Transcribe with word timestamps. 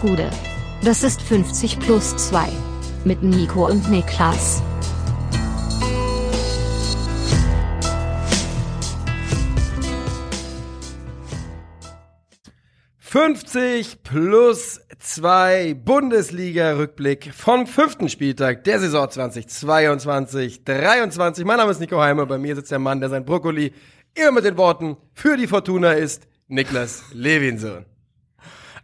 Gude. 0.00 0.30
Das 0.82 1.02
ist 1.02 1.20
50 1.20 1.78
plus 1.78 2.16
2. 2.16 2.48
Mit 3.04 3.22
Nico 3.22 3.66
und 3.66 3.90
Niklas. 3.90 4.62
»50 13.12 13.96
plus 14.04 14.80
2 15.00 15.74
Bundesliga-Rückblick 15.74 17.34
vom 17.34 17.66
fünften 17.66 18.08
Spieltag 18.08 18.62
der 18.64 18.78
Saison 18.78 19.06
2022-23. 19.06 21.44
Mein 21.44 21.58
Name 21.58 21.72
ist 21.72 21.80
Nico 21.80 22.00
Heimer, 22.00 22.24
bei 22.26 22.38
mir 22.38 22.54
sitzt 22.54 22.70
der 22.70 22.78
Mann, 22.78 23.00
der 23.00 23.10
sein 23.10 23.24
Brokkoli 23.24 23.72
immer 24.14 24.32
mit 24.32 24.44
den 24.44 24.56
Worten 24.56 24.96
für 25.12 25.36
die 25.36 25.48
Fortuna 25.48 25.92
ist, 25.92 26.28
Niklas 26.46 27.02
Levinson. 27.12 27.84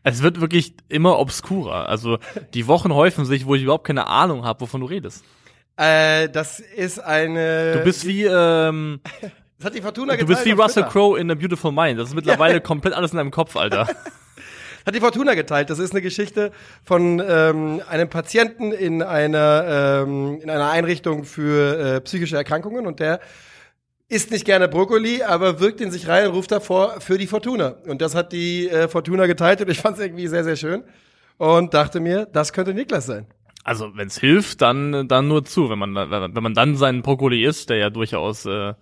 Es 0.06 0.22
wird 0.22 0.40
wirklich 0.40 0.72
immer 0.88 1.18
obskurer. 1.18 1.88
Also 1.88 2.18
die 2.54 2.68
Wochen 2.68 2.94
häufen 2.94 3.24
sich, 3.24 3.44
wo 3.44 3.56
ich 3.56 3.64
überhaupt 3.64 3.84
keine 3.84 4.06
Ahnung 4.06 4.44
habe, 4.44 4.60
wovon 4.60 4.80
du 4.80 4.86
redest. 4.86 5.24
Äh, 5.76 6.28
das 6.28 6.60
ist 6.60 7.00
eine. 7.00 7.72
Du 7.72 7.80
bist 7.82 8.06
wie 8.06 8.22
ähm, 8.22 9.00
das 9.58 9.66
hat 9.66 9.74
die 9.74 9.82
Fortuna 9.82 10.14
du 10.14 10.24
bist 10.24 10.44
wie 10.44 10.52
Russell. 10.52 10.84
Crowe 10.84 11.18
in 11.18 11.28
A 11.28 11.34
Beautiful 11.34 11.72
Mind. 11.72 11.98
Das 11.98 12.10
ist 12.10 12.14
mittlerweile 12.14 12.60
komplett 12.62 12.94
alles 12.94 13.10
in 13.10 13.16
deinem 13.16 13.32
Kopf, 13.32 13.56
Alter. 13.56 13.88
Hat 14.86 14.94
die 14.94 15.00
Fortuna 15.00 15.34
geteilt. 15.34 15.70
Das 15.70 15.80
ist 15.80 15.90
eine 15.90 16.02
Geschichte 16.02 16.52
von 16.84 17.20
ähm, 17.28 17.82
einem 17.88 18.08
Patienten 18.08 18.70
in 18.70 19.02
einer 19.02 20.04
ähm, 20.06 20.38
in 20.40 20.50
einer 20.50 20.70
Einrichtung 20.70 21.24
für 21.24 21.96
äh, 21.96 22.00
psychische 22.02 22.36
Erkrankungen 22.36 22.86
und 22.86 23.00
der 23.00 23.18
isst 24.08 24.30
nicht 24.30 24.44
gerne 24.44 24.68
Brokkoli, 24.68 25.22
aber 25.22 25.60
wirkt 25.60 25.80
in 25.80 25.90
sich 25.90 26.08
rein 26.08 26.28
und 26.28 26.34
ruft 26.34 26.52
davor 26.52 27.00
für 27.00 27.18
die 27.18 27.26
Fortuna. 27.26 27.76
Und 27.86 28.00
das 28.00 28.14
hat 28.14 28.32
die 28.32 28.68
äh, 28.68 28.88
Fortuna 28.88 29.26
geteilt 29.26 29.60
und 29.60 29.70
ich 29.70 29.78
fand 29.78 29.98
es 29.98 30.04
irgendwie 30.04 30.28
sehr, 30.28 30.44
sehr 30.44 30.56
schön. 30.56 30.84
Und 31.38 31.74
dachte 31.74 32.00
mir, 32.00 32.26
das 32.26 32.52
könnte 32.52 32.72
Niklas 32.72 33.06
sein. 33.06 33.26
Also 33.62 33.90
wenn 33.94 34.06
es 34.06 34.18
hilft, 34.18 34.62
dann 34.62 35.08
dann 35.08 35.26
nur 35.26 35.44
zu. 35.44 35.68
Wenn 35.68 35.78
man 35.78 35.94
wenn 35.94 36.42
man 36.42 36.54
dann 36.54 36.76
seinen 36.76 37.02
Brokkoli 37.02 37.44
isst, 37.44 37.68
der 37.68 37.78
ja 37.78 37.90
durchaus 37.90 38.46
äh, 38.46 38.74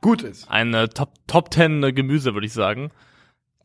Gut 0.00 0.22
ist. 0.22 0.50
ein 0.50 0.72
äh, 0.72 0.88
Top 0.88 1.10
Top 1.26 1.50
Ten 1.50 1.94
Gemüse, 1.94 2.32
würde 2.32 2.46
ich 2.46 2.54
sagen. 2.54 2.90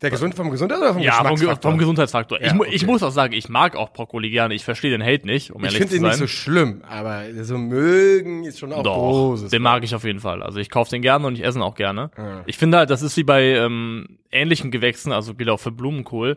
Der 0.02 0.10
gesund 0.10 0.34
vom 0.34 0.50
Gesundheit 0.50 0.78
oder 0.78 0.92
vom 0.92 1.02
Ja, 1.02 1.12
vom, 1.14 1.22
Ge- 1.24 1.30
Geschmacksfaktor? 1.36 1.70
vom 1.70 1.78
Gesundheitsfaktor. 1.78 2.40
Ja, 2.40 2.46
ich, 2.48 2.52
mu 2.54 2.64
ich 2.64 2.82
okay. 2.82 2.86
muss 2.92 3.02
auch 3.02 3.10
sagen, 3.12 3.32
ich 3.32 3.48
mag 3.48 3.76
auch 3.76 3.94
Brokkoli 3.94 4.28
gerne. 4.30 4.52
Ich 4.54 4.62
verstehe 4.62 4.90
den 4.90 5.02
Hate 5.02 5.26
nicht, 5.26 5.52
um 5.52 5.60
Ich 5.60 5.66
ehrlich 5.72 5.78
finde 5.78 5.90
zu 5.90 5.96
ihn 5.96 6.02
sein. 6.02 6.10
nicht 6.10 6.18
so 6.18 6.26
schlimm, 6.26 6.82
aber 6.86 7.22
so 7.44 7.56
mögen 7.56 8.44
ist 8.44 8.58
schon 8.58 8.74
auch 8.74 8.82
Doch, 8.82 8.94
großes. 8.94 9.50
den 9.50 9.62
mag 9.62 9.82
ich 9.84 9.94
auf 9.94 10.04
jeden 10.04 10.20
Fall. 10.20 10.42
Also 10.42 10.58
ich 10.58 10.68
kaufe 10.68 10.90
den 10.90 11.00
gerne 11.00 11.26
und 11.26 11.34
ich 11.38 11.44
esse 11.44 11.58
ihn 11.58 11.62
auch 11.62 11.76
gerne. 11.76 12.10
Ja. 12.18 12.42
Ich 12.46 12.58
finde 12.58 12.76
halt, 12.76 12.90
das 12.90 13.00
ist 13.00 13.16
wie 13.16 13.24
bei 13.24 13.42
ähm, 13.54 14.18
ähnlichen 14.30 14.70
Gewächsen, 14.70 15.12
also 15.12 15.34
gilt 15.34 15.48
auch 15.48 15.60
für 15.60 15.70
Blumenkohl. 15.72 16.36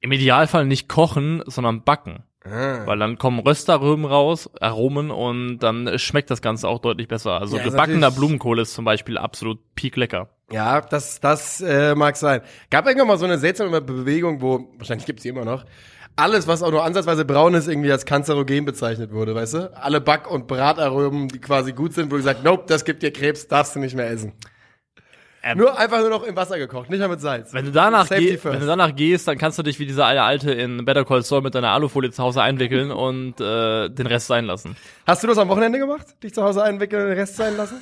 Im 0.00 0.12
Idealfall 0.12 0.64
nicht 0.64 0.88
kochen, 0.88 1.42
sondern 1.46 1.82
backen. 1.82 2.22
Ah. 2.44 2.86
Weil 2.86 2.98
dann 2.98 3.18
kommen 3.18 3.40
Röstaromen 3.40 4.06
raus, 4.06 4.48
Aromen 4.60 5.10
und 5.10 5.58
dann 5.58 5.98
schmeckt 5.98 6.30
das 6.30 6.40
Ganze 6.40 6.66
auch 6.68 6.78
deutlich 6.78 7.08
besser. 7.08 7.32
Also 7.40 7.58
Ja, 7.58 7.64
gebackener 7.64 8.10
Blumenkohl 8.10 8.60
ist 8.60 8.72
zum 8.72 8.84
Beispiel 8.86 9.18
absolut 9.18 9.58
peak 9.74 9.96
lecker. 9.96 10.30
Ja, 10.50 10.80
das, 10.80 11.20
das 11.20 11.60
äh, 11.60 11.94
mag 11.94 12.16
sein. 12.16 12.40
Gab 12.70 12.86
irgendwann 12.86 13.08
mal 13.08 13.18
so 13.18 13.26
eine 13.26 13.38
seltsame 13.38 13.80
Bewegung, 13.80 14.40
wo, 14.40 14.68
wahrscheinlich 14.78 15.06
gibt's 15.06 15.22
die 15.22 15.28
immer 15.28 15.44
noch, 15.44 15.64
alles, 16.16 16.48
was 16.48 16.62
auch 16.62 16.70
nur 16.70 16.84
ansatzweise 16.84 17.24
braun 17.24 17.54
ist, 17.54 17.68
irgendwie 17.68 17.92
als 17.92 18.04
kanzerogen 18.04 18.64
bezeichnet 18.64 19.12
wurde, 19.12 19.34
weißt 19.34 19.54
du? 19.54 19.76
Alle 19.76 20.00
Back- 20.00 20.30
und 20.30 20.48
Brataromen, 20.48 21.28
die 21.28 21.38
quasi 21.38 21.72
gut 21.72 21.92
sind, 21.92 22.10
wo 22.10 22.16
gesagt, 22.16 22.42
nope, 22.44 22.64
das 22.66 22.84
gibt 22.84 23.02
dir 23.02 23.12
Krebs, 23.12 23.46
darfst 23.46 23.76
du 23.76 23.80
nicht 23.80 23.94
mehr 23.94 24.10
essen. 24.10 24.32
Ähm, 25.40 25.58
Nur 25.58 25.78
einfach 25.78 26.00
nur 26.00 26.10
noch 26.10 26.24
im 26.24 26.34
Wasser 26.34 26.58
gekocht, 26.58 26.90
nicht 26.90 26.98
mehr 26.98 27.08
mit 27.08 27.20
Salz. 27.20 27.52
Wenn 27.54 27.66
du 27.66 27.70
danach, 27.70 28.08
geh, 28.08 28.36
wenn 28.42 28.58
du 28.58 28.66
danach 28.66 28.96
gehst, 28.96 29.28
dann 29.28 29.38
kannst 29.38 29.56
du 29.58 29.62
dich 29.62 29.78
wie 29.78 29.86
dieser 29.86 30.06
eine 30.06 30.22
Alte 30.22 30.50
in 30.50 30.84
Better 30.84 31.04
Call 31.04 31.22
Saul 31.22 31.42
mit 31.42 31.54
deiner 31.54 31.70
Alufolie 31.70 32.10
zu 32.10 32.22
Hause 32.22 32.42
einwickeln 32.42 32.90
und 32.90 33.40
äh, 33.40 33.88
den 33.88 34.06
Rest 34.08 34.26
sein 34.26 34.46
lassen. 34.46 34.76
Hast 35.06 35.22
du 35.22 35.28
das 35.28 35.38
am 35.38 35.48
Wochenende 35.48 35.78
gemacht? 35.78 36.06
Dich 36.24 36.34
zu 36.34 36.42
Hause 36.42 36.64
einwickeln 36.64 37.02
und 37.02 37.08
den 37.10 37.18
Rest 37.18 37.36
sein 37.36 37.56
lassen? 37.56 37.80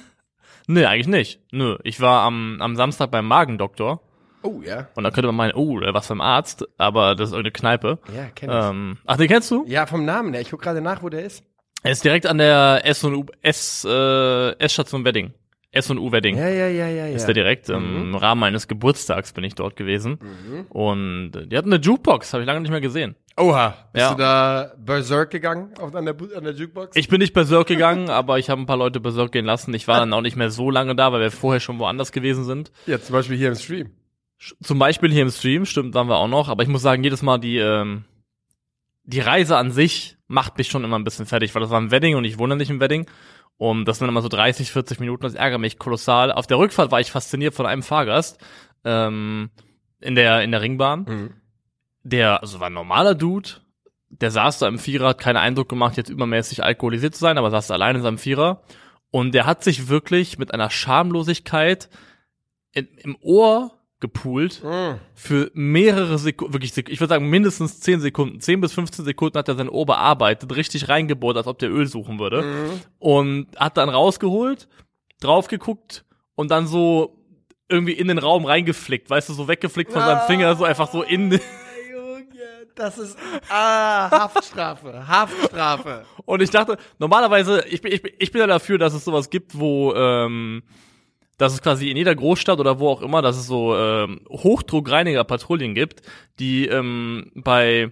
Nee, 0.67 0.85
eigentlich 0.85 1.07
nicht. 1.09 1.41
Nö, 1.53 1.77
ich 1.85 2.01
war 2.01 2.23
am, 2.23 2.61
am 2.61 2.77
Samstag 2.77 3.11
beim 3.11 3.27
Magendoktor 3.27 4.01
Oh, 4.43 4.61
ja. 4.65 4.89
und 4.95 5.03
da 5.05 5.11
könnte 5.11 5.27
man 5.29 5.35
meinen, 5.37 5.55
oh, 5.55 5.81
was 5.81 6.07
für 6.07 6.15
ein 6.15 6.21
Arzt, 6.21 6.65
aber 6.79 7.15
das 7.17 7.31
ist 7.31 7.33
irgendeine 7.33 7.53
Kneipe. 7.53 7.99
Ja, 8.15 8.27
kenn 8.35 8.51
ich. 8.51 8.57
Ähm, 8.57 8.99
ach, 9.05 9.17
den 9.17 9.27
kennst 9.29 9.51
du? 9.51 9.65
Ja, 9.67 9.87
vom 9.87 10.05
Namen 10.05 10.33
her. 10.33 10.41
Ich 10.43 10.51
guck 10.51 10.63
gerade 10.63 10.81
nach, 10.81 11.03
wo 11.03 11.09
der 11.09 11.25
ist. 11.25 11.43
Er 11.83 11.93
ist 11.93 12.05
direkt 12.05 12.27
an 12.27 12.39
der 12.39 12.83
S 12.85 13.03
und 13.05 13.15
U 13.15 13.27
S 13.43 13.85
äh, 13.89 14.51
S-Station 14.59 15.05
Wedding. 15.05 15.33
S 15.73 15.91
und 15.91 15.99
U 15.99 16.11
Wedding. 16.13 16.37
Ja, 16.37 16.49
ja, 16.49 16.69
ja, 16.69 16.89
ja, 16.89 17.07
ja. 17.07 17.15
Ist 17.15 17.27
der 17.27 17.35
direkt. 17.35 17.69
Im 17.69 18.15
Rahmen 18.15 18.41
meines 18.41 18.67
Geburtstags 18.67 19.33
bin 19.33 19.45
ich 19.45 19.55
dort 19.55 19.77
gewesen. 19.77 20.19
Und 20.71 21.33
äh, 21.37 21.47
die 21.47 21.57
hatten 21.57 21.73
eine 21.73 21.83
Jukebox, 21.83 22.33
habe 22.33 22.43
ich 22.43 22.47
lange 22.47 22.61
nicht 22.61 22.71
mehr 22.71 22.81
gesehen. 22.81 23.15
Oha. 23.39 23.75
Bist 23.93 24.03
Ja. 24.03 24.11
du 24.13 24.17
da 24.19 24.73
berserk 24.79 25.31
gegangen 25.31 25.75
auf, 25.79 25.95
an, 25.95 26.07
der, 26.07 26.17
an 26.37 26.45
der 26.45 26.55
Jukebox? 26.55 26.97
Ich 26.97 27.09
bin 27.09 27.19
nicht 27.21 27.35
berserk 27.35 27.67
gegangen, 27.67 28.09
aber 28.09 28.39
ich 28.39 28.49
habe 28.49 28.61
ein 28.63 28.67
paar 28.67 28.79
Leute 28.79 28.99
berserk 29.01 29.33
gehen 29.33 29.45
lassen. 29.45 29.75
Ich 29.75 29.87
war 29.89 30.01
dann 30.01 30.13
auch 30.15 30.23
nicht 30.23 30.37
mehr 30.37 30.51
so 30.51 30.71
lange 30.71 30.95
da, 30.97 31.13
weil 31.13 31.21
wir 31.21 31.31
vorher 31.31 31.61
schon 31.61 31.79
woanders 31.79 32.13
gewesen 32.13 32.45
sind. 32.45 32.73
ja, 32.87 33.01
zum 33.01 33.13
Beispiel 33.13 33.37
hier 33.37 33.49
im 33.49 33.55
Stream. 33.57 33.91
Zum 34.63 34.79
Beispiel 34.79 35.11
hier 35.13 35.23
im 35.23 35.31
Stream, 35.31 35.65
stimmt, 35.67 35.95
waren 35.95 36.09
wir 36.09 36.17
auch 36.17 36.29
noch. 36.29 36.49
Aber 36.49 36.63
ich 36.63 36.69
muss 36.69 36.83
sagen, 36.83 37.03
jedes 37.05 37.23
Mal 37.23 37.39
die, 37.39 37.59
ähm, 37.59 38.05
die 39.05 39.21
Reise 39.21 39.57
an 39.57 39.71
sich 39.71 40.17
macht 40.29 40.57
mich 40.59 40.69
schon 40.69 40.85
immer 40.85 40.99
ein 40.99 41.05
bisschen 41.05 41.27
fertig, 41.27 41.55
weil 41.55 41.63
das 41.63 41.71
war 41.71 41.81
ein 41.81 41.91
Wedding 41.91 42.17
und 42.17 42.25
ich 42.25 42.39
wohne 42.39 42.57
nicht 42.57 42.71
im 42.71 42.81
Wedding. 42.81 43.07
Und 43.59 43.87
das 43.87 43.99
sind 43.99 44.09
immer 44.09 44.21
so 44.23 44.29
30, 44.29 44.71
40 44.73 45.01
Minuten, 45.01 45.23
das 45.23 45.35
ärgert 45.35 45.61
mich 45.61 45.79
kolossal. 45.79 46.31
Auf 46.33 46.47
der 46.47 46.59
Rückfahrt 46.59 46.91
war 46.91 47.01
ich 47.01 47.11
fasziniert 47.11 47.55
von 47.55 47.65
einem 47.65 47.83
Fahrgast 47.83 48.39
ähm, 48.85 49.51
in, 50.01 50.15
der, 50.15 50.43
in 50.43 50.51
der 50.53 50.61
Ringbahn. 50.61 51.01
Mhm. 51.09 51.31
Der, 52.09 52.41
also 52.43 52.61
war 52.61 52.69
ein 52.69 52.73
normaler 52.73 53.15
Dude, 53.15 53.49
der 54.11 54.31
saß 54.31 54.61
da 54.61 54.69
im 54.69 54.79
Vierer, 54.79 55.09
hat 55.09 55.19
keinen 55.19 55.37
Eindruck 55.37 55.69
gemacht, 55.69 55.97
jetzt 55.97 56.09
übermäßig 56.11 56.63
alkoholisiert 56.63 57.15
zu 57.15 57.21
sein, 57.21 57.39
aber 57.39 57.51
saß 57.51 57.71
allein 57.73 57.97
in 57.97 58.03
seinem 58.03 58.19
Vierer. 58.19 58.63
Und 59.11 59.33
der 59.33 59.47
hat 59.47 59.65
sich 59.65 59.89
wirklich 59.89 60.39
mit 60.39 60.55
einer 60.55 60.71
Schamlosigkeit 60.71 61.89
in, 62.73 62.87
im 62.99 63.17
Ohr 63.21 63.73
gepoolt 63.99 64.63
Mhm. 64.63 65.01
für 65.15 65.51
mehrere 65.55 66.19
Sekunden, 66.19 66.53
wirklich, 66.53 66.77
ich 66.77 67.01
würde 67.01 67.15
sagen 67.15 67.31
mindestens 67.31 67.81
10 67.81 68.01
Sekunden, 68.01 68.41
10 68.41 68.61
bis 68.61 68.75
15 68.75 69.05
Sekunden 69.05 69.39
hat 69.39 69.49
er 69.49 69.57
sein 69.57 69.71
Ohr 69.71 69.87
bearbeitet, 69.87 70.55
richtig 70.55 70.89
reingebohrt, 70.89 71.37
als 71.37 71.47
ob 71.47 71.59
der 71.59 71.71
Öl 71.73 71.87
suchen 71.87 72.19
würde. 72.19 72.43
Mhm. 72.43 72.81
Und 72.99 73.47
hat 73.57 73.79
dann 73.79 73.89
rausgeholt, 73.89 74.69
drauf 75.21 75.49
geguckt 75.49 76.05
und 76.35 76.51
dann 76.51 76.67
so 76.67 77.19
irgendwie 77.69 77.95
in 77.95 78.07
den 78.09 78.19
Raum 78.19 78.45
reingeflickt, 78.45 79.09
weißt 79.11 79.31
du, 79.31 79.33
so 79.33 79.49
weggeflickt 79.49 79.93
von 79.93 80.03
seinem 80.03 80.27
Finger, 80.27 80.55
so 80.55 80.65
einfach 80.65 80.93
so 80.93 81.03
in, 81.03 81.41
das 82.77 82.99
ist 82.99 83.19
ah, 83.51 84.11
Haftstrafe, 84.11 85.07
Haftstrafe. 85.09 86.05
Und 86.25 86.43
ich 86.43 86.51
dachte, 86.51 86.77
normalerweise, 86.99 87.65
ich 87.69 87.81
bin, 87.83 87.93
ich 87.93 88.03
bin, 88.03 88.13
ich 88.19 88.31
bin 88.31 88.41
ja 88.41 88.47
dafür, 88.47 88.79
dass 88.79 88.95
es 88.95 89.05
sowas 89.05 89.31
gibt, 89.31 89.59
wo, 89.59 89.95
ähm, 89.95 90.63
dass 91.39 91.53
es 91.55 91.63
quasi 91.63 91.91
in 91.91 91.97
jeder 91.97 92.15
Großstadt 92.15 92.61
oder 92.61 92.79
wo 92.79 92.89
auch 92.89 93.03
immer, 93.03 93.23
dass 93.23 93.37
es 93.37 93.47
so 93.47 93.77
ähm, 93.77 94.21
Hochdruckreiniger-Patrouillen 94.29 95.75
gibt, 95.75 96.03
die 96.39 96.67
ähm, 96.67 97.31
bei, 97.35 97.91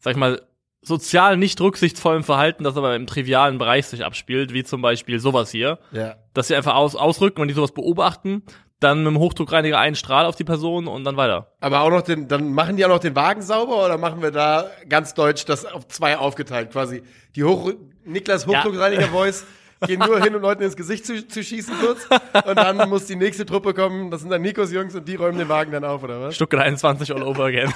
sag 0.00 0.12
ich 0.12 0.16
mal, 0.18 0.42
sozial 0.82 1.36
nicht 1.38 1.60
rücksichtsvollem 1.60 2.24
Verhalten, 2.24 2.62
das 2.64 2.76
aber 2.76 2.94
im 2.94 3.06
trivialen 3.06 3.56
Bereich 3.58 3.86
sich 3.86 4.04
abspielt, 4.04 4.52
wie 4.52 4.64
zum 4.64 4.82
Beispiel 4.82 5.18
sowas 5.18 5.50
hier, 5.50 5.78
Ja. 5.92 6.16
dass 6.34 6.48
sie 6.48 6.56
einfach 6.56 6.74
aus, 6.74 6.94
ausrücken 6.94 7.40
und 7.40 7.48
die 7.48 7.54
sowas 7.54 7.72
beobachten, 7.72 8.42
dann 8.84 8.98
mit 9.02 9.12
dem 9.12 9.18
Hochdruckreiniger 9.18 9.78
einen 9.78 9.96
Strahl 9.96 10.26
auf 10.26 10.36
die 10.36 10.44
Person 10.44 10.86
und 10.86 11.04
dann 11.04 11.16
weiter. 11.16 11.48
Aber 11.60 11.80
auch 11.80 11.90
noch 11.90 12.02
den, 12.02 12.28
dann 12.28 12.52
machen 12.52 12.76
die 12.76 12.84
auch 12.84 12.90
noch 12.90 13.00
den 13.00 13.16
Wagen 13.16 13.42
sauber 13.42 13.84
oder 13.84 13.98
machen 13.98 14.22
wir 14.22 14.30
da 14.30 14.70
ganz 14.88 15.14
deutsch 15.14 15.44
das 15.44 15.64
auf 15.64 15.88
zwei 15.88 16.16
aufgeteilt 16.16 16.70
quasi? 16.70 17.02
Die 17.34 17.44
Hoch 17.44 17.72
Niklas 18.04 18.46
Hochdruckreiniger 18.46 19.08
Voice 19.12 19.44
gehen 19.86 20.00
nur 20.00 20.22
hin, 20.22 20.34
um 20.34 20.42
Leuten 20.42 20.62
ins 20.62 20.76
Gesicht 20.76 21.04
zu, 21.04 21.26
zu 21.26 21.42
schießen 21.42 21.74
kurz 21.80 22.06
und 22.46 22.56
dann 22.56 22.88
muss 22.88 23.06
die 23.06 23.16
nächste 23.16 23.44
Truppe 23.44 23.74
kommen, 23.74 24.10
das 24.10 24.20
sind 24.20 24.30
dann 24.30 24.42
Nikos 24.42 24.72
Jungs 24.72 24.94
und 24.94 25.08
die 25.08 25.16
räumen 25.16 25.38
den 25.38 25.48
Wagen 25.48 25.72
dann 25.72 25.84
auf, 25.84 26.02
oder 26.02 26.20
was? 26.20 26.34
Stuttgart 26.36 26.62
21 26.62 27.12
all 27.14 27.22
over 27.22 27.44
again. 27.44 27.72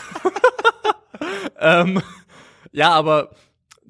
ähm, 1.58 2.02
ja, 2.72 2.90
aber 2.90 3.30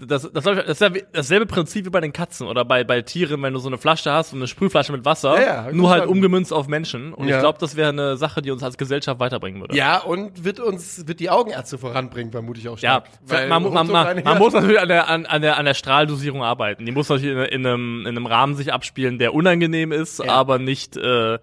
das, 0.06 0.30
das, 0.32 0.44
das 0.44 0.66
ist 0.66 0.80
ja 0.80 0.90
dasselbe 1.12 1.46
Prinzip 1.46 1.84
wie 1.86 1.90
bei 1.90 2.00
den 2.00 2.12
Katzen 2.12 2.46
oder 2.46 2.64
bei, 2.64 2.84
bei 2.84 3.02
Tieren, 3.02 3.42
wenn 3.42 3.52
du 3.52 3.58
so 3.58 3.68
eine 3.68 3.78
Flasche 3.78 4.12
hast, 4.12 4.30
so 4.30 4.36
eine 4.36 4.46
Sprühflasche 4.46 4.92
mit 4.92 5.04
Wasser, 5.04 5.34
Ja, 5.34 5.66
ja, 5.66 5.72
nur 5.72 5.90
halt 5.90 6.06
umgemünzt 6.06 6.52
auf 6.52 6.68
Menschen. 6.68 7.12
Und 7.12 7.28
Ja. 7.28 7.36
ich 7.36 7.40
glaube, 7.40 7.58
das 7.60 7.74
wäre 7.76 7.88
eine 7.90 8.16
Sache, 8.16 8.40
die 8.42 8.50
uns 8.50 8.62
als 8.62 8.78
Gesellschaft 8.78 9.18
weiterbringen 9.20 9.60
würde. 9.60 9.76
Ja, 9.76 9.98
und 9.98 10.44
wird 10.44 10.60
uns, 10.60 11.06
wird 11.08 11.20
die 11.20 11.30
Augenärzte 11.30 11.78
voranbringen, 11.78 12.30
vermute 12.32 12.60
ich 12.60 12.68
auch 12.68 12.78
Ja, 12.78 13.02
stark. 13.02 13.08
Weil 13.26 13.48
man, 13.48 13.62
man, 13.64 13.86
man, 13.88 14.22
man 14.22 14.38
muss 14.38 14.52
natürlich 14.52 14.80
an 14.80 14.88
der, 14.88 15.08
an, 15.08 15.26
an, 15.26 15.42
der, 15.42 15.56
an 15.58 15.64
der 15.64 15.74
Strahldosierung 15.74 16.42
arbeiten. 16.42 16.86
Die 16.86 16.92
muss 16.92 17.08
natürlich 17.08 17.32
in, 17.52 17.60
in, 17.60 17.66
einem, 17.66 18.00
in 18.02 18.08
einem 18.08 18.26
Rahmen 18.26 18.54
sich 18.54 18.72
abspielen, 18.72 19.18
der 19.18 19.34
unangenehm 19.34 19.92
ist, 19.92 20.18
Ja. 20.22 20.32
aber 20.32 20.58
nicht 20.58 20.96
äh, 20.96 21.38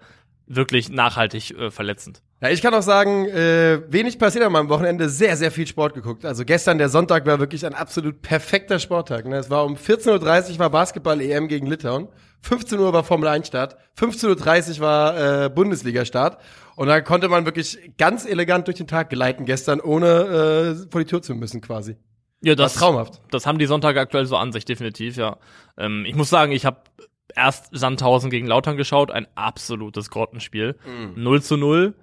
wirklich 0.46 0.90
nachhaltig 0.90 1.50
äh, 1.50 1.70
verletzend. 1.70 2.22
Ja, 2.40 2.50
ich 2.50 2.60
kann 2.62 2.74
auch 2.74 2.82
sagen, 2.82 3.26
äh, 3.26 3.80
wenig 3.88 4.18
passiert 4.18 4.44
an 4.44 4.52
meinem 4.52 4.68
Wochenende, 4.68 5.08
sehr, 5.08 5.36
sehr 5.36 5.50
viel 5.50 5.66
Sport 5.66 5.94
geguckt. 5.94 6.24
Also 6.24 6.44
gestern, 6.44 6.78
der 6.78 6.88
Sonntag, 6.88 7.26
war 7.26 7.38
wirklich 7.38 7.64
ein 7.64 7.74
absolut 7.74 8.22
perfekter 8.22 8.78
Sporttag. 8.78 9.26
Ne? 9.26 9.36
Es 9.36 9.50
war 9.50 9.64
um 9.64 9.76
14.30 9.76 10.52
Uhr 10.52 10.58
war 10.58 10.70
Basketball-EM 10.70 11.48
gegen 11.48 11.66
Litauen, 11.66 12.08
15 12.42 12.78
Uhr 12.78 12.92
war 12.92 13.04
Formel 13.04 13.28
1 13.28 13.46
Start, 13.46 13.76
15.30 13.98 14.74
Uhr 14.74 14.80
war 14.80 15.44
äh, 15.44 15.48
Bundesliga-Start 15.48 16.38
und 16.76 16.88
da 16.88 17.00
konnte 17.00 17.28
man 17.28 17.46
wirklich 17.46 17.78
ganz 17.96 18.26
elegant 18.26 18.66
durch 18.66 18.76
den 18.76 18.86
Tag 18.86 19.08
gleiten 19.10 19.46
gestern, 19.46 19.80
ohne 19.80 20.06
äh, 20.86 20.90
vor 20.90 21.00
die 21.00 21.06
Tür 21.06 21.22
zu 21.22 21.34
müssen 21.34 21.62
quasi. 21.62 21.96
Ja, 22.42 22.54
das, 22.54 22.74
War 22.74 22.88
traumhaft. 22.88 23.22
das 23.30 23.46
haben 23.46 23.58
die 23.58 23.66
Sonntage 23.66 23.98
aktuell 23.98 24.26
so 24.26 24.36
an 24.36 24.52
sich, 24.52 24.66
definitiv, 24.66 25.16
ja. 25.16 25.38
Ähm, 25.78 26.04
ich 26.06 26.14
muss 26.14 26.28
sagen, 26.28 26.52
ich 26.52 26.66
habe 26.66 26.78
erst 27.34 27.68
Sandhausen 27.72 28.30
gegen 28.30 28.46
Lautern 28.46 28.76
geschaut, 28.76 29.10
ein 29.10 29.26
absolutes 29.34 30.10
Grottenspiel. 30.10 30.76
0 31.16 31.42
zu 31.42 31.56
0. 31.56 31.94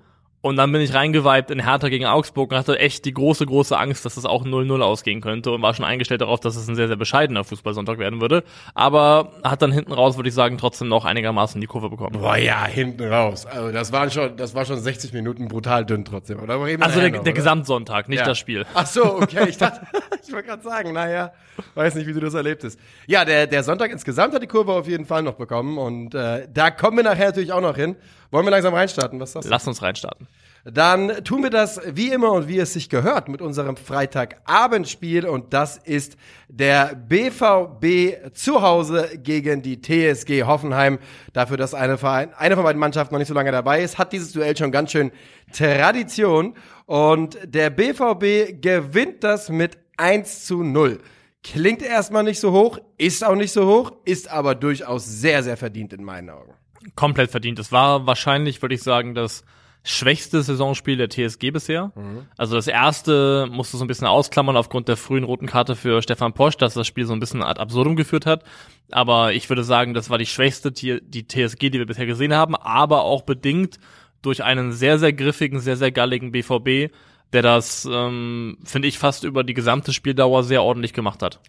Und 0.44 0.57
dann 0.57 0.74
bin 0.74 0.81
ich 0.81 0.94
reingeweibt 0.94 1.51
in 1.51 1.60
Hertha 1.63 1.88
gegen 1.88 2.06
Augsburg 2.06 2.51
und 2.51 2.57
hatte 2.57 2.78
echt 2.78 3.06
die 3.06 3.13
große, 3.13 3.45
große 3.45 3.78
Angst, 3.78 4.04
dass 4.04 4.18
es 4.18 4.25
auch 4.25 4.44
0-0 4.44 4.81
ausgehen 4.81 5.22
könnte 5.22 5.51
und 5.51 5.62
war 5.62 5.74
schon 5.74 5.86
eingestellt 5.86 6.19
darauf, 6.19 6.42
dass 6.42 6.57
es 6.57 6.68
ein 6.68 6.75
sehr, 6.75 6.88
sehr 6.88 6.98
bescheidener 6.98 7.45
Fußballsonntag 7.45 7.98
werden 7.98 8.19
würde. 8.19 8.44
Aber 8.75 9.31
hat 9.42 9.62
dann 9.62 9.72
hinten 9.72 9.94
raus, 9.94 10.18
würde 10.18 10.28
ich 10.28 10.36
sagen, 10.36 10.57
trotzdem 10.57 10.90
noch 10.90 11.06
einigermaßen 11.06 11.62
die 11.62 11.68
Kurve 11.68 11.90
bekommen. 11.90 12.19
Boah, 12.19 12.36
ja, 12.36 12.66
hinten 12.66 13.06
raus. 13.06 13.45
Also 13.45 13.72
das 13.72 13.94
waren 13.94 14.12
schon, 14.12 14.36
das 14.36 14.54
war 14.54 14.66
schon 14.66 14.80
60 14.80 15.13
Minuten 15.13 15.48
brutal 15.48 15.86
dünn 15.86 16.04
trotzdem. 16.04 16.42
Oder 16.42 16.56
Also 16.56 17.00
der, 17.00 17.12
noch, 17.12 17.24
der? 17.24 17.31
Gesamtsonntag, 17.34 18.10
nicht 18.10 18.19
Ja. 18.19 18.25
das 18.25 18.38
Spiel. 18.38 18.66
Ach 18.74 18.86
so, 18.86 19.16
okay. 19.16 19.48
Ich 19.48 19.57
dachte, 19.57 19.88
ich 20.28 20.34
wollte 20.34 20.50
gerade 20.50 20.62
sagen, 20.63 20.92
naja, 20.92 21.31
weiß 21.75 21.96
nicht, 21.96 22.06
wie 22.06 22.12
du 22.13 22.19
das 22.19 22.34
erlebt 22.34 22.66
hast. 22.66 22.78
Ja, 23.07 23.24
der, 23.24 23.48
der 23.48 23.63
Sonntag 23.63 23.92
insgesamt 23.92 24.34
hat 24.34 24.44
die 24.44 24.48
Kurve 24.48 24.74
auf 24.74 24.89
jeden 24.89 25.06
Fall 25.06 25.24
noch 25.24 25.36
bekommen 25.36 25.78
und 25.78 26.13
äh, 26.16 26.50
da 26.54 26.69
kommen 26.69 26.98
wir 26.98 27.06
nachher 27.06 27.28
natürlich 27.28 27.54
auch 27.54 27.62
noch 27.62 27.78
hin. 27.78 27.96
Wollen 28.30 28.46
wir 28.46 28.51
langsam 28.51 28.74
reinstarten? 28.74 29.19
Was 29.22 29.31
sagst 29.31 29.46
du? 29.48 29.50
Lass 29.51 29.66
uns 29.68 29.81
reinstarten. 29.81 30.28
Dann 30.65 31.25
tun 31.25 31.44
wir 31.44 31.50
das 31.50 31.81
wie 31.94 32.10
immer 32.10 32.31
und 32.31 32.48
wie 32.48 32.57
es 32.57 32.71
sich 32.71 32.89
gehört 32.89 33.27
mit 33.27 33.42
unserem 33.42 33.75
Freitagabendspiel 33.75 35.27
und 35.27 35.54
das 35.54 35.75
ist 35.75 36.15
der 36.48 36.95
BVB 36.95 38.33
zu 38.33 38.62
Hause 38.62 39.10
gegen 39.21 39.62
die 39.62 39.81
TSG 39.81 40.44
Hoffenheim. 40.44 41.00
Dafür, 41.33 41.57
dass 41.57 41.74
eine, 41.74 41.98
Verein, 41.98 42.33
eine 42.38 42.56
von 42.56 42.63
beiden 42.63 42.80
Mannschaften 42.80 43.13
noch 43.13 43.19
nicht 43.19 43.27
so 43.27 43.33
lange 43.33 43.51
dabei 43.51 43.81
ist, 43.81 43.98
hat 43.98 44.13
dieses 44.13 44.31
Duell 44.31 44.56
schon 44.56 44.71
ganz 44.71 44.92
schön 44.92 45.12
Tradition 45.51 46.56
und 46.86 47.38
der 47.44 47.69
BVB 47.69 48.62
gewinnt 48.62 49.25
das 49.25 49.50
mit 49.50 49.77
1 49.98 50.45
zu 50.45 50.63
0. 50.63 51.00
Klingt 51.44 51.81
erstmal 51.81 52.24
nicht 52.24 52.39
so 52.39 52.54
hoch, 52.54 52.80
ist 52.98 53.25
auch 53.25 53.36
nicht 53.36 53.51
so 53.51 53.68
hoch, 53.68 53.92
ist 54.06 54.31
aber 54.31 54.56
durchaus 54.56 55.06
sehr, 55.06 55.44
sehr 55.44 55.57
verdient 55.57 55.92
in 55.92 56.06
meinen 56.06 56.30
Augen. 56.30 56.54
Komplett 56.95 57.31
verdient. 57.31 57.60
Es 57.60 57.74
war 57.74 58.07
wahrscheinlich, 58.07 58.62
würde 58.62 58.75
ich 58.75 58.83
sagen, 58.83 59.13
das 59.13 59.44
schwächste 59.83 60.41
Saisonspiel 60.41 60.95
der 60.95 61.09
TSG 61.09 61.51
bisher. 61.51 61.91
Also 62.38 62.56
das 62.56 62.68
erste 62.68 63.47
musste 63.51 63.77
so 63.77 63.83
ein 63.83 63.88
bisschen 63.88 64.07
ausklammern 64.07 64.56
aufgrund 64.56 64.88
der 64.88 64.95
frühen 64.95 65.25
roten 65.25 65.45
Karte 65.45 65.75
für 65.75 66.01
Stefan 66.01 66.33
Posch, 66.33 66.56
dass 66.56 66.74
das 66.74 66.88
Spiel 66.88 67.06
so 67.06 67.13
ein 67.13 67.19
bisschen 67.19 67.44
ad 67.44 67.59
absurdum 67.59 67.95
geführt 67.97 68.25
hat. 68.25 68.44
Aber 68.91 69.33
ich 69.33 69.50
würde 69.50 69.63
sagen, 69.63 69.94
das 69.94 70.09
war 70.09 70.18
die 70.18 70.25
schwächste 70.25 70.71
die 70.71 71.27
TSG, 71.27 71.69
die 71.69 71.80
wir 71.80 71.85
bisher 71.85 72.06
gesehen 72.06 72.33
haben, 72.33 72.56
aber 72.56 73.03
auch 73.03 73.24
bedingt 73.24 73.77
durch 74.21 74.44
einen 74.44 74.71
sehr, 74.71 75.00
sehr 75.00 75.12
griffigen, 75.12 75.59
sehr, 75.59 75.75
sehr 75.75 75.91
galligen 75.91 76.31
BVB, 76.31 76.94
der 77.33 77.41
das, 77.41 77.88
ähm, 77.91 78.57
finde 78.63 78.88
ich, 78.88 78.97
fast 78.97 79.25
über 79.25 79.44
die 79.44 79.53
gesamte 79.53 79.91
Spieldauer 79.91 80.44
sehr 80.44 80.63
ordentlich 80.63 80.94
gemacht 80.94 81.21
hat. 81.21 81.41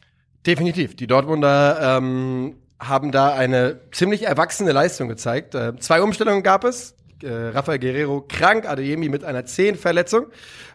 Definitiv. 0.44 0.96
Die 0.96 1.06
Dortmunder 1.06 1.98
ähm, 1.98 2.56
haben 2.80 3.12
da 3.12 3.32
eine 3.32 3.80
ziemlich 3.92 4.24
erwachsene 4.24 4.72
Leistung 4.72 5.08
gezeigt. 5.08 5.54
Äh, 5.54 5.76
zwei 5.78 6.02
Umstellungen 6.02 6.42
gab 6.42 6.64
es. 6.64 6.96
Äh, 7.24 7.48
Rafael 7.48 7.78
Guerrero 7.78 8.24
krank, 8.28 8.68
Adeyemi 8.68 9.08
mit 9.08 9.24
einer 9.24 9.46
Zehenverletzung. 9.46 10.26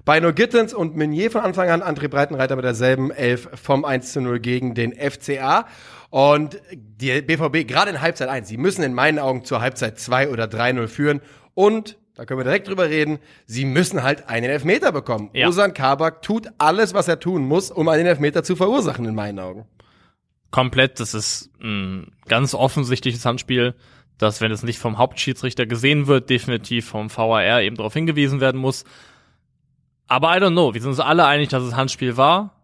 Beino 0.03 0.33
Gittens 0.33 0.73
und 0.73 0.97
Meunier 0.97 1.29
von 1.29 1.41
Anfang 1.41 1.69
an, 1.69 1.83
André 1.83 2.07
Breitenreiter 2.07 2.55
mit 2.55 2.65
derselben 2.65 3.11
Elf 3.11 3.47
vom 3.53 3.85
1 3.85 4.13
zu 4.13 4.21
0 4.21 4.39
gegen 4.39 4.73
den 4.73 4.93
FCA. 4.93 5.67
Und 6.09 6.59
die 6.71 7.21
BVB, 7.21 7.67
gerade 7.67 7.91
in 7.91 8.01
Halbzeit 8.01 8.29
1, 8.29 8.47
sie 8.47 8.57
müssen 8.57 8.83
in 8.83 8.93
meinen 8.93 9.19
Augen 9.19 9.45
zur 9.45 9.61
Halbzeit 9.61 9.99
2 9.99 10.29
oder 10.29 10.45
3-0 10.45 10.87
führen. 10.87 11.21
Und, 11.53 11.97
da 12.15 12.25
können 12.25 12.39
wir 12.39 12.43
direkt 12.43 12.67
drüber 12.67 12.89
reden, 12.89 13.19
sie 13.45 13.65
müssen 13.65 14.01
halt 14.01 14.27
einen 14.27 14.49
Elfmeter 14.49 14.91
bekommen. 14.91 15.29
Ja. 15.33 15.47
Osan 15.47 15.73
Kabak 15.73 16.21
tut 16.21 16.47
alles, 16.57 16.93
was 16.93 17.07
er 17.07 17.19
tun 17.19 17.45
muss, 17.45 17.69
um 17.69 17.87
einen 17.89 18.07
Elfmeter 18.07 18.43
zu 18.43 18.55
verursachen, 18.55 19.05
in 19.05 19.15
meinen 19.15 19.39
Augen. 19.39 19.67
komplett. 20.51 20.99
Das 20.99 21.13
ist 21.13 21.51
ein 21.61 22.11
ganz 22.27 22.55
offensichtliches 22.55 23.23
Handspiel, 23.25 23.75
das, 24.19 24.41
wenn 24.41 24.51
es 24.51 24.61
nicht 24.61 24.77
vom 24.77 24.97
Hauptschiedsrichter 24.97 25.65
gesehen 25.65 26.05
wird, 26.05 26.29
definitiv 26.29 26.87
vom 26.87 27.09
VAR 27.09 27.61
eben 27.61 27.75
darauf 27.75 27.93
hingewiesen 27.93 28.39
werden 28.41 28.61
muss. 28.61 28.83
Aber 30.07 30.35
I 30.35 30.39
don't 30.39 30.51
know. 30.51 30.73
Wir 30.73 30.81
sind 30.81 30.91
uns 30.91 30.99
alle 30.99 31.25
einig, 31.25 31.49
dass 31.49 31.63
es 31.63 31.75
Handspiel 31.75 32.17
war. 32.17 32.55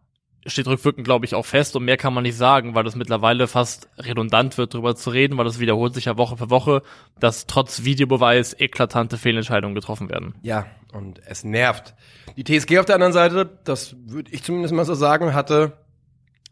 Steht 0.48 0.68
rückwirkend, 0.68 1.06
glaube 1.06 1.26
ich, 1.26 1.34
auch 1.34 1.46
fest 1.46 1.76
und 1.76 1.86
mehr 1.86 1.98
kann 1.98 2.14
man 2.14 2.22
nicht 2.22 2.38
sagen, 2.38 2.76
weil 2.76 2.84
das 2.84 2.96
mittlerweile 2.96 3.48
fast 3.48 3.90
redundant 3.98 4.60
wird, 4.60 4.76
darüber 4.76 4.96
zu 4.96 5.10
reden, 5.10 5.38
weil 5.38 5.46
das 5.46 5.60
wiederholt 5.60 5.96
sich 5.96 6.06
ja 6.06 6.18
Woche 6.18 6.38
für 6.38 6.52
Woche, 6.52 6.84
dass 7.20 7.48
trotz 7.48 7.84
Videobeweis 7.84 8.54
eklatante 8.60 9.18
Fehlentscheidungen 9.18 9.74
getroffen 9.74 10.08
werden. 10.08 10.36
Ja, 10.44 10.68
und 10.94 11.20
es 11.26 11.44
nervt. 11.44 11.96
Die 12.38 12.44
TSG 12.44 12.78
auf 12.78 12.86
der 12.86 12.96
anderen 12.96 13.14
Seite, 13.14 13.58
das 13.64 13.96
würde 14.06 14.32
ich 14.32 14.44
zumindest 14.44 14.76
mal 14.76 14.86
so 14.86 14.94
sagen, 14.94 15.34
hatte 15.34 15.80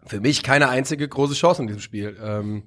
für 0.05 0.21
mich 0.21 0.41
keine 0.41 0.69
einzige 0.69 1.07
große 1.07 1.35
Chance 1.35 1.61
in 1.61 1.67
diesem 1.67 1.81
Spiel. 1.81 2.17
Ähm, 2.23 2.63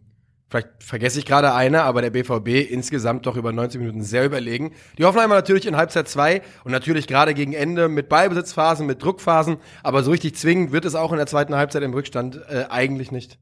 vielleicht 0.49 0.69
vergesse 0.79 1.19
ich 1.19 1.27
gerade 1.27 1.53
eine, 1.55 1.83
aber 1.83 2.03
der 2.03 2.11
BVB 2.11 2.71
insgesamt 2.71 3.27
doch 3.27 3.37
über 3.37 3.53
90 3.53 3.81
Minuten 3.81 4.03
sehr 4.03 4.25
überlegen. 4.25 4.73
Die 4.99 5.05
Hoffenheimer 5.05 5.35
natürlich 5.35 5.67
in 5.67 5.77
Halbzeit 5.77 6.09
2 6.09 6.43
und 6.65 6.73
natürlich 6.73 7.07
gerade 7.07 7.35
gegen 7.35 7.53
Ende 7.53 7.89
mit 7.89 8.09
Ballbesitzphasen, 8.09 8.87
mit 8.87 9.03
Druckphasen, 9.03 9.57
aber 9.83 10.03
so 10.03 10.11
richtig 10.13 10.37
zwingend 10.37 10.73
wird 10.73 10.85
es 10.85 10.95
auch 10.95 11.11
in 11.13 11.19
der 11.19 11.27
zweiten 11.27 11.55
Halbzeit 11.57 11.83
im 11.83 11.93
Rückstand 11.95 12.41
äh, 12.49 12.65
eigentlich 12.69 13.11
nicht. 13.11 13.39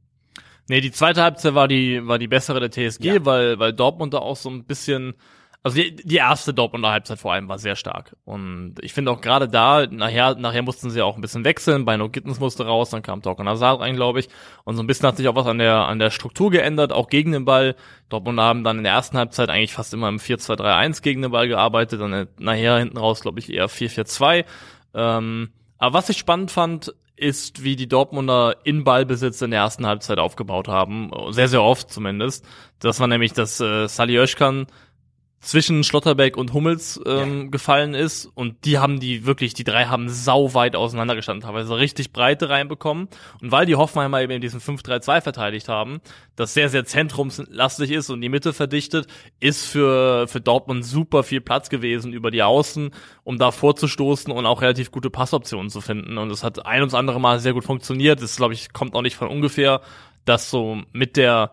Nee, 0.68 0.80
die 0.80 0.92
zweite 0.92 1.22
Halbzeit 1.22 1.54
war 1.54 1.68
die, 1.68 2.06
war 2.06 2.18
die 2.18 2.26
bessere 2.28 2.58
der 2.66 2.70
TSG, 2.70 3.04
Ja. 3.04 3.24
weil, 3.26 3.58
weil 3.58 3.74
Dortmund 3.74 4.14
da 4.14 4.18
auch 4.18 4.36
so 4.36 4.48
ein 4.48 4.64
bisschen, 4.64 5.12
also 5.64 5.78
die, 5.78 5.96
die 5.96 6.16
erste 6.16 6.52
Dortmunder 6.52 6.90
Halbzeit 6.90 7.19
vor 7.19 7.32
allem 7.32 7.49
war 7.49 7.58
sehr 7.58 7.75
stark. 7.75 8.14
Und 8.26 8.75
ich 8.82 8.93
finde 8.93 9.11
auch 9.11 9.22
gerade 9.22 9.49
da, 9.49 9.87
nachher, 9.87 10.34
nachher 10.34 10.61
mussten 10.61 10.90
sie 10.90 11.00
auch 11.00 11.16
ein 11.16 11.22
bisschen 11.22 11.43
wechseln, 11.44 11.87
Beino 11.87 12.11
Gittens 12.11 12.38
musste 12.38 12.66
raus, 12.66 12.90
dann 12.90 13.00
kam 13.00 13.22
Torkan 13.22 13.49
Hazard 13.49 13.81
rein, 13.81 13.96
glaube 13.96 14.20
ich. 14.20 14.28
Und 14.64 14.76
so 14.76 14.82
ein 14.82 14.87
bisschen 14.87 15.08
hat 15.08 15.16
sich 15.16 15.26
auch 15.26 15.37
was 15.37 15.46
an 15.46 15.56
der, 15.56 15.88
an 15.88 15.99
der 15.99 16.11
Struktur 16.11 16.50
geändert, 16.50 16.93
auch 16.93 17.08
gegen 17.08 17.32
den 17.32 17.46
Ball. 17.46 17.76
Dortmund 18.11 18.38
haben 18.38 18.62
dann 18.62 18.76
in 18.76 18.84
der 18.84 18.93
ersten 18.93 19.16
Halbzeit 19.16 19.49
eigentlich 19.49 19.72
fast 19.72 19.94
immer 19.94 20.11
im 20.11 20.19
4-2-3-1 20.19 21.00
gegen 21.00 21.22
den 21.22 21.31
Ball 21.31 21.49
gearbeitet, 21.49 21.99
dann 21.99 22.28
nachher 22.38 22.76
hinten 22.76 22.99
raus, 22.99 23.22
glaube 23.22 23.40
ich, 23.40 23.50
eher 23.50 23.70
4-4-2. 23.70 24.44
Ähm, 24.93 25.49
aber 25.78 25.94
was 25.94 26.11
ich 26.11 26.19
spannend 26.19 26.50
fand, 26.50 26.94
ist, 27.16 27.64
wie 27.64 27.76
die 27.76 27.88
Dortmunder 27.88 28.56
in 28.64 28.84
Ballbesitz 28.84 29.40
in 29.40 29.50
der 29.50 29.61
ersten 29.61 29.87
Halbzeit 29.87 30.19
aufgebaut 30.19 30.69
haben. 30.69 31.11
Sehr, 31.31 31.49
sehr 31.49 31.62
oft 31.62 31.90
zumindest. 31.90 32.44
Das 32.81 33.00
war 33.00 33.06
nämlich, 33.06 33.32
dass 33.32 33.61
äh, 33.61 33.88
Sally 33.88 34.19
Özcan 34.19 34.66
zwischen 35.44 35.85
Schlotterbeck 35.85 36.37
und 36.37 36.55
Hummels 36.55 36.99
ähm, 37.06 37.50
gefallen 37.50 37.94
ist. 37.94 38.26
Und 38.35 38.64
die 38.64 38.79
haben 38.79 38.99
die 38.99 39.26
wirklich, 39.26 39.52
die 39.52 39.62
drei 39.62 39.85
haben 39.85 40.08
sau 40.08 40.55
weit 40.55 40.75
auseinandergestanden, 40.75 41.46
teilweise 41.46 41.76
richtig 41.76 42.12
Breite 42.12 42.49
reinbekommen. 42.49 43.08
Und 43.43 43.52
weil 43.52 43.66
die 43.66 43.76
Hoffenheimer 43.76 44.23
eben 44.23 44.40
diesen 44.40 44.61
5-3-2 44.61 45.21
verteidigt 45.21 45.68
haben, 45.68 46.00
das 46.35 46.54
sehr, 46.54 46.71
sehr 46.71 46.87
zentrumslastig 46.87 47.90
ist 47.90 48.09
und 48.09 48.23
die 48.23 48.30
Mitte 48.30 48.54
verdichtet, 48.54 49.07
ist 49.38 49.66
für, 49.66 50.26
für 50.28 50.40
Dortmund 50.40 50.85
super 50.85 51.23
viel 51.23 51.42
Platz 51.42 51.68
gewesen 51.68 52.14
über 52.14 52.30
die 52.30 52.42
Außen, 52.42 52.90
um 53.23 53.38
da 53.38 53.50
vorzustoßen 53.50 54.33
und 54.33 54.47
auch 54.47 54.62
relativ 54.62 54.90
gute 54.90 55.11
Passoptionen 55.11 55.68
zu 55.68 55.83
finden. 55.83 56.16
Und 56.16 56.30
es 56.30 56.42
hat 56.42 56.64
ein 56.64 56.83
und 56.83 56.90
das 56.90 56.99
andere 56.99 57.21
Mal 57.21 57.38
sehr 57.38 57.52
gut 57.52 57.64
funktioniert, 57.64 58.23
das 58.23 58.37
glaube 58.37 58.54
ich 58.54 58.73
kommt 58.73 58.95
auch 58.95 59.02
nicht 59.02 59.16
von 59.16 59.28
ungefähr, 59.28 59.83
dass 60.25 60.49
so 60.49 60.80
mit 60.92 61.18
der 61.18 61.52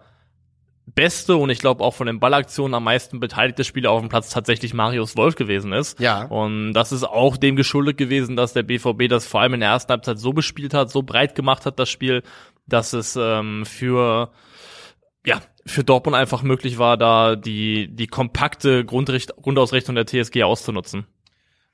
beste 0.93 1.35
und 1.35 1.49
ich 1.49 1.59
glaube 1.59 1.83
auch 1.83 1.93
von 1.93 2.07
den 2.07 2.19
Ballaktionen 2.19 2.73
am 2.73 2.83
meisten 2.83 3.19
beteiligte 3.19 3.63
Spieler 3.63 3.91
auf 3.91 4.01
dem 4.01 4.09
Platz 4.09 4.29
tatsächlich 4.29 4.73
Marius 4.73 5.17
Wolf 5.17 5.35
gewesen 5.35 5.73
ist. 5.73 5.99
Ja. 5.99 6.23
Und 6.25 6.73
das 6.73 6.91
ist 6.91 7.03
auch 7.03 7.37
dem 7.37 7.55
geschuldet 7.55 7.97
gewesen, 7.97 8.35
dass 8.35 8.53
der 8.53 8.63
BVB 8.63 9.07
das 9.09 9.25
vor 9.25 9.41
allem 9.41 9.55
in 9.55 9.59
der 9.61 9.69
ersten 9.69 9.91
Halbzeit 9.91 10.19
so 10.19 10.33
bespielt 10.33 10.73
hat, 10.73 10.91
so 10.91 11.03
breit 11.03 11.35
gemacht 11.35 11.65
hat, 11.65 11.79
das 11.79 11.89
Spiel, 11.89 12.23
dass 12.67 12.93
es 12.93 13.17
ähm, 13.19 13.65
für 13.65 14.31
ja, 15.25 15.41
für 15.65 15.83
Dortmund 15.83 16.15
einfach 16.15 16.41
möglich 16.41 16.79
war, 16.79 16.97
da 16.97 17.35
die, 17.35 17.93
die 17.93 18.07
kompakte 18.07 18.83
Grundricht 18.85 19.35
Grundausrichtung 19.35 19.95
der 19.95 20.07
TSG 20.07 20.43
auszunutzen. 20.43 21.05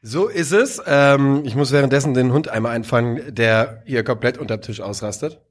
So 0.02 0.28
ist 0.28 0.52
es. 0.52 0.82
Ähm, 0.86 1.44
ich 1.46 1.56
muss 1.56 1.72
währenddessen 1.72 2.14
den 2.14 2.32
Hund 2.32 2.50
einmal 2.50 2.74
einfangen, 2.74 3.34
der 3.34 3.84
hier 3.86 4.04
komplett 4.04 4.38
unterm 4.38 4.62
Tisch 4.62 4.82
ausrastet. 4.82 5.42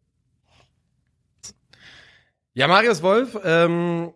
Ja, 2.57 2.69
Marius 2.69 3.03
Wolf, 3.03 3.39
ähm, 3.45 4.15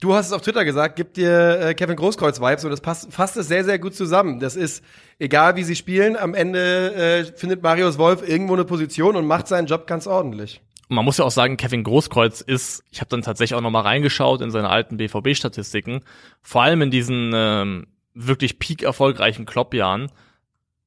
du 0.00 0.14
hast 0.14 0.26
es 0.26 0.32
auf 0.32 0.40
Twitter 0.40 0.64
gesagt, 0.64 0.94
gibt 0.94 1.16
dir 1.16 1.60
äh, 1.60 1.74
Kevin 1.74 1.96
Großkreuz-Vibes 1.96 2.62
und 2.64 2.70
das 2.70 2.80
passt, 2.80 3.12
fasst 3.12 3.36
es 3.36 3.48
sehr, 3.48 3.64
sehr 3.64 3.80
gut 3.80 3.92
zusammen. 3.96 4.38
Das 4.38 4.54
ist, 4.54 4.84
egal 5.18 5.56
wie 5.56 5.64
sie 5.64 5.74
spielen, 5.74 6.16
am 6.16 6.34
Ende 6.34 6.94
äh, 6.94 7.24
findet 7.24 7.64
Marius 7.64 7.98
Wolf 7.98 8.22
irgendwo 8.26 8.52
eine 8.52 8.64
Position 8.64 9.16
und 9.16 9.26
macht 9.26 9.48
seinen 9.48 9.66
Job 9.66 9.88
ganz 9.88 10.06
ordentlich. 10.06 10.60
man 10.88 11.04
muss 11.04 11.18
ja 11.18 11.24
auch 11.24 11.32
sagen, 11.32 11.56
Kevin 11.56 11.82
Großkreuz 11.82 12.40
ist, 12.40 12.84
ich 12.92 13.00
habe 13.00 13.08
dann 13.08 13.22
tatsächlich 13.22 13.56
auch 13.56 13.62
noch 13.62 13.72
mal 13.72 13.80
reingeschaut 13.80 14.42
in 14.42 14.52
seine 14.52 14.70
alten 14.70 14.96
BVB-Statistiken, 14.96 16.02
vor 16.42 16.62
allem 16.62 16.82
in 16.82 16.92
diesen 16.92 17.32
ähm, 17.34 17.88
wirklich 18.14 18.60
peak 18.60 18.84
erfolgreichen 18.84 19.44
Klopp-Jahren. 19.44 20.12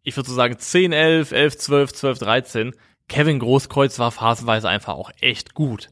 Ich 0.03 0.15
würde 0.15 0.29
so 0.29 0.35
sagen 0.35 0.57
10, 0.57 0.93
11, 0.93 1.33
11, 1.33 1.57
12, 1.57 1.93
12, 1.93 2.19
13. 2.19 2.75
Kevin 3.09 3.39
Großkreuz 3.39 3.99
war 3.99 4.11
phasenweise 4.11 4.69
einfach 4.69 4.93
auch 4.93 5.11
echt 5.19 5.53
gut. 5.53 5.89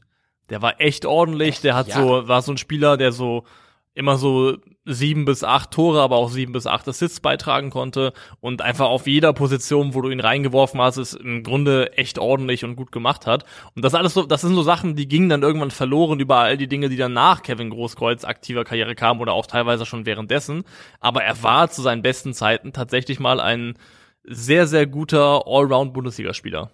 Der 0.50 0.62
war 0.62 0.80
echt 0.80 1.06
ordentlich, 1.06 1.60
der 1.60 1.74
hat 1.74 1.88
Ja. 1.88 2.00
so, 2.00 2.28
war 2.28 2.42
so 2.42 2.52
ein 2.52 2.58
Spieler, 2.58 2.96
der 2.96 3.12
so 3.12 3.44
immer 3.98 4.16
so 4.16 4.56
sieben 4.84 5.24
bis 5.24 5.42
acht 5.42 5.72
Tore, 5.72 6.00
aber 6.00 6.16
auch 6.16 6.30
sieben 6.30 6.52
bis 6.52 6.68
acht 6.68 6.86
Assists 6.86 7.18
beitragen 7.18 7.70
konnte 7.70 8.12
und 8.40 8.62
einfach 8.62 8.86
auf 8.86 9.08
jeder 9.08 9.32
Position, 9.32 9.92
wo 9.92 10.00
du 10.00 10.08
ihn 10.08 10.20
reingeworfen 10.20 10.80
hast, 10.80 10.98
es 10.98 11.14
im 11.14 11.42
Grunde 11.42 11.92
echt 11.98 12.20
ordentlich 12.20 12.64
und 12.64 12.76
gut 12.76 12.92
gemacht 12.92 13.26
hat. 13.26 13.44
Und 13.74 13.84
das 13.84 13.96
alles 13.96 14.14
so, 14.14 14.22
das 14.22 14.42
sind 14.42 14.54
so 14.54 14.62
Sachen, 14.62 14.94
die 14.94 15.08
gingen 15.08 15.28
dann 15.28 15.42
irgendwann 15.42 15.72
verloren 15.72 16.20
über 16.20 16.36
all 16.36 16.56
die 16.56 16.68
Dinge, 16.68 16.88
die 16.88 16.96
dann 16.96 17.12
nach 17.12 17.42
Kevin 17.42 17.70
Großkreuz 17.70 18.24
aktiver 18.24 18.62
Karriere 18.62 18.94
kamen 18.94 19.20
oder 19.20 19.32
auch 19.32 19.46
teilweise 19.46 19.84
schon 19.84 20.06
währenddessen. 20.06 20.62
Aber 21.00 21.24
er 21.24 21.42
war 21.42 21.68
zu 21.68 21.82
seinen 21.82 22.02
besten 22.02 22.34
Zeiten 22.34 22.72
tatsächlich 22.72 23.18
mal 23.18 23.40
ein 23.40 23.74
sehr, 24.22 24.68
sehr 24.68 24.86
guter 24.86 25.42
Allround-Bundesligaspieler. 25.46 26.70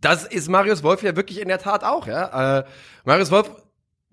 Das 0.00 0.24
ist 0.24 0.48
Marius 0.48 0.82
Wolf 0.82 1.02
ja 1.02 1.16
wirklich 1.16 1.40
in 1.40 1.48
der 1.48 1.58
Tat 1.58 1.82
auch, 1.82 2.06
ja. 2.06 2.60
Äh, 2.60 2.64
Marius 3.04 3.30
Wolf 3.30 3.50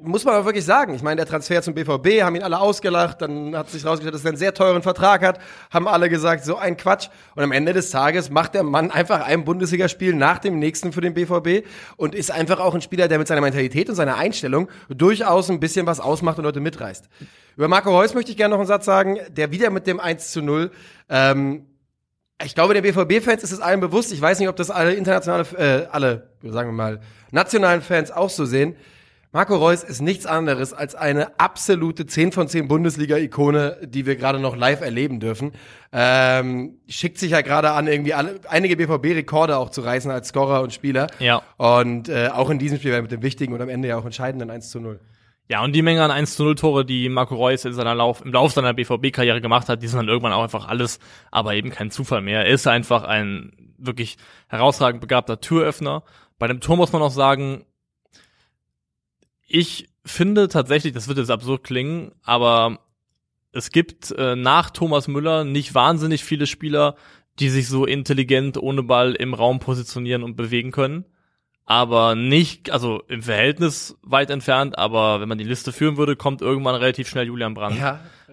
muss 0.03 0.25
man 0.25 0.35
auch 0.35 0.45
wirklich 0.45 0.65
sagen. 0.65 0.93
Ich 0.95 1.01
meine, 1.01 1.17
der 1.17 1.25
Transfer 1.25 1.61
zum 1.61 1.73
BVB 1.73 2.23
haben 2.23 2.35
ihn 2.35 2.43
alle 2.43 2.59
ausgelacht, 2.59 3.21
dann 3.21 3.55
hat 3.55 3.69
sich 3.69 3.85
rausgestellt, 3.85 4.15
dass 4.15 4.23
er 4.23 4.29
einen 4.29 4.37
sehr 4.37 4.53
teuren 4.53 4.81
Vertrag 4.81 5.21
hat, 5.21 5.39
haben 5.69 5.87
alle 5.87 6.09
gesagt, 6.09 6.43
so 6.43 6.57
ein 6.57 6.77
Quatsch. 6.77 7.09
Und 7.35 7.43
am 7.43 7.51
Ende 7.51 7.73
des 7.73 7.91
Tages 7.91 8.29
macht 8.29 8.55
der 8.55 8.63
Mann 8.63 8.91
einfach 8.91 9.21
ein 9.21 9.45
Bundesligaspiel 9.45 10.13
nach 10.13 10.39
dem 10.39 10.59
nächsten 10.59 10.91
für 10.91 11.01
den 11.01 11.13
BVB 11.13 11.67
und 11.97 12.15
ist 12.15 12.31
einfach 12.31 12.59
auch 12.59 12.73
ein 12.73 12.81
Spieler, 12.81 13.07
der 13.07 13.19
mit 13.19 13.27
seiner 13.27 13.41
Mentalität 13.41 13.89
und 13.89 13.95
seiner 13.95 14.17
Einstellung 14.17 14.69
durchaus 14.89 15.49
ein 15.49 15.59
bisschen 15.59 15.85
was 15.85 15.99
ausmacht 15.99 16.37
und 16.37 16.45
Leute 16.45 16.59
mitreißt. 16.59 17.07
Über 17.57 17.67
Marco 17.67 17.91
Reus 17.91 18.13
möchte 18.13 18.31
ich 18.31 18.37
gerne 18.37 18.53
noch 18.53 18.59
einen 18.59 18.67
Satz 18.67 18.85
sagen, 18.85 19.19
der 19.29 19.51
wieder 19.51 19.69
mit 19.69 19.85
dem 19.87 19.99
1 19.99 20.31
zu 20.31 20.41
0 20.41 20.71
ähm, 21.09 21.67
ich 22.45 22.55
glaube, 22.55 22.73
den 22.73 22.83
BVB-Fans 22.83 23.43
ist 23.43 23.51
es 23.51 23.59
allen 23.59 23.79
bewusst. 23.79 24.11
Ich 24.11 24.21
weiß 24.21 24.39
nicht, 24.39 24.49
ob 24.49 24.55
das 24.55 24.69
alle 24.69 24.93
internationale, 24.93 25.45
äh, 25.57 25.87
alle, 25.91 26.29
sagen 26.43 26.69
wir 26.69 26.73
mal, 26.73 26.99
nationalen 27.31 27.81
Fans 27.81 28.11
auch 28.11 28.29
so 28.29 28.45
sehen. 28.45 28.75
Marco 29.33 29.55
Reus 29.55 29.83
ist 29.83 30.01
nichts 30.01 30.25
anderes 30.25 30.73
als 30.73 30.93
eine 30.93 31.39
absolute 31.39 32.05
10 32.05 32.33
von 32.33 32.49
10 32.49 32.67
Bundesliga-Ikone, 32.67 33.77
die 33.83 34.05
wir 34.05 34.17
gerade 34.17 34.39
noch 34.39 34.57
live 34.57 34.81
erleben 34.81 35.21
dürfen. 35.21 35.53
Ähm, 35.93 36.79
schickt 36.89 37.17
sich 37.17 37.31
ja 37.31 37.39
gerade 37.39 37.71
an, 37.71 37.87
irgendwie 37.87 38.13
alle, 38.13 38.41
einige 38.49 38.75
BVB-Rekorde 38.75 39.55
auch 39.55 39.69
zu 39.69 39.81
reißen 39.81 40.11
als 40.11 40.29
Scorer 40.29 40.61
und 40.61 40.73
Spieler. 40.73 41.07
Ja. 41.19 41.41
Und 41.55 42.09
äh, 42.09 42.27
auch 42.27 42.49
in 42.49 42.59
diesem 42.59 42.77
Spiel 42.77 43.01
mit 43.01 43.11
dem 43.11 43.21
wichtigen 43.21 43.53
und 43.53 43.61
am 43.61 43.69
Ende 43.69 43.87
ja 43.87 43.97
auch 43.97 44.03
entscheidenden 44.03 44.49
1 44.49 44.69
zu 44.69 44.81
0. 44.81 44.99
Ja, 45.51 45.61
und 45.65 45.73
die 45.73 45.81
Menge 45.81 46.01
an 46.01 46.11
1 46.11 46.37
zu 46.37 46.45
0 46.45 46.55
Tore, 46.55 46.85
die 46.85 47.09
Marco 47.09 47.35
Reus 47.35 47.65
in 47.65 47.73
seiner 47.73 47.93
Lauf, 47.93 48.23
im 48.23 48.31
Lauf 48.31 48.53
seiner 48.53 48.73
BVB-Karriere 48.73 49.41
gemacht 49.41 49.67
hat, 49.67 49.83
die 49.83 49.87
sind 49.87 49.97
dann 49.97 50.07
irgendwann 50.07 50.31
auch 50.31 50.43
einfach 50.43 50.69
alles, 50.69 50.97
aber 51.29 51.55
eben 51.55 51.71
kein 51.71 51.91
Zufall 51.91 52.21
mehr. 52.21 52.45
Er 52.45 52.53
ist 52.53 52.67
einfach 52.67 53.03
ein 53.03 53.51
wirklich 53.77 54.15
herausragend 54.47 55.01
begabter 55.01 55.41
Türöffner. 55.41 56.03
Bei 56.39 56.47
dem 56.47 56.61
Tor 56.61 56.77
muss 56.77 56.93
man 56.93 57.01
auch 57.01 57.11
sagen, 57.11 57.65
ich 59.45 59.89
finde 60.05 60.47
tatsächlich, 60.47 60.93
das 60.93 61.09
wird 61.09 61.17
jetzt 61.17 61.31
absurd 61.31 61.65
klingen, 61.65 62.13
aber 62.23 62.79
es 63.51 63.71
gibt 63.71 64.11
äh, 64.11 64.37
nach 64.37 64.69
Thomas 64.69 65.09
Müller 65.09 65.43
nicht 65.43 65.75
wahnsinnig 65.75 66.23
viele 66.23 66.47
Spieler, 66.47 66.95
die 67.39 67.49
sich 67.49 67.67
so 67.67 67.85
intelligent 67.85 68.57
ohne 68.57 68.83
Ball 68.83 69.15
im 69.15 69.33
Raum 69.33 69.59
positionieren 69.59 70.23
und 70.23 70.37
bewegen 70.37 70.71
können. 70.71 71.03
Aber 71.71 72.15
nicht, 72.15 72.69
also 72.69 73.01
im 73.07 73.23
Verhältnis 73.23 73.95
weit 74.03 74.29
entfernt, 74.29 74.77
aber 74.77 75.21
wenn 75.21 75.29
man 75.29 75.37
die 75.37 75.45
Liste 75.45 75.71
führen 75.71 75.95
würde, 75.95 76.17
kommt 76.17 76.41
irgendwann 76.41 76.75
relativ 76.75 77.07
schnell 77.07 77.27
Julian 77.27 77.53
Brandt. 77.53 77.79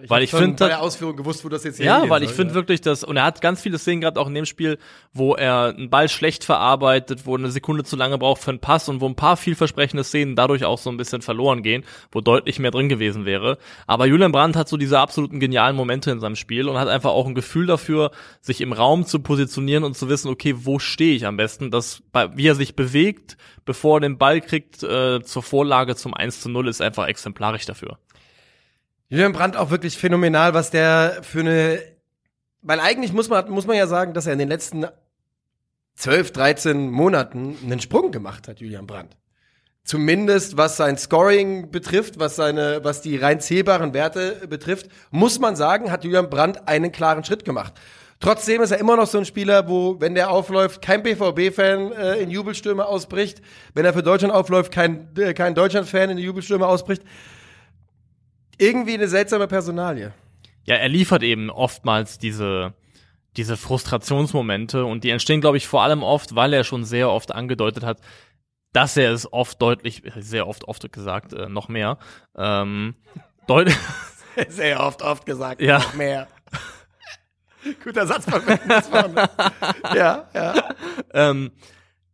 Ich 0.03 0.09
Weil 0.09 0.23
ich 0.23 0.31
finde, 0.31 0.47
bei 0.47 0.55
das- 0.55 0.67
der 0.69 0.81
Ausführung 0.81 1.15
gewusst, 1.15 1.43
wo 1.45 1.49
das 1.49 1.63
jetzt 1.63 1.79
Ja, 1.79 2.09
weil 2.09 2.23
ich 2.23 2.29
soll, 2.29 2.35
finde 2.37 2.51
ja. 2.51 2.55
wirklich, 2.55 2.81
dass, 2.81 3.03
und 3.03 3.17
er 3.17 3.23
hat 3.23 3.41
ganz 3.41 3.61
viele 3.61 3.77
Szenen 3.77 4.01
gehabt, 4.01 4.17
auch 4.17 4.27
in 4.27 4.33
dem 4.33 4.45
Spiel, 4.45 4.77
wo 5.13 5.35
er 5.35 5.73
einen 5.75 5.89
Ball 5.89 6.09
schlecht 6.09 6.43
verarbeitet, 6.43 7.25
wo 7.25 7.35
eine 7.35 7.51
Sekunde 7.51 7.83
zu 7.83 7.95
lange 7.95 8.17
braucht 8.17 8.41
für 8.41 8.51
einen 8.51 8.59
Pass 8.59 8.89
und 8.89 9.01
wo 9.01 9.07
ein 9.07 9.15
paar 9.15 9.37
vielversprechende 9.37 10.03
Szenen 10.03 10.35
dadurch 10.35 10.65
auch 10.65 10.77
so 10.77 10.89
ein 10.89 10.97
bisschen 10.97 11.21
verloren 11.21 11.63
gehen, 11.63 11.83
wo 12.11 12.21
deutlich 12.21 12.59
mehr 12.59 12.71
drin 12.71 12.89
gewesen 12.89 13.25
wäre. 13.25 13.57
Aber 13.87 14.05
Julian 14.05 14.31
Brandt 14.31 14.55
hat 14.55 14.69
so 14.69 14.77
diese 14.77 14.99
absoluten 14.99 15.39
genialen 15.39 15.75
Momente 15.75 16.11
in 16.11 16.19
seinem 16.19 16.35
Spiel 16.35 16.67
und 16.69 16.77
hat 16.77 16.87
einfach 16.87 17.11
auch 17.11 17.27
ein 17.27 17.35
Gefühl 17.35 17.65
dafür, 17.65 18.11
sich 18.41 18.61
im 18.61 18.73
Raum 18.73 19.05
zu 19.05 19.19
positionieren 19.19 19.83
und 19.83 19.97
zu 19.97 20.09
wissen, 20.09 20.29
okay, 20.29 20.55
wo 20.57 20.79
stehe 20.79 21.15
ich 21.15 21.25
am 21.25 21.37
besten, 21.37 21.71
dass, 21.71 22.01
wie 22.35 22.47
er 22.47 22.55
sich 22.55 22.75
bewegt, 22.75 23.37
bevor 23.65 23.97
er 23.97 24.01
den 24.01 24.17
Ball 24.17 24.41
kriegt, 24.41 24.83
äh, 24.83 25.21
zur 25.23 25.43
Vorlage 25.43 25.95
zum 25.95 26.13
1 26.13 26.41
zu 26.41 26.49
0 26.49 26.67
ist 26.67 26.81
einfach 26.81 27.07
exemplarisch 27.07 27.65
dafür. 27.65 27.97
Julian 29.09 29.33
Brandt 29.33 29.57
auch 29.57 29.71
wirklich 29.71 29.97
phänomenal, 29.97 30.53
was 30.53 30.69
der 30.69 31.19
für 31.23 31.39
eine, 31.39 31.81
weil 32.61 32.79
eigentlich 32.79 33.11
muss 33.11 33.27
man, 33.27 33.49
muss 33.49 33.65
man 33.65 33.75
ja 33.75 33.87
sagen, 33.87 34.13
dass 34.13 34.27
er 34.27 34.33
in 34.33 34.39
den 34.39 34.49
letzten 34.49 34.85
12, 35.95 36.31
13 36.31 36.91
Monaten 36.91 37.57
einen 37.63 37.81
Sprung 37.81 38.11
gemacht 38.11 38.47
hat, 38.47 38.59
Julian 38.59 38.85
Brandt. 38.85 39.17
Zumindest 39.83 40.57
was 40.57 40.77
sein 40.77 40.99
Scoring 40.99 41.71
betrifft, 41.71 42.19
was 42.19 42.35
seine, 42.35 42.83
was 42.83 43.01
die 43.01 43.17
rein 43.17 43.41
zählbaren 43.41 43.95
Werte 43.95 44.47
betrifft, 44.47 44.89
muss 45.09 45.39
man 45.39 45.55
sagen, 45.55 45.91
hat 45.91 46.03
Julian 46.03 46.29
Brandt 46.29 46.67
einen 46.67 46.91
klaren 46.91 47.23
Schritt 47.23 47.43
gemacht. 47.43 47.73
Trotzdem 48.19 48.61
ist 48.61 48.69
er 48.69 48.79
immer 48.79 48.95
noch 48.95 49.07
so 49.07 49.17
ein 49.17 49.25
Spieler, 49.25 49.67
wo, 49.67 49.99
wenn 49.99 50.13
der 50.13 50.29
aufläuft, 50.29 50.83
kein 50.83 51.01
BVB-Fan 51.01 51.93
äh, 51.93 52.15
in 52.17 52.29
Jubelstürme 52.29 52.85
ausbricht. 52.85 53.41
Wenn 53.73 53.85
er 53.85 53.93
für 53.93 54.03
Deutschland 54.03 54.33
aufläuft, 54.33 54.71
kein, 54.71 55.07
äh, 55.17 55.33
kein 55.33 55.55
Deutschland-Fan 55.55 56.11
in 56.11 56.17
Jubelstürme 56.19 56.67
ausbricht. 56.67 57.01
Irgendwie 58.59 58.93
eine 58.93 59.07
seltsame 59.07 59.47
Personalie. 59.47 60.13
Ja, 60.65 60.75
er 60.75 60.89
liefert 60.89 61.23
eben 61.23 61.49
oftmals 61.49 62.19
diese, 62.19 62.73
diese 63.37 63.57
Frustrationsmomente 63.57 64.85
und 64.85 65.03
die 65.03 65.09
entstehen, 65.09 65.41
glaube 65.41 65.57
ich, 65.57 65.67
vor 65.67 65.81
allem 65.81 66.03
oft, 66.03 66.35
weil 66.35 66.53
er 66.53 66.63
schon 66.63 66.83
sehr 66.83 67.09
oft 67.09 67.33
angedeutet 67.33 67.83
hat, 67.83 68.01
dass 68.73 68.97
er 68.97 69.11
es 69.11 69.31
oft 69.33 69.61
deutlich, 69.61 70.03
sehr 70.17 70.47
oft, 70.47 70.67
oft 70.67 70.91
gesagt, 70.91 71.33
äh, 71.33 71.49
noch 71.49 71.69
mehr, 71.69 71.97
ähm, 72.37 72.95
deut 73.47 73.71
Sehr 74.47 74.79
oft, 74.81 75.01
oft 75.01 75.25
gesagt. 75.25 75.61
Ja. 75.61 75.79
Noch 75.79 75.93
mehr. 75.95 76.27
Guter 77.83 78.07
Satz 78.07 78.25
von. 78.25 78.41
Ja, 79.95 80.29
ja. 80.33 80.53
ähm, 81.13 81.51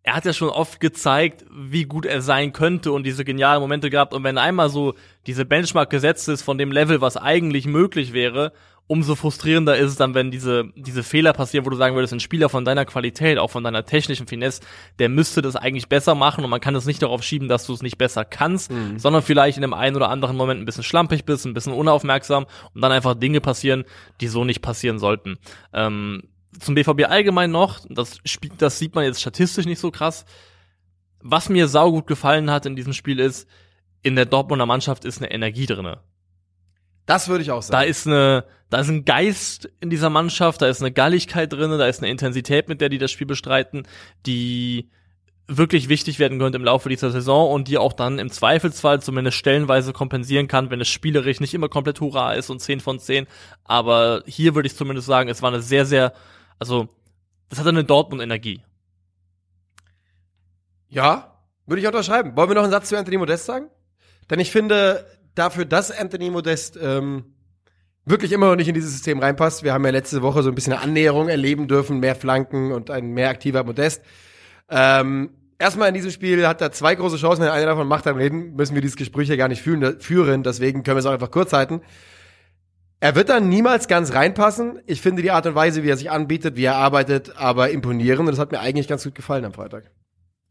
er 0.06 0.16
hat 0.16 0.26
ja 0.26 0.34
schon 0.34 0.50
oft 0.50 0.80
gezeigt, 0.80 1.44
wie 1.52 1.86
gut 1.86 2.06
er 2.06 2.22
sein 2.22 2.54
könnte 2.54 2.92
und 2.92 3.04
diese 3.06 3.26
genialen 3.26 3.60
Momente 3.60 3.90
gehabt. 3.90 4.14
Und 4.14 4.24
wenn 4.24 4.38
einmal 4.38 4.70
so 4.70 4.94
diese 5.26 5.46
Benchmark 5.46 5.90
gesetzt 5.90 6.30
ist 6.30 6.44
von 6.44 6.60
dem 6.60 6.72
Level, 6.72 7.02
was 7.02 7.18
eigentlich 7.18 7.66
möglich 7.66 8.14
wäre, 8.14 8.54
umso 8.86 9.16
frustrierender 9.16 9.76
ist 9.78 9.90
es 9.90 9.96
dann, 9.96 10.14
wenn 10.14 10.30
diese, 10.30 10.66
diese 10.76 11.02
Fehler 11.02 11.34
passieren, 11.34 11.66
wo 11.66 11.72
du 11.72 11.76
sagen 11.76 11.96
würdest, 11.96 12.14
ein 12.14 12.20
Spieler 12.20 12.50
von 12.50 12.66
deiner 12.66 12.86
Qualität, 12.86 13.40
auch 13.40 13.50
von 13.50 13.64
deiner 13.64 13.84
technischen 13.84 14.28
Finesse, 14.28 14.62
der 15.00 15.10
müsste 15.10 15.42
das 15.42 15.56
eigentlich 15.56 15.90
besser 15.90 16.14
machen 16.14 16.44
und 16.44 16.52
man 16.52 16.62
kann 16.62 16.76
es 16.76 16.86
nicht 16.86 17.02
darauf 17.02 17.24
schieben, 17.24 17.48
dass 17.48 17.66
du 17.66 17.74
es 17.74 17.82
nicht 17.82 17.98
besser 17.98 18.26
kannst, 18.26 18.72
sondern 18.98 19.24
vielleicht 19.24 19.58
in 19.58 19.64
dem 19.64 19.74
einen 19.74 19.96
oder 19.96 20.10
anderen 20.10 20.38
Moment 20.38 20.62
ein 20.62 20.66
bisschen 20.66 20.84
schlampig 20.84 21.26
bist, 21.26 21.48
ein 21.48 21.56
bisschen 21.56 21.74
unaufmerksam 21.74 22.46
und 22.76 22.82
dann 22.82 22.92
einfach 22.92 23.16
Dinge 23.16 23.42
passieren, 23.42 23.86
die 24.22 24.28
so 24.28 24.46
nicht 24.46 24.62
passieren 24.62 25.00
sollten. 25.00 25.40
Ähm, 25.74 26.22
zum 26.60 26.76
BVB 26.76 27.06
allgemein 27.06 27.52
noch, 27.52 27.80
das, 27.90 28.20
Spiel, 28.26 28.52
das 28.58 28.80
sieht 28.80 28.96
man 28.96 29.06
jetzt 29.06 29.22
statistisch 29.22 29.66
nicht 29.66 29.80
so 29.80 29.92
krass. 29.92 30.26
Was 31.22 31.50
mir 31.50 31.68
saugut 31.68 32.08
gefallen 32.08 32.52
hat 32.52 32.66
in 32.66 32.76
diesem 32.76 32.94
Spiel 32.94 33.20
ist, 33.20 33.48
in 34.04 34.16
der 34.16 34.26
Dortmunder 34.26 34.66
Mannschaft 34.66 35.06
ist 35.06 35.20
eine 35.20 35.32
Energie 35.32 35.66
drinne. 35.66 36.02
Das 37.06 37.28
würde 37.28 37.44
ich 37.44 37.52
auch 37.52 37.62
Da 37.62 37.80
sagen. 37.80 37.90
ist 37.90 38.08
eine, 38.08 38.46
da 38.70 38.80
ist 38.80 38.90
ein 38.90 39.06
Geist 39.06 39.70
in 39.80 39.90
dieser 39.90 40.10
Mannschaft, 40.10 40.62
da 40.62 40.68
ist 40.68 40.82
eine 40.82 40.92
Galligkeit 40.92 41.52
drinne, 41.52 41.78
da 41.78 41.88
ist 41.88 42.02
eine 42.02 42.12
Intensität, 42.12 42.68
mit 42.68 42.82
der 42.82 42.90
die 42.90 42.98
das 42.98 43.12
Spiel 43.12 43.28
bestreiten, 43.28 43.88
die 44.26 44.90
wirklich 45.48 45.90
wichtig 45.90 46.18
werden 46.18 46.40
könnte 46.40 46.58
im 46.58 46.64
Laufe 46.64 46.90
dieser 46.90 47.12
Saison 47.12 47.52
und 47.52 47.68
die 47.68 47.78
auch 47.78 47.94
dann 47.94 48.18
im 48.18 48.32
Zweifelsfall 48.32 49.02
zumindest 49.02 49.38
stellenweise 49.38 49.94
kompensieren 49.94 50.48
kann, 50.48 50.72
wenn 50.72 50.82
es 50.82 50.88
spielerisch 50.88 51.40
nicht 51.40 51.54
immer 51.54 51.70
komplett 51.70 52.02
Hurra 52.02 52.34
ist 52.34 52.50
und 52.50 52.62
10 52.62 52.80
von 52.80 53.00
10. 53.00 53.28
Aber 53.64 54.24
hier 54.26 54.56
würde 54.56 54.68
ich 54.68 54.76
zumindest 54.76 55.08
sagen, 55.08 55.30
es 55.30 55.44
war 55.44 55.52
eine 55.52 55.62
sehr, 55.62 55.86
sehr, 55.86 56.14
also, 56.60 56.90
das 57.50 57.60
hatte 57.60 57.70
eine 57.70 57.84
Dortmund-Energie. 57.84 58.62
Ja, 60.90 61.42
würde 61.66 61.82
ich 61.82 61.88
unterschreiben. 61.88 62.36
Wollen 62.36 62.50
wir 62.50 62.56
noch 62.56 62.64
einen 62.64 62.72
Satz 62.72 62.90
zu 62.90 62.98
Anthony 62.98 63.18
Modest 63.18 63.46
sagen? 63.46 63.70
Denn 64.30 64.40
ich 64.40 64.52
finde, 64.52 65.06
dafür, 65.36 65.66
dass 65.66 65.92
Anthony 65.92 66.30
Modest 66.30 66.78
ähm, 66.82 67.36
wirklich 68.06 68.32
immer 68.32 68.48
noch 68.48 68.56
nicht 68.56 68.68
in 68.68 68.74
dieses 68.74 68.92
System 68.92 69.20
reinpasst, 69.20 69.64
wir 69.64 69.74
haben 69.74 69.86
ja 69.86 69.92
letzte 69.92 70.22
Woche 70.22 70.44
so 70.44 70.50
ein 70.50 70.56
bisschen 70.56 70.74
eine 70.74 70.82
Annäherung 70.82 71.28
erleben 71.28 71.68
dürfen, 71.68 72.00
mehr 72.00 72.16
Flanken 72.16 72.72
und 72.72 72.90
ein 72.90 73.12
mehr 73.12 73.30
aktiver 73.30 73.64
Modest. 73.64 74.02
Ähm, 74.70 75.32
erstmal 75.60 75.90
in 75.90 75.94
diesem 75.94 76.12
Spiel 76.12 76.48
hat 76.48 76.62
er 76.62 76.72
zwei 76.72 76.96
große 76.96 77.18
Chancen, 77.18 77.44
wenn 77.44 77.50
einer 77.50 77.66
davon 77.66 77.88
macht, 77.88 78.06
dann 78.06 78.16
reden, 78.16 78.56
müssen 78.56 78.76
wir 78.76 78.82
dieses 78.82 78.98
Gespräch 78.98 79.28
ja 79.28 79.36
gar 79.36 79.48
nicht 79.48 79.62
führen, 79.62 80.00
führen 80.00 80.44
deswegen 80.44 80.84
können 80.84 80.98
wir 80.98 81.00
es 81.00 81.06
auch 81.06 81.12
einfach 81.12 81.32
kurz 81.32 81.54
halten. 81.54 81.82
Er 83.00 83.16
wird 83.16 83.30
dann 83.30 83.50
niemals 83.50 83.88
ganz 83.88 84.14
reinpassen. 84.14 84.80
Ich 84.88 85.02
finde 85.02 85.22
die 85.22 85.32
Art 85.32 85.46
und 85.46 85.56
Weise, 85.56 85.84
wie 85.84 85.90
er 85.90 85.98
sich 85.98 86.12
anbietet, 86.12 86.56
wie 86.56 86.64
er 86.64 86.76
arbeitet, 86.76 87.36
aber 87.38 87.70
imponierend 87.70 88.22
und 88.22 88.28
das 88.28 88.40
hat 88.40 88.52
mir 88.52 88.60
eigentlich 88.60 88.88
ganz 88.88 89.04
gut 89.04 89.16
gefallen 89.16 89.46
am 89.46 89.54
Freitag. 89.54 89.92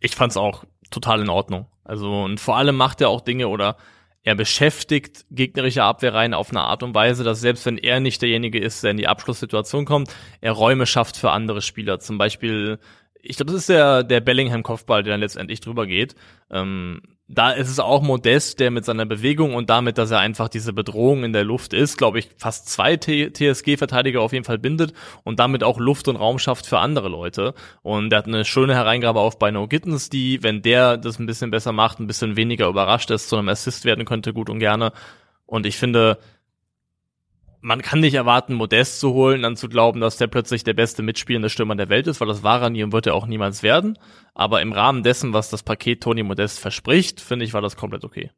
Ich 0.01 0.15
fand's 0.15 0.37
auch 0.37 0.65
total 0.91 1.23
in 1.23 1.31
Ordnung. 1.31 1.67
Also, 1.83 2.23
und 2.23 2.41
vor 2.41 2.57
allem 2.57 2.77
macht 2.77 3.01
er 3.01 3.09
auch 3.09 3.21
Dinge 3.21 3.49
oder 3.49 3.77
er 4.23 4.35
beschäftigt 4.35 5.27
gegnerische 5.31 5.83
Abwehrreihen 5.83 6.33
auf 6.33 6.51
eine 6.51 6.63
Art 6.63 6.83
und 6.83 6.95
Weise, 6.95 7.25
dass 7.25 7.41
selbst 7.41 7.67
wenn 7.67 7.77
er 7.77 8.01
nicht 8.01 8.23
derjenige 8.23 8.59
ist, 8.59 8.83
der 8.83 8.93
in 8.93 8.97
die 8.97 9.07
Abschlusssituation 9.07 9.85
kommt, 9.85 10.15
er 10.41 10.53
Räume 10.53 10.87
schafft 10.87 11.19
für 11.19 11.31
andere 11.31 11.61
Spieler. 11.61 12.01
Zum 12.01 12.17
Beispiel, 12.17 12.79
ich 13.21 13.37
glaube, 13.37 13.53
das 13.53 13.63
ist 13.63 13.69
der, 13.69 14.03
der 14.03 14.21
Bellingham-Kopfball, 14.21 15.03
der 15.03 15.13
dann 15.13 15.21
letztendlich 15.21 15.61
drüber 15.61 15.87
geht. 15.87 16.15
Ähm, 16.51 17.03
da 17.27 17.53
ist 17.53 17.71
es 17.71 17.81
auch 17.81 18.03
Modest, 18.03 18.61
der 18.61 18.71
mit 18.71 18.85
seiner 18.85 19.07
Bewegung 19.07 19.55
und 19.55 19.71
damit, 19.71 19.97
dass 19.97 20.11
er 20.11 20.19
einfach 20.19 20.49
diese 20.49 20.75
Bedrohung 20.75 21.25
in 21.25 21.33
der 21.33 21.45
Luft 21.45 21.73
ist, 21.73 21.97
glaube 21.97 22.19
ich, 22.19 22.29
fast 22.37 22.69
zwei 22.69 22.97
TSG-Verteidiger 22.97 24.21
auf 24.21 24.35
jeden 24.35 24.45
Fall 24.45 24.59
bindet 24.59 24.93
und 25.23 25.39
damit 25.39 25.65
auch 25.65 25.79
Luft 25.79 26.07
und 26.09 26.17
Raum 26.17 26.39
schafft 26.39 26.67
für 26.67 26.79
andere 26.79 27.09
Leute. 27.09 27.55
Und 27.83 28.13
er 28.13 28.19
hat 28.19 28.27
eine 28.27 28.45
schöne 28.45 28.75
Hereingabe 28.75 29.21
auf 29.21 29.39
bei 29.39 29.51
No 29.51 29.67
Gittens, 29.67 30.11
die, 30.11 30.43
wenn 30.43 30.61
der 30.61 30.99
das 30.99 31.19
ein 31.19 31.27
bisschen 31.27 31.51
besser 31.51 31.73
macht, 31.73 31.99
ein 31.99 32.07
bisschen 32.07 32.37
weniger 32.37 32.69
überrascht 32.69 33.11
ist, 33.11 33.31
zu 33.31 33.37
einem 33.37 33.49
Assist 33.49 33.87
werden 33.87 34.05
könnte, 34.05 34.35
gut 34.35 34.51
und 34.51 34.59
gerne. 34.59 34.93
Und 35.47 35.65
ich 35.65 35.79
finde, 35.79 36.19
man 37.65 37.81
kann 37.81 38.01
nicht 38.01 38.13
erwarten, 38.13 38.53
Modest 38.55 39.01
zu 39.01 39.15
holen, 39.15 39.41
dann 39.41 39.57
zu 39.57 39.71
glauben, 39.71 39.99
dass 39.99 40.19
der 40.19 40.27
plötzlich 40.27 40.65
der 40.65 40.75
beste 40.75 41.03
mitspielende 41.03 41.49
Stürmer 41.49 41.75
der 41.75 41.89
Welt 41.89 42.07
ist, 42.07 42.21
weil 42.21 42.29
das 42.29 42.43
war 42.43 42.61
er 42.61 42.69
nie 42.69 42.85
und 42.85 42.93
wird 42.93 43.07
er 43.07 43.15
auch 43.15 43.27
niemals 43.27 43.63
werden. 43.63 43.99
Aber 44.35 44.61
im 44.61 44.73
Rahmen 44.73 45.03
dessen, 45.03 45.33
was 45.33 45.49
das 45.49 45.63
Paket 45.63 46.03
Tony 46.03 46.23
Modest 46.23 46.61
verspricht, 46.61 47.23
finde 47.23 47.47
ich, 47.47 47.55
war 47.55 47.63
das 47.63 47.77
komplett 47.77 48.05
okay. 48.05 48.31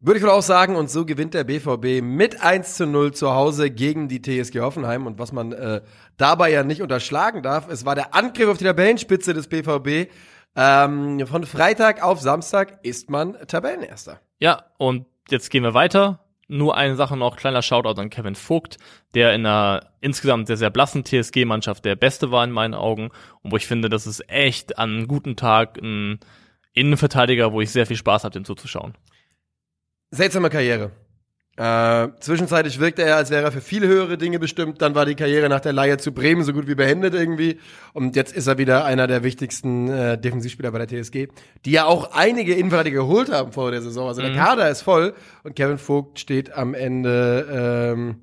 Würde 0.00 0.18
ich 0.18 0.24
wohl 0.24 0.30
auch 0.30 0.42
sagen, 0.42 0.76
und 0.76 0.88
so 0.88 1.04
gewinnt 1.04 1.34
der 1.34 1.44
BVB 1.44 2.02
mit 2.02 2.40
1 2.40 2.76
zu 2.76 2.86
0 2.86 3.12
zu 3.12 3.34
Hause 3.34 3.70
gegen 3.70 4.08
die 4.08 4.22
TSG 4.22 4.60
Hoffenheim. 4.60 5.06
Und 5.06 5.18
was 5.18 5.32
man 5.32 5.52
äh, 5.52 5.82
dabei 6.16 6.50
ja 6.50 6.62
nicht 6.62 6.80
unterschlagen 6.80 7.42
darf, 7.42 7.68
es 7.68 7.84
war 7.84 7.96
der 7.96 8.14
Angriff 8.14 8.48
auf 8.48 8.56
die 8.56 8.64
Tabellenspitze 8.64 9.34
des 9.34 9.48
BVB. 9.48 10.10
Ähm, 10.56 11.26
von 11.26 11.44
Freitag 11.44 12.02
auf 12.02 12.18
Samstag 12.20 12.78
ist 12.82 13.10
man 13.10 13.36
Tabellenerster. 13.46 14.20
Ja, 14.38 14.64
und 14.78 15.04
jetzt 15.28 15.50
gehen 15.50 15.64
wir 15.64 15.74
weiter 15.74 16.24
nur 16.48 16.76
eine 16.76 16.96
Sache 16.96 17.16
noch, 17.16 17.36
kleiner 17.36 17.62
Shoutout 17.62 18.00
an 18.00 18.10
Kevin 18.10 18.34
Vogt, 18.34 18.78
der 19.14 19.34
in 19.34 19.46
einer 19.46 19.92
insgesamt 20.00 20.46
sehr, 20.46 20.56
sehr 20.56 20.70
blassen 20.70 21.04
TSG-Mannschaft 21.04 21.84
der 21.84 21.94
Beste 21.94 22.30
war 22.30 22.42
in 22.42 22.50
meinen 22.50 22.74
Augen 22.74 23.10
und 23.42 23.52
wo 23.52 23.56
ich 23.56 23.66
finde, 23.66 23.88
das 23.88 24.06
ist 24.06 24.28
echt 24.28 24.78
an 24.78 24.90
einem 24.90 25.08
guten 25.08 25.36
Tag 25.36 25.78
ein 25.78 26.20
Innenverteidiger, 26.72 27.52
wo 27.52 27.60
ich 27.60 27.70
sehr 27.70 27.86
viel 27.86 27.96
Spaß 27.96 28.24
habe, 28.24 28.32
dem 28.32 28.44
zuzuschauen. 28.44 28.94
Seltsame 30.10 30.48
Karriere. 30.48 30.92
Äh, 31.58 32.10
zwischenzeitlich 32.20 32.78
wirkte 32.78 33.02
er, 33.02 33.16
als 33.16 33.30
wäre 33.30 33.42
er 33.42 33.50
für 33.50 33.60
viel 33.60 33.84
höhere 33.84 34.16
Dinge 34.16 34.38
bestimmt. 34.38 34.80
Dann 34.80 34.94
war 34.94 35.06
die 35.06 35.16
Karriere 35.16 35.48
nach 35.48 35.58
der 35.58 35.72
Leihe 35.72 35.98
zu 35.98 36.12
Bremen 36.12 36.44
so 36.44 36.52
gut 36.52 36.68
wie 36.68 36.76
beendet 36.76 37.14
irgendwie. 37.14 37.58
Und 37.92 38.14
jetzt 38.14 38.32
ist 38.32 38.46
er 38.46 38.58
wieder 38.58 38.84
einer 38.84 39.08
der 39.08 39.24
wichtigsten 39.24 39.88
äh, 39.88 40.16
Defensivspieler 40.16 40.70
bei 40.70 40.86
der 40.86 41.02
TSG, 41.02 41.26
die 41.64 41.72
ja 41.72 41.86
auch 41.86 42.12
einige 42.12 42.54
Innenverteidiger 42.54 43.00
geholt 43.00 43.32
haben 43.32 43.50
vor 43.50 43.72
der 43.72 43.82
Saison. 43.82 44.06
Also 44.06 44.22
mhm. 44.22 44.26
der 44.26 44.36
Kader 44.36 44.70
ist 44.70 44.82
voll 44.82 45.14
und 45.42 45.56
Kevin 45.56 45.78
Vogt 45.78 46.20
steht 46.20 46.52
am 46.54 46.74
Ende 46.74 47.48
ähm, 47.92 48.22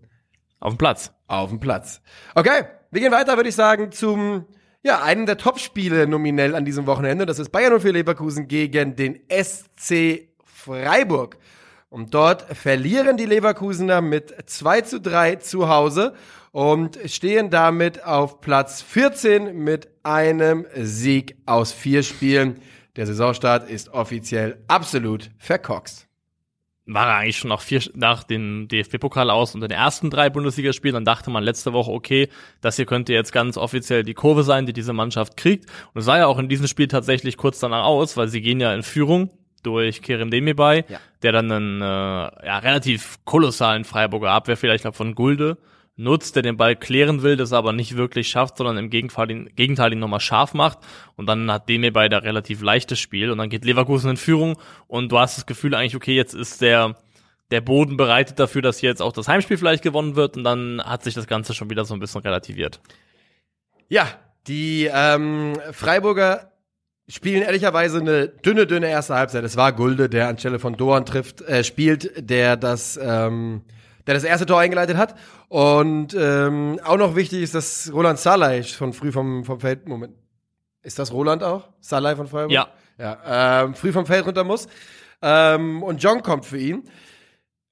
auf 0.62 0.74
dem 0.74 0.78
Platz. 0.78 1.12
Auf 1.28 1.50
dem 1.50 1.60
Platz. 1.60 2.02
Okay, 2.36 2.64
wir 2.92 3.02
gehen 3.02 3.12
weiter, 3.12 3.36
würde 3.36 3.50
ich 3.50 3.56
sagen, 3.56 3.92
zum 3.92 4.46
ja, 4.82 5.02
einen 5.02 5.26
der 5.26 5.38
Topspiele 5.38 6.08
nominell 6.08 6.56
an 6.56 6.64
diesem 6.64 6.86
Wochenende. 6.86 7.26
Das 7.26 7.40
ist 7.40 7.50
Bayern 7.50 7.82
04 7.82 7.92
Leverkusen 7.92 8.48
gegen 8.48 8.96
den 8.96 9.20
SC 9.30 10.30
Freiburg. 10.46 11.38
Und 11.96 12.14
dort 12.14 12.42
verlieren 12.58 13.16
die 13.16 13.24
Leverkusener 13.24 14.02
mit 14.02 14.36
2 14.50 14.82
zu 14.82 15.00
3 15.00 15.38
zu 15.38 15.70
Hause 15.70 16.14
und 16.52 17.00
stehen 17.06 17.50
damit 17.50 18.04
auf 18.04 18.42
Platz 18.42 18.82
14 18.82 19.56
mit 19.56 19.88
einem 20.04 20.66
Sieg 20.76 21.38
aus 21.46 21.72
vier 21.72 22.04
Spielen. 22.04 22.60
Der 22.98 23.08
Saisonstart 23.08 23.70
ist 23.70 23.94
offiziell 23.94 24.62
absolut 24.68 25.32
verkorkst. 25.38 26.10
War 26.86 27.08
er 27.08 27.16
eigentlich 27.16 27.38
schon 27.38 27.48
nach, 27.48 27.62
vier, 27.62 27.82
nach 27.94 28.26
dem 28.26 28.68
DFB-Pokal 28.68 29.30
aus 29.30 29.56
unter 29.56 29.70
den 29.70 29.78
ersten 29.78 30.10
drei 30.10 30.30
Bundesligaspielen. 30.30 30.96
Dann 30.96 31.06
dachte 31.06 31.30
man 31.30 31.46
letzte 31.46 31.72
Woche, 31.72 31.92
okay, 31.92 32.28
das 32.60 32.76
hier 32.76 32.86
könnte 32.86 33.14
jetzt 33.14 33.32
ganz 33.32 33.56
offiziell 33.56 34.04
die 34.04 34.16
Kurve 34.16 34.44
sein, 34.44 34.66
die 34.66 34.74
diese 34.74 34.92
Mannschaft 34.92 35.38
kriegt. 35.38 35.70
Und 35.94 36.00
es 36.00 36.06
sah 36.06 36.18
ja 36.18 36.28
auch 36.28 36.40
in 36.40 36.50
diesem 36.50 36.68
Spiel 36.68 36.90
tatsächlich 36.90 37.38
kurz 37.38 37.60
danach 37.60 37.86
aus, 37.86 38.18
weil 38.18 38.28
sie 38.28 38.42
gehen 38.42 38.60
ja 38.60 38.74
in 38.74 38.84
Führung 38.84 39.30
durch 39.66 40.02
Kerem 40.02 40.32
Demirbay, 40.32 40.86
ja. 40.88 41.00
der 41.22 41.32
dann 41.32 41.52
einen 41.52 41.82
äh, 41.82 41.86
ja, 41.86 42.58
relativ 42.60 43.20
kolossalen 43.26 43.84
Freiburger 43.84 44.32
Abwehr, 44.32 44.58
vielleicht 44.58 44.84
glaub, 44.84 44.96
von 44.96 45.16
Gulde, 45.16 45.58
nutzt, 45.98 46.36
der 46.36 46.44
den 46.44 46.58
Ball 46.58 46.76
klären 46.76 47.22
will, 47.22 47.38
das 47.38 47.54
aber 47.54 47.72
nicht 47.72 47.96
wirklich 47.96 48.28
schafft, 48.28 48.58
sondern 48.58 48.78
im 48.78 48.90
Gegenteil 48.90 49.32
ihn, 49.32 49.50
Gegenteil 49.56 49.94
ihn 49.94 50.00
nochmal 50.00 50.20
scharf 50.20 50.54
macht. 50.54 50.80
Und 51.16 51.28
dann 51.28 51.52
hat 51.52 51.70
Demirbay 51.70 52.10
da 52.10 52.18
relativ 52.18 52.62
leichtes 52.62 53.00
Spiel 53.00 53.32
und 53.32 53.38
dann 53.38 53.50
geht 53.50 53.66
Leverkusen 53.66 54.12
in 54.12 54.18
Führung 54.18 54.58
und 54.88 55.12
du 55.12 55.20
hast 55.20 55.38
das 55.38 55.46
Gefühl 55.46 55.74
eigentlich, 55.74 55.96
okay, 55.96 56.16
jetzt 56.16 56.34
ist 56.34 56.62
der 56.62 56.96
der 57.52 57.62
Boden 57.62 57.98
bereitet 57.98 58.40
dafür, 58.40 58.62
dass 58.62 58.82
jetzt 58.82 59.02
auch 59.02 59.14
das 59.14 59.28
Heimspiel 59.28 59.58
vielleicht 59.58 59.84
gewonnen 59.84 60.16
wird 60.16 60.38
und 60.38 60.44
dann 60.44 60.82
hat 60.84 61.04
sich 61.04 61.14
das 61.14 61.28
Ganze 61.28 61.54
schon 61.54 61.70
wieder 61.70 61.86
so 61.86 61.94
ein 61.94 62.00
bisschen 62.00 62.22
relativiert. 62.22 62.80
Ja, 63.88 64.08
die 64.48 64.90
ähm, 64.92 65.54
Freiburger 65.72 66.52
spielen 67.08 67.44
ehrlicherweise 67.44 68.00
eine 68.00 68.28
dünne, 68.28 68.66
dünne 68.68 68.90
erste 68.90 69.16
Halbzeit. 69.16 69.44
Es 69.44 69.58
war 69.58 69.74
Gulde, 69.74 70.10
der 70.10 70.28
anstelle 70.28 70.60
von 70.60 70.76
Doan 70.76 71.06
trifft, 71.06 71.42
äh, 71.42 71.64
spielt, 71.64 72.30
der 72.30 72.58
das, 72.58 73.00
ähm, 73.02 73.62
der 74.08 74.16
das 74.16 74.24
erste 74.24 74.46
Tor 74.46 74.60
eingeleitet 74.60 74.98
hat. 74.98 75.16
Und 75.48 76.16
ähm, 76.18 76.80
auch 76.84 76.98
noch 76.98 77.16
wichtig 77.16 77.42
ist, 77.44 77.56
dass 77.56 77.92
Roland 77.94 78.20
Salai 78.20 78.64
von 78.64 78.94
früh 78.94 79.12
vom, 79.12 79.46
vom 79.46 79.60
Feld, 79.60 79.88
Moment, 79.88 80.14
ist 80.82 81.00
das 81.00 81.12
Roland 81.12 81.44
auch? 81.44 81.70
Salai 81.80 82.16
von 82.16 82.28
Freiburg? 82.28 82.52
Ja. 82.52 82.68
Ja, 82.98 83.64
ähm, 83.64 83.76
früh 83.76 83.92
vom 83.92 84.06
Feld 84.06 84.26
runter 84.26 84.44
muss. 84.44 84.68
Ähm, 85.22 85.84
und 85.84 86.02
John 86.02 86.22
kommt 86.22 86.46
für 86.46 86.58
ihn. 86.58 86.84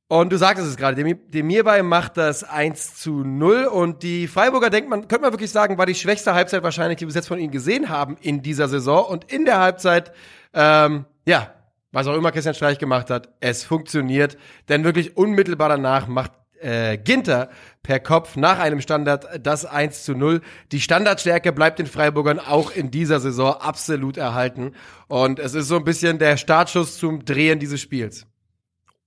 Und 0.10 0.32
du 0.32 0.38
sagtest 0.38 0.68
es 0.68 0.78
gerade, 0.78 1.02
dem, 1.02 1.50
hierbei 1.50 1.82
macht 1.82 2.18
das 2.18 2.44
1 2.44 2.96
zu 2.96 3.24
0 3.24 3.66
und 3.66 4.04
die 4.04 4.28
Freiburger 4.28 4.70
denkt 4.70 4.90
man, 4.90 5.08
könnte 5.08 5.22
man 5.22 5.34
wirklich 5.34 5.52
sagen, 5.52 5.78
war 5.78 5.86
die 5.86 5.96
schwächste 5.96 6.34
Halbzeit 6.34 6.62
wahrscheinlich, 6.62 6.98
die 6.98 7.08
wir 7.08 7.14
jetzt 7.14 7.28
von 7.28 7.40
ihnen 7.40 7.52
gesehen 7.52 7.90
haben 7.90 8.18
in 8.22 8.42
dieser 8.42 8.68
Saison 8.68 9.06
und 9.06 9.32
in 9.32 9.46
der 9.46 9.60
Halbzeit, 9.60 10.12
ähm, 10.54 11.06
ja, 11.26 11.54
was 11.92 12.08
auch 12.08 12.16
immer 12.16 12.32
Christian 12.32 12.56
Streich 12.56 12.80
gemacht 12.80 13.10
hat, 13.10 13.30
es 13.40 13.64
funktioniert, 13.64 14.38
denn 14.68 14.84
wirklich 14.84 15.16
unmittelbar 15.16 15.70
danach 15.70 16.08
macht 16.08 16.34
äh, 16.60 16.98
Ginter 16.98 17.50
per 17.82 18.00
Kopf 18.00 18.36
nach 18.36 18.60
einem 18.60 18.82
Standard 18.82 19.28
das 19.46 19.66
1 19.66 20.04
zu 20.04 20.14
0. 20.14 20.42
Die 20.72 20.82
Standardstärke 20.82 21.52
bleibt 21.52 21.80
den 21.80 21.88
Freiburgern 21.88 22.40
auch 22.40 22.72
in 22.72 22.92
dieser 22.92 23.20
Saison 23.20 23.54
absolut 23.54 24.18
erhalten 24.18 24.74
und 25.08 25.40
es 25.40 25.54
ist 25.54 25.68
so 25.68 25.76
ein 25.76 25.84
bisschen 25.84 26.20
der 26.20 26.38
Startschuss 26.38 26.98
zum 26.98 27.26
Drehen 27.26 27.60
dieses 27.60 27.82
Spiels. 27.82 28.26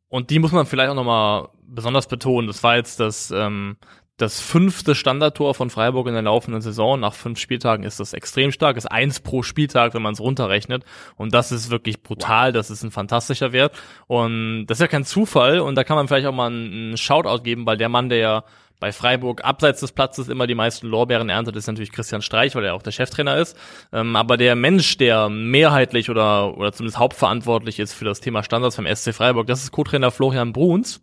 Und 0.08 0.30
die 0.30 0.38
muss 0.38 0.52
man 0.52 0.66
vielleicht 0.66 0.90
auch 0.90 0.94
nochmal 0.94 1.48
besonders 1.66 2.06
betonen. 2.06 2.46
Das 2.46 2.62
war 2.62 2.76
jetzt 2.76 3.00
das, 3.00 3.30
ähm, 3.30 3.76
das 4.16 4.40
fünfte 4.40 4.94
Standardtor 4.94 5.54
von 5.54 5.68
Freiburg 5.68 6.06
in 6.06 6.14
der 6.14 6.22
laufenden 6.22 6.62
Saison. 6.62 6.98
Nach 6.98 7.12
fünf 7.12 7.38
Spieltagen 7.38 7.84
ist 7.84 8.00
das 8.00 8.14
extrem 8.14 8.50
stark. 8.50 8.76
Ist 8.76 8.90
eins 8.90 9.20
pro 9.20 9.42
Spieltag, 9.42 9.94
wenn 9.94 10.02
man 10.02 10.14
es 10.14 10.20
runterrechnet. 10.20 10.84
Und 11.16 11.34
das 11.34 11.52
ist 11.52 11.70
wirklich 11.70 12.02
brutal. 12.02 12.52
Das 12.52 12.70
ist 12.70 12.82
ein 12.82 12.90
fantastischer 12.90 13.52
Wert. 13.52 13.76
Und 14.06 14.66
das 14.66 14.78
ist 14.78 14.82
ja 14.82 14.88
kein 14.88 15.04
Zufall. 15.04 15.60
Und 15.60 15.74
da 15.74 15.84
kann 15.84 15.96
man 15.96 16.08
vielleicht 16.08 16.26
auch 16.26 16.32
mal 16.34 16.50
einen 16.50 16.96
Shoutout 16.96 17.42
geben, 17.42 17.66
weil 17.66 17.76
der 17.76 17.88
Mann, 17.88 18.08
der 18.08 18.18
ja 18.18 18.44
bei 18.78 18.92
Freiburg 18.92 19.44
abseits 19.44 19.80
des 19.80 19.92
Platzes 19.92 20.28
immer 20.28 20.46
die 20.46 20.54
meisten 20.54 20.86
Lorbeeren 20.86 21.28
erntet, 21.28 21.56
ist 21.56 21.66
natürlich 21.66 21.92
Christian 21.92 22.22
Streich, 22.22 22.54
weil 22.54 22.64
er 22.64 22.74
auch 22.74 22.82
der 22.82 22.90
Cheftrainer 22.90 23.36
ist. 23.36 23.56
Ähm, 23.92 24.16
aber 24.16 24.36
der 24.36 24.54
Mensch, 24.54 24.98
der 24.98 25.28
mehrheitlich 25.28 26.10
oder, 26.10 26.56
oder 26.56 26.72
zumindest 26.72 26.98
hauptverantwortlich 26.98 27.78
ist 27.78 27.94
für 27.94 28.04
das 28.04 28.20
Thema 28.20 28.42
Standards 28.42 28.76
beim 28.76 28.94
SC 28.94 29.14
Freiburg, 29.14 29.46
das 29.46 29.62
ist 29.62 29.72
Co-Trainer 29.72 30.10
Florian 30.10 30.52
Bruns. 30.52 31.02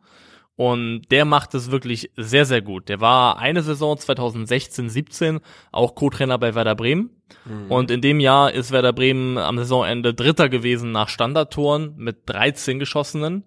Und 0.55 1.05
der 1.09 1.25
macht 1.25 1.55
es 1.55 1.71
wirklich 1.71 2.11
sehr, 2.15 2.45
sehr 2.45 2.61
gut. 2.61 2.87
Der 2.87 3.01
war 3.01 3.39
eine 3.39 3.63
Saison 3.63 3.97
2016, 3.97 4.87
17 4.87 5.39
auch 5.71 5.95
Co-Trainer 5.95 6.37
bei 6.37 6.53
Werder 6.53 6.75
Bremen. 6.75 7.09
Mhm. 7.45 7.71
Und 7.71 7.89
in 7.89 8.01
dem 8.01 8.19
Jahr 8.19 8.51
ist 8.51 8.71
Werder 8.71 8.93
Bremen 8.93 9.39
am 9.39 9.57
Saisonende 9.57 10.13
Dritter 10.13 10.49
gewesen 10.49 10.91
nach 10.91 11.09
Standardtoren 11.09 11.95
mit 11.97 12.29
13 12.29 12.77
geschossenen. 12.77 13.45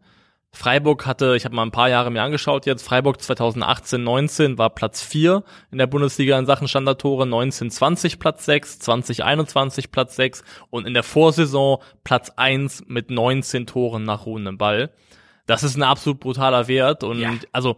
Freiburg 0.57 1.05
hatte, 1.05 1.37
ich 1.37 1.45
habe 1.45 1.55
mal 1.55 1.65
ein 1.65 1.71
paar 1.71 1.91
Jahre 1.91 2.11
mir 2.11 2.23
angeschaut 2.23 2.65
jetzt, 2.65 2.83
Freiburg 2.83 3.21
2018, 3.21 4.03
19 4.03 4.57
war 4.57 4.71
Platz 4.71 5.03
4 5.03 5.45
in 5.71 5.77
der 5.77 5.87
Bundesliga 5.87 6.39
in 6.39 6.47
Sachen 6.47 6.67
Standardtore, 6.67 7.27
19, 7.27 7.71
20 7.71 8.19
Platz 8.19 8.47
6, 8.47 8.79
2021 8.79 9.91
Platz 9.91 10.17
6 10.17 10.45
und 10.71 10.87
in 10.87 10.95
der 10.95 11.03
Vorsaison 11.03 11.83
Platz 12.05 12.33
1 12.37 12.85
mit 12.87 13.11
19 13.11 13.67
Toren 13.67 14.05
nach 14.05 14.25
ruhendem 14.25 14.57
Ball. 14.57 14.93
Das 15.45 15.63
ist 15.63 15.77
ein 15.77 15.83
absolut 15.83 16.21
brutaler 16.21 16.69
Wert 16.69 17.05
und 17.05 17.21
ja. 17.21 17.35
also 17.53 17.77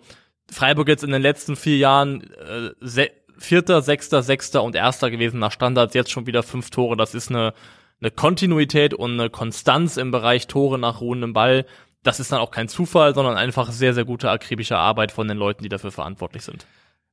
Freiburg 0.48 0.86
jetzt 0.86 1.02
in 1.02 1.10
den 1.10 1.20
letzten 1.20 1.56
vier 1.56 1.78
Jahren 1.78 2.22
äh, 2.22 2.70
se 2.80 3.10
Vierter, 3.38 3.82
Sechster, 3.82 4.22
Sechster 4.22 4.62
und 4.62 4.76
Erster 4.76 5.10
gewesen 5.10 5.40
nach 5.40 5.52
Standards, 5.52 5.94
jetzt 5.94 6.10
schon 6.10 6.26
wieder 6.26 6.44
fünf 6.44 6.70
Tore. 6.70 6.96
Das 6.96 7.14
ist 7.14 7.30
eine, 7.30 7.54
eine 8.00 8.10
Kontinuität 8.10 8.94
und 8.94 9.12
eine 9.12 9.30
Konstanz 9.30 9.96
im 9.96 10.10
Bereich 10.10 10.48
Tore 10.48 10.78
nach 10.78 11.00
ruhendem 11.00 11.32
Ball, 11.32 11.64
das 12.02 12.20
ist 12.20 12.32
dann 12.32 12.40
auch 12.40 12.50
kein 12.50 12.68
Zufall, 12.68 13.14
sondern 13.14 13.36
einfach 13.36 13.70
sehr, 13.70 13.94
sehr 13.94 14.04
gute 14.04 14.30
akribische 14.30 14.76
Arbeit 14.76 15.12
von 15.12 15.28
den 15.28 15.36
Leuten, 15.36 15.62
die 15.62 15.68
dafür 15.68 15.90
verantwortlich 15.90 16.42
sind. 16.42 16.66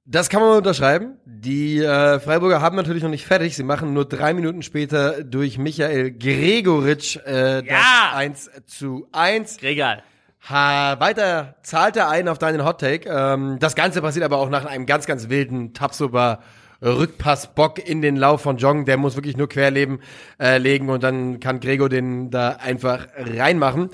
Das 0.08 0.30
kann 0.30 0.41
man 0.41 0.58
unterschreiben. 0.58 1.17
Die 1.26 1.80
äh, 1.80 2.19
Freiburger 2.19 2.62
haben 2.62 2.76
natürlich 2.76 3.02
noch 3.02 3.10
nicht 3.10 3.26
fertig. 3.26 3.56
Sie 3.56 3.63
machen 3.63 3.93
nur 3.93 4.06
drei 4.06 4.36
Minuten 4.36 4.62
später 4.62 5.24
durch 5.24 5.58
Michael 5.58 6.12
Gregoritsch 6.12 7.17
äh, 7.26 7.63
das 7.63 7.65
Ja! 7.65 8.12
1 8.13 8.52
zu 8.67 9.08
1. 9.12 9.63
Regal. 9.63 10.04
Ha, 10.48 11.00
weiter 11.00 11.56
zahlt 11.63 11.98
er 11.98 12.10
ein 12.10 12.28
auf 12.28 12.38
deinen 12.38 12.63
Hottake. 12.63 13.10
Ähm, 13.10 13.58
das 13.60 13.74
Ganze 13.74 14.04
passiert 14.04 14.24
aber 14.24 14.38
auch 14.38 14.50
nach 14.50 14.65
einem 14.65 14.86
ganz, 14.86 15.08
ganz 15.08 15.30
wilden 15.30 15.74
Tapsoba 15.74 16.39
Rückpassbock 16.84 17.80
in 17.80 18.04
den 18.04 18.15
Lauf 18.15 18.41
von 18.41 18.58
Jong. 18.58 18.86
Der 18.86 18.98
muss 18.98 19.15
wirklich 19.15 19.38
nur 19.38 19.50
querleben 19.50 20.02
äh, 20.39 20.60
legen 20.60 20.89
und 20.89 21.02
dann 21.02 21.39
kann 21.39 21.60
Gregor 21.60 21.89
den 21.89 22.30
da 22.30 22.58
einfach 22.62 23.08
reinmachen. 23.17 23.89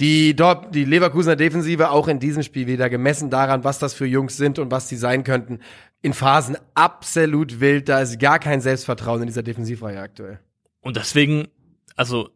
Die, 0.00 0.36
dort, 0.36 0.74
die 0.74 0.84
Leverkusener 0.84 1.34
Defensive 1.34 1.90
auch 1.90 2.06
in 2.06 2.20
diesem 2.20 2.42
Spiel 2.42 2.66
wieder 2.68 2.88
gemessen 2.88 3.30
daran, 3.30 3.64
was 3.64 3.78
das 3.78 3.94
für 3.94 4.06
Jungs 4.06 4.36
sind 4.36 4.58
und 4.58 4.70
was 4.70 4.88
die 4.88 4.96
sein 4.96 5.24
könnten. 5.24 5.58
In 6.02 6.12
Phasen 6.12 6.56
absolut 6.74 7.58
wild. 7.58 7.88
Da 7.88 8.00
ist 8.00 8.20
gar 8.20 8.38
kein 8.38 8.60
Selbstvertrauen 8.60 9.22
in 9.22 9.26
dieser 9.26 9.42
Defensivreihe 9.42 10.00
aktuell. 10.00 10.38
Und 10.80 10.96
deswegen, 10.96 11.48
also, 11.96 12.30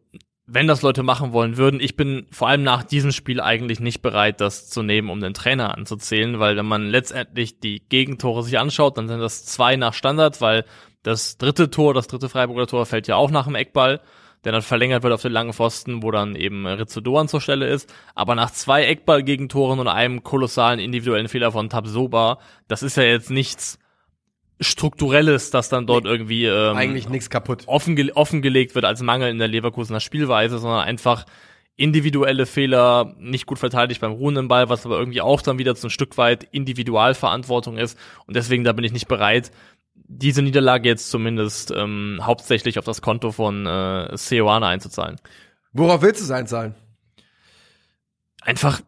wenn 0.45 0.67
das 0.67 0.81
Leute 0.81 1.03
machen 1.03 1.31
wollen 1.31 1.55
würden, 1.55 1.79
ich 1.79 1.95
bin 1.95 2.27
vor 2.31 2.49
allem 2.49 2.63
nach 2.63 2.83
diesem 2.83 3.13
Spiel 3.13 3.39
eigentlich 3.39 3.79
nicht 3.79 4.01
bereit, 4.01 4.41
das 4.41 4.69
zu 4.69 4.83
nehmen, 4.83 5.09
um 5.09 5.21
den 5.21 5.33
Trainer 5.33 5.77
anzuzählen, 5.77 6.39
weil 6.39 6.57
wenn 6.57 6.65
man 6.65 6.87
letztendlich 6.87 7.61
die 7.61 7.81
Gegentore 7.87 8.43
sich 8.43 8.59
anschaut, 8.59 8.97
dann 8.97 9.07
sind 9.07 9.19
das 9.19 9.45
zwei 9.45 9.77
nach 9.77 9.93
Standard, 9.93 10.41
weil 10.41 10.65
das 11.01 11.37
dritte 11.37 11.69
Tor, 11.69 11.93
das 11.93 12.07
dritte 12.07 12.27
Freiburger 12.27 12.67
Tor 12.67 12.85
fällt 12.85 13.07
ja 13.07 13.15
auch 13.15 13.31
nach 13.31 13.45
dem 13.45 13.55
Eckball, 13.55 14.01
der 14.43 14.51
dann 14.51 14.61
verlängert 14.61 15.03
wird 15.03 15.13
auf 15.13 15.21
den 15.21 15.31
langen 15.31 15.53
Pfosten, 15.53 16.03
wo 16.03 16.11
dann 16.11 16.35
eben 16.35 16.65
Rizzo 16.67 17.01
Doan 17.01 17.27
zur 17.27 17.41
Stelle 17.41 17.67
ist. 17.67 17.93
Aber 18.15 18.35
nach 18.35 18.51
zwei 18.51 18.85
Eckball-Gegentoren 18.85 19.79
und 19.79 19.87
einem 19.87 20.23
kolossalen 20.23 20.79
individuellen 20.79 21.29
Fehler 21.29 21.51
von 21.51 21.69
Tabsoba, 21.69 22.39
das 22.67 22.83
ist 22.83 22.97
ja 22.97 23.03
jetzt 23.03 23.31
nichts 23.31 23.79
Strukturelles, 24.59 25.51
das 25.51 25.69
dann 25.69 25.87
dort 25.87 26.05
irgendwie 26.05 26.45
ähm, 26.45 26.77
Eigentlich 26.77 27.09
nichts 27.09 27.29
kaputt. 27.29 27.63
offenge 27.67 28.15
offengelegt 28.15 28.75
wird 28.75 28.85
als 28.85 29.01
Mangel 29.01 29.29
in 29.29 29.39
der 29.39 29.47
Leverkusener 29.47 29.99
Spielweise, 29.99 30.59
sondern 30.59 30.81
einfach 30.81 31.25
individuelle 31.75 32.45
Fehler, 32.45 33.15
nicht 33.17 33.47
gut 33.47 33.57
verteidigt 33.57 33.99
beim 33.99 34.11
ruhenden 34.11 34.47
Ball, 34.47 34.69
was 34.69 34.85
aber 34.85 34.99
irgendwie 34.99 35.21
auch 35.21 35.41
dann 35.41 35.57
wieder 35.57 35.75
so 35.75 35.87
ein 35.87 35.91
Stück 35.91 36.17
weit 36.17 36.43
Individualverantwortung 36.51 37.77
ist. 37.77 37.97
Und 38.27 38.35
deswegen, 38.35 38.63
da 38.63 38.73
bin 38.73 38.85
ich 38.85 38.93
nicht 38.93 39.07
bereit, 39.07 39.51
diese 39.95 40.41
Niederlage 40.41 40.87
jetzt 40.87 41.09
zumindest 41.09 41.71
ähm, 41.71 42.19
hauptsächlich 42.21 42.79
auf 42.79 42.85
das 42.85 43.01
Konto 43.01 43.31
von 43.31 43.65
äh, 43.65 44.15
Seoane 44.15 44.67
einzuzahlen. 44.67 45.19
Worauf 45.71 46.01
willst 46.01 46.21
du 46.21 46.25
es 46.25 46.31
einzahlen? 46.31 46.75
Einfach 48.41 48.81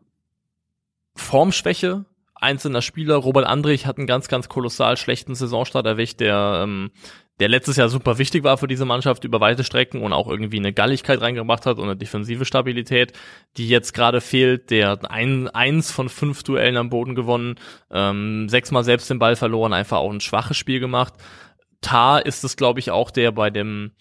Formschwäche 1.16 2.06
einzelner 2.36 2.82
Spieler. 2.82 3.16
Robert 3.16 3.46
Andrich 3.46 3.86
hat 3.86 3.98
einen 3.98 4.08
ganz, 4.08 4.28
ganz 4.28 4.50
kolossal 4.50 4.98
schlechten 4.98 5.36
Saisonstart 5.36 5.86
erwischt, 5.86 6.20
der, 6.20 6.62
ähm, 6.64 6.92
der 7.40 7.50
letztes 7.50 7.76
Jahr 7.76 7.90
super 7.90 8.18
wichtig 8.18 8.44
war 8.44 8.58
für 8.58 8.68
diese 8.68 8.86
Mannschaft 8.86 9.26
über 9.26 9.42
weite 9.42 9.64
Strecken 9.64 10.02
und 10.02 10.14
auch 10.14 10.30
irgendwie 10.30 10.60
eine 10.60 10.72
Galligkeit 10.72 11.20
reingebracht 11.20 11.66
hat 11.66 11.78
und 11.78 11.84
eine 11.84 11.98
defensive 11.98 12.46
Stabilität, 12.46 13.12
die 13.58 13.68
jetzt 13.68 13.94
gerade 13.94 14.22
fehlt. 14.22 14.70
Der 14.70 14.90
hat 14.90 15.12
ein, 15.12 15.50
eins 15.50 15.92
von 15.92 16.08
fünf 16.08 16.44
Duellen 16.44 16.78
am 16.78 16.90
Boden 16.90 17.14
gewonnen, 17.14 17.56
ähm, 17.92 18.48
sechsmal 18.48 18.86
selbst 18.86 19.10
den 19.10 19.20
Ball 19.20 19.36
verloren, 19.36 19.74
einfach 19.74 19.98
auch 19.98 20.12
ein 20.12 20.22
schwaches 20.22 20.56
Spiel 20.56 20.80
gemacht. 20.80 21.14
Tar 21.82 22.26
ist 22.26 22.44
es, 22.44 22.56
glaube 22.56 22.80
ich, 22.80 22.92
auch 22.92 23.12
der 23.12 23.32
bei 23.32 23.50
dem 23.50 23.92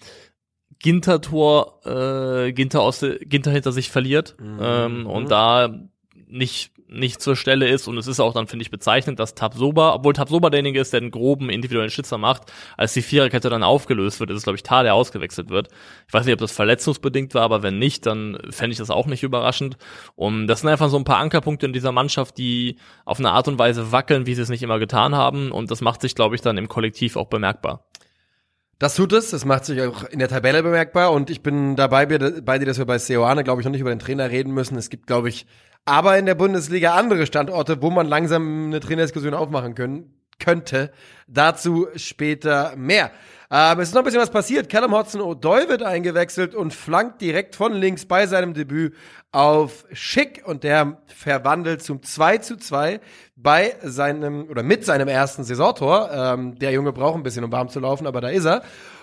Ginter-Tor 0.78 1.80
äh, 1.86 2.52
Ginter, 2.52 2.82
aus, 2.82 3.04
Ginter 3.20 3.50
hinter 3.50 3.72
sich 3.72 3.90
verliert 3.90 4.36
ähm, 4.40 5.06
und 5.06 5.30
da 5.30 5.74
nicht 6.28 6.74
nicht 6.86 7.20
zur 7.20 7.34
Stelle 7.34 7.68
ist 7.68 7.88
und 7.88 7.98
es 7.98 8.06
ist 8.06 8.20
auch 8.20 8.34
dann 8.34 8.46
finde 8.46 8.62
ich 8.62 8.70
bezeichnend, 8.70 9.18
dass 9.18 9.34
Tabsoba, 9.34 9.94
obwohl 9.94 10.12
Tabsoba 10.12 10.50
derjenige 10.50 10.80
ist, 10.80 10.92
der 10.92 11.00
den 11.00 11.10
groben 11.10 11.50
individuellen 11.50 11.90
Schlitzer 11.90 12.18
macht, 12.18 12.52
als 12.76 12.92
die 12.92 13.02
Viererkette 13.02 13.50
dann 13.50 13.62
aufgelöst 13.62 14.20
wird, 14.20 14.30
ist 14.30 14.38
es 14.38 14.42
glaube 14.44 14.56
ich 14.56 14.62
Tar, 14.62 14.82
der 14.82 14.94
ausgewechselt 14.94 15.48
wird. 15.48 15.68
Ich 16.06 16.14
weiß 16.14 16.24
nicht, 16.24 16.34
ob 16.34 16.40
das 16.40 16.52
verletzungsbedingt 16.52 17.34
war, 17.34 17.42
aber 17.42 17.62
wenn 17.62 17.78
nicht, 17.78 18.06
dann 18.06 18.38
fände 18.50 18.72
ich 18.72 18.78
das 18.78 18.90
auch 18.90 19.06
nicht 19.06 19.22
überraschend. 19.22 19.76
Und 20.14 20.46
das 20.46 20.60
sind 20.60 20.70
einfach 20.70 20.88
so 20.88 20.96
ein 20.96 21.04
paar 21.04 21.18
Ankerpunkte 21.18 21.66
in 21.66 21.72
dieser 21.72 21.92
Mannschaft, 21.92 22.38
die 22.38 22.76
auf 23.04 23.18
eine 23.18 23.32
Art 23.32 23.48
und 23.48 23.58
Weise 23.58 23.92
wackeln, 23.92 24.26
wie 24.26 24.34
sie 24.34 24.42
es 24.42 24.48
nicht 24.48 24.62
immer 24.62 24.78
getan 24.78 25.14
haben 25.14 25.50
und 25.50 25.70
das 25.70 25.80
macht 25.80 26.00
sich 26.00 26.14
glaube 26.14 26.34
ich 26.34 26.42
dann 26.42 26.58
im 26.58 26.68
Kollektiv 26.68 27.16
auch 27.16 27.28
bemerkbar. 27.28 27.86
Das 28.78 28.96
tut 28.96 29.12
es, 29.12 29.30
das 29.30 29.44
macht 29.44 29.64
sich 29.64 29.80
auch 29.82 30.04
in 30.04 30.18
der 30.18 30.28
Tabelle 30.28 30.62
bemerkbar 30.62 31.12
und 31.12 31.30
ich 31.30 31.42
bin 31.42 31.76
dabei 31.76 32.06
bei 32.06 32.58
dir, 32.58 32.66
dass 32.66 32.78
wir 32.78 32.84
bei 32.84 32.98
Seoane, 32.98 33.44
glaube 33.44 33.60
ich, 33.60 33.64
noch 33.64 33.70
nicht 33.70 33.80
über 33.80 33.94
den 33.94 34.00
Trainer 34.00 34.30
reden 34.30 34.52
müssen. 34.52 34.76
Es 34.76 34.90
gibt, 34.90 35.06
glaube 35.06 35.28
ich, 35.28 35.46
aber 35.84 36.18
in 36.18 36.26
der 36.26 36.34
Bundesliga 36.34 36.94
andere 36.94 37.26
Standorte, 37.26 37.82
wo 37.82 37.90
man 37.90 38.06
langsam 38.06 38.66
eine 38.66 38.80
Trainerdiskussion 38.80 39.34
aufmachen 39.34 39.74
können, 39.74 40.14
könnte. 40.38 40.90
Dazu 41.26 41.88
später 41.96 42.74
mehr. 42.76 43.10
Ähm, 43.50 43.78
es 43.78 43.88
ist 43.88 43.94
noch 43.94 44.00
ein 44.00 44.04
bisschen 44.04 44.20
was 44.20 44.30
passiert. 44.30 44.68
Callum 44.68 44.96
Hudson-Odoi 44.96 45.68
wird 45.68 45.82
eingewechselt 45.82 46.54
und 46.54 46.74
flankt 46.74 47.20
direkt 47.20 47.54
von 47.54 47.72
links 47.72 48.04
bei 48.04 48.26
seinem 48.26 48.54
Debüt 48.54 48.94
auf 49.32 49.84
Schick 49.92 50.42
und 50.44 50.64
der 50.64 50.98
verwandelt 51.06 51.82
zum 51.82 52.02
2 52.02 52.38
zu 52.38 52.56
2 52.56 53.00
bei 53.36 53.76
seinem 53.82 54.48
oder 54.48 54.62
mit 54.62 54.84
seinem 54.84 55.08
ersten 55.08 55.44
Saisontor. 55.44 56.10
Ähm, 56.12 56.58
der 56.58 56.72
Junge 56.72 56.92
braucht 56.92 57.16
ein 57.16 57.22
bisschen, 57.22 57.44
um 57.44 57.52
warm 57.52 57.68
zu 57.68 57.80
laufen, 57.80 58.06
aber 58.06 58.20
da 58.20 58.28
ist 58.28 58.44
er. 58.44 58.62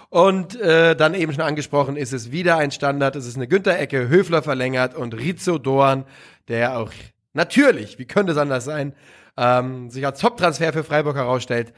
Und 0.10 0.60
äh, 0.60 0.94
dann 0.98 1.14
eben 1.14 1.32
schon 1.32 1.42
angesprochen, 1.42 1.96
ist 1.96 2.12
es 2.12 2.34
wieder 2.34 2.58
ein 2.58 2.72
Standard, 2.72 3.16
es 3.16 3.26
ist 3.26 3.38
eine 3.38 3.48
Günther-Ecke, 3.48 4.10
Höfler 4.10 4.42
verlängert 4.42 4.94
und 4.94 5.14
Rizzo 5.14 5.58
Doan, 5.58 6.04
der 6.52 6.78
auch 6.78 6.92
natürlich, 7.34 7.98
wie 7.98 8.06
könnte 8.06 8.34
es 8.34 8.38
anders 8.38 8.66
sein, 8.66 8.94
ähm, 9.38 9.90
sich 9.90 10.06
als 10.06 10.20
Top-Transfer 10.20 10.74
für 10.74 10.84
Freiburg 10.84 11.16
herausstellt, 11.16 11.74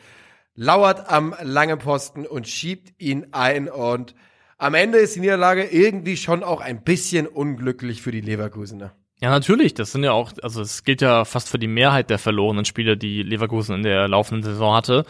lauert 0.55 1.09
am 1.09 1.35
langen 1.41 1.79
Posten 1.79 2.25
und 2.25 2.47
schiebt 2.47 2.99
ihn 3.01 3.27
ein 3.31 3.69
und 3.69 4.15
am 4.57 4.75
Ende 4.75 4.99
ist 4.99 5.15
die 5.15 5.19
Niederlage 5.19 5.63
irgendwie 5.63 6.15
schon 6.15 6.43
auch 6.43 6.61
ein 6.61 6.83
bisschen 6.83 7.27
unglücklich 7.27 8.01
für 8.01 8.11
die 8.11 8.21
Leverkusener. 8.21 8.95
Ja, 9.19 9.29
natürlich. 9.29 9.73
Das 9.73 9.91
sind 9.91 10.03
ja 10.03 10.11
auch, 10.11 10.31
also 10.41 10.61
es 10.61 10.83
gilt 10.83 11.01
ja 11.01 11.25
fast 11.25 11.49
für 11.49 11.59
die 11.59 11.67
Mehrheit 11.67 12.09
der 12.09 12.19
verlorenen 12.19 12.65
Spiele, 12.65 12.97
die 12.97 13.23
Leverkusen 13.23 13.75
in 13.75 13.83
der 13.83 14.07
laufenden 14.07 14.43
Saison 14.43 14.75
hatte. 14.75 15.05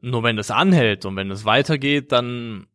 Nur 0.00 0.22
wenn 0.22 0.38
es 0.38 0.50
anhält 0.50 1.04
und 1.04 1.16
wenn 1.16 1.30
es 1.30 1.44
weitergeht, 1.44 2.12
dann 2.12 2.66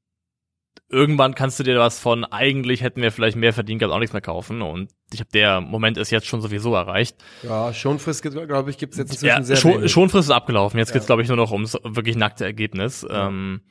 irgendwann 0.87 1.35
kannst 1.35 1.59
du 1.59 1.63
dir 1.63 1.77
was 1.79 1.99
von 1.99 2.23
eigentlich 2.25 2.81
hätten 2.81 3.01
wir 3.01 3.11
vielleicht 3.11 3.37
mehr 3.37 3.53
verdient, 3.53 3.79
gehabt, 3.79 3.93
auch 3.93 3.99
nichts 3.99 4.13
mehr 4.13 4.21
kaufen. 4.21 4.61
Und 4.61 4.91
ich 5.13 5.19
habe 5.19 5.29
der 5.33 5.61
Moment 5.61 5.97
ist 5.97 6.09
jetzt 6.11 6.27
schon 6.27 6.41
sowieso 6.41 6.73
erreicht. 6.75 7.17
Ja, 7.43 7.73
Schonfrist, 7.73 8.21
glaube 8.23 8.69
ich, 8.69 8.77
gibt 8.77 8.93
es 8.93 8.99
jetzt 8.99 9.11
inzwischen 9.11 9.27
Ja, 9.27 9.43
sehr 9.43 9.55
schon. 9.57 9.87
Schonfrist 9.89 10.29
ist 10.29 10.35
abgelaufen. 10.35 10.77
Jetzt 10.79 10.89
Ja. 10.89 10.93
geht's 10.93 11.05
glaube 11.05 11.21
ich 11.21 11.27
nur 11.27 11.37
noch 11.37 11.51
ums 11.51 11.77
wirklich 11.83 12.15
nackte 12.15 12.45
Ergebnis. 12.45 13.05
Ähm, 13.09 13.61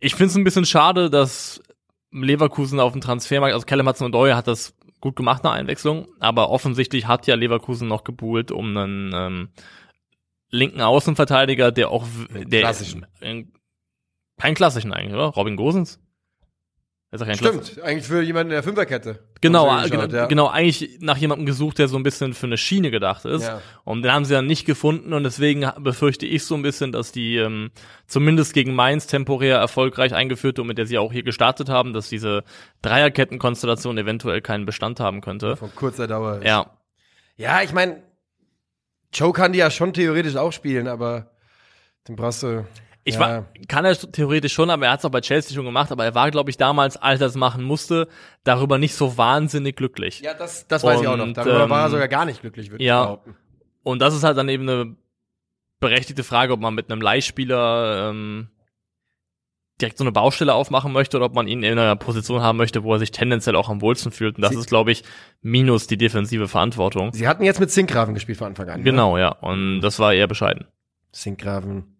ich 0.00 0.14
finde 0.14 0.30
es 0.30 0.36
ein 0.36 0.44
bisschen 0.44 0.64
schade, 0.66 1.10
dass 1.10 1.60
Leverkusen 2.12 2.80
auf 2.80 2.92
dem 2.92 3.00
Transfermarkt, 3.00 3.54
also 3.54 3.66
Callum 3.66 3.88
Hudson-Odoi 3.88 4.32
hat 4.32 4.46
das 4.48 4.74
gut 5.00 5.16
gemacht 5.16 5.44
nach 5.44 5.52
Einwechslung, 5.52 6.08
aber 6.20 6.50
offensichtlich 6.50 7.06
hat 7.06 7.26
ja 7.26 7.34
Leverkusen 7.34 7.86
noch 7.88 8.04
gebuhlt 8.04 8.50
um 8.50 8.76
einen 8.76 9.12
ähm, 9.14 9.48
linken 10.50 10.80
Außenverteidiger, 10.80 11.70
der 11.72 11.90
auch 11.90 12.06
der 12.32 12.60
klassischen. 12.60 13.06
äh, 13.20 13.44
keinen 14.38 14.54
klassischen 14.54 14.92
eigentlich, 14.92 15.14
oder? 15.14 15.26
Robin 15.26 15.56
Gosens? 15.56 16.00
Ist 17.10 17.24
kein 17.24 17.36
Stimmt, 17.36 17.80
eigentlich 17.82 18.06
für 18.06 18.20
jemanden 18.20 18.50
in 18.50 18.56
der 18.56 18.62
Fünferkette. 18.62 19.20
Genau, 19.40 19.82
genau, 19.88 20.04
ja. 20.04 20.26
genau, 20.26 20.48
eigentlich 20.48 20.98
nach 21.00 21.16
jemandem 21.16 21.46
gesucht, 21.46 21.78
der 21.78 21.88
so 21.88 21.96
ein 21.96 22.02
bisschen 22.02 22.34
für 22.34 22.44
eine 22.44 22.58
Schiene 22.58 22.90
gedacht 22.90 23.24
ist. 23.24 23.44
Ja. 23.44 23.62
Und 23.84 24.02
den 24.02 24.12
haben 24.12 24.26
sie 24.26 24.34
dann 24.34 24.44
nicht 24.46 24.66
gefunden 24.66 25.14
und 25.14 25.24
deswegen 25.24 25.66
befürchte 25.78 26.26
ich 26.26 26.44
so 26.44 26.54
ein 26.54 26.60
bisschen, 26.60 26.92
dass 26.92 27.10
die 27.10 27.36
ähm, 27.36 27.70
zumindest 28.06 28.52
gegen 28.52 28.74
Mainz 28.74 29.06
temporär 29.06 29.56
erfolgreich 29.56 30.14
eingeführte 30.14 30.60
und 30.60 30.68
mit 30.68 30.76
der 30.76 30.84
sie 30.84 30.98
auch 30.98 31.10
hier 31.10 31.22
gestartet 31.22 31.70
haben, 31.70 31.94
dass 31.94 32.10
diese 32.10 32.44
Dreierkettenkonstellation 32.82 33.96
eventuell 33.96 34.42
keinen 34.42 34.66
Bestand 34.66 35.00
haben 35.00 35.22
könnte. 35.22 35.56
Von 35.56 35.74
kurzer 35.74 36.08
Dauer. 36.08 36.38
ist. 36.38 36.44
Ja, 36.44 36.76
Ja, 37.36 37.62
ich 37.62 37.72
meine, 37.72 38.02
Joe 39.14 39.32
kann 39.32 39.54
die 39.54 39.60
ja 39.60 39.70
schon 39.70 39.94
theoretisch 39.94 40.36
auch 40.36 40.52
spielen, 40.52 40.88
aber 40.88 41.30
den 42.06 42.16
brauchst 42.16 42.42
du. 42.42 42.66
Ich 43.08 43.14
ja. 43.14 43.20
war, 43.20 43.46
kann 43.68 43.84
er 43.84 43.96
theoretisch 43.96 44.52
schon, 44.52 44.70
aber 44.70 44.86
er 44.86 44.92
hat 44.92 44.98
es 45.00 45.04
auch 45.04 45.10
bei 45.10 45.20
Chelsea 45.20 45.54
schon 45.54 45.64
gemacht, 45.64 45.90
aber 45.90 46.04
er 46.04 46.14
war, 46.14 46.30
glaube 46.30 46.50
ich, 46.50 46.56
damals, 46.56 46.96
als 46.96 47.20
er 47.20 47.26
es 47.28 47.34
machen 47.34 47.64
musste, 47.64 48.06
darüber 48.44 48.78
nicht 48.78 48.94
so 48.94 49.16
wahnsinnig 49.16 49.76
glücklich. 49.76 50.20
Ja, 50.20 50.34
das, 50.34 50.66
das 50.68 50.84
weiß 50.84 51.00
ich 51.00 51.08
auch 51.08 51.16
noch. 51.16 51.24
Und, 51.24 51.36
Darüber 51.36 51.70
war 51.70 51.80
er 51.80 51.86
ähm, 51.86 51.92
sogar 51.92 52.08
gar 52.08 52.24
nicht 52.26 52.42
glücklich, 52.42 52.70
würde 52.70 52.84
ja. 52.84 53.00
ich 53.00 53.06
behaupten. 53.06 53.36
Und 53.82 54.00
das 54.00 54.14
ist 54.14 54.24
halt 54.24 54.36
dann 54.36 54.48
eben 54.48 54.68
eine 54.68 54.96
berechtigte 55.80 56.22
Frage, 56.22 56.52
ob 56.52 56.60
man 56.60 56.74
mit 56.74 56.90
einem 56.90 57.00
Leihspieler 57.00 58.10
ähm, 58.10 58.48
direkt 59.80 59.96
so 59.96 60.04
eine 60.04 60.12
Baustelle 60.12 60.52
aufmachen 60.54 60.92
möchte 60.92 61.16
oder 61.16 61.26
ob 61.26 61.34
man 61.34 61.48
ihn 61.48 61.62
in 61.62 61.78
einer 61.78 61.96
Position 61.96 62.42
haben 62.42 62.58
möchte, 62.58 62.82
wo 62.82 62.92
er 62.92 62.98
sich 62.98 63.12
tendenziell 63.12 63.56
auch 63.56 63.68
am 63.70 63.80
wohlsten 63.80 64.12
fühlt. 64.12 64.36
Und 64.36 64.42
das 64.42 64.52
Sie- 64.52 64.58
ist, 64.58 64.68
glaube 64.68 64.90
ich, 64.90 65.04
minus 65.40 65.86
die 65.86 65.96
defensive 65.96 66.48
Verantwortung. 66.48 67.12
Sie 67.12 67.28
hatten 67.28 67.44
jetzt 67.44 67.60
mit 67.60 67.70
Zinkgraven 67.70 68.12
gespielt 68.14 68.38
von 68.38 68.48
Anfang 68.48 68.68
an. 68.68 68.80
Ne? 68.80 68.84
Genau, 68.84 69.16
ja. 69.16 69.30
Und 69.30 69.80
das 69.80 69.98
war 69.98 70.12
eher 70.12 70.26
bescheiden. 70.26 70.66
Zinkgraven. 71.12 71.97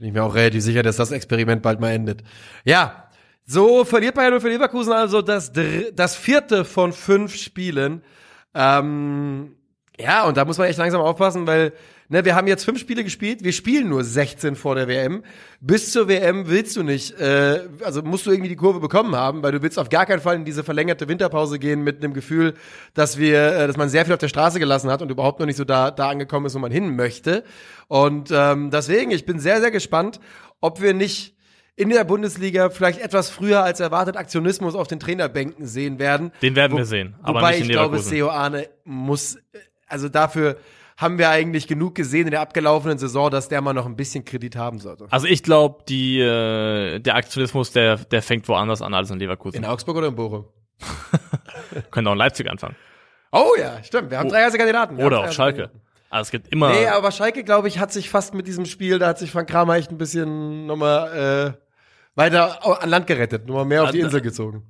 Bin 0.00 0.08
ich 0.08 0.14
mir 0.14 0.24
auch 0.24 0.34
relativ 0.34 0.62
sicher, 0.62 0.82
dass 0.82 0.96
das 0.96 1.12
Experiment 1.12 1.60
bald 1.60 1.78
mal 1.78 1.90
endet. 1.90 2.22
Ja, 2.64 3.10
so 3.44 3.84
verliert 3.84 4.14
Bayern 4.14 4.30
0 4.30 4.40
für 4.40 4.48
Leverkusen 4.48 4.94
also 4.94 5.20
das, 5.20 5.52
das 5.92 6.16
vierte 6.16 6.64
von 6.64 6.94
fünf 6.94 7.34
Spielen. 7.34 8.02
Ähm, 8.54 9.56
ja, 9.98 10.24
und 10.24 10.38
da 10.38 10.46
muss 10.46 10.56
man 10.56 10.68
echt 10.68 10.78
langsam 10.78 11.02
aufpassen, 11.02 11.46
weil 11.46 11.74
Ne, 12.12 12.24
wir 12.24 12.34
haben 12.34 12.48
jetzt 12.48 12.64
fünf 12.64 12.80
Spiele 12.80 13.04
gespielt, 13.04 13.44
wir 13.44 13.52
spielen 13.52 13.88
nur 13.88 14.02
16 14.02 14.56
vor 14.56 14.74
der 14.74 14.88
WM. 14.88 15.22
Bis 15.60 15.92
zur 15.92 16.08
WM 16.08 16.48
willst 16.48 16.74
du 16.76 16.82
nicht, 16.82 17.12
äh, 17.20 17.68
also 17.84 18.02
musst 18.02 18.26
du 18.26 18.32
irgendwie 18.32 18.48
die 18.48 18.56
Kurve 18.56 18.80
bekommen 18.80 19.14
haben, 19.14 19.44
weil 19.44 19.52
du 19.52 19.62
willst 19.62 19.78
auf 19.78 19.88
gar 19.90 20.06
keinen 20.06 20.20
Fall 20.20 20.34
in 20.34 20.44
diese 20.44 20.64
verlängerte 20.64 21.06
Winterpause 21.06 21.60
gehen 21.60 21.82
mit 21.84 22.02
einem 22.02 22.12
Gefühl, 22.12 22.54
dass 22.94 23.16
wir, 23.16 23.52
äh, 23.52 23.66
dass 23.68 23.76
man 23.76 23.88
sehr 23.88 24.04
viel 24.04 24.12
auf 24.12 24.18
der 24.18 24.26
Straße 24.26 24.58
gelassen 24.58 24.90
hat 24.90 25.02
und 25.02 25.10
überhaupt 25.12 25.38
noch 25.38 25.46
nicht 25.46 25.54
so 25.56 25.62
da, 25.64 25.92
da 25.92 26.08
angekommen 26.08 26.46
ist, 26.46 26.56
wo 26.56 26.58
man 26.58 26.72
hin 26.72 26.96
möchte. 26.96 27.44
Und 27.86 28.30
ähm, 28.32 28.70
deswegen, 28.72 29.12
ich 29.12 29.24
bin 29.24 29.38
sehr, 29.38 29.60
sehr 29.60 29.70
gespannt, 29.70 30.18
ob 30.60 30.82
wir 30.82 30.94
nicht 30.94 31.36
in 31.76 31.90
der 31.90 32.02
Bundesliga 32.02 32.70
vielleicht 32.70 33.00
etwas 33.00 33.30
früher 33.30 33.62
als 33.62 33.78
erwartet 33.78 34.16
Aktionismus 34.16 34.74
auf 34.74 34.88
den 34.88 34.98
Trainerbänken 34.98 35.64
sehen 35.64 36.00
werden. 36.00 36.32
Den 36.42 36.56
werden 36.56 36.72
Wo- 36.72 36.78
wir 36.78 36.86
sehen, 36.86 37.14
aber 37.22 37.38
wobei 37.38 37.50
nicht 37.52 37.60
in 37.60 37.64
ich 37.66 37.70
glaube. 37.70 38.00
Seo 38.00 38.30
Arne 38.30 38.68
muss, 38.84 39.38
also 39.86 40.08
dafür 40.08 40.56
haben 41.00 41.18
wir 41.18 41.30
eigentlich 41.30 41.66
genug 41.66 41.94
gesehen 41.94 42.26
in 42.26 42.30
der 42.30 42.40
abgelaufenen 42.40 42.98
Saison, 42.98 43.30
dass 43.30 43.48
der 43.48 43.60
mal 43.62 43.72
noch 43.72 43.86
ein 43.86 43.96
bisschen 43.96 44.24
Kredit 44.24 44.56
haben 44.56 44.78
sollte. 44.78 45.06
Also 45.10 45.26
ich 45.26 45.42
glaube, 45.42 45.84
die 45.88 46.20
äh, 46.20 46.98
der 46.98 47.14
Aktionismus, 47.14 47.72
der 47.72 47.96
der 47.96 48.22
fängt 48.22 48.46
woanders 48.48 48.82
an 48.82 48.92
als 48.92 49.10
in 49.10 49.18
Leverkusen. 49.18 49.56
In 49.56 49.64
Augsburg 49.64 49.96
oder 49.96 50.08
in 50.08 50.14
Bochum? 50.14 50.44
Können 51.90 52.06
auch 52.08 52.12
in 52.12 52.18
Leipzig 52.18 52.50
anfangen. 52.50 52.76
Oh 53.32 53.52
ja, 53.58 53.82
stimmt. 53.82 54.10
Wir 54.10 54.18
haben 54.18 54.28
drei 54.28 54.44
heiße 54.44 54.58
Kandidaten. 54.58 54.98
Wir 54.98 55.06
Oder 55.06 55.20
auf 55.20 55.26
heiße 55.26 55.34
Schalke. 55.34 55.58
Kandidaten. 55.62 55.86
Also 56.10 56.22
es 56.22 56.30
gibt 56.32 56.48
immer 56.48 56.70
Nee, 56.70 56.86
aber 56.86 57.12
Schalke, 57.12 57.44
glaube 57.44 57.68
ich, 57.68 57.78
hat 57.78 57.92
sich 57.92 58.10
fast 58.10 58.34
mit 58.34 58.48
diesem 58.48 58.66
Spiel, 58.66 58.98
da 58.98 59.06
hat 59.06 59.18
sich 59.18 59.30
Frank 59.30 59.48
Kramer 59.48 59.76
echt 59.76 59.92
ein 59.92 59.98
bisschen 59.98 60.66
nochmal 60.66 61.56
äh, 61.56 62.16
weiter 62.16 62.82
an 62.82 62.90
Land 62.90 63.06
gerettet, 63.06 63.46
nochmal 63.46 63.64
mehr 63.64 63.84
auf 63.84 63.92
die 63.92 64.00
Insel 64.00 64.20
gezogen. 64.20 64.64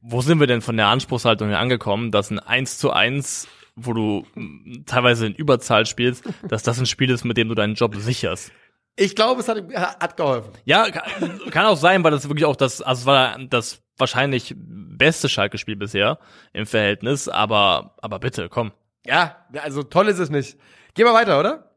wo 0.00 0.20
sind 0.22 0.38
wir 0.38 0.46
denn 0.46 0.60
von 0.60 0.76
der 0.76 0.86
Anspruchshaltung 0.86 1.48
her 1.48 1.58
angekommen, 1.58 2.12
dass 2.12 2.30
ein 2.30 2.38
1 2.38 2.78
zu 2.78 2.92
1, 2.92 3.48
wo 3.76 3.92
du 3.92 4.26
mm, 4.34 4.84
teilweise 4.86 5.26
in 5.26 5.34
Überzahl 5.34 5.86
spielst, 5.86 6.24
dass 6.48 6.62
das 6.62 6.78
ein 6.78 6.86
Spiel 6.86 7.10
ist, 7.10 7.24
mit 7.24 7.36
dem 7.36 7.48
du 7.48 7.54
deinen 7.54 7.74
Job 7.74 7.94
sicherst? 7.96 8.52
Ich 8.96 9.16
glaube, 9.16 9.40
es 9.40 9.48
hat, 9.48 9.62
hat 9.74 10.16
geholfen. 10.16 10.52
Ja, 10.64 10.90
kann, 10.90 11.40
kann 11.50 11.66
auch 11.66 11.76
sein, 11.76 12.04
weil 12.04 12.10
das 12.10 12.28
wirklich 12.28 12.44
auch 12.44 12.56
das, 12.56 12.82
also 12.82 13.00
es 13.00 13.06
war 13.06 13.38
das 13.38 13.82
wahrscheinlich 13.96 14.54
beste 14.56 15.28
Schalke-Spiel 15.28 15.76
bisher 15.76 16.18
im 16.52 16.66
Verhältnis, 16.66 17.28
aber, 17.28 17.94
aber 18.02 18.18
bitte, 18.18 18.48
komm. 18.48 18.72
Ja, 19.06 19.46
also 19.62 19.82
toll 19.82 20.08
ist 20.08 20.18
es 20.18 20.30
nicht. 20.30 20.58
Gehen 20.94 21.06
wir 21.06 21.14
weiter, 21.14 21.40
oder? 21.40 21.70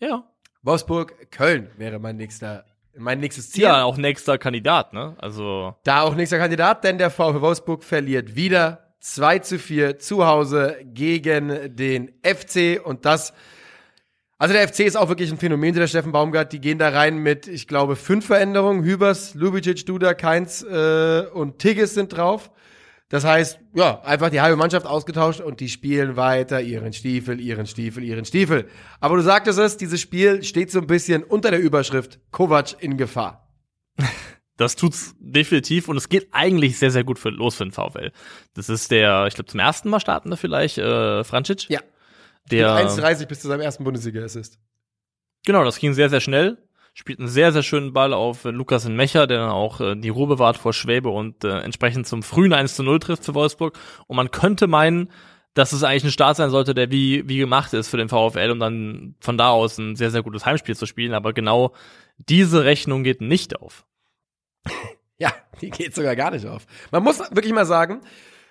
Ja. 0.00 0.24
Wolfsburg, 0.62 1.30
Köln 1.32 1.70
wäre 1.76 1.98
mein 1.98 2.16
nächster, 2.16 2.64
mein 2.96 3.18
nächstes 3.18 3.50
Ziel. 3.50 3.64
Ja, 3.64 3.82
auch 3.82 3.96
nächster 3.96 4.38
Kandidat, 4.38 4.92
ne? 4.92 5.16
Also, 5.18 5.74
Da 5.82 6.02
auch 6.02 6.14
nächster 6.14 6.38
Kandidat, 6.38 6.84
denn 6.84 6.98
der 6.98 7.10
VfL 7.10 7.40
Wolfsburg 7.40 7.82
verliert 7.82 8.36
wieder 8.36 8.81
2 9.02 9.38
zu 9.40 9.58
4 9.58 9.98
zu 9.98 10.26
Hause 10.26 10.78
gegen 10.84 11.76
den 11.76 12.12
FC 12.22 12.80
und 12.82 13.04
das 13.04 13.32
also 14.38 14.54
der 14.54 14.66
FC 14.66 14.80
ist 14.80 14.96
auch 14.96 15.08
wirklich 15.08 15.30
ein 15.30 15.38
Phänomen, 15.38 15.72
der 15.72 15.86
Steffen 15.86 16.10
Baumgart. 16.10 16.52
Die 16.52 16.60
gehen 16.60 16.76
da 16.76 16.88
rein 16.88 17.18
mit, 17.18 17.46
ich 17.46 17.68
glaube, 17.68 17.94
fünf 17.94 18.26
Veränderungen. 18.26 18.82
Hübers, 18.82 19.34
Lubicic, 19.34 19.86
Duda, 19.86 20.14
Keins 20.14 20.64
äh, 20.64 21.26
und 21.32 21.60
Tigges 21.60 21.94
sind 21.94 22.08
drauf. 22.08 22.50
Das 23.08 23.24
heißt, 23.24 23.60
ja, 23.74 24.00
einfach 24.00 24.30
die 24.30 24.40
halbe 24.40 24.56
Mannschaft 24.56 24.84
ausgetauscht 24.84 25.40
und 25.40 25.60
die 25.60 25.68
spielen 25.68 26.16
weiter 26.16 26.60
ihren 26.60 26.92
Stiefel, 26.92 27.38
ihren 27.40 27.66
Stiefel, 27.66 28.02
ihren 28.02 28.24
Stiefel. 28.24 28.66
Aber 28.98 29.14
du 29.14 29.22
sagtest 29.22 29.60
es, 29.60 29.76
dieses 29.76 30.00
Spiel 30.00 30.42
steht 30.42 30.72
so 30.72 30.80
ein 30.80 30.88
bisschen 30.88 31.22
unter 31.22 31.52
der 31.52 31.60
Überschrift 31.60 32.18
Kovac 32.32 32.82
in 32.82 32.96
Gefahr. 32.96 33.48
das 34.56 34.76
tut's 34.76 35.14
definitiv 35.18 35.88
und 35.88 35.96
es 35.96 36.08
geht 36.08 36.28
eigentlich 36.32 36.78
sehr, 36.78 36.90
sehr 36.90 37.04
gut 37.04 37.18
für, 37.18 37.30
los 37.30 37.54
für 37.54 37.64
den 37.64 37.72
VfL. 37.72 38.12
Das 38.54 38.68
ist 38.68 38.90
der, 38.90 39.26
ich 39.26 39.34
glaube, 39.34 39.50
zum 39.50 39.60
ersten 39.60 39.88
Mal 39.88 40.00
startende 40.00 40.36
vielleicht, 40.36 40.78
äh, 40.78 41.24
Francic. 41.24 41.68
Ja. 41.68 41.80
Der, 42.50 42.74
1,30 42.76 43.26
bis 43.26 43.40
zu 43.40 43.48
seinem 43.48 43.60
ersten 43.60 43.84
Bundesliga-Assist. 43.84 44.58
Genau, 45.44 45.64
das 45.64 45.78
ging 45.78 45.94
sehr, 45.94 46.10
sehr 46.10 46.20
schnell. 46.20 46.58
Spielt 46.94 47.20
einen 47.20 47.28
sehr, 47.28 47.52
sehr 47.52 47.62
schönen 47.62 47.92
Ball 47.94 48.12
auf 48.12 48.44
äh, 48.44 48.50
Lukas 48.50 48.84
in 48.84 48.96
Mecher, 48.96 49.26
der 49.26 49.38
dann 49.38 49.50
auch 49.50 49.80
äh, 49.80 49.96
die 49.96 50.10
Ruhe 50.10 50.26
bewahrt 50.26 50.58
vor 50.58 50.72
Schwäbe 50.72 51.08
und 51.08 51.42
äh, 51.44 51.60
entsprechend 51.60 52.06
zum 52.06 52.22
frühen 52.22 52.52
1 52.52 52.76
zu 52.76 52.82
0 52.82 52.98
trifft 52.98 53.24
für 53.24 53.34
Wolfsburg. 53.34 53.78
Und 54.06 54.16
man 54.16 54.30
könnte 54.30 54.66
meinen, 54.66 55.08
dass 55.54 55.72
es 55.72 55.84
eigentlich 55.84 56.04
ein 56.04 56.10
Start 56.10 56.36
sein 56.36 56.50
sollte, 56.50 56.74
der 56.74 56.90
wie, 56.90 57.26
wie 57.28 57.38
gemacht 57.38 57.72
ist 57.72 57.88
für 57.88 57.96
den 57.96 58.08
VfL, 58.08 58.50
um 58.50 58.58
dann 58.58 59.14
von 59.20 59.38
da 59.38 59.50
aus 59.50 59.78
ein 59.78 59.96
sehr, 59.96 60.10
sehr 60.10 60.22
gutes 60.22 60.44
Heimspiel 60.44 60.76
zu 60.76 60.86
spielen. 60.86 61.14
Aber 61.14 61.32
genau 61.32 61.72
diese 62.18 62.64
Rechnung 62.64 63.04
geht 63.04 63.22
nicht 63.22 63.58
auf. 63.58 63.86
Ja, 65.18 65.30
die 65.60 65.70
geht 65.70 65.94
sogar 65.94 66.16
gar 66.16 66.32
nicht 66.32 66.46
auf. 66.46 66.66
Man 66.90 67.04
muss 67.04 67.20
wirklich 67.20 67.52
mal 67.52 67.66
sagen, 67.66 68.00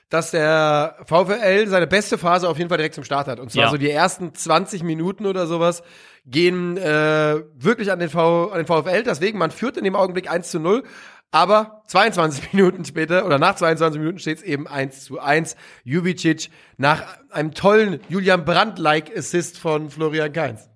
dass 0.10 0.32
der 0.32 0.96
VfL 1.06 1.68
seine 1.68 1.88
beste 1.88 2.18
Phase 2.18 2.48
auf 2.48 2.58
jeden 2.58 2.70
Fall 2.70 2.78
direkt 2.78 2.96
zum 2.96 3.04
Start 3.04 3.28
hat. 3.28 3.40
Und 3.42 3.52
zwar 3.52 3.66
Ja. 3.66 3.70
so 3.72 3.78
die 3.78 3.90
ersten 3.90 4.34
20 4.34 4.84
Minuten 4.84 5.26
oder 5.26 5.48
sowas 5.48 5.84
gehen 6.26 6.78
äh, 6.78 7.42
wirklich 7.56 7.92
an 7.92 8.00
den, 8.00 8.10
v 8.10 8.52
an 8.52 8.58
den 8.64 8.68
VfL. 8.68 9.04
Deswegen, 9.04 9.38
man 9.38 9.52
führt 9.52 9.76
in 9.76 9.84
dem 9.84 9.96
Augenblick 9.96 10.30
1 10.32 10.50
zu 10.52 10.60
0. 10.60 10.84
Aber 11.32 11.82
22 11.88 12.54
Minuten 12.54 12.86
später 12.86 13.26
oder 13.26 13.38
nach 13.40 13.56
22 13.56 14.00
Minuten 14.00 14.20
steht 14.20 14.38
es 14.38 14.44
eben 14.44 14.68
1 14.68 15.04
zu 15.06 15.20
1. 15.20 15.56
Jubicic 15.84 16.50
nach 16.78 17.04
einem 17.32 17.54
tollen 17.54 18.00
Julian 18.08 18.46
Brandt-like 18.46 19.18
Assist 19.18 19.58
von 19.58 19.90
Florian 19.90 20.32
Kainz. 20.32 20.70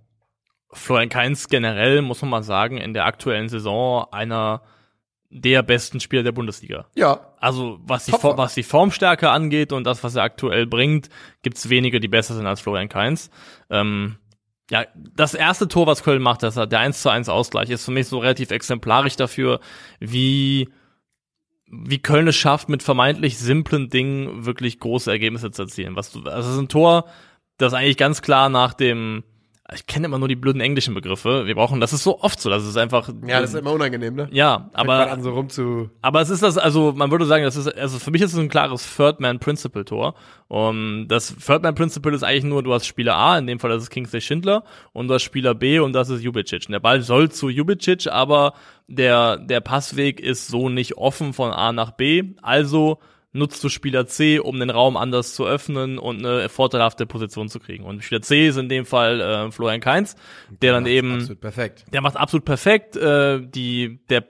Florian 0.72 1.10
Kainz 1.10 1.48
generell, 1.48 2.02
muss 2.02 2.22
man 2.22 2.32
mal 2.32 2.44
sagen, 2.44 2.78
in 2.78 2.94
der 2.94 3.06
aktuellen 3.06 3.48
Saison 3.48 4.08
einer 4.12 4.62
der 5.30 5.64
besten 5.64 6.00
Spieler 6.00 6.24
der 6.24 6.32
Bundesliga. 6.32 6.86
Ja, 6.96 7.34
Also 7.40 7.80
was 7.84 8.06
die, 8.06 8.12
Form, 8.12 8.38
was 8.38 8.54
die 8.54 8.64
Formstärke 8.64 9.30
angeht 9.30 9.74
und 9.74 9.86
das, 9.86 10.04
was 10.04 10.16
er 10.16 10.24
aktuell 10.24 10.66
bringt, 10.66 11.10
gibt's 11.42 11.70
wenige, 11.70 12.00
die 12.00 12.08
besser 12.08 12.36
sind 12.36 12.48
als 12.48 12.62
Florian 12.62 12.90
Kainz. 12.90 13.30
Ähm, 13.70 14.18
ja, 14.72 14.86
das 14.96 15.34
erste 15.34 15.68
Tor, 15.68 15.88
was 15.88 16.04
Köln 16.04 16.22
macht, 16.22 16.42
das 16.42 16.56
der 16.56 16.80
1 16.80 17.02
zu 17.02 17.10
1 17.10 17.30
Ausgleich, 17.30 17.70
ist 17.70 17.86
für 17.86 17.92
mich 17.92 18.08
so 18.08 18.20
relativ 18.20 18.52
exemplarisch 18.52 19.16
dafür, 19.16 19.60
wie, 20.00 20.70
wie 21.68 22.00
Köln 22.00 22.28
es 22.28 22.36
schafft, 22.36 22.70
mit 22.70 22.82
vermeintlich 22.82 23.38
simplen 23.38 23.90
Dingen 23.90 24.46
wirklich 24.46 24.80
große 24.80 25.12
Ergebnisse 25.12 25.52
zu 25.52 25.64
erzielen. 25.64 25.96
Was 25.96 26.16
also 26.16 26.30
es 26.30 26.48
ist 26.48 26.60
ein 26.60 26.68
Tor, 26.68 27.06
das 27.58 27.74
eigentlich 27.74 27.98
ganz 27.98 28.22
klar 28.22 28.50
nach 28.50 28.74
dem, 28.74 29.24
ich 29.74 29.88
kenne 29.88 30.06
immer 30.06 30.20
nur 30.20 30.28
die 30.28 30.36
blöden 30.36 30.62
englischen 30.62 30.94
Begriffe. 30.94 31.48
Wir 31.48 31.56
brauchen, 31.56 31.80
das 31.80 31.92
ist 31.92 32.04
so 32.04 32.22
oft 32.22 32.40
so, 32.40 32.52
das 32.52 32.66
ist 32.66 32.78
einfach. 32.78 33.10
ja, 33.26 33.42
das 33.42 33.52
ist 33.52 33.60
immer 33.60 33.72
unangenehm, 33.72 34.14
ne? 34.14 34.30
ja, 34.32 34.70
man 34.74 34.90
aber 34.90 35.12
an 35.12 35.24
so 35.24 35.32
rum 35.32 35.50
zu 35.50 35.90
aber 36.04 36.22
es 36.22 36.30
ist 36.30 36.44
das, 36.44 36.60
also 36.60 36.94
man 36.96 37.10
würde 37.10 37.26
sagen, 37.26 37.44
das 37.44 37.56
ist, 37.56 37.68
also 37.76 37.98
für 37.98 38.12
mich 38.12 38.22
ist 38.22 38.34
es 38.34 38.40
ein 38.40 38.50
klares 38.50 38.96
Third-Man-Principle-Tor. 38.96 40.14
Um, 40.48 41.08
das 41.08 41.36
Third-Man-Principle 41.36 42.14
ist 42.14 42.24
eigentlich 42.24 42.44
nur, 42.44 42.62
du 42.62 42.74
hast 42.74 42.86
Spieler 42.86 43.16
A, 43.16 43.40
in 43.40 43.48
dem 43.48 43.60
Fall 43.60 43.72
das 43.72 43.82
ist 43.82 43.90
Kingsley 43.90 44.22
Schindler, 44.22 44.64
und 44.94 45.08
du 45.08 45.16
hast 45.16 45.24
Spieler 45.24 45.56
B 45.56 45.80
und 45.80 45.94
das 45.94 46.10
ist 46.10 46.22
Jubicic. 46.22 46.68
Und 46.68 46.74
der 46.74 46.80
Ball 46.80 47.02
soll 47.02 47.32
zu 47.32 47.50
Jubicic, 47.50 48.06
aber 48.08 48.54
der, 48.88 49.38
der 49.38 49.62
Passweg 49.62 50.20
ist 50.20 50.48
so 50.48 50.70
nicht 50.70 50.98
offen 50.98 51.34
von 51.34 51.52
A 51.52 51.72
nach 51.72 51.92
B. 51.92 52.36
Also 52.44 53.00
nutzt 53.36 53.64
du 53.64 53.70
Spieler 53.70 54.08
C, 54.08 54.40
um 54.40 54.60
den 54.60 54.70
Raum 54.70 54.98
anders 54.98 55.36
zu 55.36 55.46
öffnen 55.46 56.00
und 56.00 56.26
eine 56.26 56.50
vorteilhafte 56.50 57.06
Position 57.06 57.50
zu 57.50 57.60
kriegen. 57.60 57.84
Und 57.84 58.04
Spieler 58.04 58.22
C 58.22 58.48
ist 58.48 58.58
in 58.58 58.70
dem 58.70 58.86
Fall 58.86 59.22
äh, 59.22 59.52
Florian 59.52 59.82
Kainz, 59.82 60.16
der 60.62 60.74
dann 60.74 60.86
eben 60.86 61.16
Absolut 61.16 61.42
perfekt. 61.42 61.86
der 61.92 62.02
macht 62.02 62.18
absolut 62.18 62.46
perfekt. 62.46 62.96
Äh, 62.96 63.42
die, 63.46 64.00
der 64.10 64.26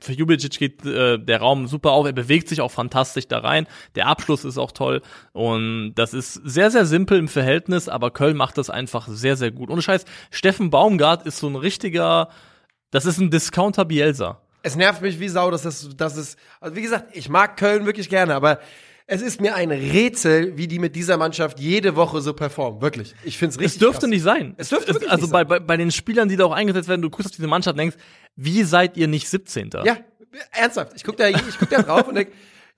für 0.00 0.12
Jubicic 0.12 0.58
geht 0.58 0.84
äh, 0.84 1.18
der 1.18 1.40
Raum 1.40 1.66
super 1.66 1.90
auf. 1.92 2.06
Er 2.06 2.12
bewegt 2.12 2.48
sich 2.48 2.60
auch 2.60 2.70
fantastisch 2.70 3.26
da 3.26 3.38
rein. 3.38 3.66
Der 3.94 4.06
Abschluss 4.06 4.44
ist 4.44 4.58
auch 4.58 4.72
toll. 4.72 5.02
Und 5.32 5.94
das 5.94 6.14
ist 6.14 6.34
sehr, 6.34 6.70
sehr 6.70 6.86
simpel 6.86 7.18
im 7.18 7.28
Verhältnis, 7.28 7.88
aber 7.88 8.10
Köln 8.10 8.36
macht 8.36 8.58
das 8.58 8.70
einfach 8.70 9.08
sehr, 9.08 9.36
sehr 9.36 9.50
gut. 9.50 9.70
Ohne 9.70 9.82
Scheiß, 9.82 10.04
Steffen 10.30 10.70
Baumgart 10.70 11.26
ist 11.26 11.38
so 11.38 11.48
ein 11.48 11.56
richtiger, 11.56 12.28
das 12.90 13.06
ist 13.06 13.18
ein 13.18 13.30
Discounter 13.30 13.84
Bielsa. 13.84 14.40
Es 14.68 14.76
nervt 14.76 15.00
mich 15.00 15.18
wie 15.18 15.28
Sau, 15.28 15.50
dass 15.50 15.62
das, 15.62 15.88
dass 15.96 16.16
es, 16.16 16.36
also 16.60 16.76
wie 16.76 16.82
gesagt, 16.82 17.16
ich 17.16 17.30
mag 17.30 17.56
Köln 17.56 17.86
wirklich 17.86 18.10
gerne, 18.10 18.34
aber 18.34 18.60
es 19.06 19.22
ist 19.22 19.40
mir 19.40 19.54
ein 19.54 19.70
Rätsel, 19.70 20.58
wie 20.58 20.68
die 20.68 20.78
mit 20.78 20.94
dieser 20.94 21.16
Mannschaft 21.16 21.58
jede 21.58 21.96
Woche 21.96 22.20
so 22.20 22.34
performen. 22.34 22.82
Wirklich. 22.82 23.14
Ich 23.24 23.38
finde 23.38 23.54
es 23.54 23.58
richtig. 23.58 23.76
Es 23.76 23.78
dürfte 23.78 24.00
krass. 24.00 24.10
nicht 24.10 24.22
sein. 24.22 24.54
Es 24.58 24.68
dürfte 24.68 24.92
wirklich 24.92 25.10
Also 25.10 25.22
nicht 25.24 25.32
bei, 25.32 25.38
sein. 25.40 25.48
bei, 25.48 25.60
bei 25.60 25.76
den 25.78 25.90
Spielern, 25.90 26.28
die 26.28 26.36
da 26.36 26.44
auch 26.44 26.52
eingesetzt 26.52 26.88
werden, 26.90 27.00
du 27.00 27.08
guckst 27.08 27.26
auf 27.30 27.34
diese 27.36 27.48
Mannschaft 27.48 27.72
und 27.74 27.78
denkst, 27.78 27.96
wie 28.36 28.62
seid 28.64 28.98
ihr 28.98 29.08
nicht 29.08 29.26
17. 29.30 29.70
Ja, 29.84 29.96
ernsthaft. 30.52 30.92
Ich 30.94 31.04
guck 31.04 31.16
da, 31.16 31.26
ich 31.28 31.58
guck 31.58 31.70
da 31.70 31.80
drauf 31.80 32.06
und 32.06 32.16
denk, 32.16 32.28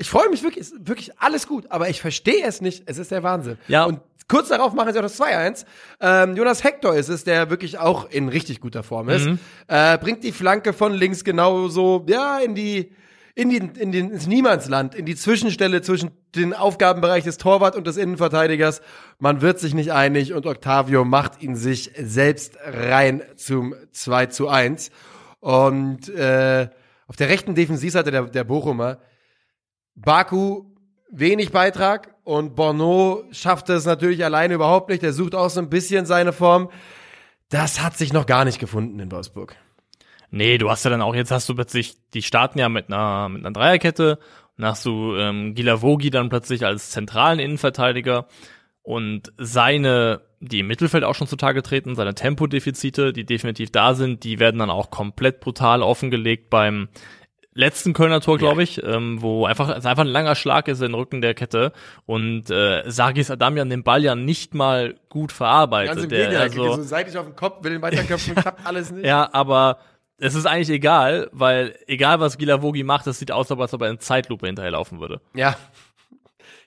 ich 0.00 0.08
freue 0.08 0.30
mich 0.30 0.42
wirklich, 0.42 0.62
ist 0.62 0.88
wirklich 0.88 1.10
alles 1.20 1.46
gut, 1.46 1.66
aber 1.68 1.90
ich 1.90 2.00
verstehe 2.00 2.42
es 2.44 2.62
nicht. 2.62 2.84
Es 2.86 2.96
ist 2.96 3.10
der 3.10 3.22
Wahnsinn. 3.22 3.58
Ja. 3.68 3.84
Und 3.84 4.00
kurz 4.28 4.48
darauf 4.48 4.72
machen 4.72 4.94
sie 4.94 4.98
auch 4.98 5.02
das 5.02 5.20
2-1. 5.20 5.66
Ähm, 6.00 6.36
Jonas 6.36 6.64
Hector 6.64 6.94
ist 6.94 7.10
es, 7.10 7.22
der 7.24 7.50
wirklich 7.50 7.78
auch 7.78 8.08
in 8.08 8.30
richtig 8.30 8.60
guter 8.60 8.82
Form 8.82 9.10
ist. 9.10 9.26
Mhm. 9.26 9.38
Äh, 9.68 9.98
bringt 9.98 10.24
die 10.24 10.32
Flanke 10.32 10.72
von 10.72 10.94
links 10.94 11.22
genau 11.22 11.68
so, 11.68 12.06
ja, 12.08 12.38
in 12.38 12.54
die, 12.54 12.92
in 13.34 13.50
die, 13.50 13.58
in 13.58 13.92
den, 13.92 14.10
ins 14.10 14.26
Niemandsland, 14.26 14.94
in 14.94 15.04
die 15.04 15.16
Zwischenstelle 15.16 15.82
zwischen 15.82 16.12
den 16.34 16.54
Aufgabenbereich 16.54 17.24
des 17.24 17.36
Torwart 17.36 17.76
und 17.76 17.86
des 17.86 17.98
Innenverteidigers. 17.98 18.80
Man 19.18 19.42
wird 19.42 19.58
sich 19.58 19.74
nicht 19.74 19.92
einig 19.92 20.32
und 20.32 20.46
Octavio 20.46 21.04
macht 21.04 21.42
ihn 21.42 21.56
sich 21.56 21.90
selbst 22.00 22.56
rein 22.64 23.22
zum 23.36 23.74
2 23.92 24.26
zu 24.26 24.48
1. 24.48 24.90
Und 25.40 26.08
äh, 26.08 26.70
auf 27.06 27.16
der 27.16 27.28
rechten 27.28 27.54
Defensivseite 27.54 28.10
der, 28.10 28.22
der 28.22 28.44
Bochumer, 28.44 28.98
Baku 30.02 30.64
wenig 31.10 31.50
Beitrag 31.50 32.14
und 32.24 32.54
Bono 32.54 33.24
schafft 33.32 33.68
es 33.68 33.84
natürlich 33.84 34.24
alleine 34.24 34.54
überhaupt 34.54 34.88
nicht. 34.88 35.02
Der 35.02 35.12
sucht 35.12 35.34
auch 35.34 35.50
so 35.50 35.60
ein 35.60 35.70
bisschen 35.70 36.06
seine 36.06 36.32
Form. 36.32 36.70
das 37.48 37.82
hat 37.82 37.96
sich 37.96 38.12
noch 38.12 38.26
gar 38.26 38.44
nicht 38.44 38.60
gefunden 38.60 39.00
in 39.00 39.10
Wolfsburg. 39.10 39.56
Nee, 40.30 40.58
du 40.58 40.70
hast 40.70 40.84
ja 40.84 40.90
dann 40.90 41.02
auch, 41.02 41.14
jetzt 41.16 41.32
hast 41.32 41.48
du 41.48 41.54
plötzlich, 41.56 41.96
die 42.14 42.22
starten 42.22 42.60
ja 42.60 42.68
mit 42.68 42.86
einer, 42.88 43.28
mit 43.28 43.44
einer 43.44 43.52
Dreierkette, 43.52 44.18
und 44.60 44.66
hast 44.66 44.84
du 44.84 45.16
ähm, 45.16 45.54
Gilavogi 45.54 46.10
dann 46.10 46.28
plötzlich 46.28 46.66
als 46.66 46.90
zentralen 46.90 47.38
Innenverteidiger 47.38 48.26
und 48.82 49.32
seine, 49.38 50.20
die 50.40 50.60
im 50.60 50.66
Mittelfeld 50.66 51.02
auch 51.02 51.14
schon 51.14 51.26
zutage 51.26 51.62
treten, 51.62 51.94
seine 51.94 52.14
Tempodefizite, 52.14 53.14
die 53.14 53.24
definitiv 53.24 53.72
da 53.72 53.94
sind, 53.94 54.22
die 54.22 54.38
werden 54.38 54.58
dann 54.58 54.68
auch 54.68 54.90
komplett 54.90 55.40
brutal 55.40 55.82
offengelegt 55.82 56.50
beim 56.50 56.88
letzten 57.52 57.92
Kölner 57.92 58.20
Tor, 58.20 58.38
glaube 58.38 58.62
ich, 58.62 58.82
ähm, 58.82 59.20
wo 59.20 59.44
einfach 59.44 59.76
es 59.76 59.86
einfach 59.86 60.04
ein 60.04 60.08
langer 60.08 60.34
Schlag 60.34 60.68
ist 60.68 60.80
in 60.80 60.88
den 60.88 60.94
Rücken 60.94 61.20
der 61.20 61.34
Kette 61.34 61.72
und 62.06 62.50
äh, 62.50 62.88
Sargis 62.88 63.30
Adamian 63.30 63.70
den 63.70 63.82
Ball 63.82 64.02
ja 64.02 64.14
nicht 64.14 64.54
mal 64.54 64.94
gut 65.08 65.32
verarbeitet. 65.32 65.94
Ganz 65.94 66.04
im 66.04 66.10
der, 66.10 66.18
Gegenteil, 66.18 66.42
also, 66.42 66.76
so 66.76 66.82
seitlich 66.82 67.18
auf 67.18 67.26
den 67.26 67.36
Kopf, 67.36 67.64
will 67.64 67.72
den 67.72 67.82
weiterköpfen, 67.82 68.34
klappt 68.36 68.66
alles 68.66 68.90
nicht. 68.90 69.04
ja, 69.04 69.28
aber 69.32 69.78
es 70.18 70.34
ist 70.34 70.46
eigentlich 70.46 70.70
egal, 70.70 71.28
weil 71.32 71.76
egal 71.86 72.20
was 72.20 72.38
Gilavogi 72.38 72.84
macht, 72.84 73.06
es 73.06 73.18
sieht 73.18 73.32
aus, 73.32 73.50
als 73.50 73.74
ob 73.74 73.82
er 73.82 73.90
in 73.90 73.98
Zeitlupe 73.98 74.46
hinterherlaufen 74.46 75.00
würde. 75.00 75.20
Ja. 75.34 75.56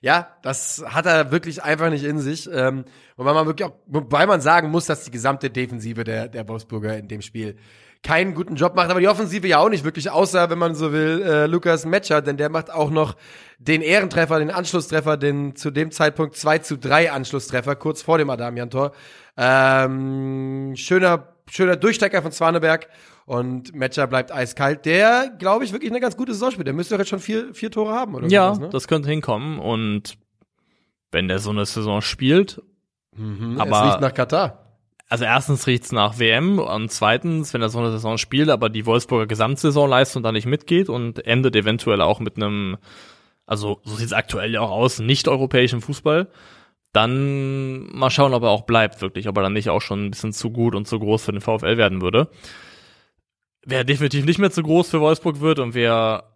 Ja, 0.00 0.36
das 0.42 0.84
hat 0.86 1.06
er 1.06 1.30
wirklich 1.32 1.62
einfach 1.62 1.88
nicht 1.88 2.04
in 2.04 2.18
sich. 2.18 2.46
Ähm, 2.52 2.84
wobei 3.16 3.32
man 3.32 3.46
wirklich 3.46 3.66
auch, 3.66 3.74
wobei 3.86 4.26
man 4.26 4.42
sagen 4.42 4.70
muss, 4.70 4.84
dass 4.84 5.04
die 5.04 5.10
gesamte 5.10 5.48
Defensive 5.48 6.04
der, 6.04 6.28
der 6.28 6.46
Wolfsburger 6.46 6.98
in 6.98 7.08
dem 7.08 7.22
Spiel 7.22 7.56
keinen 8.04 8.34
guten 8.34 8.54
Job 8.54 8.76
macht, 8.76 8.90
aber 8.90 9.00
die 9.00 9.08
Offensive 9.08 9.48
ja 9.48 9.58
auch 9.58 9.70
nicht 9.70 9.82
wirklich, 9.84 10.10
außer 10.10 10.50
wenn 10.50 10.58
man 10.58 10.74
so 10.74 10.92
will, 10.92 11.22
äh, 11.22 11.46
Lukas 11.46 11.86
Metscher, 11.86 12.20
denn 12.22 12.36
der 12.36 12.50
macht 12.50 12.70
auch 12.72 12.90
noch 12.90 13.16
den 13.58 13.80
Ehrentreffer, 13.82 14.38
den 14.38 14.50
Anschlusstreffer, 14.50 15.16
den 15.16 15.56
zu 15.56 15.70
dem 15.70 15.90
Zeitpunkt 15.90 16.36
2 16.36 16.58
zu 16.58 16.76
3 16.78 17.10
Anschlusstreffer, 17.10 17.74
kurz 17.76 18.02
vor 18.02 18.18
dem 18.18 18.28
Adamian-Tor. 18.30 18.92
Ähm, 19.36 20.74
schöner, 20.76 21.28
schöner 21.50 21.76
Durchstecker 21.76 22.22
von 22.22 22.32
Zwaneberg 22.32 22.88
und 23.26 23.74
Metscher 23.74 24.06
bleibt 24.06 24.32
eiskalt. 24.32 24.84
Der, 24.84 25.32
glaube 25.38 25.64
ich, 25.64 25.72
wirklich 25.72 25.90
eine 25.90 26.00
ganz 26.00 26.16
gute 26.16 26.32
Saison 26.34 26.50
spielt. 26.50 26.66
Der 26.66 26.74
müsste 26.74 26.94
doch 26.94 26.98
jetzt 27.00 27.08
schon 27.08 27.20
vier, 27.20 27.54
vier 27.54 27.70
Tore 27.70 27.92
haben, 27.92 28.14
oder? 28.14 28.26
Ja, 28.28 28.54
ne? 28.54 28.68
das 28.70 28.86
könnte 28.86 29.08
hinkommen 29.08 29.58
und 29.58 30.18
wenn 31.10 31.28
der 31.28 31.38
so 31.38 31.50
eine 31.50 31.64
Saison 31.64 32.02
spielt, 32.02 32.60
Mhm, 33.16 33.60
aber- 33.60 33.78
es 33.78 33.84
riecht 33.92 34.00
nach 34.00 34.12
Katar. 34.14 34.63
Also 35.08 35.24
erstens 35.24 35.66
riecht's 35.66 35.92
nach 35.92 36.18
WM 36.18 36.58
und 36.58 36.90
zweitens, 36.90 37.52
wenn 37.52 37.62
er 37.62 37.68
so 37.68 37.78
eine 37.78 37.92
Saison 37.92 38.18
spielt, 38.18 38.48
aber 38.48 38.70
die 38.70 38.86
Wolfsburger 38.86 39.26
Gesamtsaisonleistung 39.26 40.22
da 40.22 40.32
nicht 40.32 40.46
mitgeht 40.46 40.88
und 40.88 41.24
endet 41.26 41.56
eventuell 41.56 42.00
auch 42.00 42.20
mit 42.20 42.36
einem, 42.36 42.78
also 43.46 43.80
so 43.84 43.96
sieht's 43.96 44.12
aktuell 44.12 44.52
ja 44.52 44.60
auch 44.60 44.70
aus, 44.70 45.00
nicht 45.00 45.28
europäischen 45.28 45.80
Fußball, 45.80 46.28
dann 46.92 47.86
mal 47.92 48.10
schauen, 48.10 48.34
ob 48.34 48.44
er 48.44 48.50
auch 48.50 48.62
bleibt 48.62 49.02
wirklich, 49.02 49.28
ob 49.28 49.36
er 49.36 49.42
dann 49.42 49.52
nicht 49.52 49.68
auch 49.68 49.82
schon 49.82 50.06
ein 50.06 50.10
bisschen 50.10 50.32
zu 50.32 50.50
gut 50.50 50.74
und 50.74 50.88
zu 50.88 50.98
groß 50.98 51.24
für 51.24 51.32
den 51.32 51.40
VfL 51.40 51.76
werden 51.76 52.00
würde. 52.00 52.30
Wer 53.66 53.84
definitiv 53.84 54.24
nicht 54.24 54.38
mehr 54.38 54.50
zu 54.50 54.62
groß 54.62 54.90
für 54.90 55.00
Wolfsburg 55.00 55.40
wird 55.40 55.58
und 55.58 55.74
wer 55.74 56.33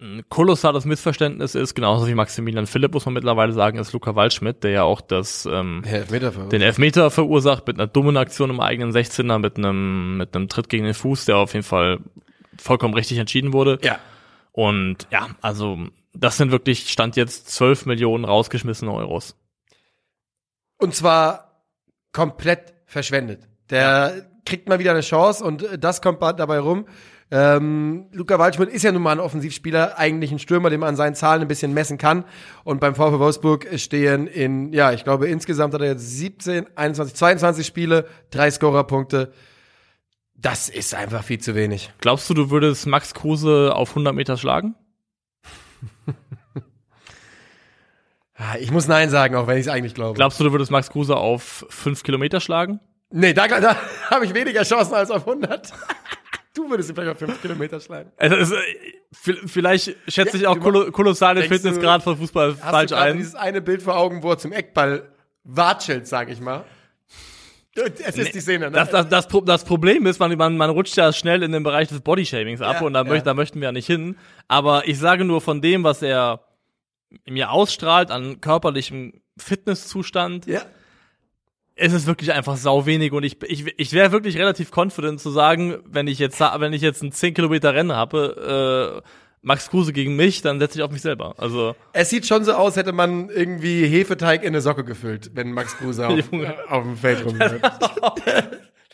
ein 0.00 0.24
kolossales 0.28 0.86
Missverständnis 0.86 1.54
ist, 1.54 1.74
genauso 1.74 2.06
wie 2.06 2.14
Maximilian 2.14 2.66
Philipp, 2.66 2.94
muss 2.94 3.04
man 3.04 3.14
mittlerweile 3.14 3.52
sagen, 3.52 3.78
ist 3.78 3.92
Luca 3.92 4.14
Waldschmidt, 4.14 4.64
der 4.64 4.70
ja 4.70 4.82
auch 4.82 5.00
das 5.00 5.46
ähm, 5.46 5.82
Ja, 5.84 5.98
Elfmeter 5.98 6.30
den 6.30 6.62
Elfmeter 6.62 7.10
verursacht 7.10 7.66
mit 7.66 7.78
einer 7.78 7.86
dummen 7.86 8.16
Aktion 8.16 8.50
im 8.50 8.60
eigenen 8.60 8.92
16er, 8.92 9.38
mit 9.38 9.58
einem, 9.58 10.16
mit 10.16 10.34
einem 10.34 10.48
Tritt 10.48 10.68
gegen 10.70 10.84
den 10.84 10.94
Fuß, 10.94 11.26
der 11.26 11.36
auf 11.36 11.52
jeden 11.52 11.66
Fall 11.66 11.98
vollkommen 12.58 12.94
richtig 12.94 13.18
entschieden 13.18 13.52
wurde. 13.52 13.78
Ja. 13.82 13.98
Und 14.52 15.06
ja, 15.10 15.28
also 15.42 15.78
das 16.14 16.38
sind 16.38 16.50
wirklich, 16.50 16.88
stand 16.88 17.16
jetzt 17.16 17.50
12 17.50 17.86
Millionen 17.86 18.24
rausgeschmissene 18.24 18.92
Euros. 18.92 19.36
Und 20.78 20.94
zwar 20.94 21.66
komplett 22.12 22.72
verschwendet. 22.86 23.46
Der 23.68 24.30
kriegt 24.46 24.68
mal 24.68 24.78
wieder 24.78 24.92
eine 24.92 25.02
Chance 25.02 25.44
und 25.44 25.68
das 25.78 26.00
kommt 26.00 26.22
dabei 26.22 26.58
rum. 26.58 26.86
Ähm, 27.32 28.06
Luca 28.12 28.38
Waldschmidt 28.40 28.70
ist 28.70 28.82
ja 28.82 28.90
nun 28.90 29.02
mal 29.02 29.12
ein 29.12 29.20
Offensivspieler, 29.20 29.98
eigentlich 29.98 30.32
ein 30.32 30.40
Stürmer, 30.40 30.68
den 30.68 30.80
man 30.80 30.90
an 30.90 30.96
seinen 30.96 31.14
Zahlen 31.14 31.42
ein 31.42 31.48
bisschen 31.48 31.72
messen 31.72 31.96
kann. 31.96 32.24
Und 32.64 32.80
beim 32.80 32.94
VfL 32.94 33.20
Wolfsburg 33.20 33.68
stehen 33.76 34.26
in, 34.26 34.72
ja, 34.72 34.92
ich 34.92 35.04
glaube, 35.04 35.28
insgesamt 35.28 35.74
hat 35.74 35.80
er 35.80 35.88
jetzt 35.88 36.18
17, 36.18 36.66
21, 36.76 37.14
22 37.16 37.66
Spiele, 37.66 38.06
drei 38.30 38.50
Scorerpunkte. 38.50 39.32
Das 40.34 40.68
ist 40.68 40.94
einfach 40.94 41.22
viel 41.22 41.38
zu 41.38 41.54
wenig. 41.54 41.92
Glaubst 42.00 42.28
du, 42.30 42.34
du 42.34 42.50
würdest 42.50 42.86
Max 42.86 43.14
Kruse 43.14 43.72
auf 43.74 43.90
100 43.90 44.14
Meter 44.14 44.36
schlagen? 44.36 44.74
Ah, 48.34 48.56
Ich 48.58 48.70
muss 48.70 48.88
Nein 48.88 49.10
sagen, 49.10 49.36
auch 49.36 49.46
wenn 49.46 49.58
ich 49.58 49.66
es 49.66 49.72
eigentlich 49.72 49.94
glaube. 49.94 50.14
Glaubst 50.14 50.40
du, 50.40 50.44
du 50.44 50.52
würdest 50.52 50.70
Max 50.70 50.90
Kruse 50.90 51.14
auf 51.16 51.66
5 51.68 52.02
Kilometer 52.02 52.40
schlagen? 52.40 52.80
nee, 53.12 53.34
da, 53.34 53.46
da 53.46 53.76
habe 54.10 54.24
ich 54.24 54.32
weniger 54.34 54.62
Chancen 54.62 54.94
als 54.94 55.10
auf 55.10 55.28
100. 55.28 55.72
Du 56.54 56.68
würdest 56.68 56.88
ihn 56.90 56.94
vielleicht 56.96 57.12
auf 57.12 57.18
5 57.18 57.40
Kilometer 57.42 57.78
schlagen. 57.80 58.10
Also, 58.18 58.56
vi- 59.24 59.46
vielleicht 59.48 59.96
schätze 60.08 60.36
ich 60.36 60.46
auch 60.46 60.54
du- 60.56 60.60
kolo 60.60 60.90
kolossal 60.90 61.34
den 61.34 61.42
denkst 61.42 61.62
du- 61.62 61.68
Fitnessgrad 61.68 62.02
von 62.02 62.16
Fußball 62.16 62.56
Hast 62.60 62.70
falsch 62.70 62.90
du 62.90 62.96
ein. 62.96 63.16
dieses 63.18 63.34
eine 63.36 63.60
Bild 63.60 63.82
vor 63.82 63.96
Augen, 63.96 64.22
wo 64.22 64.30
er 64.30 64.38
zum 64.38 64.52
Eckball 64.52 65.08
watschelt, 65.44 66.06
sag 66.08 66.28
ich 66.30 66.40
mal. 66.40 66.64
Es 68.04 68.18
ist 68.18 68.34
die 68.34 68.40
Szene, 68.40 68.66
ne? 68.66 68.72
Das, 68.72 68.90
das, 68.90 69.08
das, 69.08 69.28
das 69.44 69.64
Problem 69.64 70.04
ist, 70.06 70.18
man, 70.18 70.36
man, 70.36 70.56
man 70.56 70.70
rutscht 70.70 70.96
ja 70.96 71.12
schnell 71.12 71.42
in 71.44 71.52
den 71.52 71.62
Bereich 71.62 71.88
des 71.88 72.00
Bodyshamings 72.00 72.60
ab 72.60 72.76
Ja, 72.80 72.86
und 72.86 72.92
da, 72.94 73.02
ja. 73.04 73.08
möcht, 73.08 73.26
da 73.26 73.32
möchten 73.32 73.60
wir 73.60 73.66
ja 73.68 73.72
nicht 73.72 73.86
hin. 73.86 74.16
Aber 74.48 74.88
ich 74.88 74.98
sage 74.98 75.24
nur 75.24 75.40
von 75.40 75.62
dem, 75.62 75.84
was 75.84 76.02
er 76.02 76.40
mir 77.26 77.52
ausstrahlt 77.52 78.10
an 78.10 78.40
körperlichem 78.40 79.22
Fitnesszustand, 79.38 80.46
ja. 80.46 80.62
Ist 81.80 81.92
es 81.94 82.06
wirklich 82.06 82.32
einfach 82.32 82.56
sau 82.56 82.84
wenig 82.86 83.12
und 83.12 83.22
ich, 83.22 83.42
ich, 83.42 83.66
ich 83.78 83.92
wäre 83.92 84.12
wirklich 84.12 84.36
relativ 84.36 84.70
confident 84.76 85.20
zu 85.20 85.30
sagen, 85.30 85.78
wenn 85.86 86.06
ich 86.06 86.18
jetzt, 86.18 86.38
wenn 86.40 86.72
ich 86.72 86.82
jetzt 86.82 87.02
ein 87.02 87.10
10 87.10 87.34
Kilometer 87.34 87.74
Rennen 87.74 87.92
habe, 87.92 89.02
äh, 89.04 89.08
Max 89.42 89.70
Kruse 89.70 89.94
gegen 89.94 90.16
mich, 90.16 90.42
dann 90.42 90.60
setze 90.60 90.78
ich 90.78 90.82
auf 90.82 90.90
mich 90.90 91.00
selber. 91.00 91.34
Also, 91.38 91.74
Es 91.94 92.10
sieht 92.10 92.26
schon 92.26 92.44
so 92.44 92.52
aus, 92.52 92.76
hätte 92.76 92.92
man 92.92 93.30
irgendwie 93.30 93.86
Hefeteig 93.86 94.42
in 94.42 94.48
eine 94.48 94.60
Socke 94.60 94.84
gefüllt, 94.84 95.30
wenn 95.34 95.52
Max 95.52 95.76
Kruse 95.78 96.06
auf, 96.06 96.18
auf 96.68 96.82
dem 96.82 96.96
Feld 96.96 97.24
rumläuft. 97.24 97.62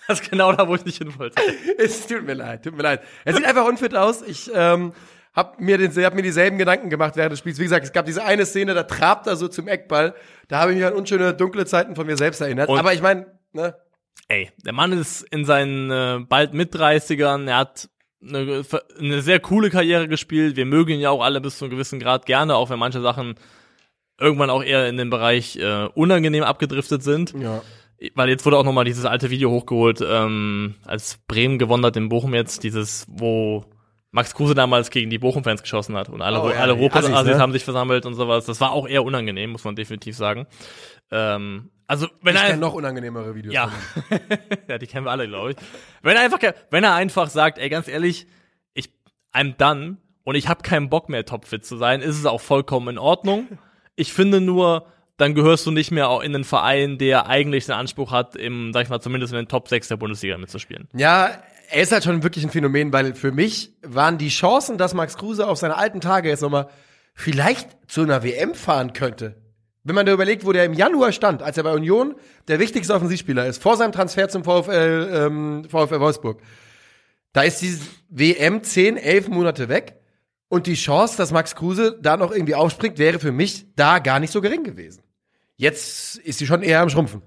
das 0.06 0.20
ist 0.20 0.30
genau 0.30 0.52
da, 0.52 0.68
wo 0.68 0.76
ich 0.76 0.84
nicht 0.84 0.98
hin 0.98 1.12
wollte. 1.18 1.42
es 1.78 2.06
tut 2.06 2.24
mir 2.24 2.34
leid, 2.34 2.62
tut 2.62 2.76
mir 2.76 2.84
leid. 2.84 3.00
Er 3.24 3.34
sieht 3.34 3.44
einfach 3.44 3.66
unfit 3.66 3.96
aus. 3.96 4.22
Ich 4.22 4.48
ähm, 4.54 4.92
hab 5.36 5.60
mir, 5.60 5.76
den, 5.78 5.92
hab 6.04 6.14
mir 6.14 6.22
dieselben 6.22 6.56
Gedanken 6.58 6.88
gemacht 6.90 7.14
während 7.16 7.32
des 7.32 7.38
Spiels. 7.40 7.58
Wie 7.58 7.64
gesagt, 7.64 7.84
es 7.84 7.92
gab 7.92 8.06
diese 8.06 8.24
eine 8.24 8.46
Szene, 8.46 8.72
da 8.74 8.82
trabt 8.84 9.26
er 9.26 9.36
so 9.36 9.46
zum 9.48 9.68
Eckball. 9.68 10.14
Da 10.48 10.58
habe 10.60 10.72
ich 10.72 10.78
mich 10.78 10.86
an 10.86 10.94
unschöne 10.94 11.34
dunkle 11.34 11.66
Zeiten 11.66 11.94
von 11.94 12.06
mir 12.06 12.16
selbst 12.16 12.40
erinnert. 12.40 12.68
Und- 12.70 12.78
Aber 12.78 12.94
ich 12.94 13.02
meine, 13.02 13.26
ne? 13.52 13.76
Ey, 14.28 14.50
der 14.64 14.72
Mann 14.72 14.92
ist 14.92 15.22
in 15.30 15.44
seinen 15.44 15.90
äh, 15.90 16.18
bald 16.26 16.54
mit 16.54 16.74
30ern, 16.74 17.46
er 17.48 17.58
hat 17.58 17.88
eine, 18.26 18.64
eine 18.98 19.22
sehr 19.22 19.38
coole 19.38 19.70
Karriere 19.70 20.08
gespielt. 20.08 20.56
Wir 20.56 20.64
mögen 20.66 20.92
ihn 20.94 21.00
ja 21.00 21.10
auch 21.10 21.22
alle 21.22 21.40
bis 21.40 21.58
zu 21.58 21.64
einem 21.66 21.70
gewissen 21.72 22.00
Grad 22.00 22.26
gerne, 22.26 22.56
auch 22.56 22.70
wenn 22.70 22.78
manche 22.78 23.00
Sachen 23.02 23.34
irgendwann 24.18 24.50
auch 24.50 24.64
eher 24.64 24.88
in 24.88 24.96
den 24.96 25.10
Bereich 25.10 25.56
äh, 25.58 25.88
unangenehm 25.94 26.42
abgedriftet 26.44 27.02
sind. 27.02 27.34
Ja. 27.38 27.62
Weil 28.14 28.28
jetzt 28.30 28.44
wurde 28.46 28.56
auch 28.56 28.64
nochmal 28.64 28.84
dieses 28.84 29.04
alte 29.04 29.30
Video 29.30 29.50
hochgeholt, 29.50 30.00
ähm, 30.06 30.74
als 30.84 31.18
Bremen 31.28 31.58
gewonnen 31.58 31.84
hat 31.84 31.96
in 31.96 32.08
Bochum 32.08 32.34
jetzt, 32.34 32.64
dieses, 32.64 33.06
wo 33.08 33.64
Max 34.12 34.34
Kruse 34.34 34.54
damals 34.54 34.90
gegen 34.90 35.10
die 35.10 35.18
Bochum-Fans 35.18 35.62
geschossen 35.62 35.96
hat 35.96 36.08
und 36.08 36.22
alle, 36.22 36.40
Oh, 36.40 36.48
ja, 36.50 36.56
alle 36.56 36.72
Ruhrpott-Assis 36.72 37.14
Assis, 37.14 37.34
ne? 37.36 37.38
haben 37.40 37.52
sich 37.52 37.64
versammelt 37.64 38.06
und 38.06 38.14
sowas. 38.14 38.46
Das 38.46 38.60
war 38.60 38.72
auch 38.72 38.88
eher 38.88 39.04
unangenehm, 39.04 39.50
muss 39.50 39.64
man 39.64 39.76
definitiv 39.76 40.16
sagen. 40.16 40.46
Ähm, 41.10 41.70
also, 41.86 42.08
wenn 42.22 42.34
Ich 42.34 42.42
er, 42.42 42.56
noch 42.56 42.72
unangenehmere 42.74 43.34
Videos. 43.34 43.54
ja. 43.54 43.70
ja, 44.68 44.78
die 44.78 44.86
kennen 44.86 45.06
wir 45.06 45.10
alle, 45.10 45.28
glaube 45.28 45.50
ich. 45.52 45.56
Wenn 46.02 46.16
er 46.16 46.22
einfach, 46.22 46.38
wenn 46.70 46.82
er 46.84 46.94
einfach 46.94 47.28
sagt, 47.28 47.58
ey, 47.58 47.68
ganz 47.68 47.88
ehrlich, 47.88 48.26
ich, 48.74 48.90
I'm 49.34 49.56
done 49.56 49.98
und 50.24 50.34
ich 50.34 50.48
habe 50.48 50.62
keinen 50.62 50.88
Bock 50.88 51.08
mehr 51.08 51.24
topfit 51.24 51.64
zu 51.64 51.76
sein, 51.76 52.00
ist 52.00 52.18
es 52.18 52.26
auch 52.26 52.40
vollkommen 52.40 52.88
in 52.88 52.98
Ordnung. 52.98 53.58
Ich 53.96 54.12
finde 54.12 54.40
nur, 54.40 54.86
dann 55.16 55.34
gehörst 55.34 55.64
du 55.66 55.70
nicht 55.70 55.90
mehr 55.90 56.08
auch 56.08 56.22
in 56.22 56.32
den 56.32 56.44
Verein, 56.44 56.98
der 56.98 57.26
eigentlich 57.28 57.66
den 57.66 57.74
Anspruch 57.74 58.10
hat, 58.12 58.34
im, 58.36 58.72
sag 58.72 58.82
ich 58.84 58.88
mal, 58.88 59.00
zumindest 59.00 59.32
in 59.32 59.38
den 59.38 59.48
Top 59.48 59.68
6 59.68 59.88
der 59.88 59.96
Bundesliga 59.96 60.36
mitzuspielen. 60.38 60.88
Ja, 60.92 61.30
er 61.70 61.82
ist 61.82 61.92
halt 61.92 62.04
schon 62.04 62.22
wirklich 62.22 62.44
ein 62.44 62.50
Phänomen, 62.50 62.92
weil 62.92 63.14
für 63.14 63.32
mich 63.32 63.74
waren 63.82 64.18
die 64.18 64.28
Chancen, 64.28 64.78
dass 64.78 64.94
Max 64.94 65.16
Kruse 65.16 65.46
auf 65.46 65.58
seine 65.58 65.76
alten 65.76 66.00
Tage 66.00 66.28
jetzt 66.28 66.42
nochmal 66.42 66.68
vielleicht 67.14 67.68
zu 67.88 68.02
einer 68.02 68.22
WM 68.22 68.54
fahren 68.54 68.92
könnte. 68.92 69.42
Wenn 69.84 69.94
man 69.94 70.06
da 70.06 70.12
überlegt, 70.12 70.44
wo 70.44 70.52
der 70.52 70.64
im 70.64 70.72
Januar 70.72 71.12
stand, 71.12 71.42
als 71.42 71.56
er 71.56 71.62
bei 71.62 71.72
Union 71.72 72.16
der 72.48 72.58
wichtigste 72.58 72.92
Offensivspieler 72.92 73.46
ist, 73.46 73.62
vor 73.62 73.76
seinem 73.76 73.92
Transfer 73.92 74.28
zum 74.28 74.44
VfL, 74.44 75.10
ähm, 75.12 75.64
VfL 75.68 76.00
Wolfsburg, 76.00 76.42
da 77.32 77.42
ist 77.42 77.62
die 77.62 77.78
WM 78.08 78.62
10, 78.62 78.96
11 78.96 79.28
Monate 79.28 79.68
weg 79.68 80.00
und 80.48 80.66
die 80.66 80.74
Chance, 80.74 81.16
dass 81.16 81.32
Max 81.32 81.54
Kruse 81.54 81.98
da 82.00 82.16
noch 82.16 82.32
irgendwie 82.32 82.54
aufspringt, 82.54 82.98
wäre 82.98 83.18
für 83.18 83.32
mich 83.32 83.66
da 83.76 83.98
gar 83.98 84.20
nicht 84.20 84.32
so 84.32 84.40
gering 84.40 84.64
gewesen. 84.64 85.02
Jetzt 85.56 86.16
ist 86.18 86.38
sie 86.38 86.46
schon 86.46 86.62
eher 86.62 86.80
am 86.80 86.90
Schrumpfen. 86.90 87.22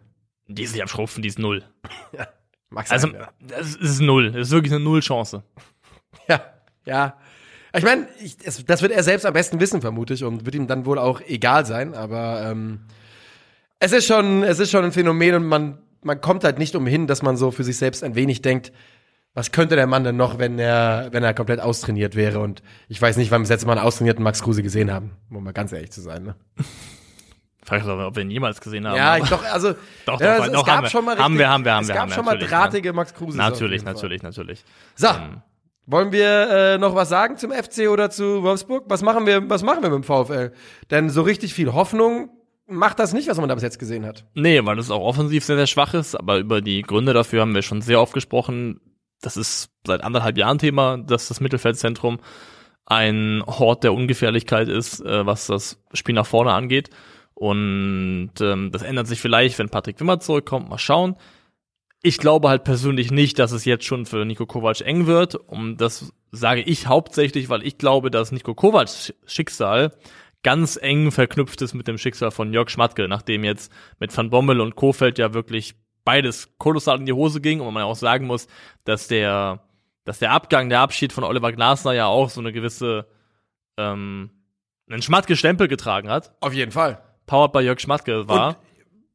Die 0.48 0.64
ist 0.64 0.74
nicht 0.74 0.82
am 0.82 0.88
Schrumpfen, 0.88 1.22
die 1.22 1.30
ist 1.30 1.40
null. 1.40 1.64
Max 2.70 2.92
Also, 2.92 3.08
ja. 3.10 3.30
das 3.40 3.76
ist 3.76 4.00
null. 4.02 4.32
Das 4.32 4.48
ist 4.48 4.52
wirklich 4.52 4.74
eine 4.74 4.84
Null-Chance. 4.84 5.44
Ja, 6.28 6.42
ja. 6.86 7.18
Ich 7.76 7.84
meine, 7.84 8.08
es- 8.44 8.66
das 8.66 8.82
wird 8.82 8.92
er 8.92 9.04
selbst 9.04 9.26
am 9.26 9.34
besten 9.34 9.60
wissen, 9.60 9.82
vermute 9.82 10.14
ich, 10.14 10.24
und 10.24 10.46
wird 10.46 10.56
ihm 10.56 10.68
dann 10.68 10.86
wohl 10.86 10.98
auch 11.00 11.22
egal 11.22 11.66
sein. 11.66 11.94
Aber 11.94 12.44
ähm, 12.50 12.82
es 13.80 13.92
ist 13.92 14.06
schon, 14.08 14.44
es 14.44 14.60
ist 14.60 14.72
schon 14.72 14.86
ein 14.86 14.92
Phänomen 14.92 15.36
und 15.36 15.46
man 15.46 15.80
man 16.02 16.22
kommt 16.22 16.44
halt 16.46 16.60
nicht 16.60 16.76
umhin, 16.76 17.08
dass 17.08 17.22
man 17.24 17.36
so 17.36 17.52
für 17.52 17.64
sich 17.66 17.78
selbst 17.78 18.04
ein 18.06 18.16
wenig 18.16 18.42
denkt, 18.42 18.72
was 19.34 19.52
könnte 19.52 19.76
der 19.76 19.86
Mann 19.86 20.04
denn 20.06 20.16
noch, 20.16 20.40
wenn 20.40 20.58
er, 20.58 21.10
wenn 21.12 21.24
er 21.24 21.34
komplett 21.34 21.60
austrainiert 21.60 22.16
wäre? 22.16 22.40
Und 22.40 22.64
ich 22.88 23.02
weiß 23.02 23.18
nicht, 23.18 23.32
wann 23.32 23.42
wir 23.42 23.44
das 23.44 23.50
letzte 23.50 23.68
Mal 23.68 23.78
einen 23.78 23.86
austrainierten 23.86 24.24
Max 24.24 24.42
Kruse 24.42 24.64
gesehen 24.64 24.92
haben, 24.92 25.12
um 25.30 25.44
mal 25.44 25.52
ganz 25.52 25.74
ehrlich 25.74 25.92
zu 25.92 26.00
sein. 26.02 26.24
Ne? 26.24 26.36
Frag 27.70 27.82
ich 27.82 27.88
ob 27.88 28.16
wir 28.16 28.24
ihn 28.24 28.32
jemals 28.32 28.60
gesehen 28.60 28.88
haben. 28.88 28.98
Ja, 28.98 29.18
ich 29.18 29.30
doch, 29.30 29.44
also 29.44 29.74
Doch, 30.06 30.20
ja, 30.20 30.38
doch, 30.38 30.46
es, 30.46 30.52
doch, 30.52 30.60
es 30.62 30.66
gab 30.66 30.76
haben 30.76 30.84
wir. 30.84 30.90
schon 30.90 31.06
mal 31.06 31.18
Haben 31.18 31.38
wir, 31.38 31.50
haben 31.50 31.66
wir, 31.66 31.74
haben 31.74 31.84
es 31.84 31.88
gab 31.88 31.98
haben 32.00 32.10
wir, 32.10 32.16
schon 32.16 32.26
mal 32.26 32.34
natürlich, 32.34 32.50
drahtige 32.50 32.94
Max 32.94 33.14
Kruse. 33.14 33.38
natürlich, 33.38 33.84
natürlich, 33.84 34.24
natürlich. 34.24 34.64
So, 34.96 35.08
Ähm, 35.08 35.42
wollen 35.86 36.12
wir 36.12 36.50
äh, 36.50 36.78
noch 36.78 36.94
was 36.96 37.10
sagen 37.10 37.38
zum 37.38 37.52
FC 37.52 37.90
oder 37.90 38.10
zu 38.10 38.44
Wolfsburg? 38.44 38.86
Was 38.88 39.02
machen 39.02 39.26
wir, 39.26 39.50
was 39.50 39.64
machen 39.64 39.82
wir 39.82 39.90
mit 39.90 40.04
dem 40.04 40.04
VfL? 40.04 40.52
Denn 40.92 41.10
so 41.10 41.22
richtig 41.22 41.54
viel 41.54 41.74
Hoffnung 41.74 42.30
macht 42.68 43.00
das 43.00 43.14
nicht, 43.14 43.28
was 43.28 43.38
man 43.38 43.50
da 43.50 43.56
bis 43.56 43.64
jetzt 43.64 43.80
gesehen 43.80 44.06
hat. 44.06 44.26
Nee, 44.36 44.64
weil 44.66 44.78
es 44.78 44.92
auch 44.92 45.02
offensiv 45.02 45.44
sehr, 45.44 45.56
sehr 45.58 45.68
schwach 45.68 45.94
ist, 45.94 46.16
aber 46.16 46.38
über 46.38 46.62
die 46.62 46.84
Gründe 46.84 47.14
dafür 47.14 47.42
haben 47.42 47.56
wir 47.56 47.64
schon 47.64 47.82
sehr 47.82 48.00
oft 48.02 48.14
gesprochen. 48.14 48.82
Das 49.22 49.36
ist 49.36 49.72
seit 49.86 50.04
anderthalb 50.04 50.38
Jahren 50.38 50.60
Thema, 50.60 50.98
dass 50.98 51.28
das 51.28 51.40
Mittelfeldzentrum 51.40 52.20
ein 52.86 53.44
Hort 53.48 53.84
der 53.84 53.94
Ungefährlichkeit 53.94 54.68
ist, 54.68 55.02
äh, 55.02 55.26
was 55.26 55.48
das 55.48 55.82
Spiel 55.94 56.16
nach 56.16 56.26
vorne 56.26 56.54
angeht. 56.54 56.90
Und 57.40 58.32
ähm, 58.42 58.70
das 58.74 58.82
ändert 58.82 59.08
sich 59.08 59.22
vielleicht, 59.22 59.58
wenn 59.60 59.70
Patrick 59.70 59.98
Wimmer 60.02 60.20
zurückkommt. 60.20 60.68
Mal 60.68 60.78
schauen. 60.78 61.16
Ich 62.02 62.18
glaube 62.18 62.50
halt 62.50 62.66
persönlich 62.66 63.12
nicht, 63.12 63.40
dass 63.40 63.54
es 63.54 63.64
jetzt 63.64 63.86
schon 63.86 64.06
für 64.06 64.26
Nico 64.26 64.46
Kovac 64.46 64.82
eng 64.82 65.08
wird. 65.08 65.36
Und 65.36 65.78
das 65.78 66.12
sage 66.32 66.62
ich 66.62 66.88
hauptsächlich, 66.88 67.48
weil 67.48 67.66
ich 67.66 67.78
glaube, 67.78 68.12
dass 68.12 68.34
Nico 68.34 68.54
Kovacs 68.56 69.14
Schicksal 69.26 69.94
ganz 70.44 70.78
eng 70.82 71.12
verknüpft 71.12 71.62
ist 71.62 71.74
mit 71.74 71.88
dem 71.88 71.98
Schicksal 71.98 72.32
von 72.32 72.52
Jörg 72.52 72.70
Schmatke, 72.70 73.08
nachdem 73.08 73.46
jetzt 73.46 73.72
mit 74.00 74.16
Van 74.16 74.30
Bommel 74.30 74.60
und 74.60 74.76
Kofeld 74.76 75.18
ja 75.18 75.34
wirklich 75.34 75.76
beides 76.04 76.58
kolossal 76.58 77.00
in 77.00 77.06
die 77.06 77.14
Hose 77.14 77.40
ging 77.40 77.62
und 77.62 77.74
man 77.74 77.84
auch 77.84 77.96
sagen 77.96 78.28
muss, 78.28 78.48
dass 78.84 79.08
der, 79.08 79.62
dass 80.04 80.20
der 80.20 80.32
Abgang, 80.32 80.68
der 80.68 80.82
Abschied 80.82 81.14
von 81.14 81.24
Oliver 81.24 81.54
Glasner 81.54 81.94
ja 81.94 82.08
auch 82.08 82.30
so 82.30 82.42
eine 82.42 82.52
gewisse, 82.52 83.08
ähm, 83.78 84.30
einen 84.90 85.02
Schmatke-Stempel 85.02 85.70
getragen 85.70 86.10
hat. 86.10 86.36
Auf 86.42 86.54
jeden 86.54 86.74
Fall. 86.74 87.02
Powered 87.30 87.52
by 87.54 87.60
Jörg 87.60 87.80
Schmatke 87.80 88.28
war. 88.28 88.50
Und 88.50 88.56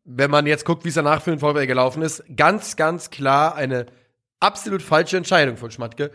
wenn 0.04 0.30
man 0.30 0.46
jetzt 0.46 0.64
guckt, 0.64 0.84
wie 0.84 0.88
es 0.90 0.94
danach 0.94 1.20
für 1.20 1.30
den 1.30 1.40
VfL 1.40 1.66
gelaufen 1.66 2.02
ist, 2.02 2.22
ganz, 2.36 2.76
ganz 2.76 3.10
klar 3.10 3.56
eine 3.56 3.86
absolut 4.40 4.82
falsche 4.82 5.16
Entscheidung 5.16 5.56
von 5.56 5.70
Schmatke. 5.70 6.10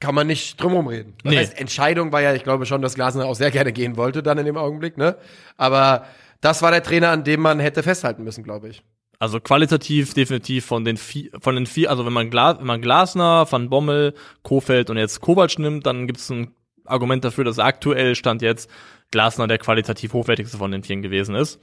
Kann 0.00 0.14
man 0.14 0.26
nicht 0.28 0.62
drumherum 0.62 0.86
reden. 0.88 1.14
Das 1.24 1.32
Nee. 1.32 1.38
heißt, 1.38 1.58
Entscheidung 1.58 2.12
war 2.12 2.20
ja, 2.20 2.34
ich 2.34 2.44
glaube 2.44 2.66
schon, 2.66 2.82
dass 2.82 2.94
Glasner 2.94 3.26
auch 3.26 3.34
sehr 3.34 3.50
gerne 3.50 3.72
gehen 3.72 3.96
wollte 3.96 4.22
dann 4.22 4.38
in 4.38 4.44
dem 4.46 4.56
Augenblick, 4.56 4.96
ne? 4.96 5.16
Aber 5.56 6.04
das 6.40 6.62
war 6.62 6.70
der 6.70 6.82
Trainer, 6.84 7.10
an 7.10 7.24
dem 7.24 7.40
man 7.40 7.58
hätte 7.58 7.82
festhalten 7.82 8.22
müssen, 8.22 8.44
glaube 8.44 8.68
ich. 8.68 8.82
Also 9.18 9.40
qualitativ 9.40 10.14
definitiv 10.14 10.66
von 10.66 10.84
den 10.84 10.96
vier, 10.96 11.30
von 11.40 11.56
den 11.56 11.66
vier, 11.66 11.90
also 11.90 12.06
wenn 12.06 12.12
man, 12.12 12.30
Gla 12.30 12.58
wenn 12.58 12.66
man 12.66 12.80
Glasner, 12.80 13.50
Van 13.50 13.68
Bommel, 13.70 14.14
Kofeld 14.42 14.90
und 14.90 14.98
jetzt 14.98 15.20
Kovac 15.20 15.58
nimmt, 15.58 15.86
dann 15.86 16.06
gibt 16.06 16.20
es 16.20 16.30
ein 16.30 16.54
Argument 16.84 17.24
dafür, 17.24 17.42
dass 17.42 17.58
aktuell 17.58 18.14
Stand 18.14 18.42
jetzt 18.42 18.70
Glasner 19.10 19.46
der 19.46 19.58
qualitativ 19.58 20.12
hochwertigste 20.12 20.58
von 20.58 20.70
den 20.70 20.82
vieren 20.82 21.02
gewesen 21.02 21.34
ist. 21.34 21.60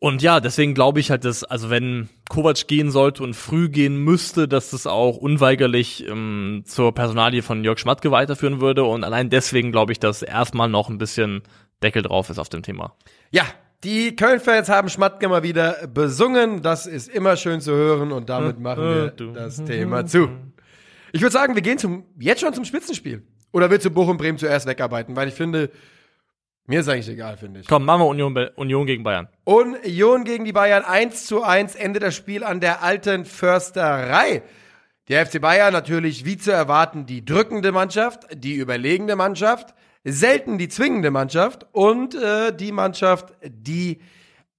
Und 0.00 0.22
ja, 0.22 0.40
deswegen 0.40 0.72
glaube 0.72 0.98
ich 0.98 1.10
halt, 1.10 1.26
dass, 1.26 1.44
also 1.44 1.68
wenn 1.68 2.08
Kovac 2.30 2.66
gehen 2.66 2.90
sollte 2.90 3.22
und 3.22 3.34
früh 3.34 3.68
gehen 3.68 3.98
müsste, 3.98 4.48
dass 4.48 4.70
das 4.70 4.86
auch 4.86 5.18
unweigerlich 5.18 6.06
ähm, 6.08 6.62
zur 6.64 6.94
Personalie 6.94 7.42
von 7.42 7.62
Jörg 7.64 7.78
Schmatke 7.78 8.10
weiterführen 8.10 8.62
würde. 8.62 8.84
Und 8.84 9.04
allein 9.04 9.28
deswegen 9.28 9.72
glaube 9.72 9.92
ich, 9.92 10.00
dass 10.00 10.22
erstmal 10.22 10.70
noch 10.70 10.88
ein 10.88 10.96
bisschen 10.96 11.42
Deckel 11.82 12.02
drauf 12.02 12.30
ist 12.30 12.38
auf 12.38 12.48
dem 12.48 12.62
Thema. 12.62 12.94
Ja, 13.30 13.44
die 13.84 14.16
Köln-Fans 14.16 14.70
haben 14.70 14.88
Schmatke 14.88 15.28
mal 15.28 15.42
wieder 15.42 15.86
besungen. 15.86 16.62
Das 16.62 16.86
ist 16.86 17.08
immer 17.08 17.36
schön 17.36 17.60
zu 17.60 17.72
hören 17.72 18.10
und 18.10 18.30
damit 18.30 18.58
machen 18.58 18.82
wir 18.82 19.08
du. 19.08 19.32
das 19.32 19.62
Thema 19.62 20.06
zu. 20.06 20.30
Ich 21.12 21.20
würde 21.20 21.32
sagen, 21.32 21.54
wir 21.54 21.62
gehen 21.62 21.76
zum, 21.76 22.04
jetzt 22.18 22.40
schon 22.40 22.54
zum 22.54 22.64
Spitzenspiel. 22.64 23.22
Oder 23.52 23.70
willst 23.70 23.84
du 23.84 23.90
Bochum 23.90 24.16
Bremen 24.16 24.38
zuerst 24.38 24.66
wegarbeiten? 24.66 25.14
Weil 25.14 25.28
ich 25.28 25.34
finde, 25.34 25.70
mir 26.66 26.80
ist 26.80 26.88
eigentlich 26.88 27.08
egal, 27.08 27.36
finde 27.36 27.60
ich. 27.60 27.66
Komm, 27.66 27.84
machen 27.84 28.02
wir 28.02 28.06
Union, 28.06 28.36
Union 28.56 28.86
gegen 28.86 29.02
Bayern. 29.02 29.28
Union 29.44 30.24
gegen 30.24 30.44
die 30.44 30.52
Bayern 30.52 30.84
1 30.84 31.26
zu 31.26 31.42
1, 31.42 31.74
Ende 31.74 32.00
das 32.00 32.14
Spiel 32.14 32.44
an 32.44 32.60
der 32.60 32.82
alten 32.82 33.24
Försterei. 33.24 34.42
Der 35.08 35.26
FC 35.26 35.40
Bayern 35.40 35.72
natürlich 35.72 36.24
wie 36.24 36.38
zu 36.38 36.52
erwarten 36.52 37.06
die 37.06 37.24
drückende 37.24 37.72
Mannschaft, 37.72 38.26
die 38.32 38.54
überlegende 38.54 39.16
Mannschaft, 39.16 39.74
selten 40.04 40.58
die 40.58 40.68
zwingende 40.68 41.10
Mannschaft 41.10 41.66
und 41.72 42.14
äh, 42.14 42.54
die 42.54 42.70
Mannschaft, 42.70 43.34
die 43.42 44.00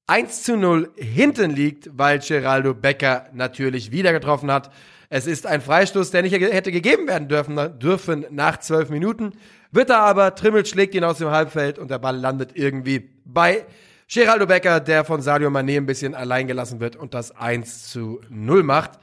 1 0.08 0.44
zu 0.44 0.58
0 0.58 0.92
hinten 0.98 1.52
liegt, 1.52 1.98
weil 1.98 2.20
Geraldo 2.20 2.74
Becker 2.74 3.30
natürlich 3.34 3.92
wieder 3.92 4.12
getroffen 4.12 4.52
hat. 4.52 4.72
Es 5.10 5.28
ist 5.28 5.46
ein 5.48 5.62
Freistoß, 5.62 6.12
der 6.12 6.22
nicht 6.22 6.34
hätte 6.34 6.72
gegeben 6.72 7.08
werden 7.08 7.28
dürfen, 7.28 7.80
dürfen 7.80 8.26
nach 8.30 8.60
zwölf 8.60 8.90
Minuten. 8.90 9.32
Wird 9.72 9.90
er 9.90 10.00
aber, 10.00 10.36
Trimmel 10.36 10.66
schlägt 10.66 10.96
ihn 10.96 11.04
aus 11.06 11.20
dem 11.20 11.30
Halbfeld 11.30 11.80
und 11.80 11.90
der 11.90 12.00
Ball 12.00 12.18
landet 12.18 12.52
irgendwie 12.56 13.10
bei 13.24 13.66
Geraldo 14.10 14.46
Becker, 14.46 14.82
der 14.82 15.06
von 15.06 15.22
Sadio 15.22 15.50
Mané 15.50 15.78
ein 15.78 15.86
bisschen 15.86 16.14
allein 16.14 16.46
gelassen 16.46 16.82
wird 16.82 16.98
und 16.98 17.14
das 17.14 17.32
1 17.32 17.90
zu 17.90 18.20
0 18.30 18.64
macht. 18.64 19.00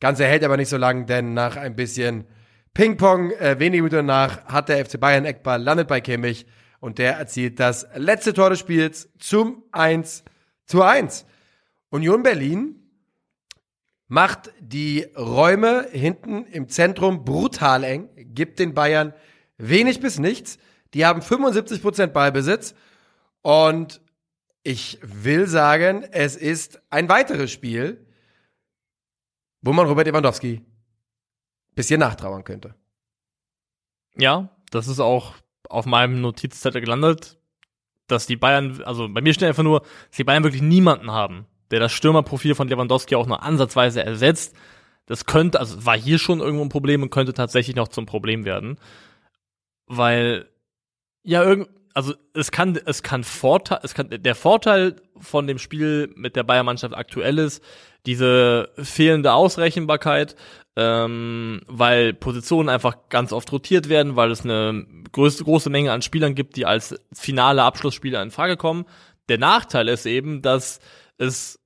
Ganze 0.00 0.24
hält 0.24 0.42
aber 0.42 0.56
nicht 0.56 0.68
so 0.68 0.76
lang, 0.76 1.06
denn 1.06 1.34
nach 1.34 1.56
ein 1.56 1.76
bisschen 1.76 2.24
Ping-Pong, 2.74 3.30
äh, 3.32 3.60
wenige 3.60 3.84
Minuten 3.84 4.06
nach, 4.06 4.44
hat 4.46 4.68
der 4.68 4.84
FC 4.84 4.98
Bayern 4.98 5.24
Eckball, 5.24 5.62
landet 5.62 5.86
bei 5.86 6.00
Kimmich 6.00 6.46
und 6.80 6.98
der 6.98 7.16
erzielt 7.16 7.60
das 7.60 7.86
letzte 7.94 8.32
Tor 8.32 8.50
des 8.50 8.58
Spiels 8.58 9.10
zum 9.20 9.62
1 9.70 10.24
zu 10.66 10.82
1. 10.82 11.26
Union 11.90 12.24
Berlin 12.24 12.76
macht 14.08 14.50
die 14.58 15.06
Räume 15.16 15.86
hinten 15.92 16.46
im 16.46 16.68
Zentrum 16.68 17.24
brutal 17.24 17.84
eng, 17.84 18.08
gibt 18.16 18.58
den 18.58 18.74
Bayern 18.74 19.12
wenig 19.60 20.00
bis 20.00 20.18
nichts. 20.18 20.58
Die 20.94 21.06
haben 21.06 21.20
75% 21.20 22.08
Ballbesitz 22.08 22.74
und 23.42 24.00
ich 24.62 24.98
will 25.02 25.46
sagen, 25.46 26.02
es 26.10 26.36
ist 26.36 26.82
ein 26.90 27.08
weiteres 27.08 27.50
Spiel, 27.50 28.06
wo 29.62 29.72
man 29.72 29.86
Robert 29.86 30.06
Lewandowski 30.06 30.62
bisschen 31.74 32.00
nachtrauern 32.00 32.44
könnte. 32.44 32.74
Ja, 34.16 34.50
das 34.70 34.88
ist 34.88 35.00
auch 35.00 35.34
auf 35.68 35.86
meinem 35.86 36.20
Notizzettel 36.20 36.80
gelandet, 36.80 37.38
dass 38.06 38.26
die 38.26 38.36
Bayern, 38.36 38.82
also 38.82 39.08
bei 39.08 39.20
mir 39.20 39.32
steht 39.32 39.48
einfach 39.48 39.62
nur, 39.62 39.80
dass 39.80 40.16
die 40.16 40.24
Bayern 40.24 40.42
wirklich 40.42 40.62
niemanden 40.62 41.10
haben, 41.10 41.46
der 41.70 41.80
das 41.80 41.92
Stürmerprofil 41.92 42.54
von 42.54 42.68
Lewandowski 42.68 43.14
auch 43.14 43.26
nur 43.26 43.42
ansatzweise 43.42 44.04
ersetzt. 44.04 44.54
Das 45.06 45.26
könnte, 45.26 45.58
also 45.58 45.84
war 45.86 45.96
hier 45.96 46.18
schon 46.18 46.40
irgendwo 46.40 46.64
ein 46.64 46.68
Problem 46.68 47.02
und 47.02 47.10
könnte 47.10 47.32
tatsächlich 47.32 47.76
noch 47.76 47.88
zum 47.88 48.06
Problem 48.06 48.44
werden. 48.44 48.78
Weil, 49.92 50.46
ja, 51.24 51.42
irgend, 51.42 51.68
also 51.94 52.14
es 52.32 52.52
kann, 52.52 52.78
es 52.86 53.02
kann 53.02 53.24
Vorteil, 53.24 53.80
es 53.82 53.92
kann, 53.92 54.08
der 54.08 54.34
Vorteil 54.36 54.94
von 55.18 55.48
dem 55.48 55.58
Spiel 55.58 56.12
mit 56.14 56.36
der 56.36 56.44
Bayern-Mannschaft 56.44 56.94
aktuell 56.94 57.38
ist, 57.38 57.60
diese 58.06 58.70
fehlende 58.76 59.32
Ausrechenbarkeit, 59.32 60.36
ähm, 60.76 61.62
weil 61.66 62.14
Positionen 62.14 62.68
einfach 62.68 63.08
ganz 63.08 63.32
oft 63.32 63.50
rotiert 63.50 63.88
werden, 63.88 64.14
weil 64.14 64.30
es 64.30 64.44
eine 64.44 64.86
größte, 65.10 65.42
große 65.42 65.70
Menge 65.70 65.90
an 65.90 66.02
Spielern 66.02 66.36
gibt, 66.36 66.54
die 66.54 66.66
als 66.66 66.94
finale 67.12 67.64
Abschlussspieler 67.64 68.22
in 68.22 68.30
Frage 68.30 68.56
kommen. 68.56 68.86
Der 69.28 69.38
Nachteil 69.38 69.88
ist 69.88 70.06
eben, 70.06 70.40
dass 70.40 70.78
es 71.18 71.58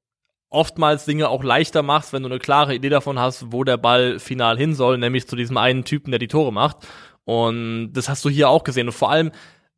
oftmals 0.49 1.05
Dinge 1.05 1.29
auch 1.29 1.45
leichter 1.45 1.83
macht, 1.83 2.15
wenn 2.15 2.23
du 2.23 2.31
eine 2.31 2.39
klare 2.39 2.75
Idee 2.75 2.89
davon 2.89 3.19
hast, 3.19 3.53
wo 3.53 3.65
der 3.65 3.77
Ball 3.77 4.19
final 4.19 4.57
hin 4.57 4.75
soll, 4.75 4.97
nämlich 4.97 5.29
zu 5.29 5.37
diesem 5.37 5.59
einen 5.59 5.85
Typen, 5.85 6.11
der 6.11 6.21
die 6.21 6.29
Tore 6.29 6.55
macht. 6.55 6.87
Und 7.25 7.93
das 7.93 8.09
hast 8.09 8.25
du 8.25 8.31
hier 8.31 8.49
auch 8.49 8.65
gesehen. 8.65 8.89
Und 8.89 8.93
vor 8.93 9.11
allem, 9.11 9.31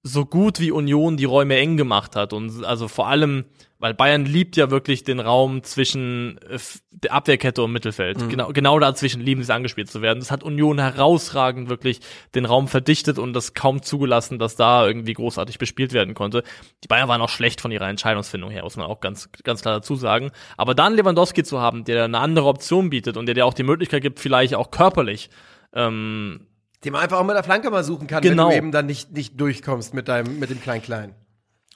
so 0.07 0.25
gut 0.25 0.61
wie 0.61 0.71
Union 0.71 1.17
die 1.17 1.25
Räume 1.25 1.57
eng 1.57 1.77
gemacht 1.77 2.15
hat 2.17 2.33
und 2.33 2.65
also 2.65 2.87
vor 2.87 3.09
allem, 3.09 3.45
weil 3.79 3.93
Bayern 3.93 4.25
liebt 4.25 4.57
ja 4.57 4.71
wirklich 4.71 5.03
den 5.03 5.19
Raum 5.19 5.65
zwischen 5.65 6.39
äh, 6.49 6.59
der 6.93 7.13
Abwehrkette 7.13 7.63
und 7.63 7.73
Mittelfeld. 7.73 8.23
Mhm. 8.23 8.29
Genau, 8.29 8.53
genau 8.53 8.79
dazwischen 8.79 9.21
lieben 9.21 9.43
sie 9.43 9.53
angespielt 9.53 9.91
zu 9.91 10.03
werden. 10.03 10.21
Das 10.21 10.31
hat 10.31 10.45
Union 10.45 10.79
herausragend 10.79 11.69
wirklich 11.69 12.01
den 12.35 12.45
Raum 12.45 12.69
verdichtet 12.69 13.19
und 13.19 13.33
das 13.33 13.53
kaum 13.53 13.83
zugelassen, 13.83 14.39
dass 14.39 14.55
da 14.55 14.87
irgendwie 14.87 15.13
großartig 15.13 15.59
bespielt 15.59 15.93
werden 15.93 16.15
konnte. 16.15 16.45
Die 16.85 16.89
Bayern 16.89 17.09
waren 17.09 17.21
auch 17.21 17.29
schlecht 17.29 17.61
von 17.61 17.73
ihrer 17.73 17.89
Entscheidungsfindung 17.89 18.51
her, 18.51 18.63
muss 18.63 18.77
man 18.77 18.87
auch 18.87 19.01
ganz, 19.01 19.29
ganz 19.43 19.61
klar 19.61 19.75
dazu 19.75 19.97
sagen. 19.97 20.31
Aber 20.57 20.75
dann 20.75 20.95
Lewandowski 20.95 21.43
zu 21.43 21.61
haben, 21.61 21.85
der 21.85 22.05
eine 22.05 22.21
andere 22.21 22.47
Option 22.47 22.91
bietet 22.91 23.17
und 23.17 23.27
der 23.27 23.35
dir 23.35 23.45
auch 23.45 23.55
die 23.55 23.65
Möglichkeit 23.65 24.03
gibt, 24.03 24.21
vielleicht 24.21 24.55
auch 24.55 24.71
körperlich 24.71 25.31
ähm, 25.73 26.46
Den 26.85 26.93
man 26.93 27.03
einfach 27.03 27.19
auch 27.19 27.25
mit 27.25 27.35
der 27.35 27.43
Flanke 27.45 27.71
mal 27.71 27.83
suchen 27.85 28.07
kann, 28.07 28.23
Genau. 28.23 28.45
wenn 28.45 28.51
du 28.51 28.57
eben 28.57 28.73
dann 28.73 28.87
nicht, 28.87 29.13
nicht 29.13 29.41
durchkommst 29.41 29.95
mit 29.95 30.09
deinem, 30.09 30.39
mit 30.39 30.51
dem 30.51 30.61
Klein-Klein. 30.61 31.15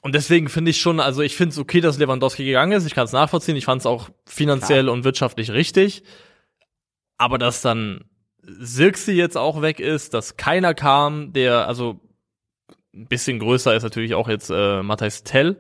Und 0.03 0.15
deswegen 0.15 0.49
finde 0.49 0.71
ich 0.71 0.81
schon, 0.81 0.99
also 1.01 1.21
ich 1.23 1.37
finde 1.37 1.53
es 1.53 1.59
okay, 1.59 1.81
dass 1.81 1.99
Lewandowski 1.99 2.45
gegangen 2.45 2.73
ist. 2.73 2.87
Ich 2.87 2.95
kann 2.95 3.05
es 3.05 3.13
nachvollziehen. 3.13 3.57
Ich 3.57 3.65
fand 3.67 3.81
es 3.81 3.87
auch 3.87 4.09
finanziell 4.27 4.89
und 4.89 5.05
wirtschaftlich 5.05 5.51
richtig. 5.51 6.03
Aber 7.19 7.37
dass 7.39 7.61
dann 7.61 8.05
Sirksi 8.43 9.13
jetzt 9.13 9.37
auch 9.37 9.61
weg 9.61 9.79
ist, 9.81 10.15
dass 10.15 10.37
keiner 10.39 10.73
kam, 10.75 11.33
der, 11.35 11.67
also 11.69 12.01
ein 12.95 13.07
bisschen 13.09 13.39
größer 13.39 13.75
ist 13.75 13.83
natürlich 13.83 14.15
auch 14.15 14.29
jetzt 14.29 14.51
äh, 14.51 14.83
Matthijs 14.83 15.23
Tell. 15.23 15.57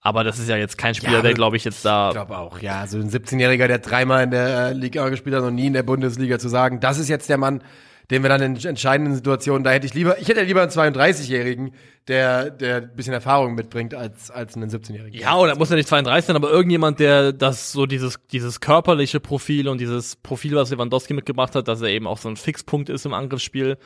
Aber 0.00 0.22
das 0.22 0.38
ist 0.38 0.48
ja 0.48 0.56
jetzt 0.56 0.78
kein 0.78 0.94
Spieler, 0.94 1.14
Ja, 1.14 1.20
der, 1.22 1.30
aber- 1.30 1.34
glaube 1.36 1.56
ich, 1.56 1.64
jetzt 1.64 1.84
da. 1.84 2.08
Ich 2.10 2.14
glaube 2.14 2.38
auch, 2.38 2.60
ja. 2.60 2.86
So 2.86 2.98
ein 2.98 3.10
17-Jähriger, 3.10 3.66
der 3.66 3.78
dreimal 3.80 4.22
in 4.22 4.30
der 4.30 4.68
äh, 4.68 4.72
Liga 4.72 5.08
gespielt 5.08 5.34
hat 5.34 5.42
und 5.42 5.56
nie 5.56 5.66
in 5.66 5.72
der 5.72 5.82
Bundesliga 5.82 6.38
zu 6.38 6.48
sagen, 6.48 6.78
das 6.78 6.98
ist 6.98 7.08
jetzt 7.08 7.28
der 7.28 7.38
Mann, 7.38 7.62
den 8.10 8.22
wir 8.22 8.28
dann 8.28 8.40
in 8.40 8.56
entscheidenden 8.56 9.14
Situationen, 9.14 9.64
da 9.64 9.70
hätte 9.70 9.86
ich 9.86 9.94
lieber, 9.94 10.18
ich 10.18 10.28
hätte 10.28 10.42
lieber 10.42 10.62
einen 10.62 10.70
32-Jährigen, 10.70 11.72
der, 12.08 12.50
der 12.50 12.76
ein 12.76 12.94
bisschen 12.94 13.12
Erfahrung 13.12 13.54
mitbringt, 13.54 13.94
als, 13.94 14.30
als 14.30 14.54
einen 14.56 14.70
17-Jährigen. 14.70 15.18
Ja, 15.18 15.36
oder 15.36 15.56
muss 15.56 15.70
ja 15.70 15.76
nicht 15.76 15.88
32 15.88 16.26
sein, 16.26 16.36
aber 16.36 16.50
irgendjemand, 16.50 17.00
der 17.00 17.32
das 17.32 17.72
so 17.72 17.86
dieses, 17.86 18.18
dieses 18.30 18.60
körperliche 18.60 19.18
Profil 19.18 19.68
und 19.68 19.80
dieses 19.80 20.16
Profil, 20.16 20.54
was 20.54 20.70
Lewandowski 20.70 21.14
mitgebracht 21.14 21.54
hat, 21.56 21.66
dass 21.66 21.82
er 21.82 21.88
eben 21.88 22.06
auch 22.06 22.18
so 22.18 22.28
ein 22.28 22.36
Fixpunkt 22.36 22.88
ist 22.88 23.06
im 23.06 23.12
Angriffsspiel, 23.12 23.76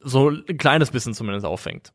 so 0.00 0.30
ein 0.30 0.58
kleines 0.58 0.90
bisschen 0.90 1.14
zumindest 1.14 1.44
auffängt. 1.44 1.92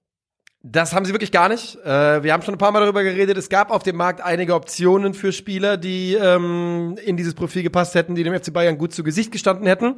Das 0.62 0.94
haben 0.94 1.06
sie 1.06 1.14
wirklich 1.14 1.32
gar 1.32 1.48
nicht. 1.48 1.78
Äh, 1.86 2.22
wir 2.22 2.34
haben 2.34 2.42
schon 2.42 2.54
ein 2.54 2.58
paar 2.58 2.72
Mal 2.72 2.82
darüber 2.82 3.02
geredet. 3.02 3.38
Es 3.38 3.48
gab 3.48 3.72
auf 3.72 3.82
dem 3.82 3.96
Markt 3.96 4.20
einige 4.20 4.56
Optionen 4.56 5.14
für 5.14 5.32
Spieler, 5.32 5.78
die 5.78 6.16
ähm, 6.16 6.98
in 7.04 7.16
dieses 7.16 7.34
Profil 7.34 7.64
gepasst 7.64 7.96
hätten, 7.96 8.14
die 8.14 8.24
dem 8.24 8.38
FC 8.38 8.52
Bayern 8.52 8.78
gut 8.78 8.94
zu 8.94 9.04
Gesicht 9.04 9.32
gestanden 9.32 9.68
hätten. 9.68 9.96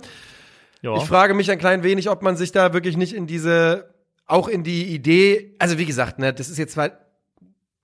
Ja. 0.81 0.95
Ich 0.97 1.03
frage 1.03 1.33
mich 1.33 1.51
ein 1.51 1.59
klein 1.59 1.83
wenig, 1.83 2.09
ob 2.09 2.23
man 2.23 2.35
sich 2.35 2.51
da 2.51 2.73
wirklich 2.73 2.97
nicht 2.97 3.13
in 3.13 3.27
diese, 3.27 3.93
auch 4.25 4.47
in 4.47 4.63
die 4.63 4.93
Idee, 4.93 5.55
also 5.59 5.77
wie 5.77 5.85
gesagt, 5.85 6.19
ne, 6.19 6.33
das 6.33 6.49
ist 6.49 6.57
jetzt 6.57 6.73
zwar, 6.73 6.91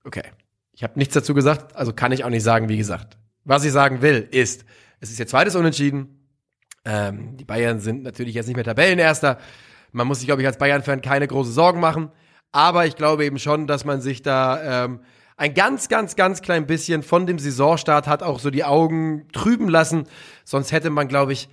okay, 0.04 0.24
ich 0.72 0.82
habe 0.82 0.98
nichts 0.98 1.14
dazu 1.14 1.34
gesagt, 1.34 1.76
also 1.76 1.92
kann 1.92 2.12
ich 2.12 2.24
auch 2.24 2.30
nicht 2.30 2.42
sagen, 2.42 2.68
wie 2.68 2.76
gesagt. 2.76 3.18
Was 3.44 3.64
ich 3.64 3.72
sagen 3.72 4.02
will, 4.02 4.28
ist, 4.30 4.64
es 5.00 5.10
ist 5.10 5.18
jetzt 5.18 5.30
zweites 5.30 5.54
Unentschieden. 5.54 6.28
Ähm, 6.84 7.36
die 7.36 7.44
Bayern 7.44 7.80
sind 7.80 8.02
natürlich 8.02 8.34
jetzt 8.34 8.46
nicht 8.46 8.56
mehr 8.56 8.64
Tabellenerster. 8.64 9.38
Man 9.92 10.06
muss 10.06 10.18
sich, 10.18 10.26
glaube 10.26 10.42
ich, 10.42 10.46
als 10.46 10.58
Bayern-Fan 10.58 11.02
keine 11.02 11.26
große 11.26 11.52
Sorgen 11.52 11.80
machen. 11.80 12.10
Aber 12.52 12.86
ich 12.86 12.96
glaube 12.96 13.24
eben 13.24 13.38
schon, 13.38 13.66
dass 13.66 13.84
man 13.84 14.00
sich 14.00 14.22
da 14.22 14.84
ähm, 14.84 15.00
ein 15.36 15.54
ganz, 15.54 15.88
ganz, 15.88 16.16
ganz 16.16 16.42
klein 16.42 16.66
bisschen 16.66 17.02
von 17.02 17.26
dem 17.26 17.38
Saisonstart 17.38 18.06
hat 18.06 18.22
auch 18.22 18.38
so 18.38 18.50
die 18.50 18.64
Augen 18.64 19.28
trüben 19.32 19.68
lassen. 19.68 20.04
Sonst 20.44 20.72
hätte 20.72 20.90
man, 20.90 21.08
glaube 21.08 21.32
ich, 21.32 21.48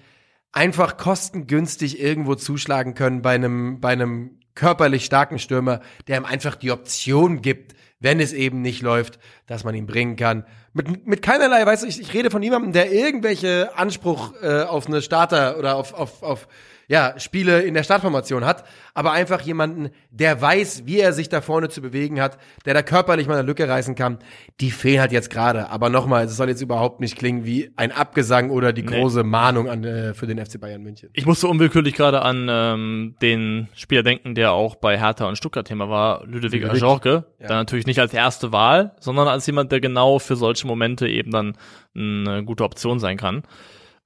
einfach 0.55 0.97
kostengünstig 0.97 1.99
irgendwo 1.99 2.33
zuschlagen 2.33 2.95
können 2.95 3.21
bei 3.21 3.35
einem, 3.35 3.79
bei 3.81 3.89
einem 3.89 4.39
körperlich 4.55 5.05
starken 5.05 5.37
Stürmer, 5.37 5.81
der 6.07 6.17
ihm 6.17 6.25
einfach 6.25 6.55
die 6.55 6.71
Option 6.71 7.41
gibt, 7.41 7.75
wenn 7.99 8.19
es 8.19 8.33
eben 8.33 8.61
nicht 8.61 8.81
läuft, 8.81 9.19
dass 9.47 9.63
man 9.63 9.75
ihn 9.75 9.85
bringen 9.85 10.15
kann. 10.15 10.45
Mit, 10.73 11.05
mit 11.05 11.21
keinerlei, 11.21 11.65
weißt 11.65 11.83
du, 11.83 11.87
ich, 11.87 11.99
ich 11.99 12.13
rede 12.13 12.31
von 12.31 12.41
jemandem, 12.41 12.71
der 12.71 12.91
irgendwelche 12.91 13.77
Anspruch 13.77 14.33
äh, 14.41 14.63
auf 14.63 14.87
eine 14.87 15.01
Starter 15.01 15.57
oder 15.59 15.75
auf, 15.75 15.93
auf, 15.93 16.23
auf 16.23 16.47
ja, 16.87 17.13
Spiele 17.19 17.61
in 17.61 17.73
der 17.73 17.83
Startformation 17.83 18.45
hat, 18.45 18.63
aber 18.93 19.11
einfach 19.11 19.41
jemanden, 19.41 19.89
der 20.11 20.41
weiß, 20.41 20.83
wie 20.85 20.99
er 20.99 21.13
sich 21.13 21.29
da 21.29 21.41
vorne 21.41 21.69
zu 21.69 21.81
bewegen 21.81 22.21
hat, 22.21 22.37
der 22.65 22.73
da 22.73 22.81
körperlich 22.81 23.27
mal 23.27 23.33
eine 23.37 23.47
Lücke 23.47 23.67
reißen 23.67 23.95
kann, 23.95 24.19
die 24.61 24.71
fehlen 24.71 24.99
halt 24.99 25.11
jetzt 25.11 25.29
gerade. 25.29 25.69
Aber 25.69 25.89
nochmal, 25.89 26.25
es 26.25 26.37
soll 26.37 26.49
jetzt 26.49 26.61
überhaupt 26.61 26.99
nicht 26.99 27.17
klingen 27.17 27.45
wie 27.45 27.71
ein 27.75 27.91
Abgesang 27.91 28.49
oder 28.51 28.71
die 28.73 28.83
Nee. 28.83 28.99
große 28.99 29.23
Mahnung 29.23 29.69
an, 29.69 29.83
äh, 29.83 30.13
für 30.13 30.27
den 30.27 30.37
FC 30.43 30.59
Bayern 30.59 30.81
München. 30.83 31.09
Ich 31.13 31.25
musste 31.25 31.47
unwillkürlich 31.47 31.95
gerade 31.95 32.21
an 32.21 32.47
ähm, 32.49 33.15
den 33.21 33.67
Spieler 33.73 34.03
denken, 34.03 34.35
der 34.35 34.51
auch 34.53 34.75
bei 34.75 34.97
Hertha 34.99 35.27
und 35.27 35.37
Stuttgart 35.37 35.67
Thema 35.67 35.89
war, 35.89 36.23
Ludovic 36.25 36.61
Ludovic. 36.61 36.83
Ajorque. 36.83 37.25
Ja. 37.39 37.47
Dann 37.47 37.57
natürlich 37.57 37.87
nicht 37.87 37.99
als 37.99 38.13
erste 38.13 38.51
Wahl, 38.51 38.95
sondern 38.99 39.27
als 39.27 39.45
jemand, 39.47 39.71
der 39.71 39.81
genau 39.81 40.19
für 40.19 40.35
solche 40.35 40.67
Momente 40.67 41.07
eben 41.07 41.31
dann 41.31 41.57
eine 41.95 42.43
gute 42.43 42.63
Option 42.63 42.99
sein 42.99 43.17
kann. 43.17 43.43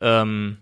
Ähm, 0.01 0.59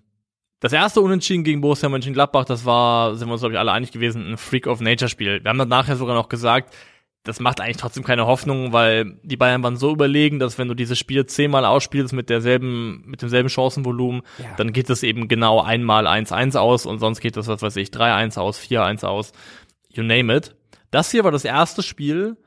das 0.60 0.74
erste 0.74 1.02
Unentschieden 1.02 1.44
gegen 1.44 1.62
Borussia 1.62 1.90
Mönchengladbach, 1.90 2.46
das 2.46 2.66
war, 2.66 3.16
sind 3.16 3.28
wir 3.28 3.34
uns 3.34 3.42
glaube 3.42 3.54
ich 3.54 3.60
alle 3.60 3.72
einig 3.72 3.92
gewesen, 3.92 4.32
ein 4.32 4.38
Freak 4.38 4.68
of 4.68 4.82
Nature 4.82 5.10
Spiel. 5.10 5.44
Wir 5.44 5.50
haben 5.50 5.60
dann 5.60 5.68
nachher 5.70 5.96
sogar 5.96 6.16
noch 6.16 6.30
gesagt, 6.30 6.74
das 7.24 7.40
macht 7.42 7.60
eigentlich 7.60 7.78
trotzdem 7.78 8.04
keine 8.06 8.26
Hoffnung, 8.26 8.72
weil 8.72 9.20
die 9.22 9.36
Bayern 9.36 9.62
waren 9.62 9.76
so 9.76 9.92
überlegen, 9.92 10.40
dass 10.40 10.58
wenn 10.58 10.70
du 10.70 10.74
dieses 10.74 10.98
Spiel 10.98 11.26
zehnmal 11.26 11.66
ausspielst 11.66 12.14
mit 12.14 12.30
derselben, 12.30 13.04
mit 13.06 13.22
demselben 13.22 13.50
Chancenvolumen, 13.50 14.22
Ja. 14.38 14.56
dann 14.56 14.72
geht 14.72 14.90
es 14.90 15.04
eben 15.04 15.28
genau 15.28 15.62
einmal 15.62 16.08
1-1 16.08 16.56
aus 16.58 16.86
und 16.86 17.00
sonst 17.00 17.20
geht 17.20 17.36
das, 17.36 17.48
was 17.48 17.62
weiß 17.62 17.76
ich, 17.76 17.90
3-1 17.90 18.38
aus, 18.40 18.58
4-1 18.60 19.04
aus, 19.06 19.34
you 19.90 20.04
name 20.04 20.34
it. 20.36 20.56
Das 20.90 21.12
hier 21.12 21.26
war 21.26 21.32
das 21.32 21.44
erste 21.44 21.84
Spiel, 21.84 22.38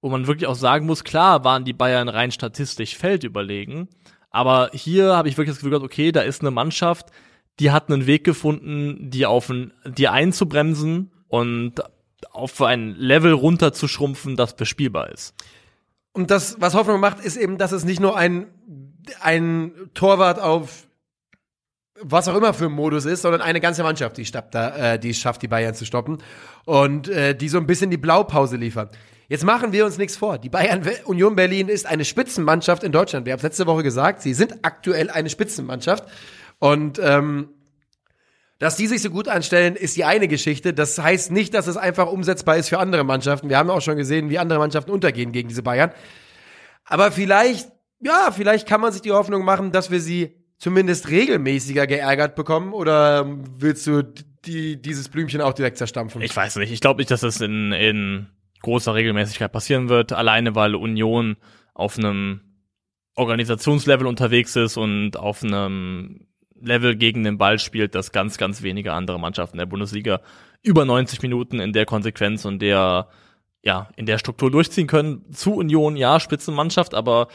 wo 0.00 0.08
man 0.08 0.28
wirklich 0.28 0.46
auch 0.46 0.54
sagen 0.54 0.86
muss, 0.86 1.02
klar 1.02 1.42
waren 1.42 1.64
die 1.64 1.72
Bayern 1.72 2.08
rein 2.08 2.30
statistisch 2.30 2.96
feldüberlegen, 2.96 3.88
aber 4.30 4.70
hier 4.72 5.16
habe 5.16 5.28
ich 5.28 5.36
wirklich 5.36 5.50
das 5.54 5.58
Gefühl 5.58 5.70
gehabt, 5.70 5.84
okay, 5.84 6.12
da 6.12 6.20
ist 6.20 6.42
eine 6.42 6.52
Mannschaft, 6.52 7.06
die 7.60 7.70
hat 7.70 7.90
einen 7.90 8.06
Weg 8.06 8.24
gefunden, 8.24 9.10
die 9.10 9.26
auf 9.26 9.48
ein, 9.48 9.72
die 9.84 10.08
einzubremsen 10.08 11.10
und 11.28 11.74
auf 12.30 12.60
ein 12.62 12.94
Level 12.96 13.32
runterzuschrumpfen, 13.32 14.36
das 14.36 14.56
bespielbar 14.56 15.10
ist. 15.10 15.34
Und 16.12 16.30
das, 16.30 16.60
was 16.60 16.74
Hoffnung 16.74 17.00
macht, 17.00 17.20
ist 17.20 17.36
eben, 17.36 17.58
dass 17.58 17.72
es 17.72 17.84
nicht 17.84 18.00
nur 18.00 18.16
ein, 18.16 18.46
ein 19.20 19.72
Torwart 19.94 20.40
auf 20.40 20.88
was 22.00 22.28
auch 22.28 22.36
immer 22.36 22.54
für 22.54 22.66
ein 22.66 22.72
Modus 22.72 23.04
ist, 23.04 23.22
sondern 23.22 23.40
eine 23.40 23.60
ganze 23.60 23.82
Mannschaft, 23.82 24.16
die, 24.18 24.30
da, 24.30 24.94
äh, 24.94 24.98
die 24.98 25.14
schafft, 25.14 25.42
die 25.42 25.48
Bayern 25.48 25.74
zu 25.74 25.84
stoppen 25.84 26.18
und 26.64 27.08
äh, 27.08 27.34
die 27.34 27.48
so 27.48 27.58
ein 27.58 27.66
bisschen 27.66 27.90
die 27.90 27.96
Blaupause 27.96 28.56
liefern. 28.56 28.88
Jetzt 29.28 29.44
machen 29.44 29.72
wir 29.72 29.84
uns 29.84 29.98
nichts 29.98 30.16
vor. 30.16 30.38
Die 30.38 30.48
Bayern 30.48 30.88
Union 31.04 31.36
Berlin 31.36 31.68
ist 31.68 31.86
eine 31.86 32.04
Spitzenmannschaft 32.04 32.82
in 32.82 32.92
Deutschland. 32.92 33.26
Wir 33.26 33.32
haben 33.32 33.38
es 33.38 33.42
letzte 33.42 33.66
Woche 33.66 33.82
gesagt, 33.82 34.22
sie 34.22 34.32
sind 34.32 34.54
aktuell 34.62 35.10
eine 35.10 35.28
Spitzenmannschaft. 35.28 36.04
Und 36.58 36.98
ähm, 37.02 37.50
dass 38.58 38.76
die 38.76 38.88
sich 38.88 39.02
so 39.02 39.10
gut 39.10 39.28
anstellen, 39.28 39.76
ist 39.76 39.96
die 39.96 40.04
eine 40.04 40.26
Geschichte. 40.26 40.74
Das 40.74 40.98
heißt 40.98 41.30
nicht, 41.30 41.54
dass 41.54 41.68
es 41.68 41.76
einfach 41.76 42.10
umsetzbar 42.10 42.56
ist 42.56 42.68
für 42.68 42.78
andere 42.78 43.04
Mannschaften. 43.04 43.48
Wir 43.48 43.56
haben 43.56 43.70
auch 43.70 43.80
schon 43.80 43.96
gesehen, 43.96 44.30
wie 44.30 44.38
andere 44.38 44.58
Mannschaften 44.58 44.90
untergehen 44.90 45.30
gegen 45.30 45.48
diese 45.48 45.62
Bayern. 45.62 45.92
Aber 46.84 47.12
vielleicht, 47.12 47.70
ja, 48.00 48.30
vielleicht 48.32 48.66
kann 48.66 48.80
man 48.80 48.92
sich 48.92 49.02
die 49.02 49.12
Hoffnung 49.12 49.44
machen, 49.44 49.70
dass 49.70 49.90
wir 49.90 50.00
sie 50.00 50.34
zumindest 50.58 51.08
regelmäßiger 51.08 51.86
geärgert 51.86 52.34
bekommen. 52.34 52.72
Oder 52.72 53.26
willst 53.58 53.86
du 53.86 54.02
die, 54.44 54.82
dieses 54.82 55.08
Blümchen 55.08 55.40
auch 55.40 55.52
direkt 55.52 55.78
zerstampfen? 55.78 56.20
Ich 56.22 56.34
weiß 56.34 56.56
nicht. 56.56 56.72
Ich 56.72 56.80
glaube 56.80 56.98
nicht, 56.98 57.12
dass 57.12 57.20
das 57.20 57.40
in, 57.40 57.70
in 57.70 58.26
großer 58.62 58.92
Regelmäßigkeit 58.92 59.52
passieren 59.52 59.88
wird. 59.88 60.12
Alleine 60.12 60.56
weil 60.56 60.74
Union 60.74 61.36
auf 61.74 61.96
einem 61.96 62.40
Organisationslevel 63.14 64.06
unterwegs 64.06 64.56
ist 64.56 64.76
und 64.76 65.16
auf 65.16 65.44
einem 65.44 66.26
Level 66.60 66.96
gegen 66.96 67.24
den 67.24 67.38
Ball 67.38 67.58
spielt, 67.58 67.94
das 67.94 68.12
ganz, 68.12 68.38
ganz 68.38 68.62
wenige 68.62 68.92
andere 68.92 69.18
Mannschaften 69.18 69.58
der 69.58 69.66
Bundesliga 69.66 70.20
über 70.62 70.84
90 70.84 71.22
Minuten 71.22 71.60
in 71.60 71.72
der 71.72 71.86
Konsequenz 71.86 72.44
und 72.44 72.60
der, 72.60 73.08
ja, 73.62 73.88
in 73.96 74.06
der 74.06 74.18
Struktur 74.18 74.50
durchziehen 74.50 74.86
können. 74.86 75.32
Zu 75.32 75.54
Union, 75.54 75.96
ja, 75.96 76.20
Spitzenmannschaft, 76.20 76.94
aber 76.94 77.28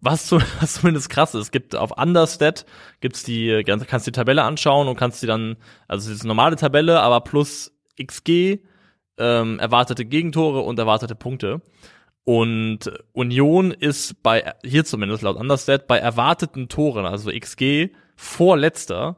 was, 0.00 0.26
zu, 0.26 0.36
was 0.60 0.74
zumindest 0.74 1.10
krass 1.10 1.34
ist, 1.34 1.52
gibt 1.52 1.74
auf 1.74 1.96
Understat, 1.96 2.66
gibt's 3.00 3.22
die, 3.22 3.62
kannst 3.64 4.06
die 4.06 4.12
Tabelle 4.12 4.42
anschauen 4.42 4.88
und 4.88 4.96
kannst 4.96 5.22
die 5.22 5.26
dann, 5.26 5.56
also 5.86 6.10
es 6.10 6.16
ist 6.16 6.22
eine 6.22 6.28
normale 6.28 6.56
Tabelle, 6.56 7.00
aber 7.00 7.20
plus 7.20 7.72
XG, 8.00 8.58
ähm, 9.18 9.58
erwartete 9.58 10.04
Gegentore 10.04 10.60
und 10.60 10.78
erwartete 10.78 11.14
Punkte. 11.14 11.60
Und 12.24 12.92
Union 13.12 13.70
ist 13.70 14.22
bei, 14.22 14.52
hier 14.62 14.84
zumindest 14.84 15.22
laut 15.22 15.36
Understat, 15.36 15.86
bei 15.86 15.98
erwarteten 15.98 16.68
Toren, 16.68 17.06
also 17.06 17.30
XG, 17.30 17.90
vorletzter 18.18 19.16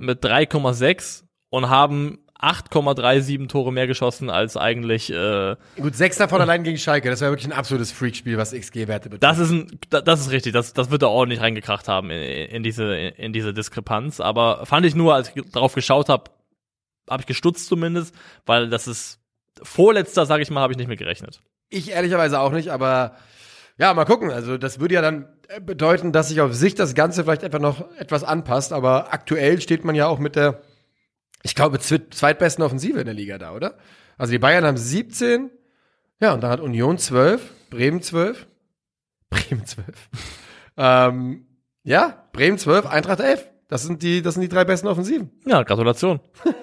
mit 0.00 0.24
3,6 0.24 1.24
und 1.50 1.68
haben 1.68 2.18
8,37 2.40 3.48
Tore 3.48 3.70
mehr 3.70 3.86
geschossen 3.86 4.30
als 4.30 4.56
eigentlich, 4.56 5.12
äh, 5.12 5.56
Gut, 5.76 5.94
sechs 5.94 6.16
davon 6.16 6.40
allein 6.40 6.64
gegen 6.64 6.78
Schalke. 6.78 7.10
Das 7.10 7.20
war 7.20 7.28
wirklich 7.30 7.46
ein 7.46 7.52
absolutes 7.52 7.92
Freakspiel, 7.92 8.38
was 8.38 8.52
XG-Werte 8.52 9.10
betrifft. 9.10 9.22
das 9.22 9.38
ist 9.38 9.50
ein, 9.50 9.78
da- 9.90 10.00
das 10.00 10.20
ist 10.22 10.30
richtig, 10.30 10.54
das, 10.54 10.72
das 10.72 10.90
wird 10.90 11.02
er 11.02 11.10
ordentlich 11.10 11.40
reingekracht 11.42 11.86
haben 11.86 12.10
in, 12.10 12.22
in 12.22 12.62
diese, 12.62 12.94
in 12.94 13.34
diese 13.34 13.52
Diskrepanz. 13.52 14.20
Aber 14.20 14.64
fand 14.64 14.86
ich 14.86 14.94
nur, 14.94 15.14
als 15.14 15.30
ich 15.34 15.44
darauf 15.52 15.74
geschaut 15.74 16.08
habe, 16.08 16.30
habe 17.10 17.20
ich 17.20 17.26
gestutzt 17.26 17.66
zumindest, 17.66 18.14
weil 18.46 18.70
das 18.70 18.88
ist 18.88 19.20
vorletzter, 19.62 20.24
sage 20.24 20.42
ich 20.42 20.50
mal, 20.50 20.62
habe 20.62 20.72
ich 20.72 20.78
nicht 20.78 20.88
mehr 20.88 20.96
gerechnet. 20.96 21.40
Ich 21.68 21.90
ehrlicherweise 21.90 22.40
auch 22.40 22.52
nicht, 22.52 22.70
aber 22.70 23.16
ja, 23.80 23.94
mal 23.94 24.04
gucken. 24.04 24.30
Also 24.30 24.58
das 24.58 24.78
würde 24.78 24.94
ja 24.94 25.00
dann 25.02 25.28
äh, 25.48 25.60
bedeuten, 25.60 26.12
dass 26.12 26.28
sich 26.28 26.40
auf 26.40 26.54
sich 26.54 26.74
das 26.74 26.94
Ganze 26.94 27.24
vielleicht 27.24 27.42
einfach 27.44 27.58
noch 27.58 27.90
etwas 27.96 28.22
anpasst. 28.22 28.72
Aber 28.72 29.12
aktuell 29.12 29.60
steht 29.60 29.84
man 29.84 29.94
ja 29.94 30.06
auch 30.06 30.18
mit 30.18 30.36
der, 30.36 30.60
ich 31.42 31.54
glaube, 31.54 31.78
zwe- 31.78 32.10
zweitbesten 32.10 32.62
Offensive 32.62 32.98
in 33.00 33.06
der 33.06 33.14
Liga 33.14 33.38
da, 33.38 33.52
oder? 33.52 33.78
Also 34.18 34.32
die 34.32 34.38
Bayern 34.38 34.64
haben 34.64 34.76
17, 34.76 35.50
ja, 36.20 36.34
und 36.34 36.42
dann 36.42 36.50
hat 36.50 36.60
Union 36.60 36.98
12, 36.98 37.40
Bremen 37.70 38.02
12, 38.02 38.46
Bremen 39.30 39.64
12. 39.64 39.86
ähm, 40.76 41.46
ja, 41.82 42.26
Bremen 42.32 42.58
12, 42.58 42.84
Eintracht 42.86 43.20
11. 43.20 43.46
Das 43.68 43.82
sind 43.84 44.02
die, 44.02 44.20
das 44.20 44.34
sind 44.34 44.42
die 44.42 44.48
drei 44.48 44.64
besten 44.64 44.88
Offensiven. 44.88 45.30
Ja, 45.46 45.62
Gratulation. 45.62 46.20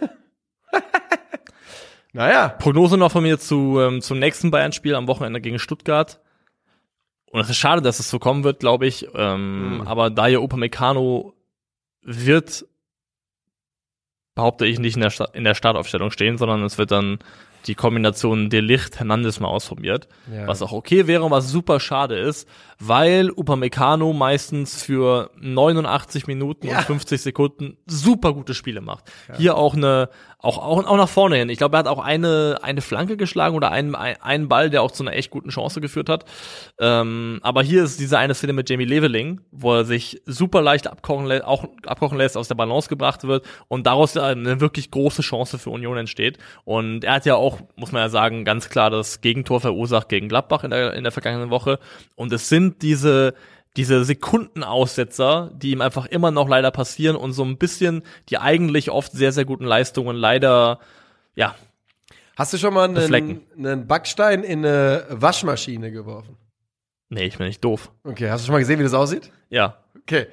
Naja, 2.13 2.49
Prognose 2.49 2.97
noch 2.97 3.11
von 3.11 3.21
mir 3.21 3.37
zu, 3.37 3.79
ähm, 3.79 4.01
zum 4.01 4.17
nächsten 4.17 4.49
Bayern-Spiel 4.49 4.95
am 4.95 5.07
Wochenende 5.07 5.39
gegen 5.41 5.59
Stuttgart. 5.59 6.19
Und 7.31 7.41
es 7.41 7.49
ist 7.49 7.57
schade, 7.57 7.81
dass 7.81 7.99
es 7.99 8.09
so 8.09 8.19
kommen 8.19 8.43
wird, 8.43 8.59
glaube 8.59 8.87
ich. 8.87 9.07
Ähm, 9.13 9.79
Mhm. 9.79 9.81
Aber 9.87 10.09
Daya 10.09 10.39
Upamecano 10.39 11.33
wird, 12.01 12.65
behaupte 14.35 14.65
ich, 14.65 14.79
nicht 14.79 14.95
in 14.95 15.01
der, 15.01 15.09
Sta 15.09 15.25
in 15.33 15.43
der 15.43 15.55
Startaufstellung 15.55 16.11
stehen, 16.11 16.37
sondern 16.37 16.63
es 16.63 16.77
wird 16.77 16.91
dann 16.91 17.19
die 17.65 17.75
Kombination 17.75 18.49
Delicht 18.49 18.97
Hernandez 18.99 19.39
mal 19.39 19.47
ausprobiert, 19.49 20.07
Ja. 20.33 20.47
was 20.47 20.61
auch 20.61 20.71
okay 20.71 21.07
wäre 21.07 21.23
und 21.23 21.31
was 21.31 21.49
super 21.51 21.79
schade 21.79 22.17
ist, 22.17 22.47
weil 22.79 23.29
Upamecano 23.31 24.13
meistens 24.13 24.81
für 24.83 25.31
89 25.39 26.27
Minuten 26.27 26.67
Ja. 26.67 26.77
und 26.79 26.83
50 26.85 27.21
Sekunden 27.21 27.77
super 27.87 28.33
gute 28.33 28.53
Spiele 28.53 28.81
macht. 28.81 29.05
Hier 29.37 29.57
auch 29.57 29.75
eine 29.75 30.09
auch, 30.39 30.59
auch 30.59 30.85
auch 30.85 30.97
nach 30.97 31.09
vorne 31.09 31.37
hin. 31.37 31.49
Ich 31.49 31.57
glaube, 31.57 31.75
er 31.75 31.79
hat 31.79 31.87
auch 31.87 31.97
eine 31.99 32.59
eine 32.61 32.81
Flanke 32.81 33.17
geschlagen 33.17 33.55
oder 33.55 33.71
einen 33.71 33.95
ein- 33.95 34.21
einen 34.21 34.47
Ball, 34.47 34.69
der 34.69 34.83
auch 34.83 34.91
zu 34.91 35.03
einer 35.03 35.13
echt 35.13 35.31
guten 35.31 35.49
Chance 35.49 35.81
geführt 35.81 36.09
hat. 36.09 36.25
Ähm, 36.79 37.39
aber 37.41 37.63
hier 37.63 37.83
ist 37.83 37.99
diese 37.99 38.17
eine 38.19 38.33
Szene 38.35 38.53
mit 38.53 38.69
Jamie 38.69 38.85
Leveling, 38.85 39.41
wo 39.51 39.73
er 39.73 39.85
sich 39.85 40.21
super 40.25 40.61
leicht 40.61 40.87
abkochen, 40.87 41.25
lä 41.25 41.41
auch 41.41 41.65
abkochen 41.85 42.17
lässt, 42.17 42.37
aus 42.37 42.47
der 42.47 42.55
Balance 42.55 42.87
gebracht 42.87 43.23
wird 43.23 43.45
und 43.67 43.87
daraus 43.87 44.15
eine 44.15 44.61
wirklich 44.61 44.91
große 44.91 45.21
Chance 45.23 45.57
für 45.57 45.71
Union 45.71 45.97
entsteht. 45.97 46.37
Und 46.65 47.03
er 47.03 47.13
hat 47.13 47.25
ja 47.25 47.35
auch, 47.47 47.61
muss 47.75 47.91
man 47.91 48.01
ja 48.01 48.09
sagen, 48.09 48.45
ganz 48.45 48.69
klar 48.69 48.89
das 48.89 49.21
Gegentor 49.21 49.61
verursacht 49.61 50.09
gegen 50.09 50.27
Gladbach 50.29 50.63
in 50.63 50.71
der, 50.71 50.93
in 50.93 51.03
der 51.03 51.11
vergangenen 51.11 51.49
Woche. 51.49 51.79
Und 52.15 52.31
es 52.33 52.49
sind 52.49 52.81
diese, 52.81 53.33
diese 53.75 54.03
Sekundenaussetzer, 54.03 55.51
die 55.55 55.71
ihm 55.71 55.81
einfach 55.81 56.05
immer 56.05 56.31
noch 56.31 56.47
leider 56.47 56.71
passieren 56.71 57.15
und 57.15 57.33
so 57.33 57.43
ein 57.43 57.57
bisschen 57.57 58.03
die 58.29 58.37
eigentlich 58.37 58.91
oft 58.91 59.11
sehr, 59.11 59.31
sehr 59.31 59.45
guten 59.45 59.65
Leistungen 59.65 60.15
leider, 60.15 60.79
ja, 61.35 61.55
Hast 62.35 62.53
du 62.53 62.59
schon 62.59 62.75
mal 62.75 62.87
einen, 62.87 63.41
einen 63.57 63.87
Backstein 63.87 64.43
in 64.43 64.63
eine 64.63 65.05
Waschmaschine 65.09 65.91
geworfen? 65.91 66.37
nee, 67.09 67.23
ich 67.23 67.37
bin 67.37 67.47
nicht 67.47 67.63
doof. 67.63 67.91
Okay, 68.03 68.29
hast 68.29 68.41
du 68.41 68.45
schon 68.47 68.53
mal 68.53 68.59
gesehen, 68.59 68.77
wie 68.77 68.83
das 68.83 68.93
aussieht? 68.93 69.31
Ja, 69.49 69.77
Okay. 70.07 70.27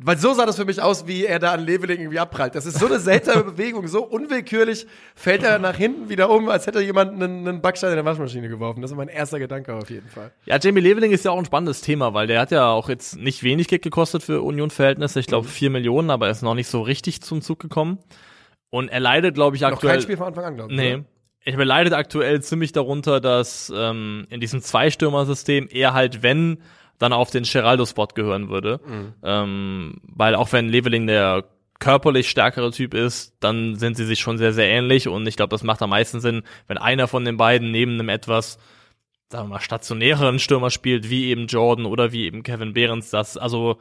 Weil 0.00 0.16
so 0.16 0.32
sah 0.32 0.46
das 0.46 0.54
für 0.54 0.64
mich 0.64 0.80
aus, 0.80 1.08
wie 1.08 1.26
er 1.26 1.40
da 1.40 1.52
an 1.52 1.64
Leveling 1.64 1.98
irgendwie 1.98 2.20
abprallt. 2.20 2.54
Das 2.54 2.66
ist 2.66 2.78
so 2.78 2.86
eine 2.86 3.00
seltsame 3.00 3.42
Bewegung, 3.52 3.88
so 3.88 4.04
unwillkürlich 4.04 4.86
fällt 5.16 5.42
er 5.42 5.58
nach 5.58 5.76
hinten 5.76 6.08
wieder 6.08 6.30
um, 6.30 6.48
als 6.48 6.68
hätte 6.68 6.80
jemand 6.80 7.14
einen, 7.14 7.48
einen 7.48 7.60
Backstein 7.60 7.90
in 7.90 7.96
der 7.96 8.04
Waschmaschine 8.04 8.48
geworfen. 8.48 8.80
Das 8.80 8.92
ist 8.92 8.96
mein 8.96 9.08
erster 9.08 9.40
Gedanke 9.40 9.74
auf 9.74 9.90
jeden 9.90 10.08
Fall. 10.08 10.30
Ja, 10.46 10.56
Jamie 10.60 10.80
Leveling 10.80 11.10
ist 11.10 11.24
ja 11.24 11.32
auch 11.32 11.38
ein 11.38 11.44
spannendes 11.44 11.80
Thema, 11.80 12.14
weil 12.14 12.28
der 12.28 12.40
hat 12.40 12.52
ja 12.52 12.70
auch 12.70 12.88
jetzt 12.88 13.16
nicht 13.16 13.42
wenig 13.42 13.66
Geld 13.66 13.82
gekostet 13.82 14.22
für 14.22 14.40
Union-Verhältnisse. 14.42 15.18
Ich 15.18 15.26
glaube 15.26 15.48
vier 15.48 15.70
Millionen, 15.70 16.10
aber 16.10 16.26
er 16.26 16.32
ist 16.32 16.42
noch 16.42 16.54
nicht 16.54 16.68
so 16.68 16.80
richtig 16.80 17.20
zum 17.22 17.42
Zug 17.42 17.58
gekommen. 17.58 17.98
Und 18.70 18.88
er 18.90 19.00
leidet, 19.00 19.34
glaube 19.34 19.56
ich, 19.56 19.62
Noch 19.62 19.72
aktuell. 19.72 19.94
kein 19.94 20.02
Spiel 20.02 20.16
von 20.16 20.28
Anfang 20.28 20.44
an, 20.44 20.54
glaube 20.54 20.72
ich. 20.72 20.78
Nee. 20.78 20.94
oder? 20.94 21.04
Ich 21.44 21.54
er 21.54 21.64
leidet 21.64 21.94
aktuell 21.94 22.42
ziemlich 22.42 22.72
darunter, 22.72 23.20
dass 23.20 23.72
ähm, 23.74 24.26
in 24.28 24.38
diesem 24.38 24.60
Zweistürmer-System 24.60 25.66
er 25.70 25.94
halt, 25.94 26.22
wenn, 26.22 26.58
dann 26.98 27.12
auf 27.12 27.30
den 27.30 27.44
Geraldo-Spot 27.44 28.08
gehören 28.14 28.48
würde. 28.48 28.80
Ähm, 29.22 30.00
weil 30.02 30.34
auch 30.34 30.52
wenn 30.52 30.68
Leveling 30.68 31.06
der 31.06 31.44
körperlich 31.78 32.28
stärkere 32.28 32.70
Typ 32.72 32.94
ist, 32.94 33.36
dann 33.40 33.76
sind 33.76 33.96
sie 33.96 34.04
sich 34.04 34.18
schon 34.20 34.38
sehr, 34.38 34.52
sehr 34.52 34.68
ähnlich 34.68 35.08
und 35.08 35.26
ich 35.26 35.36
glaube, 35.36 35.50
das 35.50 35.62
macht 35.62 35.80
am 35.80 35.90
meisten 35.90 36.20
Sinn, 36.20 36.42
wenn 36.66 36.78
einer 36.78 37.06
von 37.06 37.24
den 37.24 37.36
beiden 37.36 37.70
neben 37.70 37.92
einem 37.92 38.08
etwas, 38.08 38.58
sagen 39.30 39.48
wir 39.48 39.54
mal, 39.54 39.60
stationäreren 39.60 40.40
Stürmer 40.40 40.70
spielt, 40.70 41.08
wie 41.08 41.26
eben 41.26 41.46
Jordan 41.46 41.86
oder 41.86 42.12
wie 42.12 42.24
eben 42.24 42.42
Kevin 42.42 42.74
Behrens, 42.74 43.10
das, 43.10 43.36
also 43.36 43.78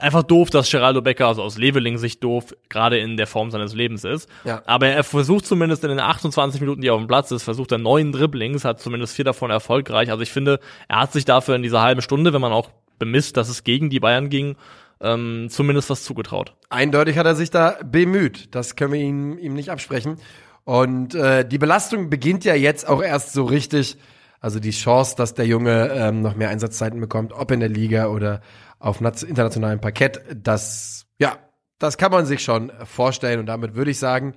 einfach 0.00 0.22
doof, 0.22 0.50
dass 0.50 0.70
Geraldo 0.70 1.02
Becker, 1.02 1.26
also 1.26 1.42
aus 1.42 1.58
Leveling-Sicht 1.58 2.22
doof, 2.22 2.54
gerade 2.68 2.98
in 2.98 3.16
der 3.16 3.26
Form 3.26 3.50
seines 3.50 3.74
Lebens 3.74 4.04
ist. 4.04 4.28
Ja. 4.44 4.62
Aber 4.66 4.88
er 4.88 5.04
versucht 5.04 5.46
zumindest 5.46 5.84
in 5.84 5.90
den 5.90 6.00
28 6.00 6.60
Minuten, 6.60 6.80
die 6.80 6.88
er 6.88 6.94
auf 6.94 7.00
dem 7.00 7.08
Platz 7.08 7.30
ist, 7.30 7.42
versucht 7.42 7.72
er 7.72 7.78
neun 7.78 8.12
Dribblings, 8.12 8.64
hat 8.64 8.80
zumindest 8.80 9.14
vier 9.14 9.24
davon 9.24 9.50
erfolgreich. 9.50 10.10
Also 10.10 10.22
ich 10.22 10.30
finde, 10.30 10.60
er 10.88 11.00
hat 11.00 11.12
sich 11.12 11.24
dafür 11.24 11.56
in 11.56 11.62
dieser 11.62 11.82
halben 11.82 12.02
Stunde, 12.02 12.32
wenn 12.32 12.40
man 12.40 12.52
auch 12.52 12.70
bemisst, 12.98 13.36
dass 13.36 13.48
es 13.48 13.64
gegen 13.64 13.90
die 13.90 14.00
Bayern 14.00 14.28
ging, 14.28 14.56
ähm, 15.00 15.46
zumindest 15.50 15.90
was 15.90 16.04
zugetraut. 16.04 16.54
Eindeutig 16.70 17.16
hat 17.18 17.26
er 17.26 17.36
sich 17.36 17.50
da 17.50 17.76
bemüht. 17.84 18.54
Das 18.54 18.76
können 18.76 18.92
wir 18.92 19.00
ihm, 19.00 19.38
ihm 19.38 19.54
nicht 19.54 19.70
absprechen. 19.70 20.16
Und 20.64 21.14
äh, 21.14 21.48
die 21.48 21.58
Belastung 21.58 22.10
beginnt 22.10 22.44
ja 22.44 22.54
jetzt 22.54 22.88
auch 22.88 23.02
erst 23.02 23.32
so 23.32 23.44
richtig. 23.44 23.96
Also 24.40 24.60
die 24.60 24.70
Chance, 24.70 25.16
dass 25.16 25.34
der 25.34 25.46
Junge 25.46 25.90
ähm, 25.92 26.20
noch 26.20 26.36
mehr 26.36 26.50
Einsatzzeiten 26.50 27.00
bekommt, 27.00 27.32
ob 27.32 27.50
in 27.50 27.58
der 27.58 27.68
Liga 27.68 28.06
oder 28.06 28.40
auf 28.78 29.00
internationalem 29.00 29.80
Parkett, 29.80 30.20
das, 30.34 31.06
ja, 31.18 31.38
das 31.78 31.98
kann 31.98 32.12
man 32.12 32.26
sich 32.26 32.42
schon 32.42 32.72
vorstellen. 32.84 33.40
Und 33.40 33.46
damit 33.46 33.74
würde 33.74 33.90
ich 33.90 33.98
sagen, 33.98 34.34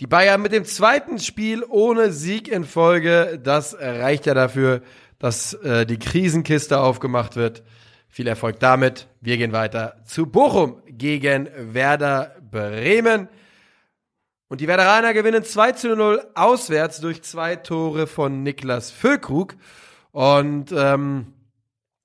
die 0.00 0.06
Bayern 0.06 0.40
mit 0.42 0.52
dem 0.52 0.64
zweiten 0.64 1.18
Spiel 1.18 1.64
ohne 1.68 2.12
Sieg 2.12 2.48
in 2.48 2.64
Folge, 2.64 3.40
das 3.42 3.76
reicht 3.78 4.26
ja 4.26 4.34
dafür, 4.34 4.82
dass 5.18 5.54
äh, 5.54 5.86
die 5.86 5.98
Krisenkiste 5.98 6.78
aufgemacht 6.78 7.34
wird. 7.34 7.64
Viel 8.08 8.26
Erfolg 8.26 8.60
damit. 8.60 9.08
Wir 9.20 9.36
gehen 9.36 9.52
weiter 9.52 9.96
zu 10.04 10.26
Bochum 10.26 10.80
gegen 10.86 11.48
Werder 11.56 12.36
Bremen. 12.50 13.28
Und 14.48 14.60
die 14.60 14.68
Werderaner 14.68 15.12
gewinnen 15.12 15.44
2 15.44 15.72
zu 15.72 15.94
0 15.94 16.26
auswärts 16.34 17.00
durch 17.00 17.22
zwei 17.22 17.56
Tore 17.56 18.06
von 18.06 18.42
Niklas 18.42 18.90
Füllkrug. 18.90 19.56
Und 20.12 20.72
ähm, 20.72 21.34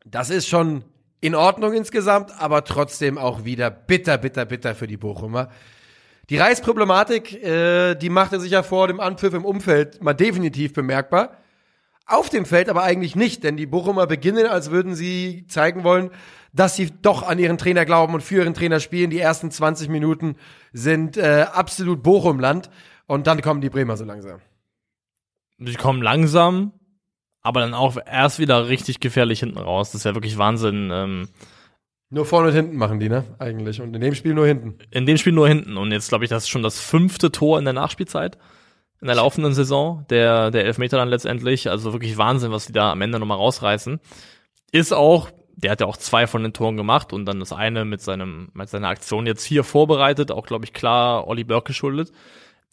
das 0.03 0.29
ist 0.29 0.49
schon 0.49 0.83
in 1.23 1.35
Ordnung 1.35 1.71
insgesamt, 1.71 2.37
aber 2.37 2.65
trotzdem 2.65 3.17
auch 3.17 3.45
wieder 3.45 3.71
bitter, 3.71 4.17
bitter, 4.17 4.43
bitter 4.43 4.75
für 4.75 4.87
die 4.87 4.97
Bochumer. 4.97 5.47
Die 6.29 6.37
Reisproblematik, 6.37 7.41
äh, 7.41 7.95
die 7.95 8.09
machte 8.09 8.41
sich 8.41 8.51
ja 8.51 8.61
vor 8.61 8.89
dem 8.89 8.99
Anpfiff 8.99 9.33
im 9.33 9.45
Umfeld 9.45 10.03
mal 10.03 10.13
definitiv 10.13 10.73
bemerkbar. 10.73 11.37
Auf 12.05 12.29
dem 12.29 12.45
Feld 12.45 12.67
aber 12.67 12.83
eigentlich 12.83 13.15
nicht, 13.15 13.45
denn 13.45 13.55
die 13.55 13.65
Bochumer 13.65 14.05
beginnen, 14.05 14.47
als 14.47 14.69
würden 14.69 14.95
sie 14.95 15.45
zeigen 15.47 15.85
wollen, 15.85 16.09
dass 16.51 16.75
sie 16.75 16.91
doch 17.01 17.23
an 17.23 17.39
ihren 17.39 17.57
Trainer 17.57 17.85
glauben 17.85 18.13
und 18.15 18.21
für 18.21 18.43
ihren 18.43 18.53
Trainer 18.53 18.81
spielen. 18.81 19.09
Die 19.09 19.19
ersten 19.19 19.49
20 19.49 19.87
Minuten 19.87 20.35
sind 20.73 21.15
äh, 21.15 21.45
absolut 21.53 22.03
Bochumland 22.03 22.69
und 23.07 23.27
dann 23.27 23.41
kommen 23.41 23.61
die 23.61 23.69
Bremer 23.69 23.95
so 23.95 24.03
langsam. 24.03 24.41
Die 25.57 25.75
kommen 25.75 26.01
langsam, 26.01 26.73
aber 27.43 27.59
dann 27.59 27.73
auch 27.73 27.97
erst 28.05 28.39
wieder 28.39 28.69
richtig 28.69 29.01
gefährlich 29.01 29.41
hinten 29.41 29.59
raus. 29.59 29.91
Das 29.91 30.01
ist 30.01 30.05
ja 30.05 30.15
wirklich 30.15 30.37
Wahnsinn. 30.37 30.89
Ähm, 30.91 31.27
Nur 32.09 32.25
vorne 32.25 32.47
und 32.47 32.53
hinten 32.55 32.77
machen 32.77 32.99
die, 32.99 33.09
ne? 33.09 33.25
Eigentlich. 33.37 33.81
Und 33.81 33.93
in 33.93 34.01
dem 34.01 34.15
Spiel 34.15 34.33
nur 34.33 34.47
hinten. 34.47 34.77
in 34.91 35.05
dem 35.05 35.17
Spiel 35.17 35.33
nur 35.33 35.47
hinten. 35.47 35.77
Und 35.77 35.91
jetzt 35.91 36.09
glaube 36.09 36.23
ich, 36.23 36.29
das 36.29 36.43
ist 36.43 36.49
schon 36.49 36.63
das 36.63 36.79
fünfte 36.79 37.31
Tor 37.31 37.59
in 37.59 37.65
der 37.65 37.73
Nachspielzeit. 37.73 38.37
In 39.01 39.07
der 39.07 39.17
laufenden 39.17 39.53
Saison, 39.53 40.05
der, 40.09 40.49
der 40.49 40.63
Elfmeter 40.63 40.95
dann 40.95 41.09
letztendlich. 41.09 41.69
Also 41.69 41.91
wirklich 41.91 42.17
Wahnsinn, 42.17 42.51
was 42.53 42.67
die 42.67 42.71
da 42.71 42.93
am 42.93 43.01
Ende 43.01 43.19
nochmal 43.19 43.37
rausreißen. 43.37 43.99
Ist 44.71 44.93
auch, 44.93 45.29
der 45.57 45.71
hat 45.71 45.81
ja 45.81 45.87
auch 45.87 45.97
zwei 45.97 46.25
von 46.25 46.43
den 46.43 46.53
Toren 46.53 46.77
gemacht 46.77 47.11
und 47.11 47.25
dann 47.25 47.41
das 47.41 47.51
eine 47.51 47.83
mit 47.83 47.99
seinem, 47.99 48.49
mit 48.53 48.69
seiner 48.69 48.87
Aktion 48.87 49.25
jetzt 49.27 49.43
hier 49.43 49.65
vorbereitet, 49.65 50.31
auch 50.31 50.45
glaube 50.45 50.63
ich 50.63 50.71
klar 50.71 51.27
Olli 51.27 51.43
Burke 51.43 51.67
geschuldet. 51.67 52.13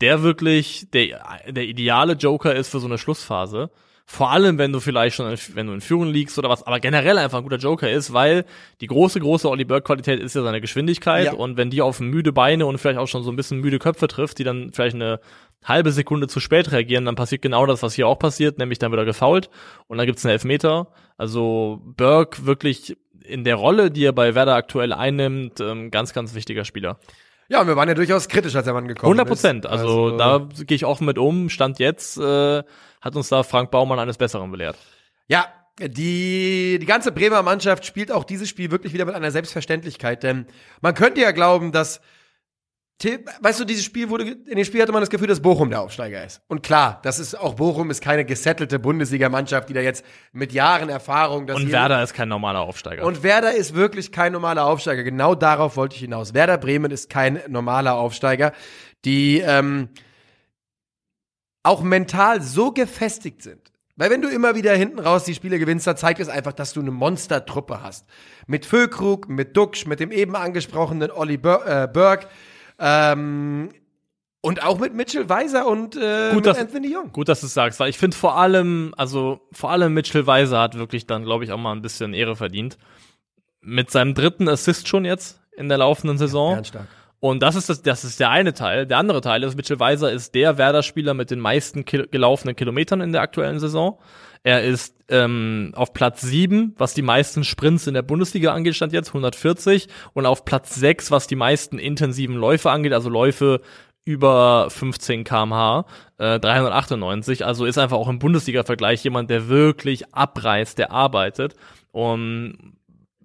Der 0.01 0.23
wirklich 0.23 0.89
der, 0.93 1.21
der 1.49 1.65
ideale 1.65 2.13
Joker 2.13 2.55
ist 2.55 2.69
für 2.71 2.79
so 2.79 2.87
eine 2.87 2.97
Schlussphase. 2.99 3.71
Vor 4.13 4.33
allem, 4.33 4.59
wenn 4.59 4.73
du 4.73 4.81
vielleicht 4.81 5.15
schon, 5.15 5.31
in- 5.31 5.39
wenn 5.55 5.69
du 5.69 5.73
in 5.73 5.81
Führung 5.81 6.09
liegst 6.09 6.37
oder 6.37 6.49
was, 6.49 6.65
aber 6.67 6.81
generell 6.81 7.17
einfach 7.17 7.39
ein 7.39 7.45
guter 7.45 7.59
Joker 7.59 7.89
ist, 7.89 8.13
weil 8.13 8.45
die 8.81 8.89
große, 8.89 9.21
große 9.21 9.49
Olli 9.49 9.65
Burke-Qualität 9.65 10.19
ist 10.19 10.35
ja 10.35 10.43
seine 10.43 10.61
Geschwindigkeit 10.61 11.27
Ja. 11.27 11.33
und 11.35 11.57
wenn 11.57 11.71
die 11.71 11.81
auf 11.81 12.01
müde 12.01 12.33
Beine 12.33 12.67
und 12.67 12.79
vielleicht 12.79 12.99
auch 12.99 13.07
schon 13.07 13.23
so 13.23 13.31
ein 13.31 13.37
bisschen 13.37 13.61
müde 13.61 13.79
Köpfe 13.79 14.09
trifft, 14.09 14.39
die 14.39 14.45
dann 14.45 14.73
vielleicht 14.73 14.97
eine 14.97 15.21
halbe 15.65 15.93
Sekunde 15.93 16.27
zu 16.27 16.41
spät 16.41 16.73
reagieren, 16.73 17.05
dann 17.05 17.15
passiert 17.15 17.41
genau 17.43 17.67
das, 17.67 17.85
was 17.85 17.95
hier 17.95 18.09
auch 18.09 18.19
passiert, 18.19 18.59
nämlich 18.59 18.81
dann 18.81 18.91
wird 18.91 19.01
er 19.01 19.05
gefoult 19.05 19.49
und 19.87 19.97
dann 19.99 20.07
gibt's 20.07 20.25
einen 20.27 20.33
Elfmeter. 20.33 20.89
Also 21.17 21.81
Burke 21.85 22.47
wirklich 22.47 22.97
in 23.23 23.45
der 23.45 23.55
Rolle, 23.55 23.93
die 23.93 24.05
er 24.07 24.13
bei 24.13 24.35
Werder 24.35 24.57
aktuell 24.57 24.93
einnimmt, 24.93 25.61
ähm, 25.61 25.93
ganz, 25.93 26.13
ganz 26.13 26.35
wichtiger 26.35 26.65
Spieler. 26.65 26.99
Ja, 27.51 27.61
und 27.61 27.67
wir 27.67 27.75
waren 27.75 27.89
ja 27.89 27.95
durchaus 27.95 28.29
kritisch, 28.29 28.55
als 28.55 28.65
der 28.65 28.75
Mann 28.75 28.87
gekommen 28.87 29.11
100 29.11 29.27
Prozent. 29.27 29.65
ist. 29.65 29.71
Also, 29.71 30.17
da 30.17 30.49
gehe 30.57 30.77
ich 30.77 30.87
offen 30.87 31.05
mit 31.05 31.19
um. 31.19 31.49
Stand 31.49 31.81
jetzt 31.81 32.17
äh, 32.17 32.63
hat 33.01 33.17
uns 33.17 33.29
da 33.29 33.43
Frank 33.43 33.73
Baumann 33.73 33.99
eines 33.99 34.19
Besseren 34.19 34.53
belehrt. 34.53 34.79
Ja, 35.27 35.47
die, 35.81 36.79
die 36.81 36.87
ganze 36.87 37.11
Bremer 37.11 37.43
Mannschaft 37.43 37.85
spielt 37.85 38.13
auch 38.13 38.23
dieses 38.23 38.49
Spiel 38.49 38.71
wirklich 38.71 38.93
wieder 38.93 39.05
mit 39.05 39.17
einer 39.17 39.33
Selbstverständlichkeit, 39.33 40.23
denn 40.23 40.47
man 40.81 40.95
könnte 40.95 41.23
ja 41.23 41.33
glauben, 41.33 41.73
dass 41.73 42.01
Weißt 43.41 43.59
du, 43.59 43.65
dieses 43.65 43.85
Spiel 43.85 44.11
wurde, 44.11 44.25
in 44.25 44.57
dem 44.57 44.65
Spiel 44.65 44.83
hatte 44.83 44.93
man 44.93 45.01
das 45.01 45.09
Gefühl, 45.09 45.27
dass 45.27 45.41
Bochum 45.41 45.71
der 45.71 45.81
Aufsteiger 45.81 46.23
ist. 46.23 46.43
Und 46.49 46.63
klar, 46.63 47.01
das 47.03 47.19
ist 47.19 47.35
auch 47.35 47.55
Bochum 47.55 47.91
ist 47.91 48.03
keine 48.03 48.27
gesettelte 48.27 48.79
Bundesligamannschaft, 48.79 49.71
die 49.71 49.73
da 49.73 49.81
jetzt 49.81 50.05
mit 50.33 50.53
Jahren 50.53 50.91
Erfahrung, 50.91 51.49
Und 51.49 51.73
Werder 51.73 52.03
ist 52.03 52.13
kein 52.13 52.29
normaler 52.29 52.61
Aufsteiger. 52.61 53.07
und 53.07 53.23
Werder 53.23 53.55
ist 53.55 53.75
wirklich 53.75 54.13
kein 54.13 54.33
normaler 54.33 54.67
Aufsteiger. 54.67 55.03
Genau 55.03 55.35
darauf 55.35 55.77
wollte 55.77 55.95
ich 55.95 56.03
hinaus. 56.03 56.35
Werder 56.35 56.59
Bremen 56.59 56.91
ist 56.91 57.09
kein 57.09 57.41
normaler 57.49 57.95
Aufsteiger, 57.95 58.53
die 59.07 59.39
ähm, 59.39 59.89
auch 61.63 61.83
mental 61.83 62.43
so 62.43 62.71
gefestigt 62.71 63.43
sind. 63.43 63.73
Weil 63.97 64.11
wenn 64.11 64.23
du 64.23 64.29
immer 64.29 64.55
wieder 64.55 64.75
hinten 64.75 64.99
raus 64.99 65.25
die 65.25 65.35
Spiele 65.35 65.59
gewinnst, 65.59 65.87
dann 65.87 65.97
zeigt 65.97 66.21
es 66.21 66.29
einfach, 66.29 66.53
dass 66.53 66.73
du 66.75 66.81
eine 66.81 66.91
Monstertruppe 66.91 67.83
hast. 67.83 68.07
Mit 68.47 68.67
Füllkrug, 68.67 69.29
mit 69.29 69.57
Duxch, 69.57 69.87
mit 69.87 70.01
dem 70.01 70.11
eben 70.11 70.37
angesprochenen 70.37 71.11
Olli 71.11 71.39
Bur 71.39 71.67
äh, 71.67 71.87
Burke 71.87 72.27
ähm, 72.81 73.71
und 74.43 74.65
auch 74.65 74.79
mit 74.79 74.95
Mitchell 74.95 75.29
Weiser 75.29 75.67
und 75.67 75.97
äh, 76.01 76.33
mit 76.33 76.47
dass- 76.47 76.59
Anthony 76.59 76.97
Young. 76.97 77.13
Gut, 77.13 77.29
dass 77.29 77.41
du 77.41 77.47
es 77.47 77.55
sagst, 77.55 77.79
weil 77.79 77.91
ich 77.91 77.99
finde 77.99 78.17
vor 78.17 78.37
allem, 78.39 78.95
also 78.97 79.41
vor 79.53 79.71
allem 79.71 79.93
Mitchell 79.93 80.27
Weiser 80.27 80.61
hat 80.61 80.79
wirklich 80.79 81.07
dann, 81.07 81.25
glaube 81.25 81.45
ich, 81.45 81.53
auch 81.53 81.59
mal 81.59 81.73
ein 81.73 81.83
bisschen 81.83 82.15
Ehre 82.15 82.37
verdient. 82.37 82.79
Mit 83.61 83.91
seinem 83.91 84.15
dritten 84.15 84.49
Assist 84.49 84.89
schon 84.89 85.05
jetzt 85.05 85.41
in 85.57 85.69
der 85.69 85.79
laufenden 85.79 86.17
Saison. 86.17 86.55
Ganz 86.55 86.69
stark. 86.69 86.87
Und 87.23 87.43
das 87.43 87.55
ist 87.55 87.69
das, 87.69 87.83
das 87.83 88.03
ist 88.03 88.19
der 88.19 88.31
eine 88.31 88.55
Teil. 88.55 88.87
Der 88.87 88.97
andere 88.97 89.21
Teil 89.21 89.43
ist, 89.43 89.55
Mitchell 89.55 89.79
Weiser 89.79 90.11
ist 90.11 90.35
der 90.35 90.57
Werder-Spieler 90.57 91.13
mit 91.13 91.31
den 91.31 91.39
meisten 91.39 91.85
Kil 91.85 92.09
gelaufenen 92.11 92.57
Kilometern 92.57 93.03
in 93.03 93.13
der 93.13 93.21
aktuellen 93.21 93.61
Saison. 93.61 93.99
Er 94.43 94.65
ist 94.65 94.97
ähm, 95.09 95.73
auf 95.75 95.93
Platz 95.93 96.23
7, 96.23 96.75
was 96.79 96.95
die 96.95 97.03
meisten 97.03 97.45
Sprints 97.45 97.87
in 97.87 97.95
der 97.95 98.03
Bundesliga 98.03 98.55
angeht, 98.55 98.75
stand 98.75 98.93
jetzt 98.93 99.09
140 99.09 99.89
und 100.15 100.25
auf 100.25 100.45
Platz 100.45 100.75
6, 100.77 101.11
was 101.11 101.27
die 101.27 101.37
meisten 101.37 101.79
intensiven 101.79 102.37
Läufe 102.37 102.71
angeht, 102.71 102.95
also 102.95 103.11
Läufe 103.11 103.61
über 104.05 104.69
15 104.71 105.25
kmh, 105.25 105.85
äh, 106.19 106.41
398. 106.41 107.45
Also 107.45 107.67
ist 107.67 107.79
einfach 107.79 107.99
auch 107.99 108.09
im 108.09 108.19
Bundesliga-Vergleich 108.19 109.05
jemand, 109.05 109.29
der 109.29 109.49
wirklich 109.49 110.15
abreißt, 110.15 110.79
der 110.79 110.91
arbeitet. 110.91 111.55
Und 111.93 112.75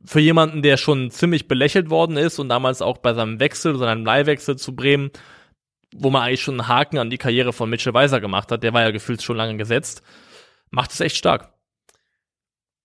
für 0.03 0.19
jemanden, 0.19 0.61
der 0.61 0.77
schon 0.77 1.11
ziemlich 1.11 1.47
belächelt 1.47 1.89
worden 1.89 2.17
ist 2.17 2.39
und 2.39 2.49
damals 2.49 2.81
auch 2.81 2.97
bei 2.97 3.13
seinem 3.13 3.39
Wechsel, 3.39 3.77
seinem 3.77 4.05
Leihwechsel 4.05 4.57
zu 4.57 4.75
Bremen, 4.75 5.11
wo 5.95 6.09
man 6.09 6.23
eigentlich 6.23 6.43
schon 6.43 6.59
einen 6.59 6.67
Haken 6.67 6.97
an 6.97 7.09
die 7.09 7.17
Karriere 7.17 7.53
von 7.53 7.69
Mitchell 7.69 7.93
Weiser 7.93 8.19
gemacht 8.19 8.51
hat, 8.51 8.63
der 8.63 8.73
war 8.73 8.81
ja 8.81 8.91
gefühlt 8.91 9.23
schon 9.23 9.37
lange 9.37 9.57
gesetzt, 9.57 10.03
macht 10.69 10.91
es 10.91 10.99
echt 10.99 11.17
stark. 11.17 11.53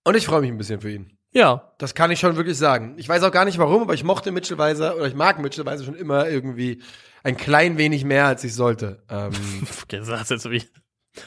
Und 0.05 0.17
ich 0.17 0.27
freue 0.27 0.41
mich 0.41 0.51
ein 0.51 0.59
bisschen 0.59 0.81
für 0.81 0.91
ihn. 0.91 1.17
Ja. 1.33 1.73
Das 1.79 1.95
kann 1.95 2.11
ich 2.11 2.19
schon 2.21 2.37
wirklich 2.37 2.59
sagen. 2.59 2.95
Ich 2.97 3.09
weiß 3.09 3.23
auch 3.23 3.33
gar 3.33 3.45
nicht 3.45 3.59
warum, 3.59 3.83
aber 3.83 3.95
ich 3.95 4.05
mochte 4.05 4.33
Mitchell 4.33 4.59
Weiser 4.59 4.97
oder 4.97 5.07
ich 5.07 5.15
mag 5.15 5.39
Mitchell 5.39 5.67
Weiser 5.67 5.85
schon 5.85 5.95
immer 5.95 6.29
irgendwie 6.29 6.83
ein 7.23 7.37
klein 7.37 7.79
wenig 7.79 8.05
mehr, 8.05 8.27
als 8.27 8.45
ich 8.45 8.55
sollte. 8.55 9.03
Ähm, 9.09 9.33
Okay, 9.83 9.99
das 9.99 10.11
hast, 10.11 10.31
jetzt 10.31 10.51
wie, 10.51 10.65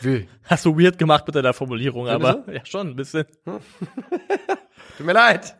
wie? 0.01 0.27
hast 0.43 0.65
du 0.65 0.77
weird 0.77 0.97
gemacht 0.97 1.25
mit 1.27 1.35
deiner 1.35 1.53
Formulierung, 1.53 2.07
Findest 2.07 2.37
aber 2.37 2.53
ja 2.53 2.65
schon 2.65 2.89
ein 2.89 2.95
bisschen. 2.95 3.25
Tut 3.45 5.05
mir 5.05 5.13
leid. 5.13 5.55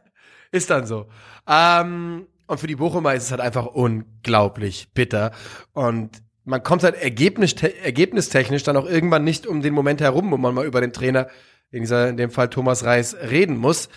Ist 0.51 0.69
dann 0.69 0.85
so. 0.85 1.07
Ähm, 1.47 2.27
und 2.47 2.59
für 2.59 2.67
die 2.67 2.75
Bochumer 2.75 3.13
ist 3.13 3.23
es 3.23 3.31
halt 3.31 3.41
einfach 3.41 3.65
unglaublich 3.65 4.89
bitter. 4.93 5.31
Und 5.71 6.22
man 6.45 6.63
kommt 6.63 6.83
halt 6.83 6.95
ergebnis 6.95 7.53
ergebnistechnisch 7.53 8.63
dann 8.63 8.77
auch 8.77 8.85
irgendwann 8.85 9.23
nicht 9.23 9.47
um 9.47 9.61
den 9.61 9.73
Moment 9.73 10.01
herum, 10.01 10.31
wo 10.31 10.37
man 10.37 10.53
mal 10.53 10.65
über 10.65 10.81
den 10.81 10.93
Trainer, 10.93 11.27
in, 11.71 11.81
dieser, 11.81 12.09
in 12.09 12.17
dem 12.17 12.31
Fall 12.31 12.49
Thomas 12.49 12.83
Reis, 12.83 13.15
reden 13.15 13.57
muss. 13.57 13.89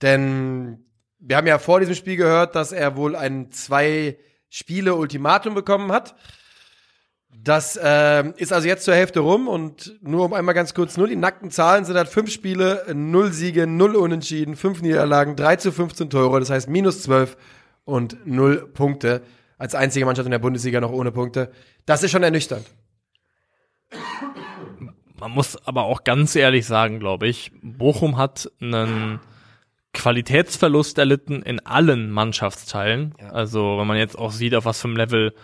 Denn 0.00 0.84
wir 1.18 1.36
haben 1.36 1.46
ja 1.46 1.58
vor 1.58 1.80
diesem 1.80 1.94
Spiel 1.94 2.16
gehört, 2.16 2.54
dass 2.54 2.72
er 2.72 2.96
wohl 2.96 3.16
ein 3.16 3.50
zwei 3.50 4.18
Spiele 4.48 4.94
Ultimatum 4.94 5.54
bekommen 5.54 5.92
hat. 5.92 6.14
Das 7.30 7.76
äh, 7.76 8.30
ist 8.36 8.52
also 8.52 8.66
jetzt 8.66 8.84
zur 8.84 8.94
Hälfte 8.94 9.20
rum 9.20 9.48
und 9.48 9.98
nur 10.00 10.24
um 10.24 10.32
einmal 10.32 10.54
ganz 10.54 10.74
kurz, 10.74 10.96
nur 10.96 11.06
die 11.06 11.16
nackten 11.16 11.50
Zahlen 11.50 11.84
sind 11.84 11.96
halt 11.96 12.08
fünf 12.08 12.30
Spiele, 12.30 12.84
null 12.94 13.32
Siege, 13.32 13.66
null 13.66 13.96
Unentschieden, 13.96 14.56
fünf 14.56 14.80
Niederlagen, 14.80 15.36
drei 15.36 15.56
zu 15.56 15.70
15 15.70 16.10
Tore, 16.10 16.40
das 16.40 16.50
heißt 16.50 16.68
minus 16.68 17.02
zwölf 17.02 17.36
und 17.84 18.26
null 18.26 18.68
Punkte. 18.72 19.22
Als 19.58 19.74
einzige 19.74 20.06
Mannschaft 20.06 20.26
in 20.26 20.30
der 20.30 20.38
Bundesliga 20.38 20.80
noch 20.80 20.92
ohne 20.92 21.10
Punkte. 21.12 21.50
Das 21.84 22.02
ist 22.02 22.10
schon 22.12 22.22
ernüchternd. 22.22 22.64
Man 25.20 25.32
muss 25.32 25.56
aber 25.66 25.82
auch 25.84 26.04
ganz 26.04 26.36
ehrlich 26.36 26.64
sagen, 26.66 27.00
glaube 27.00 27.26
ich, 27.26 27.50
Bochum 27.62 28.16
hat 28.16 28.50
einen 28.60 29.18
Qualitätsverlust 29.92 30.96
erlitten 30.98 31.42
in 31.42 31.64
allen 31.66 32.10
Mannschaftsteilen. 32.10 33.14
Ja. 33.20 33.30
Also, 33.30 33.78
wenn 33.78 33.86
man 33.86 33.96
jetzt 33.96 34.16
auch 34.16 34.30
sieht, 34.30 34.54
auf 34.54 34.64
was 34.64 34.80
für 34.80 34.86
einem 34.88 34.96
Level 34.96 35.34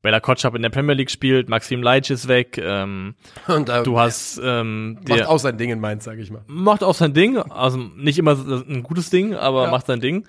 Bella 0.00 0.18
Kotschap 0.18 0.56
in 0.56 0.62
der 0.62 0.70
Premier 0.70 0.94
League 0.94 1.12
spielt, 1.12 1.48
Maxim 1.48 1.80
Leitsch 1.80 2.10
ist 2.10 2.26
weg, 2.26 2.58
ähm, 2.60 3.14
Und 3.46 3.68
äh, 3.68 3.84
du 3.84 4.00
hast 4.00 4.40
ähm, 4.42 4.94
macht 4.94 5.08
der 5.08 5.30
auch 5.30 5.38
sein 5.38 5.56
Ding 5.56 5.70
in 5.70 5.78
Mainz, 5.78 6.02
sage 6.02 6.20
ich 6.20 6.32
mal. 6.32 6.42
macht 6.48 6.82
auch 6.82 6.94
sein 6.96 7.14
Ding, 7.14 7.36
also 7.38 7.78
nicht 7.78 8.18
immer 8.18 8.32
ein 8.32 8.82
gutes 8.82 9.10
Ding, 9.10 9.34
aber 9.36 9.66
Ja. 9.66 9.70
macht 9.70 9.86
sein 9.86 10.00
Ding. 10.00 10.26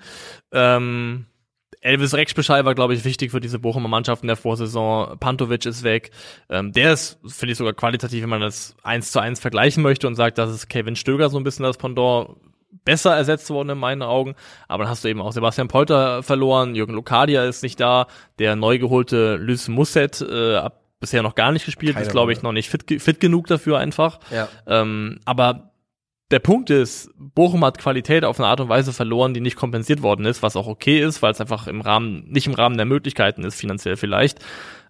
Ähm, 0.52 1.26
Elvis 1.84 2.14
Rexbeschall 2.14 2.64
war, 2.64 2.74
glaube 2.74 2.94
ich, 2.94 3.04
wichtig 3.04 3.30
für 3.30 3.40
diese 3.40 3.58
Bochumer 3.58 3.88
Mannschaft 3.88 4.22
in 4.22 4.28
der 4.28 4.36
Vorsaison. 4.36 5.18
Pantovic 5.18 5.66
ist 5.66 5.82
weg. 5.82 6.10
Ähm, 6.48 6.72
der 6.72 6.94
ist, 6.94 7.20
finde 7.26 7.52
ich, 7.52 7.58
sogar 7.58 7.74
qualitativ, 7.74 8.22
wenn 8.22 8.30
man 8.30 8.40
das 8.40 8.74
eins 8.82 9.12
zu 9.12 9.20
eins 9.20 9.38
vergleichen 9.38 9.82
möchte 9.82 10.06
und 10.06 10.14
sagt, 10.14 10.38
das 10.38 10.50
ist 10.50 10.68
Kevin 10.68 10.96
Stöger 10.96 11.28
so 11.28 11.36
ein 11.36 11.44
bisschen 11.44 11.64
das 11.64 11.76
Pendant 11.76 12.36
besser 12.84 13.14
ersetzt 13.14 13.50
worden 13.50 13.70
in 13.70 13.78
meinen 13.78 14.02
Augen. 14.02 14.34
Aber 14.66 14.84
dann 14.84 14.90
hast 14.90 15.04
du 15.04 15.08
eben 15.08 15.20
auch 15.20 15.32
Sebastian 15.32 15.68
Polter 15.68 16.22
verloren, 16.22 16.74
Jürgen 16.74 16.94
Lokadia 16.94 17.44
ist 17.44 17.62
nicht 17.62 17.78
da, 17.78 18.06
der 18.38 18.56
neu 18.56 18.78
geholte 18.78 19.36
Luis 19.36 19.68
Musset 19.68 20.22
äh, 20.22 20.56
hat 20.56 20.80
bisher 21.00 21.22
noch 21.22 21.34
gar 21.34 21.52
nicht 21.52 21.66
gespielt, 21.66 21.94
Keine 21.94 22.06
ist, 22.06 22.12
glaube 22.12 22.32
ich, 22.32 22.40
noch 22.40 22.52
nicht 22.52 22.70
fit, 22.70 23.02
fit 23.02 23.20
genug 23.20 23.46
dafür 23.46 23.78
einfach. 23.78 24.20
Ja. 24.30 24.48
Ähm, 24.66 25.20
aber 25.26 25.73
der 26.34 26.40
Punkt 26.40 26.68
ist, 26.68 27.10
Bochum 27.16 27.64
hat 27.64 27.78
Qualität 27.78 28.24
auf 28.24 28.40
eine 28.40 28.48
Art 28.48 28.58
und 28.58 28.68
Weise 28.68 28.92
verloren, 28.92 29.34
die 29.34 29.40
nicht 29.40 29.54
kompensiert 29.54 30.02
worden 30.02 30.26
ist, 30.26 30.42
was 30.42 30.56
auch 30.56 30.66
okay 30.66 31.00
ist, 31.00 31.22
weil 31.22 31.30
es 31.30 31.40
einfach 31.40 31.68
im 31.68 31.80
Rahmen, 31.80 32.24
nicht 32.28 32.48
im 32.48 32.54
Rahmen 32.54 32.76
der 32.76 32.86
Möglichkeiten 32.86 33.44
ist, 33.44 33.54
finanziell 33.54 33.96
vielleicht. 33.96 34.40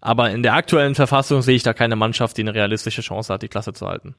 Aber 0.01 0.30
in 0.30 0.42
der 0.42 0.55
aktuellen 0.55 0.95
Verfassung 0.95 1.42
sehe 1.42 1.55
ich 1.55 1.62
da 1.62 1.74
keine 1.74 1.97
Mannschaft, 1.97 2.38
die 2.38 2.40
eine 2.40 2.55
realistische 2.55 3.03
Chance 3.03 3.30
hat, 3.30 3.42
die 3.42 3.49
Klasse 3.49 3.74
zu 3.74 3.86
halten. 3.86 4.14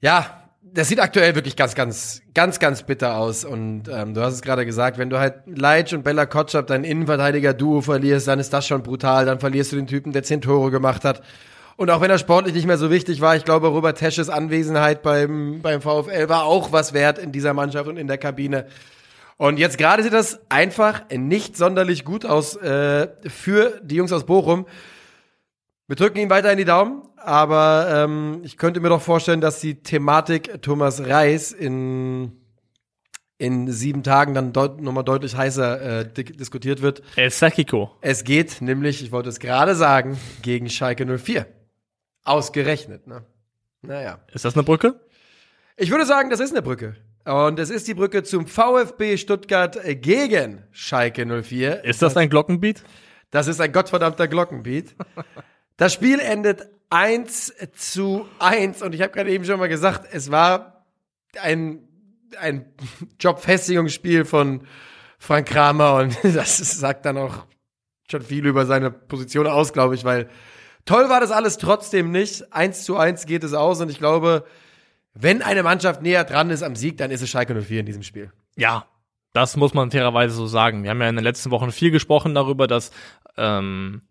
Ja, 0.00 0.44
das 0.62 0.88
sieht 0.88 0.98
aktuell 0.98 1.34
wirklich 1.34 1.56
ganz, 1.56 1.74
ganz, 1.74 2.22
ganz, 2.32 2.58
ganz 2.58 2.82
bitter 2.82 3.18
aus. 3.18 3.44
Und 3.44 3.90
ähm, 3.90 4.14
du 4.14 4.22
hast 4.22 4.32
es 4.32 4.40
gerade 4.40 4.64
gesagt, 4.64 4.96
wenn 4.96 5.10
du 5.10 5.18
halt 5.18 5.42
Leitsch 5.44 5.92
und 5.92 6.04
Bella 6.04 6.24
Kotschap, 6.24 6.68
dein 6.68 6.84
Innenverteidiger-Duo 6.84 7.82
verlierst, 7.82 8.28
dann 8.28 8.38
ist 8.38 8.54
das 8.54 8.66
schon 8.66 8.82
brutal. 8.82 9.26
Dann 9.26 9.40
verlierst 9.40 9.72
du 9.72 9.76
den 9.76 9.86
Typen, 9.86 10.12
der 10.12 10.22
zehn 10.22 10.40
Tore 10.40 10.70
gemacht 10.70 11.04
hat. 11.04 11.20
Und 11.76 11.90
auch 11.90 12.00
wenn 12.00 12.10
er 12.10 12.18
sportlich 12.18 12.54
nicht 12.54 12.66
mehr 12.66 12.78
so 12.78 12.90
wichtig 12.90 13.20
war, 13.20 13.36
ich 13.36 13.44
glaube, 13.44 13.68
Robert 13.68 13.98
Tesches 13.98 14.30
Anwesenheit 14.30 15.02
beim, 15.02 15.60
beim 15.60 15.82
VfL 15.82 16.28
war 16.28 16.44
auch 16.44 16.72
was 16.72 16.94
wert 16.94 17.18
in 17.18 17.32
dieser 17.32 17.52
Mannschaft 17.52 17.86
und 17.86 17.98
in 17.98 18.06
der 18.06 18.16
Kabine. 18.16 18.66
Und 19.36 19.58
jetzt 19.58 19.76
gerade 19.76 20.02
sieht 20.02 20.14
das 20.14 20.40
einfach 20.48 21.02
nicht 21.10 21.56
sonderlich 21.56 22.06
gut 22.06 22.24
aus 22.24 22.56
äh, 22.56 23.08
für 23.28 23.80
die 23.82 23.96
Jungs 23.96 24.12
aus 24.12 24.24
Bochum. 24.24 24.66
Wir 25.86 25.96
drücken 25.96 26.18
ihm 26.18 26.30
weiter 26.30 26.50
in 26.50 26.56
die 26.56 26.64
Daumen, 26.64 27.02
aber 27.18 27.88
ähm, 27.90 28.40
ich 28.42 28.56
könnte 28.56 28.80
mir 28.80 28.88
doch 28.88 29.02
vorstellen, 29.02 29.42
dass 29.42 29.60
die 29.60 29.82
Thematik 29.82 30.62
Thomas 30.62 31.06
Reis 31.06 31.52
in, 31.52 32.32
in 33.36 33.70
sieben 33.70 34.02
Tagen 34.02 34.32
dann 34.32 34.54
deut 34.54 34.80
nochmal 34.80 35.04
deutlich 35.04 35.36
heißer 35.36 36.00
äh, 36.00 36.12
di 36.12 36.24
diskutiert 36.24 36.80
wird. 36.80 37.02
El 37.16 37.30
Sakiko. 37.30 37.92
Es 38.00 38.24
geht 38.24 38.62
nämlich, 38.62 39.02
ich 39.02 39.12
wollte 39.12 39.28
es 39.28 39.38
gerade 39.38 39.74
sagen, 39.74 40.18
gegen 40.40 40.70
Schalke 40.70 41.04
04. 41.04 41.46
Ausgerechnet, 42.26 43.06
ne? 43.06 43.24
Naja. 43.82 44.18
Ist 44.32 44.44
das 44.44 44.54
eine 44.54 44.64
Brücke? 44.64 45.00
Ich 45.76 45.90
würde 45.90 46.06
sagen, 46.06 46.30
das 46.30 46.40
ist 46.40 46.50
eine 46.50 46.62
Brücke. 46.62 46.96
Und 47.24 47.58
es 47.58 47.70
ist 47.70 47.88
die 47.88 47.94
Brücke 47.94 48.22
zum 48.22 48.46
VfB 48.46 49.16
Stuttgart 49.16 49.78
gegen 49.84 50.62
Schalke 50.70 51.24
04. 51.24 51.84
Ist 51.84 52.02
das 52.02 52.16
ein 52.16 52.28
Glockenbeat? 52.30 52.82
Das 53.30 53.48
ist 53.48 53.60
ein 53.60 53.72
gottverdammter 53.72 54.28
Glockenbeat. 54.28 54.94
Das 55.76 55.92
Spiel 55.92 56.20
endet 56.20 56.68
1 56.90 57.52
zu 57.74 58.26
1 58.38 58.82
und 58.82 58.94
ich 58.94 59.02
habe 59.02 59.12
gerade 59.12 59.30
eben 59.30 59.44
schon 59.44 59.58
mal 59.58 59.68
gesagt, 59.68 60.08
es 60.12 60.30
war 60.30 60.86
ein, 61.42 61.86
ein 62.40 62.72
Jobfestigungsspiel 63.20 64.24
von 64.24 64.66
Frank 65.18 65.48
Kramer 65.48 65.96
und 65.96 66.16
das 66.34 66.56
sagt 66.56 67.04
dann 67.06 67.18
auch 67.18 67.46
schon 68.10 68.22
viel 68.22 68.46
über 68.46 68.66
seine 68.66 68.90
Position 68.90 69.46
aus, 69.46 69.72
glaube 69.72 69.96
ich, 69.96 70.04
weil 70.04 70.28
toll 70.86 71.10
war 71.10 71.20
das 71.20 71.30
alles 71.30 71.58
trotzdem 71.58 72.10
nicht. 72.10 72.52
1 72.52 72.84
zu 72.84 72.96
1 72.96 73.26
geht 73.26 73.44
es 73.44 73.52
aus 73.52 73.80
und 73.80 73.90
ich 73.90 73.98
glaube, 73.98 74.44
wenn 75.12 75.42
eine 75.42 75.62
Mannschaft 75.62 76.00
näher 76.00 76.24
dran 76.24 76.50
ist 76.50 76.62
am 76.62 76.76
Sieg, 76.76 76.96
dann 76.96 77.10
ist 77.10 77.22
es 77.22 77.28
Schalke 77.28 77.54
04 77.54 77.80
in 77.80 77.86
diesem 77.86 78.02
Spiel. 78.02 78.32
Ja, 78.56 78.86
das 79.32 79.56
muss 79.56 79.74
man 79.74 79.90
fairerweise 79.90 80.34
so 80.34 80.46
sagen. 80.46 80.82
Wir 80.82 80.90
haben 80.90 81.00
ja 81.00 81.08
in 81.08 81.16
den 81.16 81.24
letzten 81.24 81.50
Wochen 81.50 81.70
viel 81.70 81.90
gesprochen 81.90 82.34
darüber, 82.34 82.66
dass 82.66 82.90
ähm, 83.36 84.02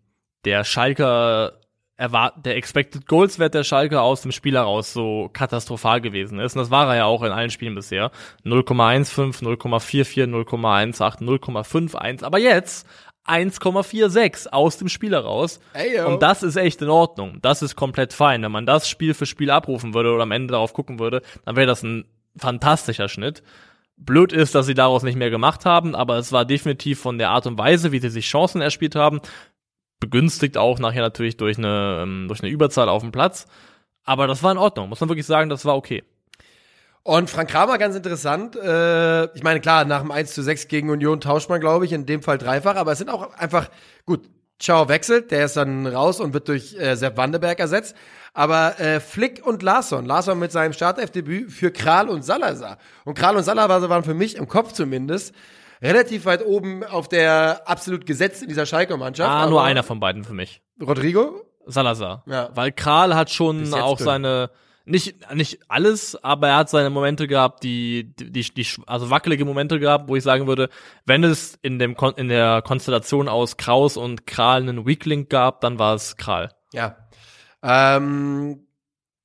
der 0.45 0.63
Schalker 0.63 1.59
erwart 1.97 2.45
der 2.45 2.57
Expected 2.57 3.07
Goals 3.07 3.39
Wert 3.39 3.53
der 3.53 3.63
Schalke 3.63 4.01
aus 4.01 4.21
dem 4.21 4.31
Spiel 4.31 4.55
heraus 4.55 4.91
so 4.91 5.29
katastrophal 5.31 6.01
gewesen 6.01 6.39
ist. 6.39 6.55
Und 6.55 6.59
das 6.59 6.71
war 6.71 6.89
er 6.89 6.97
ja 6.97 7.05
auch 7.05 7.23
in 7.23 7.31
allen 7.31 7.49
Spielen 7.49 7.75
bisher. 7.75 8.11
0,15, 8.43 9.43
0,44, 9.43 10.25
0,18, 10.25 11.23
0,51. 11.23 12.23
Aber 12.23 12.37
jetzt 12.37 12.85
1,46 13.27 14.47
aus 14.47 14.77
dem 14.77 14.87
Spiel 14.87 15.11
heraus. 15.11 15.59
Ey. 15.73 15.99
Und 16.01 16.21
das 16.21 16.43
ist 16.43 16.55
echt 16.55 16.81
in 16.81 16.89
Ordnung. 16.89 17.39
Das 17.41 17.61
ist 17.61 17.75
komplett 17.75 18.13
fein. 18.13 18.43
Wenn 18.43 18.51
man 18.51 18.65
das 18.65 18.87
Spiel 18.87 19.13
für 19.13 19.25
Spiel 19.25 19.49
abrufen 19.49 19.93
würde 19.93 20.13
oder 20.13 20.23
am 20.23 20.31
Ende 20.31 20.51
darauf 20.51 20.73
gucken 20.73 20.99
würde, 20.99 21.21
dann 21.43 21.55
wäre 21.55 21.67
das 21.67 21.83
ein 21.83 22.05
fantastischer 22.37 23.09
Schnitt. 23.09 23.43
Blöd 23.97 24.33
ist, 24.33 24.55
dass 24.55 24.65
sie 24.65 24.73
daraus 24.73 25.03
nicht 25.03 25.15
mehr 25.15 25.29
gemacht 25.29 25.65
haben, 25.65 25.95
aber 25.95 26.17
es 26.17 26.31
war 26.31 26.45
definitiv 26.45 26.99
von 26.99 27.17
der 27.17 27.29
Art 27.29 27.47
und 27.47 27.57
Weise, 27.57 27.91
wie 27.91 27.99
sie 27.99 28.09
sich 28.09 28.27
Chancen 28.27 28.61
erspielt 28.61 28.95
haben, 28.95 29.21
begünstigt 29.99 30.57
auch 30.57 30.79
nachher 30.79 31.01
natürlich 31.01 31.37
durch 31.37 31.57
eine, 31.57 32.01
ähm, 32.01 32.25
durch 32.27 32.41
eine 32.41 32.51
Überzahl 32.51 32.89
auf 32.89 33.01
dem 33.01 33.13
Platz. 33.13 33.47
Aber 34.03 34.27
das 34.27 34.43
war 34.43 34.51
in 34.51 34.57
Ordnung, 34.57 34.89
muss 34.89 34.99
man 34.99 35.09
wirklich 35.09 35.25
sagen, 35.25 35.49
das 35.49 35.65
war 35.65 35.77
okay. 35.77 36.03
Und 37.07 37.29
Frank 37.29 37.51
Kramer, 37.51 37.77
ganz 37.77 37.95
interessant. 37.95 38.55
Äh, 38.55 39.25
ich 39.35 39.43
meine, 39.43 39.61
klar, 39.61 39.85
nach 39.85 40.01
dem 40.01 40.09
1 40.09 40.33
zu 40.33 40.41
6 40.41 40.67
gegen 40.67 40.89
Union 40.89 41.21
tauscht 41.21 41.49
man, 41.49 41.61
glaube 41.61 41.85
ich, 41.85 41.93
in 41.93 42.07
dem 42.07 42.23
Fall 42.23 42.39
dreifach, 42.39 42.75
aber 42.75 42.93
es 42.93 42.97
sind 42.97 43.11
auch 43.11 43.31
einfach, 43.35 43.69
gut, 44.07 44.27
Ciao 44.57 44.87
wechselt, 44.89 45.29
der 45.29 45.45
ist 45.45 45.55
dann 45.55 45.85
raus 45.85 46.19
und 46.19 46.33
wird 46.33 46.47
durch 46.47 46.75
äh, 46.79 46.95
Sepp 46.95 47.17
Wandeberg 47.17 47.59
ersetzt. 47.59 47.95
Aber 48.33 48.79
äh, 48.79 48.99
Flick 48.99 49.45
und 49.45 49.61
Larsson, 49.61 50.05
Larsson 50.05 50.39
mit 50.39 50.51
seinem 50.51 50.73
Startelfdebüt 50.73 51.51
für 51.51 51.69
Kral 51.71 52.09
und 52.09 52.23
Salazar. 52.23 52.79
Und 53.03 53.15
Kral 53.15 53.35
und 53.35 53.43
Salazar 53.43 53.87
waren 53.87 54.03
für 54.03 54.15
mich 54.15 54.37
im 54.37 54.47
Kopf 54.47 54.71
zumindest 54.71 55.35
relativ 55.83 56.25
weit 56.25 56.43
oben 56.43 56.83
auf 56.83 57.07
der 57.07 57.63
absolut 57.65 58.07
gesetzt 58.07 58.41
in 58.41 58.47
dieser 58.49 58.65
Schalker 58.65 58.97
Mannschaft. 58.97 59.29
Ah, 59.29 59.47
nur 59.47 59.61
einer 59.61 59.83
von 59.83 59.99
beiden 59.99 60.23
für 60.23 60.33
mich. 60.33 60.63
Rodrigo? 60.81 61.43
Salazar. 61.67 62.23
Ja. 62.25 62.49
Weil 62.55 62.71
Kral 62.71 63.13
hat 63.13 63.29
schon 63.29 63.71
auch 63.73 63.97
dünn. 63.97 64.05
seine, 64.05 64.49
nicht, 64.85 65.33
nicht 65.33 65.59
alles, 65.67 66.23
aber 66.23 66.49
er 66.49 66.57
hat 66.57 66.69
seine 66.69 66.89
Momente 66.89 67.27
gehabt, 67.27 67.63
die, 67.63 68.15
die, 68.15 68.41
die, 68.41 68.67
also 68.85 69.09
wackelige 69.09 69.45
Momente 69.45 69.79
gehabt, 69.79 70.07
wo 70.07 70.15
ich 70.15 70.23
sagen 70.23 70.47
würde, 70.47 70.69
wenn 71.05 71.23
es 71.23 71.57
in 71.61 71.79
dem, 71.79 71.95
Kon- 71.95 72.15
in 72.15 72.29
der 72.29 72.61
Konstellation 72.61 73.27
aus 73.27 73.57
Kraus 73.57 73.97
und 73.97 74.27
Kral 74.27 74.61
einen 74.61 74.85
Weaklink 74.85 75.29
gab, 75.29 75.61
dann 75.61 75.79
war 75.79 75.95
es 75.95 76.17
Kral. 76.17 76.51
Ja. 76.71 76.95
Ähm, 77.63 78.67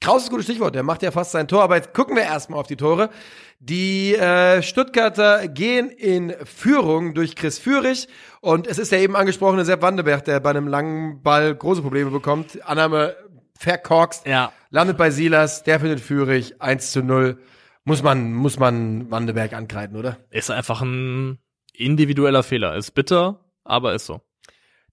Kraus 0.00 0.22
ist 0.22 0.28
ein 0.28 0.30
gutes 0.30 0.46
Stichwort, 0.46 0.74
der 0.74 0.82
macht 0.82 1.02
ja 1.02 1.10
fast 1.10 1.32
sein 1.32 1.46
Tor, 1.46 1.62
aber 1.62 1.76
jetzt 1.76 1.92
gucken 1.92 2.16
wir 2.16 2.22
erstmal 2.22 2.58
auf 2.58 2.66
die 2.66 2.76
Tore. 2.76 3.10
Die 3.58 4.14
äh, 4.14 4.62
Stuttgarter 4.62 5.46
gehen 5.46 5.90
in 5.90 6.34
Führung 6.44 7.12
durch 7.12 7.36
Chris 7.36 7.58
Führig 7.58 8.08
und 8.40 8.66
es 8.66 8.78
ist 8.78 8.92
der 8.92 9.00
eben 9.00 9.14
angesprochene 9.14 9.66
Sepp 9.66 9.82
Wandeberg, 9.82 10.24
der 10.24 10.40
bei 10.40 10.48
einem 10.48 10.66
langen 10.66 11.22
Ball 11.22 11.54
große 11.54 11.82
Probleme 11.82 12.10
bekommt. 12.10 12.66
Annahme 12.66 13.14
verkorkst, 13.60 14.26
Ja. 14.26 14.52
landet 14.70 14.96
bei 14.96 15.10
Silas, 15.10 15.62
der 15.62 15.78
findet 15.80 16.00
Führig, 16.00 16.60
1 16.60 16.92
zu 16.92 17.02
0. 17.02 17.38
Muss 17.84 18.02
man, 18.02 18.32
muss 18.32 18.58
man 18.58 19.10
Wandeberg 19.10 19.52
ankreiden, 19.52 19.96
oder? 19.96 20.16
Ist 20.30 20.50
einfach 20.50 20.80
ein 20.82 21.38
individueller 21.74 22.42
Fehler. 22.42 22.74
Ist 22.76 22.92
bitter, 22.92 23.40
aber 23.64 23.94
ist 23.94 24.06
so. 24.06 24.20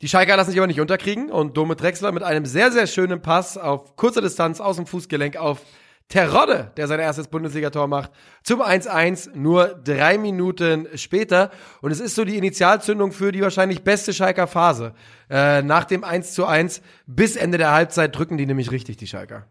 Die 0.01 0.07
Schalker 0.09 0.37
lassen 0.37 0.51
sich 0.51 0.59
aber 0.59 0.67
nicht 0.67 0.79
unterkriegen 0.79 1.31
und 1.31 1.57
Dome 1.57 1.75
Drexler 1.75 2.11
mit 2.11 2.23
einem 2.23 2.45
sehr, 2.45 2.71
sehr 2.71 2.87
schönen 2.87 3.21
Pass 3.21 3.57
auf 3.57 3.95
kurzer 3.95 4.21
Distanz 4.21 4.59
aus 4.59 4.75
dem 4.75 4.85
Fußgelenk 4.85 5.37
auf 5.37 5.61
Terodde, 6.09 6.71
der 6.77 6.87
sein 6.87 6.99
erstes 7.01 7.27
Bundesligator 7.27 7.87
macht, 7.87 8.11
zum 8.41 8.61
1-1, 8.61 9.35
nur 9.35 9.67
drei 9.83 10.17
Minuten 10.17 10.87
später. 10.95 11.51
Und 11.81 11.91
es 11.91 11.99
ist 11.99 12.15
so 12.15 12.23
die 12.23 12.37
Initialzündung 12.37 13.11
für 13.11 13.33
die 13.33 13.41
wahrscheinlich 13.41 13.83
beste 13.83 14.13
Schalker 14.13 14.47
Phase. 14.47 14.93
Äh, 15.29 15.63
nach 15.63 15.83
dem 15.83 16.05
1-1 16.05 16.81
bis 17.07 17.35
Ende 17.35 17.57
der 17.57 17.73
Halbzeit 17.73 18.15
drücken 18.17 18.37
die 18.37 18.45
nämlich 18.45 18.71
richtig, 18.71 18.95
die 18.95 19.07
Schalker. 19.07 19.47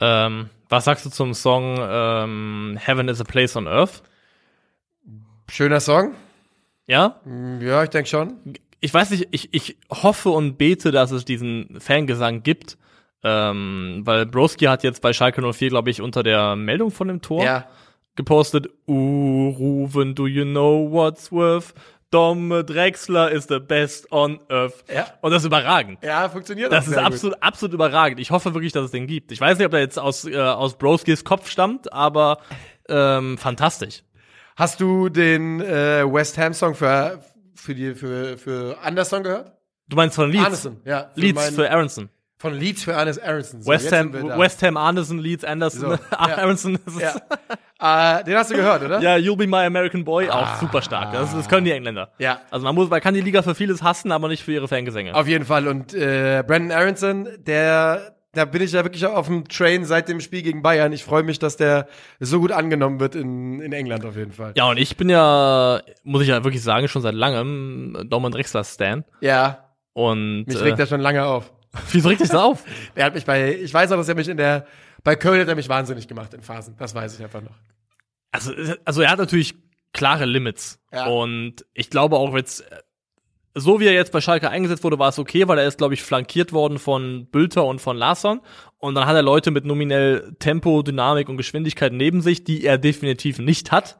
Ähm, 0.00 0.48
was 0.68 0.84
sagst 0.84 1.06
du 1.06 1.10
zum 1.10 1.32
Song 1.34 1.76
ähm, 1.80 2.76
Heaven 2.80 3.08
is 3.08 3.20
a 3.20 3.24
Place 3.24 3.54
on 3.56 3.68
Earth? 3.68 4.02
Schöner 5.48 5.80
Song. 5.80 6.14
Ja? 6.86 7.20
Hm, 7.24 7.60
Ja, 7.60 7.84
ich 7.84 7.90
denke 7.90 8.08
schon. 8.08 8.34
ich 8.80 8.92
weiß 8.92 9.10
nicht, 9.10 9.28
ich, 9.30 9.54
ich 9.54 9.76
hoffe 9.90 10.30
und 10.30 10.56
bete, 10.58 10.90
dass 10.90 11.10
es 11.12 11.24
diesen 11.24 11.78
Fangesang 11.80 12.42
gibt. 12.42 12.78
Ähm, 13.24 14.02
weil 14.04 14.26
Broski 14.26 14.66
hat 14.66 14.84
jetzt 14.84 15.02
bei 15.02 15.12
Schalke 15.12 15.42
04, 15.52 15.70
glaube 15.70 15.90
ich, 15.90 16.00
unter 16.00 16.22
der 16.22 16.54
Meldung 16.56 16.90
von 16.90 17.08
dem 17.08 17.20
Tor 17.20 17.44
Ja. 17.44 17.66
gepostet, 18.14 18.68
Uh, 18.86 19.50
Ruven, 19.58 20.14
do 20.14 20.26
you 20.26 20.44
know 20.44 20.88
what's 20.90 21.30
worth? 21.32 21.74
Dom 22.10 22.48
Drexler 22.64 23.30
is 23.30 23.44
the 23.48 23.58
best 23.58 24.10
on 24.10 24.40
earth. 24.48 24.82
Ja. 24.92 25.08
Und 25.20 25.30
das 25.32 25.42
ist 25.42 25.46
überragend. 25.46 25.98
Ja, 26.02 26.28
funktioniert 26.30 26.72
Das 26.72 26.84
auch 26.84 26.88
ist 26.88 26.94
sehr 26.94 27.02
gut. 27.04 27.12
absolut, 27.12 27.42
absolut 27.42 27.74
überragend. 27.74 28.18
Ich 28.20 28.30
hoffe 28.30 28.54
wirklich, 28.54 28.72
dass 28.72 28.84
es 28.86 28.90
den 28.92 29.06
gibt. 29.06 29.30
Ich 29.30 29.40
weiß 29.40 29.58
nicht, 29.58 29.66
ob 29.66 29.72
der 29.72 29.80
jetzt 29.80 29.98
aus, 29.98 30.24
äh, 30.24 30.36
aus 30.38 30.78
Broskis 30.78 31.22
Kopf 31.24 31.50
stammt, 31.50 31.92
aber 31.92 32.38
ähm, 32.88 33.36
fantastisch. 33.36 34.04
Hast 34.56 34.80
du 34.80 35.10
den 35.10 35.60
äh, 35.60 36.02
West 36.10 36.38
Ham 36.38 36.54
Song 36.54 36.74
für, 36.74 37.20
für, 37.54 37.74
die, 37.74 37.94
für, 37.94 38.38
für 38.38 38.78
Anderson 38.82 39.22
gehört? 39.22 39.52
Du 39.88 39.96
meinst 39.96 40.16
von 40.16 40.30
Leeds? 40.30 40.44
Arneson, 40.44 40.80
ja. 40.86 41.10
für 41.14 41.20
Leeds 41.20 41.50
für 41.50 41.70
Aronson. 41.70 42.08
Von 42.40 42.54
Leeds 42.54 42.84
für 42.84 42.92
Ernest 42.92 43.20
Aronson. 43.22 43.62
So, 43.62 43.70
West 43.70 43.92
Ham. 43.92 44.12
West 44.12 44.62
Ham, 44.62 44.76
Arneson, 44.76 45.18
Leeds, 45.18 45.42
Anderson, 45.44 45.80
So, 45.80 45.90
ja. 46.12 46.38
Aronson. 46.38 46.78
Das 46.84 47.00
Ja. 47.00 48.18
Äh, 48.20 48.24
den 48.26 48.36
hast 48.36 48.50
du 48.52 48.54
gehört, 48.54 48.82
oder? 48.84 49.00
Ja, 49.00 49.16
You'll 49.16 49.36
Be 49.36 49.46
My 49.48 49.64
American 49.66 50.04
Boy, 50.04 50.28
auch 50.30 50.56
super 50.60 50.80
stark. 50.80 51.12
Das, 51.12 51.34
das 51.34 51.48
können 51.48 51.64
die 51.64 51.72
Engländer. 51.72 52.12
Ja. 52.18 52.40
Also 52.50 52.64
man 52.64 52.74
muss, 52.76 52.88
man 52.90 53.00
kann 53.00 53.14
die 53.14 53.20
Liga 53.22 53.42
für 53.42 53.56
vieles 53.56 53.82
hassen, 53.82 54.12
aber 54.12 54.28
nicht 54.28 54.44
für 54.44 54.52
ihre 54.52 54.68
Fangesänge. 54.68 55.14
Auf 55.14 55.26
jeden 55.26 55.44
Fall. 55.44 55.66
Und 55.66 55.94
äh, 55.94 56.44
Brandon 56.46 56.70
Aronson, 56.70 57.28
der, 57.40 58.14
da 58.34 58.44
bin 58.44 58.62
ich 58.62 58.70
ja 58.70 58.84
wirklich 58.84 59.04
auf 59.04 59.26
dem 59.26 59.48
Train 59.48 59.84
seit 59.84 60.08
dem 60.08 60.20
Spiel 60.20 60.42
gegen 60.42 60.62
Bayern. 60.62 60.92
Ich 60.92 61.02
freue 61.02 61.24
mich, 61.24 61.40
dass 61.40 61.56
der 61.56 61.88
so 62.20 62.38
gut 62.38 62.52
angenommen 62.52 63.00
wird 63.00 63.16
in, 63.16 63.60
in 63.60 63.72
England 63.72 64.04
auf 64.04 64.14
jeden 64.16 64.32
Fall. 64.32 64.52
Ja, 64.56 64.68
und 64.70 64.76
ich 64.76 64.96
bin 64.96 65.08
ja, 65.08 65.80
muss 66.04 66.22
ich 66.22 66.28
ja 66.28 66.44
wirklich 66.44 66.62
sagen, 66.62 66.86
schon 66.86 67.02
seit 67.02 67.14
langem 67.14 68.06
Dortmund 68.08 68.36
Drexler 68.36 68.62
Stan. 68.62 69.04
Ja, 69.20 69.70
Und 69.92 70.44
mich 70.46 70.56
äh, 70.60 70.62
regt 70.62 70.78
er 70.78 70.86
schon 70.86 71.00
lange 71.00 71.24
auf. 71.24 71.52
wieso 71.92 72.08
regt 72.08 72.20
dich 72.20 72.28
das 72.28 72.38
auf? 72.38 72.64
Der 72.96 73.04
hat 73.04 73.14
mich 73.14 73.24
bei, 73.24 73.54
ich 73.54 73.72
weiß 73.72 73.92
auch, 73.92 73.96
dass 73.96 74.08
er 74.08 74.14
mich 74.14 74.28
in 74.28 74.36
der, 74.36 74.66
bei 75.04 75.16
Köln 75.16 75.40
hat 75.40 75.48
er 75.48 75.54
mich 75.54 75.68
wahnsinnig 75.68 76.08
gemacht 76.08 76.34
in 76.34 76.42
Phasen. 76.42 76.74
Das 76.78 76.94
weiß 76.94 77.14
ich 77.16 77.22
einfach 77.22 77.42
noch. 77.42 77.56
Also, 78.30 78.52
also 78.84 79.02
er 79.02 79.10
hat 79.10 79.18
natürlich 79.18 79.54
klare 79.92 80.26
Limits. 80.26 80.80
Ja. 80.92 81.06
Und 81.06 81.64
ich 81.72 81.90
glaube 81.90 82.16
auch 82.16 82.34
jetzt, 82.36 82.64
so 83.54 83.80
wie 83.80 83.86
er 83.86 83.92
jetzt 83.92 84.12
bei 84.12 84.20
Schalke 84.20 84.50
eingesetzt 84.50 84.84
wurde, 84.84 84.98
war 84.98 85.08
es 85.08 85.18
okay, 85.18 85.48
weil 85.48 85.58
er 85.58 85.66
ist, 85.66 85.78
glaube 85.78 85.94
ich, 85.94 86.02
flankiert 86.02 86.52
worden 86.52 86.78
von 86.78 87.26
Bülter 87.30 87.64
und 87.64 87.80
von 87.80 87.96
Larsson. 87.96 88.40
Und 88.78 88.94
dann 88.94 89.06
hat 89.06 89.16
er 89.16 89.22
Leute 89.22 89.50
mit 89.50 89.64
nominell 89.64 90.36
Tempo, 90.38 90.82
Dynamik 90.82 91.28
und 91.28 91.36
Geschwindigkeit 91.36 91.92
neben 91.92 92.20
sich, 92.20 92.44
die 92.44 92.64
er 92.64 92.78
definitiv 92.78 93.38
nicht 93.38 93.72
hat. 93.72 93.98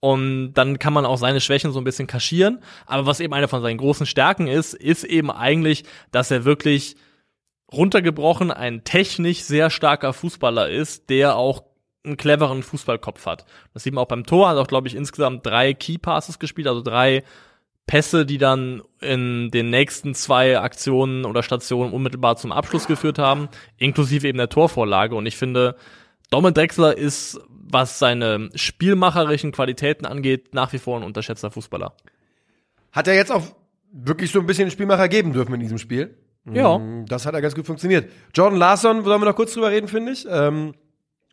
Und 0.00 0.52
dann 0.54 0.78
kann 0.78 0.92
man 0.92 1.06
auch 1.06 1.16
seine 1.16 1.40
Schwächen 1.40 1.72
so 1.72 1.80
ein 1.80 1.84
bisschen 1.84 2.06
kaschieren. 2.06 2.62
Aber 2.86 3.06
was 3.06 3.20
eben 3.20 3.34
eine 3.34 3.48
von 3.48 3.62
seinen 3.62 3.78
großen 3.78 4.06
Stärken 4.06 4.46
ist, 4.46 4.74
ist 4.74 5.04
eben 5.04 5.30
eigentlich, 5.30 5.84
dass 6.12 6.30
er 6.30 6.44
wirklich 6.44 6.96
runtergebrochen 7.72 8.50
ein 8.50 8.84
technisch 8.84 9.42
sehr 9.42 9.70
starker 9.70 10.12
Fußballer 10.12 10.70
ist, 10.70 11.10
der 11.10 11.36
auch 11.36 11.64
einen 12.04 12.16
cleveren 12.16 12.62
Fußballkopf 12.62 13.26
hat. 13.26 13.44
Das 13.74 13.82
sieht 13.82 13.92
man 13.92 14.04
auch 14.04 14.08
beim 14.08 14.24
Tor, 14.24 14.48
hat 14.48 14.56
auch, 14.56 14.68
glaube 14.68 14.88
ich, 14.88 14.94
insgesamt 14.94 15.46
drei 15.46 15.74
Key 15.74 15.98
Passes 15.98 16.38
gespielt, 16.38 16.66
also 16.66 16.80
drei 16.80 17.22
Pässe, 17.86 18.26
die 18.26 18.38
dann 18.38 18.82
in 19.00 19.50
den 19.50 19.70
nächsten 19.70 20.14
zwei 20.14 20.58
Aktionen 20.58 21.24
oder 21.24 21.42
Stationen 21.42 21.92
unmittelbar 21.92 22.36
zum 22.36 22.52
Abschluss 22.52 22.86
geführt 22.86 23.18
haben, 23.18 23.48
inklusive 23.78 24.28
eben 24.28 24.38
der 24.38 24.50
Torvorlage. 24.50 25.14
Und 25.14 25.26
ich 25.26 25.36
finde, 25.36 25.74
Domin 26.30 26.54
Drexler 26.54 26.96
ist, 26.96 27.40
was 27.48 27.98
seine 27.98 28.50
spielmacherischen 28.54 29.52
Qualitäten 29.52 30.06
angeht, 30.06 30.54
nach 30.54 30.72
wie 30.72 30.78
vor 30.78 30.98
ein 30.98 31.02
unterschätzter 31.02 31.50
Fußballer. 31.50 31.94
Hat 32.92 33.08
er 33.08 33.14
jetzt 33.14 33.32
auch 33.32 33.44
wirklich 33.92 34.30
so 34.30 34.40
ein 34.40 34.46
bisschen 34.46 34.70
Spielmacher 34.70 35.08
geben 35.08 35.32
dürfen 35.32 35.54
in 35.54 35.60
diesem 35.60 35.78
Spiel. 35.78 36.16
Ja. 36.44 36.78
Mm, 36.78 37.06
Das 37.06 37.26
hat 37.26 37.34
er 37.34 37.42
ganz 37.42 37.54
gut 37.54 37.66
funktioniert. 37.66 38.10
Jordan 38.34 38.58
Larsson, 38.58 39.04
sollen 39.04 39.20
wir 39.20 39.26
noch 39.26 39.36
kurz 39.36 39.54
drüber 39.54 39.70
reden, 39.70 39.88
finde 39.88 40.12
ich. 40.12 40.26
Ähm, 40.30 40.74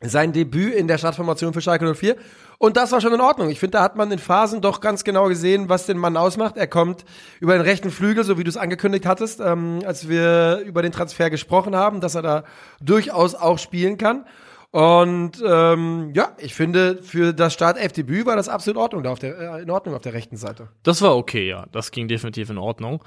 sein 0.01 0.34
Debüt 0.34 0.74
in 0.74 0.88
der 0.88 0.97
Startformation 0.97 1.53
für 1.53 1.62
Schalke 1.62 1.93
04. 1.95 2.16
Und 2.58 2.78
das 2.78 2.91
war 2.91 3.01
schon 3.01 3.14
in 3.14 3.22
Ordnung. 3.22 3.49
Ich 3.49 3.60
finde, 3.60 3.78
da 3.78 3.84
hat 3.84 3.95
man 3.95 4.12
in 4.12 4.20
Phasen 4.20 4.62
doch 4.62 4.80
ganz 4.82 5.03
genau 5.03 5.28
gesehen, 5.28 5.68
was 5.70 5.86
den 5.86 5.97
Mann 5.97 6.16
ausmacht. 6.18 6.58
Er 6.58 6.68
kommt 6.68 7.06
über 7.39 7.53
den 7.53 7.62
rechten 7.62 7.91
Flügel, 7.91 8.24
so 8.24 8.38
wie 8.38 8.43
du 8.43 8.49
es 8.49 8.58
angekündigt 8.58 9.06
hattest, 9.06 9.39
ähm, 9.39 9.80
als 9.86 10.08
wir 10.08 10.60
über 10.66 10.82
den 10.82 10.91
Transfer 10.91 11.30
gesprochen 11.30 11.76
haben, 11.76 12.01
dass 12.01 12.16
er 12.16 12.22
da 12.22 12.43
durchaus 12.82 13.36
auch 13.36 13.58
spielen 13.58 13.97
kann. 13.97 14.26
Und 14.72 15.41
ähm, 15.45 16.12
ja, 16.14 16.34
ich 16.38 16.53
finde, 16.53 17.01
für 17.01 17.34
das 17.34 17.53
Start-F-Debüt 17.53 18.26
war 18.26 18.36
das 18.36 18.49
absolut 18.49 18.76
in 18.76 18.82
Ordnung, 18.82 19.03
da 19.03 19.12
auf 19.12 19.20
der, 19.20 19.38
äh, 19.39 19.62
in 19.62 19.70
Ordnung 19.72 19.95
auf 19.95 20.01
der 20.01 20.14
rechten 20.14 20.36
Seite. 20.36 20.68
Das 20.84 21.01
war 21.01 21.16
okay, 21.16 21.47
ja. 21.47 21.66
Das 21.72 21.91
ging 21.91 22.10
definitiv 22.10 22.49
in 22.49 22.58
Ordnung. 22.58 23.01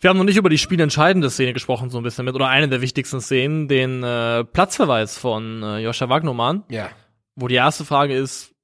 Wir 0.00 0.08
haben 0.10 0.16
noch 0.16 0.24
nicht 0.24 0.36
über 0.38 0.48
die 0.48 0.58
spielentscheidende 0.58 1.28
Szene 1.30 1.52
gesprochen, 1.52 1.90
so 1.90 1.98
ein 1.98 2.02
bisschen 2.02 2.24
mit, 2.24 2.34
oder 2.34 2.48
eine 2.48 2.68
der 2.68 2.80
wichtigsten 2.80 3.20
Szenen, 3.20 3.68
den 3.68 4.02
äh, 4.02 4.44
Platzverweis 4.44 5.18
von 5.18 5.62
äh, 5.62 5.78
Joscha 5.78 6.08
Wagnermann, 6.08 6.64
Ja. 6.70 6.88
wo 7.36 7.48
die 7.48 7.56
erste 7.56 7.84
Frage 7.84 8.14
ist, 8.16 8.54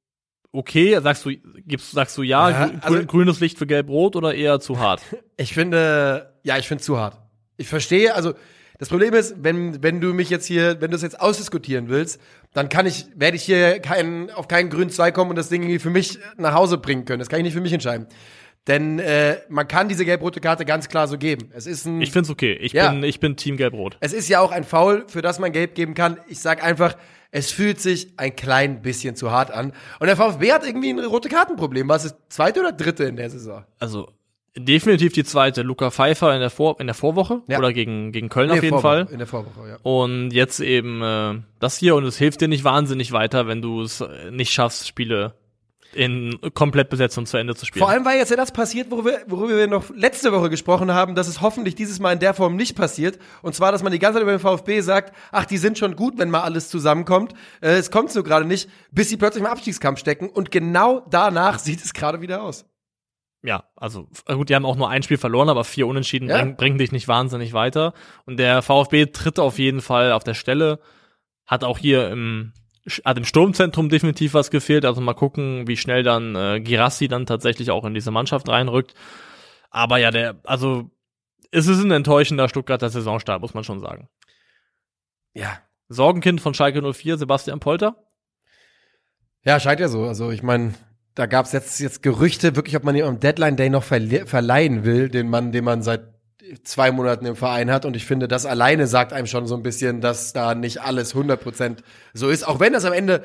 okay, 0.53 0.99
sagst 1.03 1.27
du, 1.27 1.33
gibst, 1.67 1.93
sagst 1.93 2.17
du 2.17 2.23
ja, 2.23 2.49
Ja, 2.51 2.65
grü- 2.67 2.81
also- 2.83 3.05
grünes 3.07 3.41
Licht 3.41 3.59
für 3.59 3.67
gelb-rot 3.67 4.17
oder 4.17 4.35
eher 4.35 4.61
zu 4.61 4.79
hart? 4.79 5.03
Ich 5.39 5.53
finde, 5.53 6.33
ja, 6.45 6.57
ich 6.57 6.67
finde 6.67 6.83
zu 6.83 6.97
hart. 6.99 7.19
Ich 7.59 7.69
verstehe, 7.69 8.15
also 8.15 8.33
das 8.79 8.89
Problem 8.89 9.13
ist, 9.13 9.35
wenn, 9.43 9.83
wenn 9.83 10.01
du 10.01 10.15
mich 10.15 10.31
jetzt 10.31 10.47
hier, 10.47 10.81
wenn 10.81 10.91
du 10.91 10.97
es 10.97 11.03
jetzt 11.03 11.21
ausdiskutieren 11.21 11.91
willst, 11.91 12.19
dann 12.55 12.71
kann 12.71 12.87
ich, 12.87 13.05
werde 13.15 13.37
ich 13.37 13.43
hier 13.43 13.81
keinen, 13.81 14.31
auf 14.31 14.49
keinen 14.49 14.71
grünen 14.71 14.89
Zweig 14.89 15.13
kommen 15.15 15.29
und 15.29 15.37
das 15.37 15.51
Ding 15.51 15.61
irgendwie 15.63 15.79
für 15.79 15.91
mich 15.91 16.19
nach 16.39 16.55
Hause 16.55 16.79
bringen 16.79 17.05
können. 17.05 17.19
Das 17.19 17.29
kann 17.29 17.39
ich 17.41 17.45
nicht 17.45 17.53
für 17.53 17.61
mich 17.61 17.73
entscheiden. 17.75 18.07
Denn 18.67 18.99
äh, 18.99 19.37
man 19.49 19.69
kann 19.69 19.89
diese 19.89 20.05
gelb-rote 20.05 20.41
Karte 20.41 20.65
ganz 20.65 20.89
klar 20.89 21.07
so 21.07 21.19
geben. 21.19 21.51
Es 21.55 21.67
ist 21.67 21.87
ein, 21.87 22.01
Ich 22.03 22.11
find's 22.11 22.31
okay. 22.31 22.53
Ich 22.61 22.73
Ja. 22.73 22.91
bin, 22.91 23.05
ich 23.05 23.21
bin 23.21 23.37
Team 23.37 23.57
gelb-rot. 23.57 23.97
es 24.01 24.13
ist 24.13 24.29
ja 24.29 24.41
auch 24.41 24.51
ein 24.51 24.65
Foul, 24.65 25.05
für 25.09 25.23
das 25.23 25.39
man 25.39 25.53
gelb 25.53 25.75
geben 25.77 25.95
kann. 25.95 26.19
Ich 26.29 26.41
sag 26.41 26.65
einfach, 26.65 26.97
es 27.31 27.53
fühlt 27.53 27.81
sich 27.81 28.09
ein 28.17 28.35
klein 28.35 28.83
bisschen 28.83 29.15
zu 29.15 29.31
hart 29.31 29.51
an. 29.53 29.73
Und 30.01 30.07
der 30.09 30.17
VfB 30.17 30.53
hat 30.53 30.67
irgendwie 30.67 30.91
ein 30.91 30.99
rote 30.99 31.29
Kartenproblem. 31.29 31.89
Was 31.89 32.05
ist 32.07 32.17
zweite 32.29 32.61
oder 32.61 32.73
dritte 32.73 33.05
in 33.05 33.17
der 33.17 33.31
Saison? 33.31 33.65
Also, 33.79 34.09
definitiv 34.57 35.13
die 35.13 35.23
zweite. 35.25 35.63
Luca 35.63 35.91
Pfeiffer 35.91 36.33
in 36.35 36.41
der, 36.41 36.51
Vor 36.51 36.81
in 36.81 36.87
der 36.87 36.95
Vorwoche 36.95 37.43
Ja. 37.47 37.59
oder 37.59 37.73
gegen, 37.73 38.11
gegen 38.11 38.29
Köln 38.31 38.49
Nee, 38.49 38.55
auf 38.57 38.63
jeden 38.65 38.81
Vorwoche, 38.81 39.05
Fall. 39.07 39.13
In 39.13 39.19
der 39.19 39.27
Vorwoche, 39.29 39.69
ja. 39.69 39.77
Und 39.83 40.31
jetzt 40.33 40.61
eben 40.61 41.03
äh, 41.03 41.35
das 41.61 41.77
hier 41.79 41.95
und 41.95 42.05
es 42.05 42.17
hilft 42.17 42.41
dir 42.41 42.49
nicht 42.49 42.65
wahnsinnig 42.65 43.13
weiter, 43.13 43.47
wenn 43.47 43.61
du 43.63 43.83
es 43.83 44.03
nicht 44.33 44.53
schaffst, 44.53 44.89
Spiele 44.89 45.35
in 45.97 46.39
Komplettbesetzung 46.55 47.27
zu 47.27 47.37
Ende 47.39 47.55
zu 47.55 47.67
spielen. 47.67 47.81
Vor 47.83 47.91
allem, 47.91 48.05
weil 48.05 48.19
jetzt 48.19 48.31
ja 48.31 48.37
das 48.37 48.53
passiert, 48.53 48.91
worüber, 48.91 49.13
worüber 49.27 49.57
wir 49.57 49.67
noch 49.67 49.91
letzte 49.95 50.31
Woche 50.33 50.51
gesprochen 50.51 50.93
haben, 50.93 51.15
dass 51.15 51.27
es 51.27 51.41
hoffentlich 51.41 51.75
dieses 51.75 51.99
Mal 51.99 52.13
in 52.13 52.19
der 52.19 52.35
Form 52.35 52.55
nicht 52.57 52.77
passiert. 52.77 53.19
Und 53.43 53.55
zwar, 53.55 53.73
dass 53.73 53.83
man 53.83 53.93
die 53.93 53.99
ganze 53.99 54.17
Zeit 54.19 54.23
über 54.23 54.33
den 54.33 54.41
VfB 54.41 54.81
sagt, 54.83 55.15
ach, 55.33 55.47
die 55.47 55.57
sind 55.57 55.79
schon 55.79 55.97
gut, 55.97 56.19
wenn 56.19 56.31
mal 56.31 56.43
alles 56.43 56.69
zusammenkommt. 56.69 57.33
Äh, 57.61 57.71
es 57.77 57.91
kommt 57.91 58.15
nur 58.15 58.25
gerade 58.25 58.45
nicht, 58.45 58.69
bis 58.93 59.09
sie 59.09 59.17
plötzlich 59.17 59.43
im 59.43 59.51
Abstiegskampf 59.51 59.99
stecken. 59.99 60.29
Und 60.29 60.51
genau 60.51 61.01
danach 61.11 61.59
sieht 61.61 61.85
es 61.85 61.95
gerade 61.95 62.21
wieder 62.21 62.43
aus. 62.43 62.67
ja, 63.43 63.65
also 63.77 64.09
gut, 64.27 64.49
die 64.49 64.55
haben 64.55 64.67
auch 64.67 64.77
nur 64.77 64.91
ein 64.91 65.03
Spiel 65.03 65.19
verloren, 65.19 65.49
aber 65.49 65.65
vier 65.65 65.87
Unentschieden 65.87 66.29
Ja. 66.29 66.37
bringen, 66.39 66.57
bringen 66.57 66.79
dich 66.79 66.93
nicht 66.93 67.09
wahnsinnig 67.09 67.53
weiter. 67.53 67.95
Und 68.25 68.39
der 68.39 68.61
VfB 68.63 69.07
tritt 69.07 69.39
auf 69.39 69.59
jeden 69.59 69.81
Fall 69.81 70.13
auf 70.13 70.25
der 70.25 70.35
Stelle, 70.35 70.81
hat 71.47 71.63
auch 71.65 71.79
hier 71.79 72.11
im 72.11 72.53
hat 73.05 73.19
im 73.19 73.25
Sturmzentrum 73.25 73.89
definitiv 73.89 74.35
was 74.35 74.51
gefehlt. 74.51 74.85
Also 74.85 75.01
mal 75.01 75.15
gucken, 75.15 75.67
wie 75.67 75.77
schnell 75.77 76.03
dann 76.03 76.35
äh, 76.37 76.61
Girassi 76.61 77.09
dann 77.09 77.27
tatsächlich 77.27 77.71
auch 77.71 77.85
in 77.85 77.95
diese 77.95 78.11
Mannschaft 78.11 78.49
reinrückt. 78.49 78.95
Aber 79.71 79.99
ja, 79.99 80.11
der, 80.11 80.37
also 80.45 80.91
es 81.51 81.67
ist 81.67 81.83
ein 81.83 81.91
enttäuschender 81.91 82.49
Stuttgarter 82.49 82.89
Saisonstart, 82.89 83.41
muss 83.41 83.55
man 83.55 83.65
schon 83.65 83.81
sagen. 83.81 84.09
Ja. 85.35 85.59
Sorgenkind 85.89 86.41
von 86.41 86.55
Schalke 86.55 86.83
04, 86.93 87.19
Sebastian 87.19 87.61
Polter. 87.61 87.97
Ja, 89.45 89.61
scheint 89.61 89.81
ja 89.81 89.89
so. 89.89 90.05
Also 90.05 90.31
ich 90.31 90.43
meine, 90.43 90.75
da 91.15 91.27
gab 91.27 91.47
es 91.47 91.53
jetzt, 91.53 91.79
jetzt 91.81 92.03
Gerüchte, 92.03 92.57
wirklich, 92.57 92.77
ob 92.77 92.85
man 92.85 92.97
ihn 92.97 93.05
am 93.05 93.21
Deadline 93.21 93.57
Day 93.57 93.71
noch 93.71 93.85
verle 93.85 94.27
verleihen 94.27 94.85
will, 94.85 95.09
den 95.09 95.29
Mann, 95.29 95.53
den 95.53 95.65
man 95.65 95.83
seit 95.83 96.16
zwei 96.65 96.91
Monaten 96.93 97.27
im 97.27 97.37
Verein 97.37 97.71
hat. 97.71 97.85
Und 97.85 97.97
ich 97.97 98.05
finde, 98.05 98.29
das 98.29 98.47
alleine 98.47 98.87
sagt 98.87 99.13
einem 99.13 99.27
schon 99.27 99.47
so 99.47 99.55
ein 99.55 99.63
bisschen, 99.63 100.01
dass 100.01 100.33
da 100.33 100.55
nicht 100.55 100.83
alles 100.83 101.15
100% 101.15 101.79
so 102.15 102.29
ist. 102.29 102.47
Auch 102.47 102.61
wenn 102.61 102.73
das 102.73 102.85
am 102.85 102.93
Ende 102.93 103.25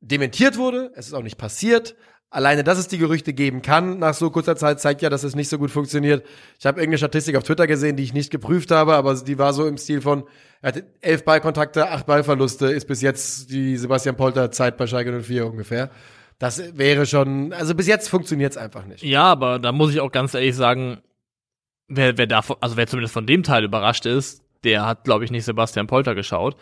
dementiert 0.00 0.56
wurde, 0.56 0.92
es 0.94 1.08
ist 1.08 1.14
auch 1.14 1.22
nicht 1.22 1.38
passiert. 1.38 1.96
Alleine, 2.30 2.62
dass 2.62 2.78
es 2.78 2.88
die 2.88 2.98
Gerüchte 2.98 3.32
geben 3.32 3.62
kann, 3.62 3.98
nach 3.98 4.12
so 4.12 4.30
kurzer 4.30 4.54
Zeit, 4.54 4.80
zeigt 4.80 5.00
ja, 5.00 5.08
dass 5.08 5.24
es 5.24 5.34
nicht 5.34 5.48
so 5.48 5.56
gut 5.56 5.70
funktioniert. 5.70 6.26
Ich 6.58 6.66
habe 6.66 6.78
irgendeine 6.78 6.98
Statistik 6.98 7.36
auf 7.36 7.42
Twitter 7.42 7.66
gesehen, 7.66 7.96
die 7.96 8.02
ich 8.02 8.12
nicht 8.12 8.30
geprüft 8.30 8.70
habe, 8.70 8.94
aber 8.94 9.14
die 9.14 9.38
war 9.38 9.54
so 9.54 9.66
im 9.66 9.78
Stil 9.78 10.02
von, 10.02 10.24
er 10.60 10.68
hatte 10.68 10.86
elf 11.00 11.24
Ballkontakte, 11.24 11.88
acht 11.88 12.04
Ballverluste, 12.04 12.66
ist 12.66 12.86
bis 12.86 13.00
jetzt 13.00 13.50
die 13.50 13.78
Sebastian 13.78 14.16
Polter 14.16 14.50
Zeit 14.50 14.76
bei 14.76 14.86
Schalke 14.86 15.22
04 15.22 15.46
ungefähr. 15.46 15.90
Das 16.38 16.76
wäre 16.76 17.06
schon, 17.06 17.54
also 17.54 17.74
bis 17.74 17.86
jetzt 17.86 18.08
funktioniert 18.08 18.52
es 18.52 18.58
einfach 18.58 18.84
nicht. 18.84 19.02
Ja, 19.02 19.24
aber 19.24 19.58
da 19.58 19.72
muss 19.72 19.92
ich 19.92 20.00
auch 20.00 20.12
ganz 20.12 20.34
ehrlich 20.34 20.54
sagen, 20.54 20.98
wer, 21.88 22.16
wer 22.18 22.26
davon, 22.26 22.56
also 22.60 22.76
wer 22.76 22.86
zumindest 22.86 23.14
von 23.14 23.26
dem 23.26 23.42
Teil 23.42 23.64
überrascht 23.64 24.06
ist, 24.06 24.42
der 24.64 24.86
hat, 24.86 25.04
glaube 25.04 25.24
ich, 25.24 25.30
nicht 25.30 25.44
Sebastian 25.44 25.86
Polter 25.86 26.14
geschaut. 26.14 26.56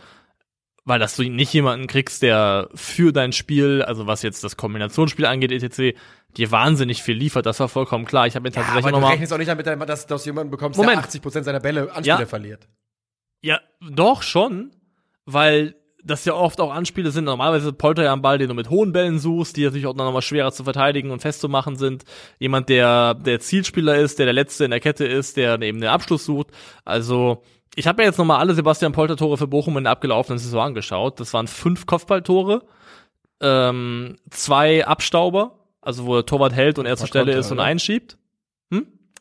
Weil 0.89 1.01
dass 1.01 1.17
du 1.17 1.25
nicht 1.25 1.53
jemanden 1.53 1.89
kriegst, 1.89 2.23
der 2.23 2.69
für 2.75 3.13
dein 3.13 3.33
Spiel, 3.33 3.83
also 3.83 4.07
was 4.07 4.23
jetzt 4.23 4.45
das 4.45 4.57
Kombinationsspiel 4.57 5.27
angeht, 5.27 5.51
etc., 5.51 5.99
dir 6.37 6.51
wahnsinnig 6.53 7.03
viel 7.03 7.17
liefert, 7.17 7.45
das 7.47 7.59
war 7.59 7.69
vollkommen 7.69 8.05
klar. 8.05 8.27
Ich 8.29 8.37
habe 8.37 8.45
mir 8.49 8.55
Ja, 8.55 8.61
tatsächlich 8.61 8.85
aber 8.85 8.91
du 8.93 8.97
nochmal. 8.99 9.13
rechnest 9.13 9.33
auch 9.33 9.39
nicht 9.39 9.49
damit, 9.49 9.67
dass, 9.89 10.07
dass 10.07 10.23
du 10.23 10.29
jemanden 10.29 10.51
bekommst, 10.53 10.77
Moment. 10.79 10.99
der 10.99 11.05
80 11.05 11.23
Prozent 11.23 11.45
seiner 11.45 11.59
Bälle 11.61 11.91
Anspiele 11.93 12.21
Ja. 12.21 12.27
verliert. 12.27 12.69
Ja, 13.43 13.61
doch 13.81 14.23
schon, 14.23 14.71
weil 15.25 15.75
das 16.07 16.25
ja 16.25 16.35
oft 16.35 16.61
auch 16.61 16.73
Anspiele 16.73 17.11
sind. 17.11 17.25
Normalerweise 17.25 17.73
Polter 17.73 18.05
ja 18.05 18.13
am 18.13 18.23
Ball, 18.23 18.39
den 18.39 18.49
du 18.49 18.55
mit 18.55 18.71
hohen 18.71 18.93
Bällen 18.93 19.19
suchst, 19.19 19.57
die 19.57 19.65
natürlich 19.65 19.87
auch 19.87 19.95
dann 19.95 20.07
nochmal 20.07 20.23
schwerer 20.23 20.53
zu 20.53 20.65
verteidigen 20.65 21.11
und 21.11 21.21
festzumachen 21.21 21.77
sind. 21.77 22.05
Jemand, 22.39 22.69
der 22.69 23.15
der 23.15 23.41
Zielspieler 23.41 23.97
ist, 23.97 24.19
der 24.19 24.27
der 24.27 24.33
Letzte 24.33 24.65
in 24.65 24.71
der 24.71 24.81
Kette 24.81 25.05
ist, 25.05 25.37
der 25.37 25.61
eben 25.61 25.81
den 25.81 25.91
Abschluss 25.91 26.25
sucht. 26.25 26.49
Also 26.85 27.43
ich 27.75 27.87
habe 27.87 28.01
mir 28.01 28.07
jetzt 28.07 28.19
nochmal 28.19 28.39
alle 28.39 28.55
Sebastian 28.55 28.93
Polter-Tore 28.93 29.37
für 29.37 29.47
Bochum 29.47 29.77
in 29.77 29.85
der 29.85 29.93
abgelaufenen 29.93 30.39
Saison 30.39 30.63
angeschaut. 30.63 31.21
Das 31.21 31.35
waren 31.35 31.47
fünf 31.47 31.87
Kopfballtore, 31.87 32.63
ähm, 33.41 34.17
zwei 34.31 34.87
Abstauber, 34.87 35.59
also 35.83 36.07
wo 36.07 36.15
der 36.15 36.27
Torwart 36.27 36.55
hält 36.55 36.79
und 36.79 36.87
er 36.87 36.97
zur 36.97 37.07
Stelle 37.07 37.33
ist 37.33 37.51
und 37.51 37.61
einschiebt. 37.61 38.17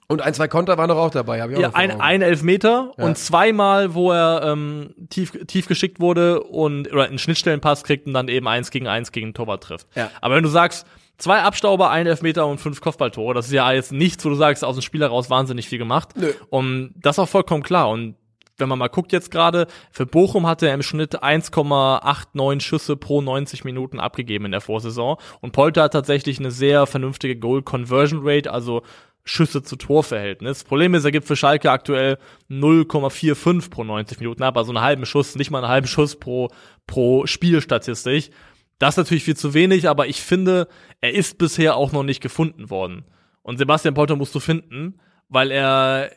Und 0.08 0.22
ein, 0.22 0.34
zwei 0.34 0.48
Konter 0.48 0.78
waren 0.78 0.88
doch 0.90 0.98
auch 0.98 1.10
dabei, 1.10 1.42
habe 1.42 1.54
ich 1.54 1.58
auch 1.58 1.62
Ja, 1.64 1.70
ein, 1.74 2.00
ein 2.00 2.22
Elfmeter 2.22 2.92
Ja. 2.98 3.06
und 3.06 3.18
zweimal, 3.18 3.94
wo 3.96 4.12
er 4.12 4.42
ähm, 4.44 4.94
tief, 5.10 5.32
tief 5.48 5.68
geschickt 5.68 6.00
wurde 6.00 6.44
und 6.44 6.92
oder 6.92 7.06
einen 7.06 7.18
Schnittstellenpass 7.18 7.84
kriegt 7.84 8.06
und 8.06 8.14
dann 8.14 8.28
eben 8.28 8.48
eins 8.48 8.70
gegen 8.72 8.88
eins 8.88 9.12
gegen 9.12 9.34
Torwart 9.34 9.64
trifft. 9.64 9.88
Ja. 9.96 10.12
Aber 10.22 10.36
wenn 10.36 10.44
du 10.44 10.50
sagst, 10.50 10.86
zwei 11.18 11.42
Abstauber, 11.42 11.90
ein 11.90 12.06
Elfmeter 12.06 12.46
und 12.46 12.60
fünf 12.60 12.82
Kopfballtore, 12.82 13.34
das 13.34 13.48
ist 13.48 13.54
ja 13.54 13.72
jetzt 13.72 13.92
nichts, 13.92 14.24
wo 14.26 14.30
du 14.30 14.36
sagst, 14.36 14.64
aus 14.64 14.76
dem 14.76 14.82
Spiel 14.84 15.02
heraus 15.02 15.30
wahnsinnig 15.30 15.68
viel 15.70 15.80
gemacht. 15.80 16.10
Nö. 16.16 16.32
Und 16.50 16.94
das 16.98 17.16
ist 17.16 17.20
auch 17.20 17.30
vollkommen 17.30 17.64
klar. 17.64 17.90
Und 17.90 18.16
wenn 18.58 18.70
man 18.70 18.80
mal 18.80 18.88
guckt 18.88 19.12
jetzt 19.12 19.32
gerade, 19.32 19.68
für 19.92 20.06
Bochum 20.06 20.46
hatte 20.48 20.68
er 20.68 20.76
im 20.76 20.82
Schnitt 20.84 21.22
1,89 21.24 22.62
Schüsse 22.62 22.96
pro 22.96 23.22
90 23.22 23.64
Minuten 23.64 24.00
abgegeben 24.00 24.46
in 24.46 24.52
der 24.52 24.62
Vorsaison. 24.62 25.18
Und 25.42 25.52
Polter 25.52 25.84
hat 25.84 25.94
tatsächlich 25.94 26.40
eine 26.40 26.52
sehr 26.52 26.86
vernünftige 26.86 27.36
Goal-Conversion-Rate, 27.38 28.52
also 28.52 28.84
Schüsse 29.26 29.64
zu 29.64 29.76
Torverhältnis. 29.76 30.64
Problem 30.64 30.94
ist, 30.94 31.04
er 31.04 31.12
gibt 31.12 31.28
für 31.28 31.36
Schalke 31.36 31.72
aktuell 31.72 32.18
0,45 32.50 33.72
pro 33.72 33.84
90 33.84 34.20
Minuten 34.20 34.44
ab, 34.44 34.56
also 34.56 34.72
einen 34.72 34.82
halben 34.82 35.06
Schuss, 35.06 35.36
nicht 35.36 35.50
mal 35.50 35.60
einen 35.60 35.68
halben 35.68 35.88
Schuss 35.88 36.16
pro, 36.16 36.50
pro 36.86 37.26
Spielstatistik. 37.26 38.30
Das 38.78 38.94
ist 38.94 38.98
natürlich 38.98 39.24
viel 39.24 39.36
zu 39.36 39.54
wenig, 39.54 39.90
aber 39.90 40.08
ich 40.08 40.22
finde, 40.22 40.68
er 41.02 41.14
ist 41.14 41.40
bisher 41.40 41.76
auch 41.76 41.92
noch 41.92 42.04
nicht 42.04 42.22
gefunden 42.22 42.70
worden. 42.70 43.06
Und 43.42 43.58
Sebastian 43.58 43.96
Polter 43.96 44.16
musst 44.16 44.36
du 44.36 44.40
finden, 44.40 45.00
weil 45.28 45.50
er, 45.50 46.12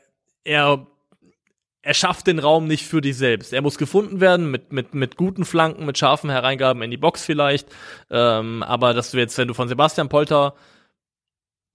er, 0.45 0.87
er 1.81 1.95
schafft 1.95 2.27
den 2.27 2.39
Raum 2.39 2.67
nicht 2.67 2.85
für 2.85 3.01
dich 3.01 3.17
selbst. 3.17 3.55
Er 3.55 3.63
muss 3.63 3.79
gefunden 3.79 4.21
werden 4.21 4.51
mit, 4.51 4.71
mit, 4.73 4.93
mit 4.93 5.17
guten 5.17 5.47
Flanken, 5.47 5.87
mit 5.87 5.97
scharfen 5.97 6.29
Hereingaben 6.29 6.83
in 6.83 6.91
die 6.91 6.97
Box 6.99 7.25
vielleicht. 7.25 7.69
Ähm, 8.11 8.63
aber 8.63 8.93
dass 8.93 9.13
du 9.13 9.19
jetzt, 9.19 9.39
wenn 9.39 9.49
du 9.49 9.55
von 9.55 9.69
Sebastian 9.69 10.11
Polter 10.11 10.55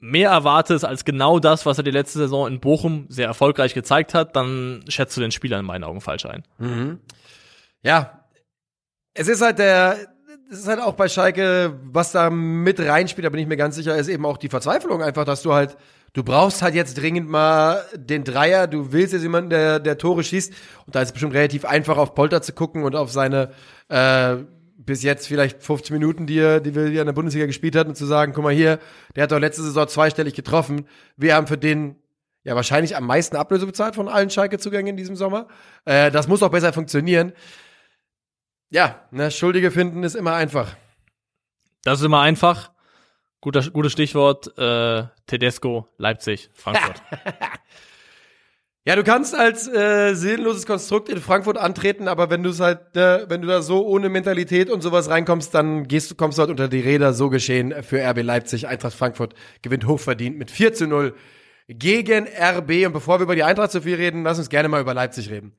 mehr 0.04 0.32
erwartest 0.32 0.84
als 0.84 1.06
genau 1.06 1.39
das, 1.39 1.66
was 1.66 1.78
er 1.78 1.84
die 1.86 1.91
letzte 1.91 2.20
Saison 2.20 2.45
in 2.47 2.60
Bochum 2.60 3.06
sehr 3.08 3.26
erfolgreich 3.26 3.74
gezeigt 3.74 4.14
hat, 4.14 4.36
dann 4.36 4.84
schätzt 4.89 5.16
du 5.16 5.22
den 5.22 5.32
Spieler 5.32 5.58
in 5.60 5.66
meinen 5.66 5.86
Augen 5.86 6.01
falsch 6.01 6.26
ein. 6.26 6.43
Ja, 7.84 8.26
es 9.14 9.30
ist 9.30 9.41
halt 9.41 9.60
der, 9.60 9.95
es 10.51 10.60
ist 10.60 10.68
halt 10.68 10.82
auch 10.82 10.95
bei 10.95 11.08
Schalke, 11.08 11.80
was 11.86 12.12
da 12.12 12.30
mit 12.30 12.82
reinspielt, 12.82 13.26
da 13.26 13.30
bin 13.30 13.39
ich 13.39 13.47
mir 13.47 13.56
ganz 13.56 13.76
sicher, 13.76 13.95
ist 13.95 14.10
eben 14.10 14.26
auch 14.26 14.36
die 14.36 14.49
Verzweiflung 14.49 15.01
einfach, 15.01 15.24
dass 15.24 15.41
du 15.41 15.54
halt, 15.54 15.78
du 16.12 16.22
brauchst 16.22 16.62
halt 16.62 16.76
jetzt 16.76 16.97
dringend 16.97 17.30
mal 17.30 17.82
den 17.95 18.26
Dreier, 18.26 18.68
du 18.68 18.91
willst 18.91 19.14
jetzt 19.14 19.24
jemanden, 19.24 19.51
der, 19.51 19.80
der 19.80 19.97
Tore 19.97 20.26
schießt 20.26 20.54
und 20.86 20.95
da 20.95 21.01
ist 21.01 21.08
es 21.08 21.14
bestimmt 21.14 21.34
relativ 21.34 21.64
einfach 21.64 21.97
auf 21.97 22.14
Polter 22.14 22.41
zu 22.41 22.51
gucken 22.51 22.84
und 22.84 22.97
auf 22.97 23.10
seine, 23.10 23.51
äh, 23.88 24.36
bis 24.78 25.03
jetzt 25.03 25.28
vielleicht 25.28 25.63
50 25.63 25.91
Minuten, 25.91 26.26
die 26.26 26.39
er, 26.39 26.59
die 26.59 26.76
wir 26.76 26.88
hier 26.88 27.01
in 27.01 27.05
der 27.05 27.13
Bundesliga 27.13 27.45
gespielt 27.45 27.76
hat 27.76 27.88
und 27.88 27.95
zu 27.95 28.05
sagen, 28.05 28.34
guck 28.34 28.43
mal 28.43 28.53
hier, 28.53 28.80
der 29.15 29.24
hat 29.24 29.32
doch 29.32 29.39
letzte 29.39 29.63
Saison 29.63 29.88
zweistellig 29.88 30.34
getroffen, 30.34 30.88
wir 31.15 31.36
haben 31.36 31.47
für 31.47 31.57
den 31.57 31.95
ja 32.43 32.55
wahrscheinlich 32.55 32.95
am 32.95 33.05
meisten 33.05 33.36
Ablöse 33.36 33.65
bezahlt 33.65 33.95
von 33.95 34.07
allen 34.07 34.30
Schalke-Zugängen 34.30 34.91
in 34.91 34.97
diesem 34.97 35.15
Sommer. 35.15 35.47
Äh, 35.86 36.11
das 36.11 36.28
muss 36.28 36.43
auch 36.43 36.51
besser 36.51 36.74
funktionieren. 36.74 37.34
Ja, 38.69 39.07
ne, 39.11 39.32
Schuldige 39.32 39.71
finden 39.71 40.03
ist 40.03 40.15
immer 40.15 40.34
einfach. 40.34 40.76
Das 41.84 41.99
ist 41.99 42.05
immer 42.05 42.21
einfach. 42.21 42.71
Guter, 43.39 43.69
gutes 43.71 43.91
Stichwort, 43.91 44.57
äh, 44.57 45.03
Tedesco, 45.28 45.88
Leipzig, 45.97 46.49
Frankfurt. 46.53 47.01
Ja, 48.86 48.97
du 48.97 49.03
kannst 49.03 49.34
als 49.34 49.65
äh, 49.69 50.13
seelenloses 50.13 50.65
Konstrukt 50.65 51.07
in 51.07 51.21
Frankfurt 51.21 51.57
antreten, 51.57 52.09
aber 52.09 52.29
wenn 52.29 52.43
du 52.43 52.49
es 52.49 52.59
halt, 52.59 52.97
äh, 52.97 53.29
wenn 53.29 53.41
du 53.41 53.47
da 53.47 53.61
so 53.61 53.88
ohne 53.88 54.09
Mentalität 54.09 54.69
und 54.69 54.81
sowas 54.81 55.09
reinkommst, 55.09 55.53
dann 55.55 55.88
gehst 55.88 56.11
du, 56.11 56.15
kommst 56.15 56.38
du 56.38 56.41
halt 56.41 56.51
unter 56.51 56.67
die 56.67 56.81
Räder. 56.81 57.13
So 57.13 57.29
geschehen 57.29 57.73
für 57.81 58.03
RB 58.03 58.23
Leipzig. 58.23 58.67
Eintracht 58.67 58.93
Frankfurt 58.93 59.36
gewinnt 59.61 59.88
hochverdient 59.88 60.38
mit 60.38 60.51
4 60.51 60.73
zu 60.73 60.88
0 60.88 61.15
gegen 61.69 62.27
RB. 62.27 62.86
Und 62.86 62.91
bevor 62.91 63.19
wir 63.19 63.23
über 63.23 63.36
die 63.36 63.43
Eintracht 63.43 63.71
so 63.71 63.79
viel 63.79 63.95
reden, 63.95 64.23
lass 64.23 64.38
uns 64.38 64.49
gerne 64.49 64.67
mal 64.67 64.81
über 64.81 64.93
Leipzig 64.93 65.29
reden. 65.29 65.53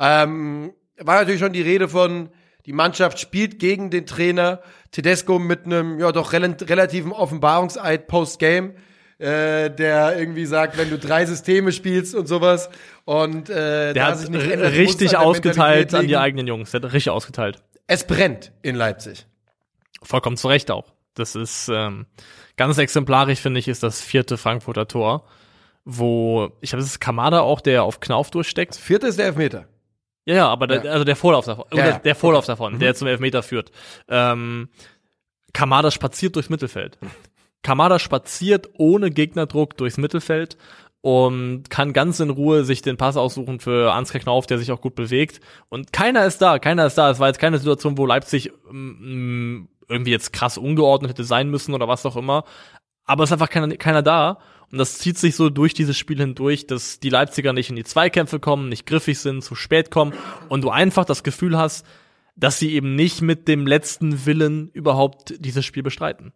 Ähm, 0.00 0.72
war 0.98 1.20
natürlich 1.20 1.40
schon 1.40 1.52
die 1.52 1.62
Rede 1.62 1.88
von, 1.88 2.30
die 2.66 2.72
Mannschaft 2.72 3.20
spielt 3.20 3.60
gegen 3.60 3.90
den 3.90 4.04
Trainer 4.04 4.62
Tedesco 4.90 5.38
mit 5.38 5.64
einem, 5.64 6.00
ja, 6.00 6.10
doch 6.10 6.32
rel 6.32 6.56
relativen 6.60 7.12
Offenbarungseid 7.12 8.08
post-Game. 8.08 8.74
Äh, 9.18 9.70
der 9.70 10.18
irgendwie 10.18 10.44
sagt, 10.44 10.76
wenn 10.76 10.90
du 10.90 10.98
drei 10.98 11.24
Systeme 11.24 11.70
spielst 11.70 12.14
und 12.16 12.26
sowas 12.26 12.68
und 13.04 13.48
äh, 13.48 13.92
Der 13.92 14.06
hat 14.06 14.18
sich 14.18 14.28
nicht 14.28 14.50
ändert, 14.50 14.72
richtig 14.72 15.10
der 15.10 15.20
ausgeteilt 15.20 15.94
an 15.94 16.08
die 16.08 16.16
eigenen 16.16 16.46
Jungs. 16.48 16.72
Der 16.72 16.82
hat 16.82 16.92
richtig 16.92 17.10
ausgeteilt. 17.10 17.62
Es 17.86 18.04
brennt 18.06 18.50
in 18.62 18.74
Leipzig. 18.74 19.26
Vollkommen 20.02 20.36
zu 20.36 20.48
Recht 20.48 20.70
auch. 20.70 20.92
Das 21.14 21.36
ist 21.36 21.70
ähm, 21.72 22.06
ganz 22.56 22.76
exemplarisch, 22.78 23.38
finde 23.38 23.60
ich, 23.60 23.68
ist 23.68 23.84
das 23.84 24.00
vierte 24.00 24.36
Frankfurter 24.36 24.88
Tor, 24.88 25.24
wo, 25.84 26.50
ich 26.60 26.70
glaube, 26.70 26.82
es 26.82 26.88
ist 26.88 27.00
Kamada 27.00 27.40
auch, 27.40 27.60
der 27.60 27.84
auf 27.84 28.00
Knauf 28.00 28.30
durchsteckt. 28.32 28.74
Vierte 28.74 29.06
ist 29.06 29.18
der 29.18 29.26
Elfmeter. 29.26 29.66
Ja, 30.24 30.34
ja, 30.34 30.48
aber 30.48 30.66
der, 30.66 30.84
Ja. 30.84 30.90
also 30.90 31.04
der 31.04 31.14
Vorlauf 31.16 31.44
davon, 31.44 31.66
Ja, 31.72 31.84
der, 31.84 31.98
der 32.00 32.14
Vorlauf 32.16 32.46
davon, 32.46 32.78
der 32.80 32.94
zum 32.96 33.06
Elfmeter 33.06 33.42
führt. 33.44 33.70
Ähm, 34.08 34.70
Kamada 35.52 35.90
spaziert 35.92 36.34
durchs 36.34 36.48
Mittelfeld. 36.50 36.98
Kamada 37.64 37.98
spaziert 37.98 38.70
ohne 38.78 39.10
Gegnerdruck 39.10 39.76
durchs 39.76 39.96
Mittelfeld 39.96 40.56
und 41.00 41.68
kann 41.68 41.92
ganz 41.92 42.20
in 42.20 42.30
Ruhe 42.30 42.64
sich 42.64 42.80
den 42.80 42.96
Pass 42.96 43.16
aussuchen 43.16 43.58
für 43.58 43.92
Ansgar 43.92 44.22
Knauf, 44.22 44.46
der 44.46 44.58
sich 44.58 44.70
auch 44.70 44.80
gut 44.80 44.94
bewegt. 44.94 45.40
Und 45.68 45.92
keiner 45.92 46.24
ist 46.24 46.38
da, 46.38 46.58
keiner 46.58 46.86
ist 46.86 46.96
da. 46.96 47.10
Es 47.10 47.18
war 47.18 47.26
jetzt 47.26 47.40
keine 47.40 47.58
Situation, 47.58 47.98
wo 47.98 48.06
Leipzig 48.06 48.52
mm, 48.70 49.64
irgendwie 49.88 50.12
jetzt 50.12 50.32
krass 50.32 50.56
ungeordnet 50.56 51.10
hätte 51.10 51.24
sein 51.24 51.50
müssen 51.50 51.74
oder 51.74 51.88
was 51.88 52.06
auch 52.06 52.16
immer. 52.16 52.44
Aber 53.04 53.24
es 53.24 53.28
ist 53.28 53.34
einfach 53.34 53.50
keiner, 53.50 53.76
keiner 53.76 54.02
da. 54.02 54.38
Und 54.70 54.78
das 54.78 54.98
zieht 54.98 55.18
sich 55.18 55.36
so 55.36 55.50
durch 55.50 55.74
dieses 55.74 55.96
Spiel 55.96 56.18
hindurch, 56.18 56.66
dass 56.66 57.00
die 57.00 57.10
Leipziger 57.10 57.52
nicht 57.52 57.70
in 57.70 57.76
die 57.76 57.84
Zweikämpfe 57.84 58.40
kommen, 58.40 58.68
nicht 58.68 58.86
griffig 58.86 59.18
sind, 59.18 59.44
zu 59.44 59.54
spät 59.54 59.90
kommen 59.90 60.14
und 60.48 60.64
du 60.64 60.70
einfach 60.70 61.04
das 61.04 61.22
Gefühl 61.22 61.58
hast, 61.58 61.86
dass 62.34 62.58
sie 62.58 62.72
eben 62.72 62.94
nicht 62.94 63.20
mit 63.20 63.46
dem 63.46 63.66
letzten 63.66 64.26
Willen 64.26 64.70
überhaupt 64.70 65.34
dieses 65.38 65.64
Spiel 65.64 65.82
bestreiten. 65.82 66.32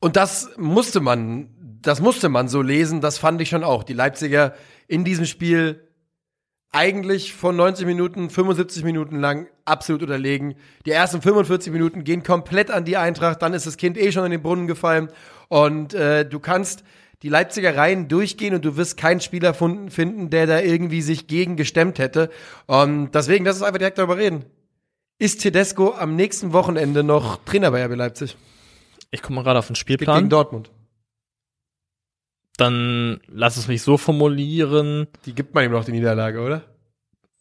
Und 0.00 0.16
das 0.16 0.50
musste 0.56 1.00
man, 1.00 1.48
das 1.82 2.00
musste 2.00 2.28
man 2.28 2.48
so 2.48 2.62
lesen, 2.62 3.00
das 3.00 3.18
fand 3.18 3.40
ich 3.40 3.48
schon 3.48 3.64
auch. 3.64 3.82
Die 3.82 3.94
Leipziger 3.94 4.54
in 4.86 5.04
diesem 5.04 5.26
Spiel 5.26 5.88
eigentlich 6.70 7.32
von 7.34 7.56
90 7.56 7.86
Minuten, 7.86 8.30
75 8.30 8.84
Minuten 8.84 9.18
lang 9.18 9.48
absolut 9.64 10.02
unterlegen. 10.02 10.54
Die 10.86 10.90
ersten 10.90 11.22
45 11.22 11.72
Minuten 11.72 12.04
gehen 12.04 12.22
komplett 12.22 12.70
an 12.70 12.84
die 12.84 12.96
Eintracht, 12.96 13.42
dann 13.42 13.54
ist 13.54 13.66
das 13.66 13.76
Kind 13.76 13.96
eh 13.96 14.12
schon 14.12 14.24
in 14.24 14.30
den 14.30 14.42
Brunnen 14.42 14.66
gefallen 14.66 15.08
und 15.48 15.94
äh, 15.94 16.28
du 16.28 16.40
kannst 16.40 16.84
die 17.22 17.30
Leipziger 17.30 17.76
Reihen 17.76 18.06
durchgehen 18.06 18.54
und 18.54 18.64
du 18.64 18.76
wirst 18.76 18.96
keinen 18.96 19.20
Spieler 19.20 19.54
finden, 19.54 20.30
der 20.30 20.46
da 20.46 20.60
irgendwie 20.60 21.02
sich 21.02 21.26
gegen 21.26 21.56
gestemmt 21.56 21.98
hätte. 21.98 22.30
Und 22.66 23.10
deswegen, 23.12 23.44
lass 23.44 23.56
uns 23.56 23.64
einfach 23.64 23.78
direkt 23.78 23.98
darüber 23.98 24.18
reden. 24.18 24.44
Ist 25.18 25.42
Tedesco 25.42 25.94
am 25.94 26.14
nächsten 26.14 26.52
Wochenende 26.52 27.02
noch 27.02 27.44
Trainer 27.44 27.72
bei 27.72 27.84
RB 27.84 27.96
Leipzig? 27.96 28.36
Ich 29.10 29.22
komme 29.22 29.36
mal 29.36 29.42
gerade 29.42 29.58
auf 29.58 29.66
den 29.66 29.76
Spielplan. 29.76 30.18
gegen 30.18 30.30
Dortmund. 30.30 30.70
Dann 32.56 33.20
lass 33.28 33.56
es 33.56 33.68
mich 33.68 33.82
so 33.82 33.96
formulieren. 33.96 35.06
Die 35.24 35.34
gibt 35.34 35.54
man 35.54 35.64
ihm 35.64 35.72
noch 35.72 35.84
die 35.84 35.92
Niederlage, 35.92 36.40
oder? 36.40 36.64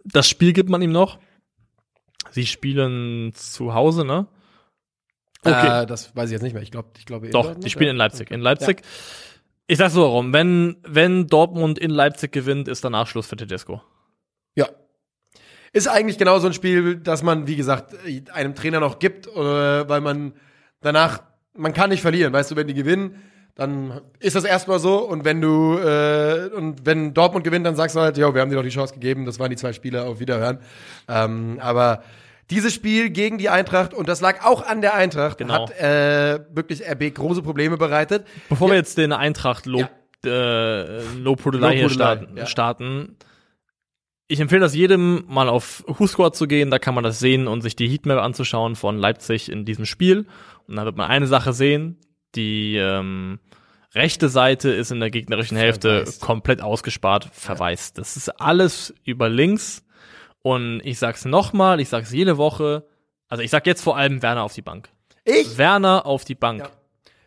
Das 0.04 0.30
Spiel 0.30 0.54
gibt 0.54 0.70
man 0.70 0.82
ihm 0.82 0.92
noch. 0.92 1.20
Sie 2.32 2.46
spielen 2.46 3.34
zu 3.34 3.74
Hause, 3.74 4.06
ne? 4.06 4.28
Okay. 5.44 5.84
Äh, 5.84 5.86
das 5.86 6.16
weiß 6.16 6.30
ich 6.30 6.34
jetzt 6.34 6.42
nicht 6.44 6.54
mehr. 6.54 6.64
Ich 6.64 6.72
glaube, 6.72 6.90
ich 6.98 7.06
glaube. 7.06 7.30
Doch, 7.30 7.56
die 7.56 7.70
spielen 7.70 7.92
in 7.92 7.98
Leipzig. 7.98 8.32
In 8.32 8.42
Leipzig. 8.42 8.82
Ja. 8.82 8.88
Ich 9.68 9.78
sag 9.78 9.92
so 9.92 10.02
warum. 10.02 10.34
Wenn, 10.34 10.78
wenn 10.84 11.28
Dortmund 11.28 11.78
in 11.78 11.92
Leipzig 11.92 12.32
gewinnt, 12.32 12.68
ist 12.68 12.84
danach 12.84 13.08
Schluss 13.08 13.28
für 13.28 13.36
Tedesco. 13.36 13.82
Ja. 14.56 14.70
Ist 15.74 15.88
eigentlich 15.88 16.18
genau 16.18 16.40
so 16.40 16.48
ein 16.48 16.54
Spiel, 16.54 16.98
dass 16.98 17.22
man, 17.22 17.48
wie 17.48 17.58
gesagt, 17.58 17.94
einem 18.32 18.56
Trainer 18.56 18.80
noch 18.80 19.00
gibt, 19.00 19.28
oder 19.28 19.90
weil 19.90 20.02
man 20.02 20.34
danach, 20.82 21.22
man 21.58 21.74
kann 21.74 21.90
nicht 21.90 22.02
verlieren. 22.02 22.34
Weißt 22.34 22.52
du, 22.52 22.56
wenn 22.56 22.68
die 22.68 22.74
gewinnen, 22.74 23.22
dann 23.56 24.02
ist 24.20 24.36
das 24.36 24.44
erstmal 24.44 24.80
so. 24.80 25.00
Und 25.00 25.26
wenn 25.26 25.42
du 25.42 25.78
äh, 25.78 26.50
und 26.56 26.86
wenn 26.86 27.14
Dortmund 27.14 27.44
gewinnt, 27.44 27.66
dann 27.66 27.76
sagst 27.76 27.96
du 27.96 28.00
halt, 28.00 28.18
ja, 28.18 28.34
wir 28.34 28.42
haben 28.42 28.50
dir 28.50 28.56
doch 28.56 28.64
die 28.64 28.70
Chance 28.70 28.94
gegeben. 28.94 29.26
Das 29.26 29.40
waren 29.40 29.50
die 29.50 29.56
zwei 29.56 29.74
Spieler 29.74 30.06
auf 30.06 30.20
Wiederhören. 30.20 30.60
Ähm, 31.08 31.60
aber 31.62 32.04
dieses 32.50 32.74
Spiel 32.74 33.10
gegen 33.10 33.38
die 33.38 33.50
Eintracht 33.50 33.94
und 33.94 34.08
das 34.08 34.22
lag 34.22 34.46
auch 34.46 34.66
an 34.66 34.82
der 34.82 34.94
Eintracht, 34.94 35.38
genau. 35.38 35.54
hat 35.54 35.72
äh, 35.80 36.40
wirklich 36.52 36.84
RB 36.90 37.14
große 37.14 37.42
Probleme 37.42 37.78
bereitet. 37.78 38.26
Bevor 38.48 38.68
ja. 38.68 38.74
wir 38.74 38.78
jetzt 38.78 38.98
den 38.98 39.12
Eintracht 39.12 39.66
Lob, 39.66 39.90
ja. 40.24 40.32
äh, 40.32 41.02
Lobhudelei 41.18 41.78
hier 41.78 41.90
starten, 41.90 42.38
ja. 42.38 42.46
starten, 42.46 43.18
ich 44.30 44.40
empfehle 44.40 44.62
das 44.62 44.76
jedem, 44.76 45.24
mal 45.28 45.48
auf 45.50 45.84
WhoScore 45.88 46.34
zu 46.34 46.48
gehen, 46.48 46.70
da 46.70 46.80
kann 46.80 46.94
man 46.94 47.04
das 47.04 47.20
sehen 47.20 47.48
und 47.48 47.62
sich 47.62 47.76
die 47.76 47.88
Heatmap 47.88 48.20
anzuschauen 48.20 48.76
von 48.76 48.98
Leipzig 48.98 49.50
in 49.50 49.64
diesem 49.66 49.86
Spiel. 49.86 50.26
Und 50.68 50.76
dann 50.76 50.86
wird 50.86 50.98
man 50.98 51.10
eine 51.10 51.28
Sache 51.28 51.54
sehen, 51.54 51.98
die 52.36 52.76
ähm, 52.76 53.40
rechte 53.96 54.30
Seite 54.30 54.70
ist 54.70 54.92
in 54.92 55.00
der 55.00 55.10
gegnerischen 55.10 55.58
Hälfte 55.58 56.00
verweist. 56.00 56.22
komplett 56.22 56.62
ausgespart, 56.62 57.30
verweist. 57.32 57.98
Das 57.98 58.18
ist 58.18 58.30
alles 58.42 58.94
über 59.04 59.30
links. 59.30 59.84
Und 60.42 60.82
ich 60.84 61.00
sag's 61.00 61.26
nochmal, 61.26 61.80
ich 61.80 61.90
sag's 61.90 62.12
jede 62.12 62.38
Woche. 62.38 62.86
Also 63.28 63.44
ich 63.44 63.50
sag 63.50 63.66
jetzt 63.66 63.82
vor 63.82 63.98
allem 63.98 64.22
Werner 64.22 64.44
auf 64.44 64.54
die 64.54 64.62
Bank. 64.62 64.90
Ich? 65.26 65.58
Werner 65.58 66.06
auf 66.06 66.24
die 66.24 66.36
Bank. 66.36 66.62
Ja. 66.62 66.70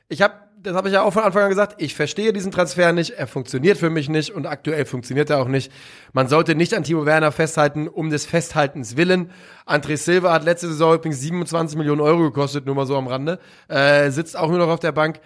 Ich 0.09 0.23
habe, 0.23 0.35
das 0.63 0.75
habe 0.75 0.89
ich 0.89 0.95
ja 0.95 1.03
auch 1.03 1.13
von 1.13 1.23
Anfang 1.23 1.45
an 1.45 1.49
gesagt, 1.49 1.81
ich 1.83 1.95
verstehe 1.95 2.33
diesen 2.33 2.53
Transfer 2.53 2.93
nicht, 2.93 3.13
er 3.13 3.27
funktioniert 3.27 3.79
für 3.79 3.91
mich 3.91 4.09
nicht 4.09 4.31
und 4.31 4.47
aktuell 4.47 4.85
funktioniert 4.85 5.31
er 5.31 5.41
auch 5.41 5.49
nicht. 5.49 5.73
Man 6.13 6.29
sollte 6.29 6.55
nicht 6.55 6.75
an 6.75 6.85
Timo 6.85 7.07
Werner 7.07 7.33
festhalten, 7.33 7.89
um 7.89 8.11
des 8.11 8.27
Festhaltens 8.27 8.97
willen. 8.97 9.31
André 9.67 9.97
Silva 9.97 10.33
hat 10.33 10.45
letzte 10.45 10.69
Saison 10.69 10.95
übrigens 10.95 11.21
27 11.21 11.79
Millionen 11.79 12.01
Euro 12.01 12.23
gekostet, 12.23 12.67
nur 12.67 12.75
mal 12.75 12.87
so 12.87 12.97
am 12.97 13.07
Rande. 13.07 13.39
Äh, 13.69 14.11
sitzt 14.11 14.37
auch 14.37 14.49
nur 14.49 14.59
noch 14.59 14.69
auf 14.69 14.81
der 14.81 14.93
Bank. 14.93 15.21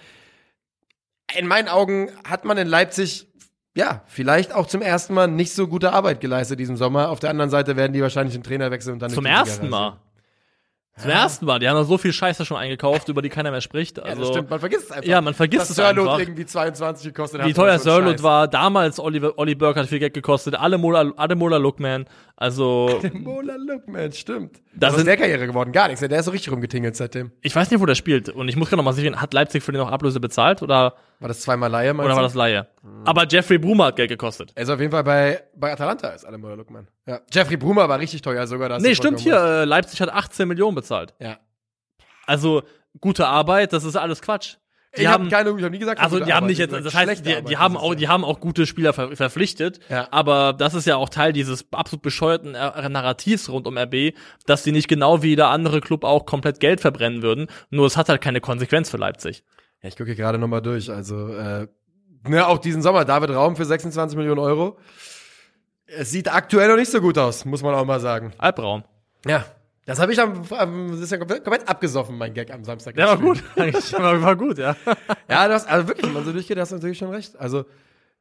In 1.37 1.47
meinen 1.47 1.69
Augen 1.69 2.11
hat 2.29 2.45
man 2.45 2.57
in 2.59 2.69
Leipzig 2.69 3.27
ja, 3.77 4.03
vielleicht 4.07 4.55
auch 4.55 4.69
zum 4.69 4.83
ersten 4.83 5.15
Mal 5.15 5.27
nicht 5.27 5.53
so 5.53 5.67
gute 5.67 5.93
Arbeit 5.93 6.21
geleistet 6.21 6.61
diesen 6.61 6.77
Sommer. 6.77 7.11
Auf 7.11 7.19
der 7.19 7.31
anderen 7.31 7.51
Seite 7.51 7.77
werden 7.77 7.93
die 7.93 8.03
wahrscheinlich 8.03 8.35
einen 8.35 8.45
Trainer 8.45 8.71
wechseln 8.71 8.95
und 8.95 8.99
dann 9.01 9.11
Zum 9.11 9.27
ersten 9.27 9.69
Mal. 9.69 9.99
Zum 10.97 11.11
ja. 11.11 11.23
ersten 11.23 11.45
Mal. 11.45 11.59
Die 11.59 11.69
haben 11.69 11.75
da 11.75 11.83
so 11.83 11.99
viel 11.99 12.13
Scheiße 12.13 12.45
schon 12.45 12.57
eingekauft, 12.57 13.09
über 13.09 13.21
die 13.21 13.29
keiner 13.29 13.51
mehr 13.51 13.61
spricht. 13.61 13.99
Also, 13.99 14.11
ja, 14.11 14.21
das 14.21 14.29
stimmt. 14.29 14.51
Man 14.51 14.61
vergisst 14.61 14.85
es 14.85 14.93
einfach. 14.93 15.09
Ja, 15.09 15.21
man 15.21 15.35
vergisst 15.35 15.71
es 15.71 15.77
Sörlot 15.77 16.07
einfach. 16.07 16.21
irgendwie 16.21 16.47
22 16.47 17.07
gekostet 17.13 17.41
hat. 17.41 17.49
Wie 17.49 17.53
teuer 17.53 17.81
Sörlot 17.81 18.23
war. 18.23 18.47
Damals 18.47 19.01
Oliver, 19.01 19.37
Olli 19.37 19.57
Burke 19.57 19.81
hat 19.81 19.89
viel 19.89 19.99
Geld 19.99 20.15
gekostet. 20.15 20.55
Ademola, 20.55 21.13
Ademola 21.17 21.57
Lookman. 21.57 22.05
Also. 22.37 22.89
Ademola 22.99 23.57
Lookman, 23.57 24.13
stimmt. 24.13 24.63
Das 24.73 24.97
ist 24.97 25.07
der 25.07 25.17
Karriere 25.17 25.49
geworden? 25.49 25.73
Gar 25.73 25.89
nichts. 25.89 26.01
Der 26.01 26.17
ist 26.17 26.27
so 26.27 26.31
richtig 26.31 26.53
rumgetingelt 26.53 26.95
seitdem. 26.95 27.33
Ich 27.41 27.57
weiß 27.57 27.73
nicht, 27.73 27.81
wo 27.81 27.87
der 27.87 27.97
spielt. 27.97 28.29
Und 28.29 28.49
ich 28.49 28.55
muss 28.55 28.69
gerade 28.69 28.79
noch 28.79 28.85
mal 28.85 28.93
sehen, 28.93 29.21
hat 29.21 29.35
Leipzig 29.35 29.65
für 29.65 29.73
den 29.73 29.81
auch 29.81 29.91
Ablöse 29.91 30.21
bezahlt 30.21 30.63
oder? 30.63 30.95
War 31.21 31.29
das 31.29 31.41
zweimal 31.41 31.71
Laie, 31.71 31.95
Oder 31.95 32.17
war 32.17 32.23
das 32.23 32.35
Laie? 32.35 32.67
Mhm. 32.83 33.07
Aber 33.07 33.27
Jeffrey 33.27 33.59
Brumer 33.59 33.87
hat 33.87 33.97
Geld 33.97 34.11
gekostet. 34.11 34.53
Er 34.55 34.65
ist 34.65 34.69
auf 34.69 34.81
jeden 34.81 34.93
Fall 34.93 35.05
bei, 35.05 35.43
bei 35.55 35.73
Atalanta, 35.73 36.09
ist 36.09 36.25
Ademola 36.25 36.55
Lookman. 36.55 36.89
Ja. 37.07 37.21
Jeffrey 37.33 37.57
Brumer 37.57 37.89
war 37.89 37.99
richtig 37.99 38.23
teuer 38.23 38.47
sogar. 38.47 38.69
Das 38.69 38.83
nee, 38.83 38.95
stimmt 38.95 39.21
hier. 39.21 39.37
Äh, 39.37 39.65
Leipzig 39.65 40.01
hat 40.01 40.13
18 40.13 40.49
Millionen 40.49 40.75
bezahlt. 40.75 41.15
Ja. 41.19 41.39
Also 42.27 42.63
gute 43.01 43.27
Arbeit, 43.27 43.73
das 43.73 43.85
ist 43.85 43.97
alles 43.97 44.21
Quatsch. 44.23 44.57
Die 44.97 45.03
ich 45.03 45.09
habe 45.09 45.29
keine, 45.29 45.51
ich 45.51 45.57
habe 45.57 45.71
nie 45.71 45.79
gesagt, 45.79 46.01
also 46.01 46.21
die 46.21 46.33
haben 46.33 46.47
nicht 46.47 46.59
jetzt, 46.59 46.73
das 46.73 46.95
heißt, 46.95 47.27
die, 47.27 47.43
die 47.43 47.57
haben 47.57 47.77
auch, 47.77 47.97
die 47.97 48.07
haben 48.07 48.25
auch 48.25 48.39
gute 48.39 48.65
Spieler 48.65 48.93
ver 48.93 49.17
verpflichtet, 49.17 49.81
ja. 49.89 50.07
aber 50.13 50.53
das 50.53 50.75
ist 50.75 50.87
ja 50.87 50.97
auch 50.97 51.09
Teil 51.09 51.33
dieses 51.33 51.67
absolut 51.73 52.03
bescheuerten 52.03 52.53
Narrativs 52.53 53.49
rund 53.49 53.67
um 53.67 53.77
RB, 53.77 54.15
dass 54.47 54.63
die 54.63 54.71
nicht 54.71 54.87
genau 54.87 55.23
wie 55.23 55.31
jeder 55.31 55.49
andere 55.49 55.81
Club 55.81 56.05
auch 56.05 56.27
komplett 56.27 56.61
Geld 56.61 56.81
verbrennen 56.81 57.23
würden. 57.23 57.49
Nur 57.71 57.87
es 57.87 57.97
hat 57.97 58.09
halt 58.09 58.21
keine 58.21 58.41
Konsequenz 58.41 58.89
für 58.89 58.97
Leipzig. 58.97 59.43
Ja, 59.85 59.89
ich 59.89 59.97
gucke 59.99 60.15
gerade 60.15 60.39
nochmal 60.39 60.63
durch. 60.63 60.91
Also 60.91 61.29
äh, 61.29 61.69
ne, 62.27 62.47
auch 62.47 62.57
diesen 62.57 62.81
Sommer 62.81 63.05
David 63.05 63.31
Raum 63.31 63.55
für 63.55 63.67
26 63.67 64.17
Millionen 64.17 64.41
Euro. 64.41 64.79
Es 65.87 66.11
sieht 66.11 66.33
aktuell 66.33 66.69
noch 66.69 66.77
nicht 66.77 66.91
so 66.91 67.03
gut 67.03 67.19
aus, 67.19 67.45
muss 67.45 67.63
man 67.63 67.75
auch 67.75 67.85
mal 67.85 68.01
sagen. 68.01 68.33
Albraum. 68.39 68.85
Ja, 69.27 69.45
das 69.85 70.01
habe 70.01 70.15
ich 70.15 70.19
am, 70.19 70.43
am 70.53 70.91
das 70.91 71.01
ist 71.01 71.13
ja 71.13 71.19
komplett, 71.19 71.69
abgesoffen, 71.69 72.17
mein 72.17 72.33
Gag 72.33 72.51
am 72.51 72.65
Samstag. 72.65 72.97
Ja, 72.97 73.09
war 73.09 73.19
gut. 73.19 73.45
Eigentlich 73.57 73.93
war, 73.93 74.23
war 74.23 74.37
gut, 74.37 74.57
ja. 74.57 74.75
ja, 75.29 75.47
du 75.47 75.53
hast, 75.53 75.69
also 75.69 75.87
wirklich, 75.87 76.07
wenn 76.07 76.15
man 76.15 76.25
so 76.25 76.33
durchgeht, 76.33 76.59
hast 76.59 76.73
du 76.73 76.77
natürlich 76.77 76.97
schon 76.97 77.11
recht. 77.11 77.39
Also, 77.39 77.67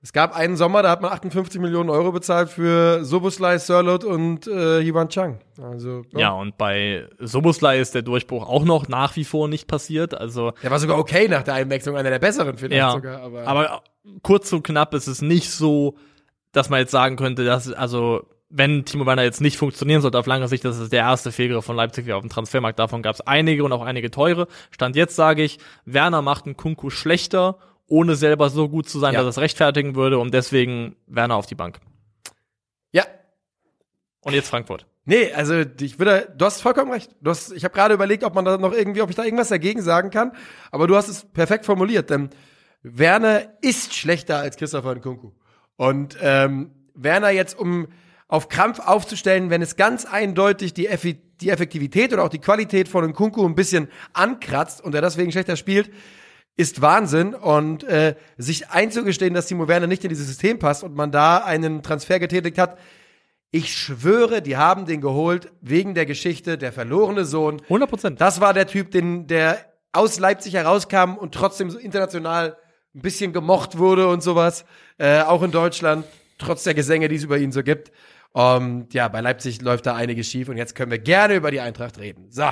es 0.04 0.12
gab 0.12 0.36
einen 0.36 0.58
Sommer, 0.58 0.84
da 0.84 0.89
hat 0.89 1.01
man 1.01 1.14
58 1.14 1.62
Millionen 1.62 1.89
Euro 1.89 2.12
bezahlt 2.12 2.49
für 2.49 3.06
Soboslai, 3.06 3.58
Sirlot 3.58 4.04
und 4.04 4.47
äh, 4.47 4.84
Hiwan 4.84 5.08
Chang. 5.08 5.39
Also, 5.62 6.01
ja. 6.12 6.20
ja, 6.20 6.32
und 6.34 6.58
bei 6.58 7.08
Soboslai 7.20 7.80
ist 7.80 7.95
der 7.95 8.01
Durchbruch 8.01 8.45
auch 8.45 8.66
noch 8.66 8.89
nach 8.89 9.16
wie 9.16 9.24
vor 9.24 9.47
nicht 9.47 9.66
passiert. 9.66 10.14
Also, 10.14 10.51
der 10.62 10.72
war 10.72 10.80
sogar 10.80 10.99
okay 10.99 11.30
nach 11.30 11.43
der 11.43 11.54
Einwechslung, 11.54 11.95
einer 11.95 12.10
der 12.10 12.20
besseren 12.20 12.58
vielleicht 12.58 12.80
ja, 12.80 12.91
sogar. 12.91 13.22
Aber, 13.22 13.47
aber 13.47 13.84
kurz 14.24 14.51
und 14.51 14.64
knapp 14.64 14.93
ist 14.93 15.08
es 15.08 15.22
nicht 15.22 15.49
so, 15.49 15.95
dass 16.51 16.70
man 16.70 16.82
jetzt 16.82 16.91
sagen 16.91 17.16
könnte, 17.16 17.45
dass, 17.45 17.72
also, 17.72 18.28
wenn 18.49 18.84
Timo 18.84 19.06
Werner 19.06 19.24
jetzt 19.24 19.39
nicht 19.39 19.56
funktionieren 19.56 20.01
sollte 20.01 20.20
auf 20.20 20.28
lange 20.28 20.49
Sicht, 20.49 20.66
das 20.66 20.80
ist 20.80 20.91
der 20.91 20.99
erste 20.99 21.32
Fehlgriff 21.32 21.64
von 21.64 21.78
Leipzig 21.78 22.12
auf 22.12 22.22
dem 22.22 22.30
Transfermarkt. 22.30 22.78
Davon 22.78 23.04
gab 23.04 23.16
es 23.16 23.22
einige 23.22 23.64
und 23.64 23.72
auch 23.72 23.82
einige 23.82 24.12
teure. 24.12 24.47
Stand 24.70 24.97
jetzt 24.97 25.16
sage 25.16 25.43
ich, 25.43 25.60
Werner 25.86 26.22
macht 26.22 26.45
einen 26.45 26.58
Kunku 26.58 26.89
schlechter, 26.89 27.58
ohne 27.94 28.16
selber 28.16 28.50
so 28.50 28.70
gut 28.70 28.89
zu 28.89 28.98
sein, 28.98 29.14
ja. 29.14 29.22
dass 29.22 29.36
es 29.36 29.41
rechtfertigen 29.41 29.94
würde 29.94 30.18
und 30.18 30.34
deswegen 30.34 30.96
Werner 31.06 31.36
auf 31.36 31.46
die 31.46 31.54
Bank. 31.54 31.80
Ja. 32.91 33.06
Und 34.22 34.34
jetzt 34.34 34.50
Frankfurt. 34.50 34.88
Nee, 35.06 35.32
also 35.32 35.64
ich 35.80 36.00
würde, 36.00 36.34
du 36.36 36.46
hast 36.46 36.62
vollkommen 36.62 36.91
recht. 36.91 37.16
Du 37.22 37.30
hast, 37.30 37.52
ich 37.52 37.64
habe 37.64 37.74
gerade 37.76 37.94
überlegt, 37.94 38.24
ob 38.24 38.34
man 38.34 38.46
da 38.46 38.58
noch 38.58 38.74
irgendwie, 38.74 39.04
ob 39.04 39.12
ich 39.12 39.16
da 39.16 39.24
irgendwas 39.24 39.50
dagegen 39.50 39.84
sagen 39.84 40.10
kann, 40.10 40.32
aber 40.72 40.88
du 40.88 40.96
hast 40.96 41.08
es 41.08 41.24
perfekt 41.24 41.66
formuliert, 41.66 42.10
denn 42.10 42.32
Werner 42.82 43.44
ist 43.62 43.94
schlechter 43.94 44.39
als 44.39 44.58
Christopher 44.58 44.96
Nkunku. 44.96 45.32
Und 45.76 46.18
ähm, 46.20 46.72
Werner 46.96 47.30
jetzt 47.30 47.60
um 47.60 47.89
auf 48.28 48.50
Krampf 48.50 48.80
aufzustellen, 48.80 49.52
wenn 49.52 49.62
es 49.62 49.76
ganz 49.76 50.06
eindeutig 50.06 50.74
die, 50.74 50.88
Effi 50.88 51.22
die 51.41 51.50
Effektivität 51.50 52.12
oder 52.12 52.24
auch 52.24 52.30
die 52.30 52.39
Qualität 52.39 52.88
von 52.88 53.05
Nkunku 53.05 53.46
ein 53.46 53.54
bisschen 53.54 53.88
ankratzt 54.13 54.84
und 54.84 54.96
er 54.96 55.01
deswegen 55.01 55.32
schlechter 55.32 55.58
spielt, 55.58 55.92
ist 56.55 56.82
Wahnsinn. 56.82 57.34
Und 57.36 57.84
äh, 57.84 58.16
sich 58.38 58.70
einzugestehen, 58.70 59.34
dass 59.34 59.47
Timo 59.47 59.67
Werner 59.67 59.88
nicht 59.88 60.04
in 60.04 60.09
dieses 60.09 60.28
System 60.28 60.59
passt 60.59 60.84
und 60.84 60.96
man 60.96 61.12
da 61.12 61.38
einen 61.38 61.84
Transfer 61.84 62.20
getätigt 62.20 62.58
hat, 62.58 62.78
ich 63.55 63.71
schwöre, 63.71 64.42
die 64.42 64.58
haben 64.58 64.88
den 64.88 65.00
geholt 65.00 65.51
wegen 65.62 65.93
der 65.93 66.08
Geschichte, 66.08 66.58
der 66.58 66.74
verlorene 66.74 67.24
Sohn. 67.24 67.62
100 67.62 67.88
Prozent. 67.88 68.21
Das 68.21 68.42
war 68.42 68.51
der 68.51 68.66
Typ, 68.66 68.89
den, 68.89 69.28
der 69.28 69.59
aus 69.92 70.17
Leipzig 70.20 70.55
herauskam 70.55 71.13
und 71.17 71.36
trotzdem 71.36 71.70
so 71.70 71.78
international 71.78 72.58
ein 72.96 73.01
bisschen 73.01 73.32
gemocht 73.32 73.78
wurde 73.78 74.08
und 74.08 74.24
sowas. 74.24 74.66
Äh, 74.97 75.21
auch 75.21 75.43
in 75.43 75.51
Deutschland, 75.51 76.05
trotz 76.39 76.63
der 76.63 76.74
Gesänge, 76.74 77.09
die 77.09 77.16
es 77.16 77.24
über 77.24 77.38
ihn 77.38 77.51
so 77.51 77.62
gibt. 77.62 77.92
Und 78.32 78.92
ja, 78.96 79.08
bei 79.08 79.21
Leipzig 79.21 79.62
läuft 79.62 79.86
da 79.86 79.93
einiges 79.93 80.28
schief 80.28 80.50
und 80.50 80.58
jetzt 80.58 80.74
können 80.74 80.89
wir 80.89 80.97
gerne 80.97 81.36
über 81.36 81.51
die 81.51 81.59
Eintracht 81.59 82.00
reden. 82.00 82.32
So. 82.32 82.50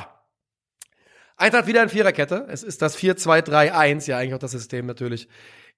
Eintracht 1.42 1.68
wieder 1.68 1.84
in 1.84 1.90
Viererkette. 1.90 2.46
Es 2.50 2.64
ist 2.64 2.82
das 2.82 2.98
4-2-3-1, 2.98 4.08
ja 4.10 4.18
eigentlich 4.18 4.34
auch 4.34 4.40
das 4.40 4.52
System 4.52 4.86
natürlich, 4.86 5.28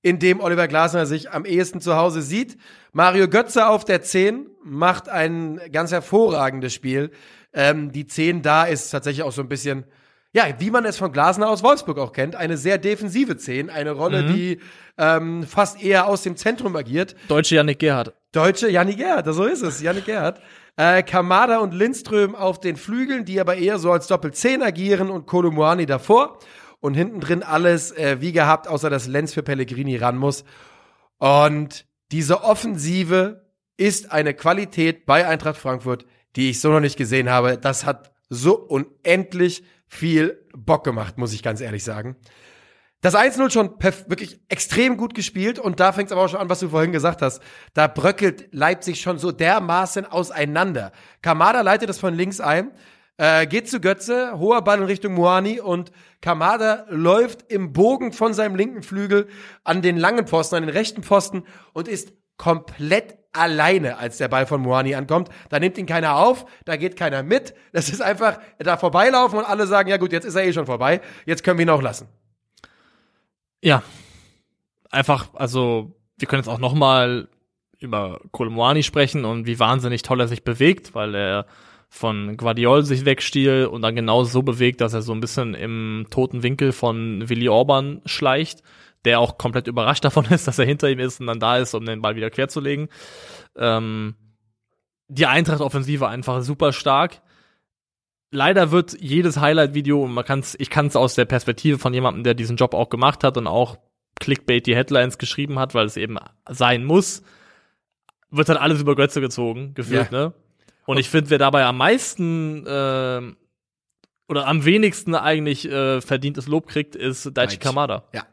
in 0.01 0.19
dem 0.19 0.39
Oliver 0.41 0.67
Glasner 0.67 1.05
sich 1.05 1.31
am 1.31 1.45
ehesten 1.45 1.79
zu 1.81 1.95
Hause 1.95 2.21
sieht. 2.21 2.57
Mario 2.91 3.27
Götze 3.27 3.67
auf 3.67 3.85
der 3.85 4.01
10 4.01 4.47
macht 4.63 5.09
ein 5.09 5.59
ganz 5.71 5.91
hervorragendes 5.91 6.73
Spiel. 6.73 7.11
Ähm, 7.53 7.91
die 7.91 8.05
10 8.07 8.41
da 8.41 8.65
ist 8.65 8.89
tatsächlich 8.89 9.23
auch 9.23 9.31
so 9.31 9.41
ein 9.41 9.49
bisschen 9.49 9.85
ja, 10.35 10.45
wie 10.57 10.71
man 10.71 10.83
es 10.83 10.97
von 10.97 11.11
Glasner 11.11 11.47
aus 11.47 11.61
Wolfsburg 11.61 11.99
auch 11.99 12.11
kennt, 12.11 12.35
eine 12.35 12.57
sehr 12.57 12.79
defensive 12.79 13.37
Zehn, 13.37 13.69
eine 13.69 13.91
Rolle, 13.91 14.23
Mhm. 14.23 14.33
die 14.33 14.59
ähm, 14.97 15.43
fast 15.43 15.79
eher 15.83 16.07
aus 16.07 16.23
dem 16.23 16.35
Zentrum 16.37 16.75
agiert. 16.75 17.15
Deutsche 17.27 17.53
Yannick 17.53 17.77
Gerhardt. 17.77 18.13
Deutsche 18.31 18.67
Janni 18.67 18.95
Gerhardt, 18.95 19.27
so 19.31 19.43
ist 19.45 19.61
es, 19.61 19.79
Janni 19.79 20.01
Gerhardt. 20.01 20.41
Äh, 20.75 21.03
Kamada 21.03 21.59
und 21.59 21.73
Lindström 21.73 22.35
auf 22.35 22.59
den 22.59 22.75
Flügeln, 22.77 23.25
die 23.25 23.39
aber 23.39 23.55
eher 23.57 23.77
so 23.77 23.91
als 23.91 24.07
Doppel-10 24.07 24.63
agieren 24.63 25.09
und 25.09 25.27
Kolumuani 25.27 25.85
davor. 25.85 26.39
Und 26.79 26.95
hinten 26.95 27.21
drin 27.21 27.43
alles 27.43 27.91
äh, 27.91 28.17
wie 28.19 28.31
gehabt, 28.33 28.67
außer 28.67 28.89
dass 28.89 29.07
Lenz 29.07 29.33
für 29.33 29.43
Pellegrini 29.43 29.95
ran 29.95 30.17
muss. 30.17 30.43
Und 31.17 31.85
diese 32.11 32.43
Offensive 32.43 33.45
ist 33.77 34.11
eine 34.11 34.33
Qualität 34.33 35.05
bei 35.05 35.25
Eintracht 35.25 35.57
Frankfurt, 35.57 36.05
die 36.35 36.49
ich 36.49 36.59
so 36.59 36.71
noch 36.71 36.81
nicht 36.81 36.97
gesehen 36.97 37.29
habe. 37.29 37.57
Das 37.57 37.85
hat 37.85 38.11
so 38.29 38.57
unendlich 38.57 39.63
viel 39.87 40.45
Bock 40.55 40.83
gemacht, 40.83 41.17
muss 41.17 41.33
ich 41.33 41.43
ganz 41.43 41.61
ehrlich 41.61 41.83
sagen. 41.83 42.17
Das 43.03 43.15
1-0 43.15 43.51
schon 43.51 43.71
wirklich 44.07 44.39
extrem 44.47 44.95
gut 44.95 45.13
gespielt 45.13 45.59
und 45.59 45.81
da 45.81 45.91
fängt 45.91 46.07
es 46.07 46.13
aber 46.13 46.21
auch 46.21 46.29
schon 46.29 46.39
an, 46.39 46.49
was 46.49 46.61
du 46.61 46.69
vorhin 46.69 46.93
gesagt 46.93 47.21
hast. 47.21 47.41
Da 47.73 47.87
bröckelt 47.87 48.47
Leipzig 48.53 49.01
schon 49.01 49.17
so 49.19 49.33
dermaßen 49.33 50.05
auseinander. 50.05 50.93
Kamada 51.21 51.59
leitet 51.59 51.89
das 51.89 51.99
von 51.99 52.13
links 52.13 52.39
ein, 52.39 52.71
äh, 53.17 53.45
geht 53.45 53.69
zu 53.69 53.81
Götze, 53.81 54.39
hoher 54.39 54.61
Ball 54.61 54.77
in 54.77 54.85
Richtung 54.85 55.15
Moani 55.15 55.59
und 55.59 55.91
Kamada 56.21 56.85
läuft 56.87 57.51
im 57.51 57.73
Bogen 57.73 58.13
von 58.13 58.33
seinem 58.33 58.55
linken 58.55 58.83
Flügel 58.83 59.27
an 59.65 59.81
den 59.81 59.97
langen 59.97 60.25
Pfosten, 60.25 60.55
an 60.55 60.63
den 60.63 60.71
rechten 60.71 61.03
Pfosten 61.03 61.43
und 61.73 61.89
ist 61.89 62.13
komplett 62.37 63.17
alleine, 63.33 63.97
als 63.97 64.17
der 64.17 64.29
Ball 64.29 64.45
von 64.45 64.61
Moani 64.61 64.95
ankommt. 64.95 65.27
Da 65.49 65.59
nimmt 65.59 65.77
ihn 65.77 65.87
keiner 65.87 66.15
auf, 66.15 66.45
da 66.63 66.77
geht 66.77 66.95
keiner 66.95 67.21
mit. 67.21 67.53
Das 67.73 67.89
ist 67.89 68.01
einfach 68.01 68.39
da 68.59 68.77
vorbeilaufen 68.77 69.39
und 69.39 69.45
alle 69.45 69.67
sagen, 69.67 69.89
ja 69.89 69.97
gut, 69.97 70.13
jetzt 70.13 70.23
ist 70.23 70.35
er 70.35 70.45
eh 70.45 70.53
schon 70.53 70.67
vorbei, 70.67 71.01
jetzt 71.25 71.43
können 71.43 71.57
wir 71.57 71.65
ihn 71.65 71.69
auch 71.69 71.81
lassen. 71.81 72.07
Ja. 73.63 73.81
Einfach, 74.91 75.29
also, 75.33 75.95
wir 76.17 76.27
können 76.27 76.41
jetzt 76.41 76.49
auch 76.49 76.59
noch 76.59 76.73
mal 76.73 77.29
über 77.79 78.19
Kolomwani 78.31 78.83
sprechen 78.83 79.25
und 79.25 79.47
wie 79.47 79.59
wahnsinnig 79.59 80.03
toll 80.03 80.19
er 80.19 80.27
sich 80.27 80.43
bewegt, 80.43 80.93
weil 80.93 81.15
er 81.15 81.45
von 81.89 82.37
Guardiol 82.37 82.83
sich 82.83 83.05
wegstiehlt 83.05 83.67
und 83.67 83.81
dann 83.81 83.95
genau 83.95 84.23
so 84.23 84.41
bewegt, 84.41 84.81
dass 84.81 84.93
er 84.93 85.01
so 85.01 85.13
ein 85.13 85.19
bisschen 85.19 85.53
im 85.53 86.07
toten 86.09 86.43
Winkel 86.43 86.71
von 86.71 87.27
Willi 87.29 87.49
Orban 87.49 88.01
schleicht, 88.05 88.63
der 89.05 89.19
auch 89.19 89.37
komplett 89.37 89.67
überrascht 89.67 90.03
davon 90.03 90.25
ist, 90.29 90.47
dass 90.47 90.59
er 90.59 90.65
hinter 90.65 90.89
ihm 90.89 90.99
ist 90.99 91.21
und 91.21 91.27
dann 91.27 91.39
da 91.39 91.57
ist, 91.57 91.73
um 91.73 91.85
den 91.85 92.01
Ball 92.01 92.15
wieder 92.15 92.29
querzulegen. 92.29 92.89
Ähm, 93.57 94.15
die 95.07 95.25
Eintracht-Offensive 95.25 96.07
einfach 96.07 96.41
super 96.41 96.73
stark. 96.73 97.21
Leider 98.33 98.71
wird 98.71 98.99
jedes 98.99 99.39
Highlight-Video, 99.39 100.03
und 100.03 100.11
man 100.11 100.25
kann's, 100.25 100.55
ich 100.57 100.71
kann 100.71 100.87
es 100.87 100.95
aus 100.95 101.13
der 101.13 101.25
Perspektive 101.25 101.77
von 101.77 101.93
jemandem, 101.93 102.23
der 102.23 102.33
diesen 102.33 102.57
Job 102.57 102.73
auch 102.73 102.89
gemacht 102.89 103.23
hat 103.23 103.37
und 103.37 103.45
auch 103.45 103.77
Clickbait 104.19 104.65
die 104.65 104.75
Headlines 104.75 105.19
geschrieben 105.19 105.59
hat, 105.59 105.75
weil 105.75 105.85
es 105.85 105.97
eben 105.97 106.17
sein 106.49 106.83
muss, 106.83 107.21
wird 108.31 108.49
dann 108.49 108.57
alles 108.57 108.81
über 108.81 108.95
Götze 108.95 109.21
gezogen, 109.21 109.75
gefühlt, 109.75 110.11
ne? 110.11 110.33
Und 110.85 110.97
ich 110.97 111.09
finde, 111.09 111.29
wer 111.29 111.37
dabei 111.37 111.63
am 111.65 111.77
meisten 111.77 112.65
ähm, 112.67 113.37
oder 114.27 114.47
am 114.47 114.65
wenigsten 114.65 115.13
eigentlich 115.13 115.69
äh, 115.69 116.01
verdientes 116.01 116.47
Lob 116.47 116.67
kriegt, 116.67 116.95
ist 116.95 117.25
Daichi 117.25 117.33
Daichi. 117.33 117.57
Kamada. 117.57 118.03
Ja. 118.13 118.25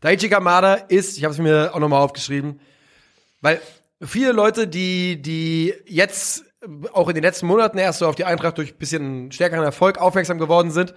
Daichi 0.00 0.30
Kamada 0.30 0.74
ist, 0.74 1.18
ich 1.18 1.24
habe 1.24 1.32
es 1.32 1.38
mir 1.38 1.74
auch 1.74 1.78
nochmal 1.78 2.00
aufgeschrieben, 2.00 2.58
weil 3.42 3.60
viele 4.00 4.32
Leute, 4.32 4.66
die, 4.66 5.20
die 5.20 5.74
jetzt 5.86 6.46
auch 6.92 7.08
in 7.08 7.14
den 7.14 7.24
letzten 7.24 7.46
Monaten 7.46 7.78
erst 7.78 7.98
so 7.98 8.06
auf 8.06 8.14
die 8.14 8.24
Eintracht 8.24 8.58
durch 8.58 8.72
ein 8.72 8.78
bisschen 8.78 9.32
stärkeren 9.32 9.64
Erfolg 9.64 9.98
aufmerksam 9.98 10.38
geworden 10.38 10.70
sind, 10.70 10.94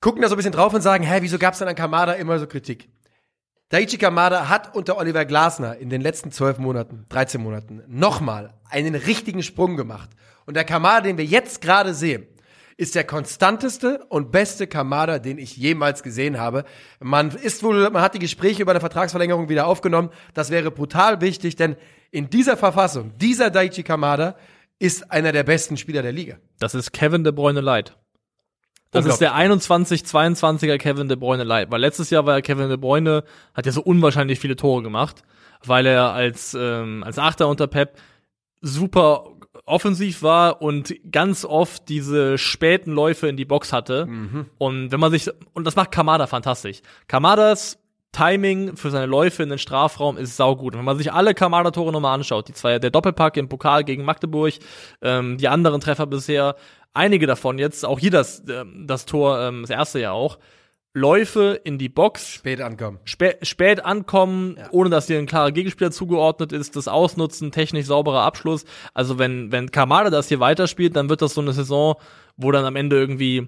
gucken 0.00 0.22
da 0.22 0.28
so 0.28 0.34
ein 0.34 0.36
bisschen 0.36 0.52
drauf 0.52 0.74
und 0.74 0.82
sagen, 0.82 1.04
hä, 1.04 1.18
wieso 1.20 1.38
gab 1.38 1.54
es 1.54 1.58
denn 1.58 1.68
an 1.68 1.74
Kamada 1.74 2.12
immer 2.12 2.38
so 2.38 2.46
Kritik? 2.46 2.88
Daichi 3.70 3.98
Kamada 3.98 4.48
hat 4.48 4.76
unter 4.76 4.96
Oliver 4.96 5.24
Glasner 5.24 5.76
in 5.78 5.90
den 5.90 6.00
letzten 6.00 6.30
zwölf 6.30 6.58
Monaten, 6.58 7.06
13 7.08 7.42
Monaten, 7.42 7.82
nochmal 7.88 8.54
einen 8.70 8.94
richtigen 8.94 9.42
Sprung 9.42 9.76
gemacht. 9.76 10.10
Und 10.44 10.54
der 10.54 10.64
Kamada, 10.64 11.00
den 11.00 11.18
wir 11.18 11.24
jetzt 11.24 11.60
gerade 11.60 11.92
sehen, 11.92 12.28
ist 12.76 12.94
der 12.94 13.04
konstanteste 13.04 14.04
und 14.08 14.30
beste 14.30 14.66
Kamada, 14.66 15.18
den 15.18 15.38
ich 15.38 15.56
jemals 15.56 16.02
gesehen 16.02 16.38
habe. 16.38 16.64
Man 17.00 17.30
ist 17.30 17.62
wohl, 17.62 17.88
man 17.90 18.02
hat 18.02 18.14
die 18.14 18.18
Gespräche 18.18 18.62
über 18.62 18.72
eine 18.72 18.80
Vertragsverlängerung 18.80 19.48
wieder 19.48 19.66
aufgenommen. 19.66 20.10
Das 20.34 20.50
wäre 20.50 20.70
brutal 20.70 21.20
wichtig, 21.20 21.56
denn 21.56 21.76
in 22.10 22.28
dieser 22.28 22.56
Verfassung, 22.56 23.12
dieser 23.16 23.50
Daichi 23.50 23.82
Kamada 23.82 24.36
ist 24.78 25.10
einer 25.10 25.32
der 25.32 25.42
besten 25.42 25.78
Spieler 25.78 26.02
der 26.02 26.12
Liga. 26.12 26.36
Das 26.58 26.74
ist 26.74 26.92
Kevin 26.92 27.24
De 27.24 27.32
Bruyne 27.32 27.62
Light. 27.62 27.96
Das 28.90 29.06
ist 29.06 29.20
der 29.20 29.34
21-22er 29.34 30.78
Kevin 30.78 31.08
De 31.08 31.16
Bruyne 31.16 31.44
Light. 31.44 31.70
Weil 31.70 31.80
letztes 31.80 32.10
Jahr 32.10 32.26
war 32.26 32.40
Kevin 32.42 32.68
De 32.68 32.76
Bruyne, 32.76 33.24
hat 33.54 33.66
ja 33.66 33.72
so 33.72 33.82
unwahrscheinlich 33.82 34.38
viele 34.38 34.56
Tore 34.56 34.82
gemacht, 34.82 35.22
weil 35.64 35.86
er 35.86 36.12
als, 36.12 36.56
ähm, 36.58 37.02
als 37.04 37.18
Achter 37.18 37.48
unter 37.48 37.66
Pep 37.66 37.98
super 38.60 39.35
offensiv 39.66 40.22
war 40.22 40.62
und 40.62 40.94
ganz 41.10 41.44
oft 41.44 41.88
diese 41.88 42.38
späten 42.38 42.92
Läufe 42.92 43.28
in 43.28 43.36
die 43.36 43.44
Box 43.44 43.72
hatte. 43.72 44.06
Und 44.58 44.92
wenn 44.92 45.00
man 45.00 45.10
sich, 45.10 45.28
und 45.52 45.66
das 45.66 45.76
macht 45.76 45.90
Kamada 45.90 46.26
fantastisch. 46.26 46.80
Kamadas 47.08 47.78
Timing 48.12 48.76
für 48.76 48.90
seine 48.90 49.06
Läufe 49.06 49.42
in 49.42 49.50
den 49.50 49.58
Strafraum 49.58 50.16
ist 50.16 50.36
saugut. 50.36 50.72
Und 50.72 50.78
wenn 50.78 50.86
man 50.86 50.96
sich 50.96 51.12
alle 51.12 51.34
Kamada-Tore 51.34 51.92
nochmal 51.92 52.14
anschaut, 52.14 52.48
die 52.48 52.54
zwei, 52.54 52.78
der 52.78 52.90
Doppelpack 52.90 53.36
im 53.36 53.48
Pokal 53.48 53.84
gegen 53.84 54.04
Magdeburg, 54.04 54.54
ähm, 55.02 55.36
die 55.36 55.48
anderen 55.48 55.82
Treffer 55.82 56.06
bisher, 56.06 56.56
einige 56.94 57.26
davon 57.26 57.58
jetzt, 57.58 57.84
auch 57.84 57.98
hier 57.98 58.10
das, 58.10 58.42
ähm, 58.48 58.86
das 58.86 59.04
Tor, 59.04 59.40
ähm, 59.40 59.62
das 59.62 59.70
erste 59.70 60.00
ja 60.00 60.12
auch, 60.12 60.38
Läufe 60.96 61.60
in 61.62 61.76
die 61.76 61.90
Box, 61.90 62.32
Spät 62.32 62.62
ankommen. 62.62 62.98
spä 63.04 63.36
spät 63.42 63.84
ankommen, 63.84 64.56
ohne 64.70 64.88
dass 64.88 65.04
dir 65.04 65.18
ein 65.18 65.26
klarer 65.26 65.52
Gegenspieler 65.52 65.90
zugeordnet 65.90 66.52
ist, 66.52 66.74
das 66.74 66.88
Ausnutzen, 66.88 67.52
technisch 67.52 67.84
sauberer 67.84 68.22
Abschluss. 68.22 68.64
Also 68.94 69.18
wenn, 69.18 69.52
wenn 69.52 69.70
Kamada 69.70 70.08
das 70.08 70.28
hier 70.28 70.40
weiterspielt, 70.40 70.96
dann 70.96 71.10
wird 71.10 71.20
das 71.20 71.34
so 71.34 71.42
eine 71.42 71.52
Saison, 71.52 71.96
wo 72.38 72.50
dann 72.50 72.64
am 72.64 72.76
Ende 72.76 72.96
irgendwie, 72.96 73.46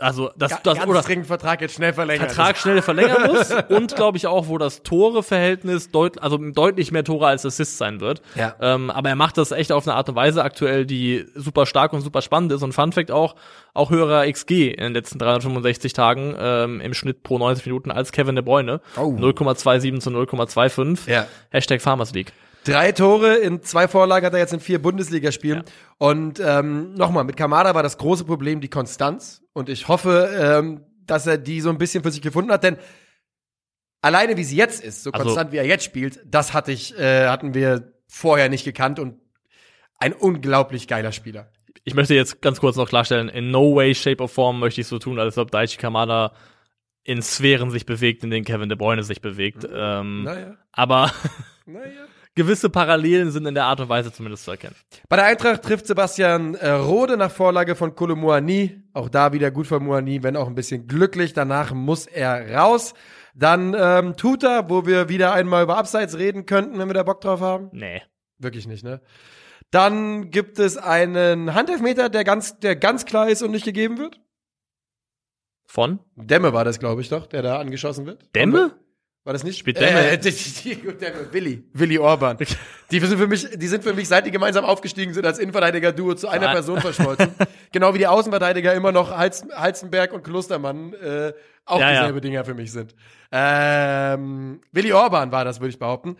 also 0.00 0.30
das, 0.36 0.62
das 0.62 0.78
Ganz 0.78 0.90
oder 0.90 1.02
dringend 1.02 1.26
Vertrag 1.26 1.60
jetzt 1.60 1.74
schnell 1.74 1.92
verlängern. 1.92 2.26
Vertrag 2.26 2.56
schnell 2.56 2.82
verlängern 2.82 3.30
muss 3.30 3.52
und 3.68 3.94
glaube 3.94 4.16
ich 4.16 4.26
auch, 4.26 4.48
wo 4.48 4.58
das 4.58 4.82
Tore-Verhältnis 4.82 5.90
deut 5.90 6.20
also 6.22 6.38
deutlich 6.38 6.90
mehr 6.90 7.04
Tore 7.04 7.26
als 7.26 7.44
Assists 7.44 7.78
sein 7.78 8.00
wird. 8.00 8.22
Ja. 8.34 8.54
Ähm, 8.60 8.90
aber 8.90 9.10
er 9.10 9.16
macht 9.16 9.38
das 9.38 9.52
echt 9.52 9.72
auf 9.72 9.86
eine 9.86 9.96
Art 9.96 10.08
und 10.08 10.14
Weise 10.14 10.42
aktuell, 10.42 10.86
die 10.86 11.26
super 11.34 11.66
stark 11.66 11.92
und 11.92 12.00
super 12.00 12.22
spannend 12.22 12.52
ist. 12.52 12.62
Und 12.62 12.72
Fun 12.72 12.92
Fact 12.92 13.10
auch, 13.10 13.36
auch 13.74 13.90
höherer 13.90 14.30
XG 14.30 14.70
in 14.70 14.84
den 14.84 14.94
letzten 14.94 15.18
365 15.18 15.92
Tagen 15.92 16.34
ähm, 16.38 16.80
im 16.80 16.94
Schnitt 16.94 17.22
pro 17.22 17.38
90 17.38 17.66
Minuten 17.66 17.90
als 17.90 18.12
Kevin 18.12 18.34
De 18.34 18.44
Bruyne. 18.44 18.80
Oh. 18.96 19.14
0,27 19.18 20.00
zu 20.00 20.10
0,25. 20.10 21.10
Ja. 21.10 21.26
Hashtag 21.50 21.82
Farmers 21.82 22.12
League. 22.12 22.32
Drei 22.64 22.92
Tore 22.92 23.36
in 23.36 23.62
zwei 23.62 23.88
Vorlagen 23.88 24.26
hat 24.26 24.32
er 24.34 24.38
jetzt 24.38 24.52
in 24.52 24.60
vier 24.60 24.80
Bundesligaspielen. 24.82 25.62
Und 25.98 26.40
ähm, 26.44 26.94
nochmal, 26.94 27.24
mit 27.24 27.36
Kamada 27.36 27.74
war 27.74 27.82
das 27.82 27.96
große 27.98 28.24
Problem 28.24 28.60
die 28.60 28.68
Konstanz. 28.68 29.42
Und 29.52 29.68
ich 29.68 29.88
hoffe, 29.88 30.30
ähm, 30.38 30.84
dass 31.06 31.26
er 31.26 31.38
die 31.38 31.60
so 31.60 31.70
ein 31.70 31.78
bisschen 31.78 32.02
für 32.02 32.10
sich 32.10 32.22
gefunden 32.22 32.52
hat. 32.52 32.62
Denn 32.62 32.76
alleine 34.02 34.36
wie 34.36 34.44
sie 34.44 34.56
jetzt 34.56 34.82
ist, 34.84 35.02
so 35.02 35.10
Also- 35.12 35.24
konstant 35.24 35.52
wie 35.52 35.56
er 35.56 35.66
jetzt 35.66 35.84
spielt, 35.84 36.20
das 36.26 36.52
hatte 36.52 36.72
ich, 36.72 36.98
äh, 36.98 37.28
hatten 37.28 37.54
wir 37.54 37.92
vorher 38.08 38.48
nicht 38.48 38.64
gekannt. 38.64 38.98
Und 38.98 39.18
ein 39.98 40.12
unglaublich 40.12 40.86
geiler 40.88 41.12
Spieler. 41.12 41.50
Ich 41.84 41.94
möchte 41.94 42.14
jetzt 42.14 42.42
ganz 42.42 42.60
kurz 42.60 42.76
noch 42.76 42.88
klarstellen, 42.88 43.28
in 43.28 43.50
no 43.50 43.74
way, 43.74 43.94
shape 43.94 44.22
or 44.22 44.28
form 44.28 44.58
möchte 44.58 44.80
ich 44.82 44.86
so 44.86 44.98
tun, 44.98 45.18
als 45.18 45.38
ob 45.38 45.50
Daichi 45.50 45.78
Kamada 45.78 46.32
in 47.04 47.22
Sphären 47.22 47.70
sich 47.70 47.86
bewegt, 47.86 48.22
in 48.22 48.30
denen 48.30 48.44
Kevin 48.44 48.68
De 48.68 48.76
Bruyne 48.76 49.02
sich 49.02 49.22
bewegt. 49.22 49.66
Ähm, 49.72 50.24
Naja, 50.24 50.56
aber 50.72 51.10
naja. 51.64 52.04
gewisse 52.40 52.70
Parallelen 52.70 53.30
sind 53.30 53.44
in 53.44 53.54
der 53.54 53.66
Art 53.66 53.80
und 53.80 53.90
Weise 53.90 54.10
zumindest 54.12 54.44
zu 54.44 54.52
erkennen. 54.52 54.74
Bei 55.10 55.16
der 55.16 55.26
Eintracht 55.26 55.62
trifft 55.62 55.86
Sebastian 55.86 56.54
äh, 56.54 56.70
Rode 56.70 57.18
nach 57.18 57.30
Vorlage 57.30 57.74
von 57.74 57.94
Kolomuani. 57.94 58.82
Auch 58.94 59.10
da 59.10 59.34
wieder 59.34 59.50
gut 59.50 59.66
von 59.66 59.84
Muani, 59.84 60.22
wenn 60.22 60.36
auch 60.36 60.46
ein 60.46 60.54
bisschen 60.54 60.86
glücklich. 60.86 61.34
Danach 61.34 61.74
muss 61.74 62.06
er 62.06 62.54
raus. 62.54 62.94
Dann 63.34 63.76
ähm, 63.78 64.16
Tuta, 64.16 64.70
wo 64.70 64.86
wir 64.86 65.10
wieder 65.10 65.34
einmal 65.34 65.64
über 65.64 65.76
Abseits 65.76 66.16
reden 66.16 66.46
könnten, 66.46 66.78
wenn 66.78 66.88
wir 66.88 66.94
da 66.94 67.02
Bock 67.02 67.20
drauf 67.20 67.40
haben. 67.40 67.68
Nee. 67.72 68.00
Wirklich 68.38 68.66
nicht, 68.66 68.84
ne? 68.84 69.02
Dann 69.70 70.30
gibt 70.30 70.58
es 70.58 70.78
einen 70.78 71.54
Handelfmeter, 71.54 72.08
der 72.08 72.24
ganz, 72.24 72.58
der 72.58 72.74
ganz 72.74 73.04
klar 73.04 73.28
ist 73.28 73.42
und 73.42 73.50
nicht 73.50 73.66
gegeben 73.66 73.98
wird. 73.98 74.18
Von? 75.66 76.00
Dämme 76.16 76.54
war 76.54 76.64
das, 76.64 76.80
glaube 76.80 77.02
ich, 77.02 77.10
doch, 77.10 77.26
der 77.26 77.42
da 77.42 77.58
angeschossen 77.58 78.06
wird. 78.06 78.34
Dämme? 78.34 78.72
War 79.24 79.34
das 79.34 79.44
nicht? 79.44 79.58
Spielt? 79.58 79.76
Äh, 79.78 80.16
die, 80.22 80.30
die, 80.30 80.74
die, 80.76 80.96
Willi. 81.32 81.62
Willi 81.74 81.98
Orban. 81.98 82.38
Die 82.90 82.98
sind 83.00 83.18
für 83.18 83.26
mich, 83.26 83.46
die 83.54 83.66
sind 83.66 83.84
für 83.84 83.92
mich, 83.92 84.08
seit 84.08 84.24
die 84.26 84.30
gemeinsam 84.30 84.64
aufgestiegen 84.64 85.12
sind, 85.12 85.26
als 85.26 85.38
Innenverteidiger-Duo 85.38 86.14
zu 86.14 86.28
einer 86.28 86.48
Ah. 86.48 86.52
Person 86.52 86.80
verschmolzen. 86.80 87.28
genau 87.72 87.92
wie 87.92 87.98
die 87.98 88.06
Außenverteidiger 88.06 88.72
immer 88.72 88.92
noch 88.92 89.14
Hals, 89.16 89.44
Halzenberg 89.54 90.12
und 90.12 90.24
Klostermann 90.24 90.94
äh, 90.94 91.32
auch 91.66 91.78
Ja, 91.80 91.90
ja. 91.92 92.00
dieselbe 92.00 92.20
Dinger 92.22 92.44
für 92.44 92.54
mich 92.54 92.72
sind. 92.72 92.94
Ähm, 93.30 94.60
Willi 94.72 94.92
Orban 94.92 95.30
war 95.30 95.44
das, 95.44 95.60
würde 95.60 95.70
ich 95.70 95.78
behaupten. 95.78 96.16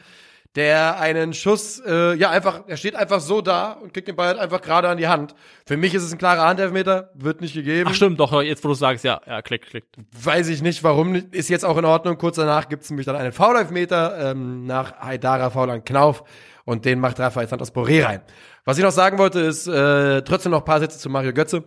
Der 0.57 0.99
einen 0.99 1.33
Schuss, 1.33 1.81
äh, 1.87 2.15
ja, 2.15 2.31
einfach, 2.31 2.63
er 2.67 2.77
steht 2.77 2.97
einfach 2.97 3.21
so 3.21 3.41
da 3.41 3.73
und 3.73 3.95
kriegt 3.95 4.09
den 4.09 4.17
Ball 4.17 4.29
halt 4.29 4.39
einfach 4.39 4.61
gerade 4.61 4.89
an 4.89 4.99
die 4.99 5.07
Hand. 5.07 5.35
Für 5.65 5.77
mich 5.77 5.95
ist 5.95 6.03
es 6.03 6.13
ein 6.13 6.19
klarer 6.19 6.43
Handelfmeter, 6.43 7.11
wird 7.15 7.41
nicht 7.41 7.55
gegeben. 7.55 7.89
Ach 7.91 7.95
stimmt, 7.95 8.19
doch, 8.19 8.43
jetzt 8.43 8.65
wo 8.65 8.69
du 8.69 8.75
sagst, 8.75 9.05
ja, 9.05 9.21
ja, 9.27 9.43
klick, 9.43 9.67
klick. 9.67 9.85
Weiß 10.13 10.49
ich 10.49 10.61
nicht, 10.61 10.83
warum, 10.83 11.15
ist 11.15 11.51
jetzt 11.51 11.65
auch 11.65 11.79
in 11.79 11.85
Ordnung. 11.85 12.19
Kurz 12.19 12.37
danach 12.37 12.69
gibt 12.69 12.83
es 12.83 12.91
nämlich 12.91 13.07
dann 13.07 13.15
einen 13.15 13.33
Foul-Elfmeter 13.33 14.31
ähm, 14.33 14.67
nach 14.67 15.01
Haidara 15.01 15.51
Foul 15.51 15.71
an 15.71 15.85
Knauf 15.85 16.25
und 16.65 16.85
den 16.85 16.99
macht 16.99 17.21
Rafael 17.21 17.47
Santos 17.47 17.73
Boré 17.73 18.05
rein. 18.05 18.21
Was 18.65 18.77
ich 18.77 18.85
noch 18.85 18.91
sagen 18.91 19.19
wollte, 19.19 19.41
ist 19.41 19.69
äh, 19.69 20.23
trotzdem 20.23 20.51
noch 20.51 20.61
ein 20.61 20.65
paar 20.65 20.81
Sätze 20.81 20.99
zu 20.99 21.09
Mario 21.11 21.33
Götze. 21.33 21.65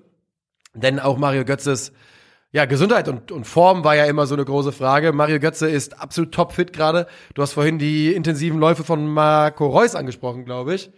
Denn 0.74 1.00
auch 1.00 1.18
Mario 1.18 1.46
Götzes 1.46 1.94
ja, 2.54 2.66
Gesundheit 2.66 3.08
und, 3.08 3.32
und 3.32 3.46
Form 3.46 3.84
war 3.84 3.96
ja 3.96 4.06
immer 4.06 4.28
so 4.28 4.36
eine 4.36 4.46
große 4.46 4.72
Frage. 4.72 5.12
Mario 5.12 5.40
Götze 5.40 5.68
ist 5.68 6.00
absolut 6.00 6.32
topfit 6.32 6.72
gerade. 6.72 7.08
Du 7.34 7.42
hast 7.42 7.54
vorhin 7.54 7.80
die 7.80 8.14
intensiven 8.14 8.60
Läufe 8.60 8.84
von 8.84 9.08
Marco 9.08 9.68
Reus 9.68 9.96
angesprochen, 9.96 10.46
glaube 10.46 10.76
ich. 10.76 10.92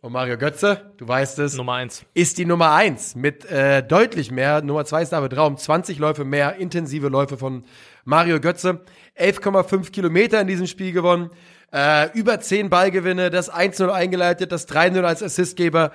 Und 0.00 0.12
Mario 0.12 0.38
Götze, 0.38 0.90
du 0.96 1.06
weißt 1.06 1.38
es, 1.40 1.54
Nummer 1.54 1.74
eins. 1.74 2.06
ist 2.14 2.38
die 2.38 2.46
Nummer 2.46 2.72
eins 2.72 3.14
mit 3.14 3.44
äh, 3.44 3.86
deutlich 3.86 4.30
mehr. 4.30 4.62
Nummer 4.62 4.86
zwei 4.86 5.02
ist 5.02 5.12
David 5.12 5.36
Raum, 5.36 5.58
20 5.58 5.98
Läufe 5.98 6.24
mehr, 6.24 6.56
intensive 6.56 7.08
Läufe 7.08 7.36
von 7.36 7.66
Mario 8.06 8.40
Götze. 8.40 8.80
11,5 9.20 9.92
Kilometer 9.92 10.40
in 10.40 10.46
diesem 10.46 10.66
Spiel 10.66 10.92
gewonnen. 10.92 11.28
Äh, 11.74 12.10
über 12.18 12.40
10 12.40 12.70
Ballgewinne, 12.70 13.28
das 13.28 13.52
1-0 13.52 13.90
eingeleitet, 13.90 14.50
das 14.50 14.66
3-0 14.66 15.02
als 15.02 15.22
Assistgeber. 15.22 15.92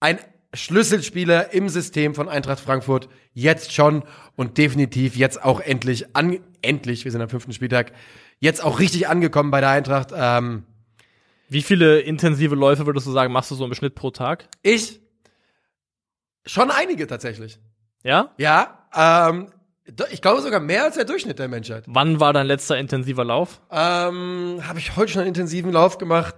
Ein 0.00 0.18
Schlüsselspieler 0.54 1.52
im 1.52 1.68
System 1.68 2.14
von 2.14 2.28
Eintracht 2.28 2.60
Frankfurt 2.60 3.08
jetzt 3.32 3.72
schon 3.72 4.04
und 4.36 4.58
definitiv 4.58 5.16
jetzt 5.16 5.42
auch 5.42 5.60
endlich 5.60 6.14
an, 6.14 6.40
endlich, 6.60 7.04
wir 7.04 7.12
sind 7.12 7.22
am 7.22 7.28
fünften 7.28 7.52
Spieltag, 7.52 7.92
jetzt 8.38 8.62
auch 8.62 8.78
richtig 8.78 9.08
angekommen 9.08 9.50
bei 9.50 9.60
der 9.60 9.70
Eintracht. 9.70 10.10
Ähm, 10.14 10.64
Wie 11.48 11.62
viele 11.62 12.00
intensive 12.00 12.54
Läufe 12.54 12.86
würdest 12.86 13.06
du 13.06 13.12
sagen, 13.12 13.32
machst 13.32 13.50
du 13.50 13.54
so 13.54 13.64
im 13.64 13.74
Schnitt 13.74 13.94
pro 13.94 14.10
Tag? 14.10 14.48
ich 14.62 15.00
schon 16.44 16.70
einige 16.70 17.06
tatsächlich. 17.06 17.58
Ja? 18.02 18.32
Ja, 18.36 18.88
ähm, 18.94 19.52
ich 20.10 20.22
glaube 20.22 20.42
sogar 20.42 20.60
mehr 20.60 20.84
als 20.84 20.96
der 20.96 21.04
Durchschnitt 21.04 21.38
der 21.38 21.48
Menschheit. 21.48 21.84
Wann 21.86 22.20
war 22.20 22.32
dein 22.32 22.46
letzter 22.46 22.78
intensiver 22.78 23.24
Lauf? 23.24 23.60
Ähm, 23.70 24.60
Habe 24.62 24.78
ich 24.78 24.96
heute 24.96 25.12
schon 25.12 25.20
einen 25.20 25.28
intensiven 25.28 25.72
Lauf 25.72 25.98
gemacht. 25.98 26.34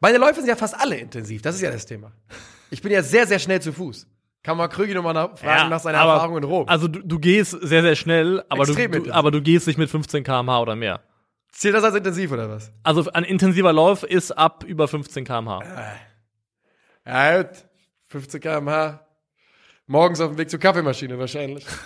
Meine 0.00 0.18
Läufe 0.18 0.36
sind 0.36 0.48
ja 0.48 0.56
fast 0.56 0.78
alle 0.78 0.96
intensiv, 0.96 1.42
das 1.42 1.56
ist 1.56 1.62
ja 1.62 1.70
das 1.70 1.86
Thema. 1.86 2.12
Ich 2.70 2.82
bin 2.82 2.92
ja 2.92 3.02
sehr, 3.02 3.26
sehr 3.26 3.38
schnell 3.38 3.60
zu 3.60 3.72
Fuß. 3.72 4.06
Kann 4.42 4.56
man 4.56 4.68
Krügi 4.70 4.94
nochmal 4.94 5.14
nach, 5.14 5.36
fragen 5.36 5.70
nach 5.70 5.80
seiner 5.80 5.98
aber- 5.98 6.14
Erfahrung 6.14 6.36
in 6.38 6.44
Rom. 6.44 6.68
Also 6.68 6.86
du, 6.88 7.00
du 7.02 7.18
gehst 7.18 7.50
sehr, 7.62 7.82
sehr 7.82 7.96
schnell, 7.96 8.44
aber 8.48 8.64
du, 8.64 8.72
Extrem 8.72 9.04
du, 9.04 9.12
aber 9.12 9.30
du 9.30 9.42
gehst 9.42 9.66
nicht 9.66 9.78
mit 9.78 9.90
15 9.90 10.22
km/h 10.22 10.60
oder 10.60 10.76
mehr. 10.76 11.00
Zählt 11.50 11.74
das 11.74 11.82
als 11.84 11.94
intensiv 11.96 12.30
oder 12.32 12.48
was? 12.50 12.70
Also 12.82 13.10
ein 13.12 13.24
intensiver 13.24 13.72
Lauf 13.72 14.02
ist 14.04 14.30
ab 14.32 14.62
über 14.64 14.86
15 14.88 15.24
km/h. 15.24 15.62
Ja, 17.06 17.42
gut. 17.42 17.50
15 18.08 18.40
km/h. 18.40 19.00
Morgens 19.86 20.20
auf 20.20 20.30
dem 20.30 20.38
Weg 20.38 20.50
zur 20.50 20.60
Kaffeemaschine 20.60 21.18
wahrscheinlich. 21.18 21.64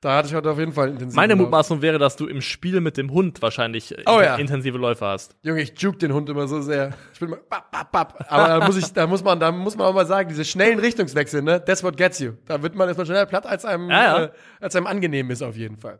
Da 0.00 0.14
hatte 0.16 0.28
ich 0.28 0.34
heute 0.34 0.48
auf 0.50 0.58
jeden 0.60 0.72
Fall 0.72 0.84
einen 0.84 0.92
intensiven 0.94 1.16
Meine. 1.16 1.34
Mutmaßung 1.34 1.82
wäre, 1.82 1.98
dass 1.98 2.14
du 2.14 2.26
im 2.28 2.40
Spiel 2.40 2.80
mit 2.80 2.96
dem 2.96 3.10
Hund 3.10 3.42
wahrscheinlich 3.42 3.98
äh, 3.98 4.04
Oh 4.06 4.20
ja. 4.20 4.36
intensive 4.36 4.78
Läufe 4.78 5.04
hast. 5.04 5.34
Junge, 5.42 5.60
ich 5.62 5.72
juke 5.80 5.98
den 5.98 6.12
Hund 6.12 6.28
immer 6.28 6.46
so 6.46 6.60
sehr. 6.60 6.90
Ich 7.12 7.18
bin 7.18 7.30
immer 7.30 7.38
bap, 7.38 7.70
bap, 7.72 7.90
bap. 7.90 8.24
Aber 8.28 8.46
da 8.60 8.66
muss 8.66 8.76
ich, 8.76 8.92
da 8.92 9.08
muss 9.08 9.24
man, 9.24 9.40
da 9.40 9.50
muss 9.50 9.76
man 9.76 9.88
auch 9.88 9.94
mal 9.94 10.06
sagen, 10.06 10.28
diese 10.28 10.44
schnellen 10.44 10.78
Richtungswechsel, 10.78 11.42
ne? 11.42 11.64
That's 11.64 11.82
what 11.82 11.96
gets 11.96 12.20
you. 12.20 12.34
Da 12.46 12.62
wird 12.62 12.76
man 12.76 12.86
erstmal 12.86 13.06
schneller 13.06 13.26
platt, 13.26 13.44
als 13.44 13.64
einem, 13.64 13.90
Ja, 13.90 14.02
ja. 14.18 14.24
Äh, 14.26 14.30
als 14.60 14.76
einem 14.76 14.86
angenehm 14.86 15.30
ist, 15.32 15.42
auf 15.42 15.56
jeden 15.56 15.78
Fall. 15.78 15.98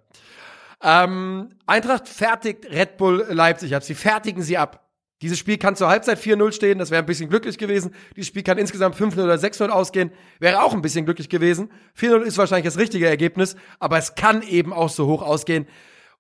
Ähm, 0.81 1.49
Eintracht 1.67 2.07
fertigt 2.09 2.71
Red 2.71 2.99
Bull 2.99 3.27
Leipzig 3.31 3.75
ab. 3.75 3.83
Sie 3.83 3.97
fertigen 3.97 4.43
sie 4.43 4.59
ab. 4.59 4.88
Dieses 5.21 5.39
Spiel 5.39 5.59
kann 5.59 5.75
zur 5.75 5.89
Halbzeit 5.89 6.19
4-0 6.19 6.53
stehen, 6.53 6.79
das 6.79 6.91
wäre 6.91 7.03
ein 7.03 7.07
bisschen 7.07 7.29
glücklich 7.29 7.59
gewesen. 7.59 7.93
Dieses 8.15 8.29
Spiel 8.29 8.45
kann 8.45 8.57
insgesamt 8.57 8.95
5-0 8.95 9.25
oder 9.25 9.35
6-0 9.35 9.69
ausgehen, 9.69 10.13
wäre 10.39 10.63
auch 10.63 10.75
ein 10.75 10.83
bisschen 10.83 11.05
glücklich 11.05 11.29
gewesen. 11.29 11.71
4-0 11.99 12.23
ist 12.23 12.39
wahrscheinlich 12.39 12.67
das 12.67 12.79
richtige 12.79 13.09
Ergebnis, 13.09 13.57
aber 13.81 13.99
es 13.99 14.15
kann 14.15 14.43
eben 14.43 14.73
auch 14.73 14.89
so 14.89 15.07
hoch 15.07 15.23
ausgehen. 15.23 15.67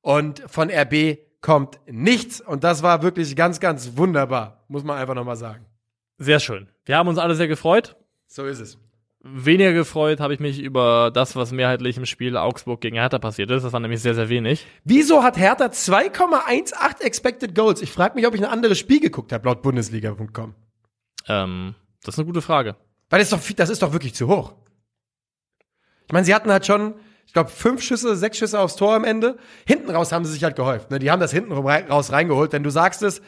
Und 0.01 0.43
von 0.49 0.70
RB 0.70 1.19
kommt 1.41 1.79
nichts. 1.87 2.41
Und 2.41 2.65
das 2.65 2.83
war 2.83 3.03
wirklich 3.03 3.37
ganz, 3.37 3.61
ganz 3.61 3.97
wunderbar, 3.97 4.65
muss 4.69 4.83
man 4.85 4.99
einfach 4.99 5.15
nochmal 5.15 5.37
sagen. 5.37 5.65
Sehr 6.19 6.41
schön. 6.41 6.69
Wir 6.85 6.97
haben 6.97 7.09
uns 7.09 7.19
alle 7.19 7.37
sehr 7.37 7.49
gefreut. 7.49 7.97
So 8.27 8.47
ist 8.47 8.59
es. 8.59 8.79
Weniger 9.34 9.72
gefreut 9.72 10.20
habe 10.20 10.34
ich 10.34 10.40
mich 10.40 10.60
über 10.60 11.10
das, 11.12 11.36
was 11.36 11.52
mehrheitlich 11.52 11.96
im 11.96 12.06
Spiel 12.06 12.36
Augsburg 12.36 12.80
gegen 12.80 12.96
Hertha 12.96 13.18
passiert 13.18 13.50
ist. 13.50 13.62
Das 13.62 13.72
war 13.72 13.80
nämlich 13.80 14.00
sehr, 14.00 14.14
sehr 14.14 14.28
wenig. 14.28 14.66
Wieso 14.84 15.22
hat 15.22 15.36
Hertha 15.36 15.66
2,18 15.66 17.00
Expected 17.02 17.55
Goals? 17.55 17.82
Ich 17.82 17.90
frage 17.90 18.14
mich, 18.14 18.26
ob 18.26 18.34
ich 18.34 18.40
ein 18.40 18.50
anderes 18.50 18.78
Spiel 18.78 19.00
geguckt 19.00 19.32
habe, 19.32 19.46
laut 19.46 19.62
Bundesliga.com. 19.62 20.55
Ähm, 21.28 21.74
das 22.02 22.14
ist 22.14 22.18
eine 22.18 22.26
gute 22.26 22.42
Frage. 22.42 22.76
Weil 23.10 23.20
das 23.20 23.32
ist 23.32 23.50
doch, 23.50 23.56
das 23.56 23.70
ist 23.70 23.82
doch 23.82 23.92
wirklich 23.92 24.14
zu 24.14 24.28
hoch. 24.28 24.55
Ich 26.06 26.12
meine, 26.12 26.24
sie 26.24 26.34
hatten 26.34 26.50
halt 26.50 26.66
schon, 26.66 26.94
ich 27.26 27.32
glaube, 27.32 27.50
fünf 27.50 27.82
Schüsse, 27.82 28.16
sechs 28.16 28.38
Schüsse 28.38 28.59
aufs 28.59 28.76
Tor 28.76 28.94
am 28.94 29.05
Ende. 29.05 29.36
Hinten 29.66 29.90
raus 29.90 30.12
haben 30.12 30.24
sie 30.24 30.32
sich 30.32 30.44
halt 30.44 30.56
gehäuft. 30.56 30.90
Ne? 30.90 30.98
Die 30.98 31.10
haben 31.10 31.20
das 31.20 31.32
hinten 31.32 31.52
raus 31.52 32.12
reingeholt. 32.12 32.52
Denn 32.52 32.62
du 32.62 32.70
sagst 32.70 33.02
es, 33.02 33.20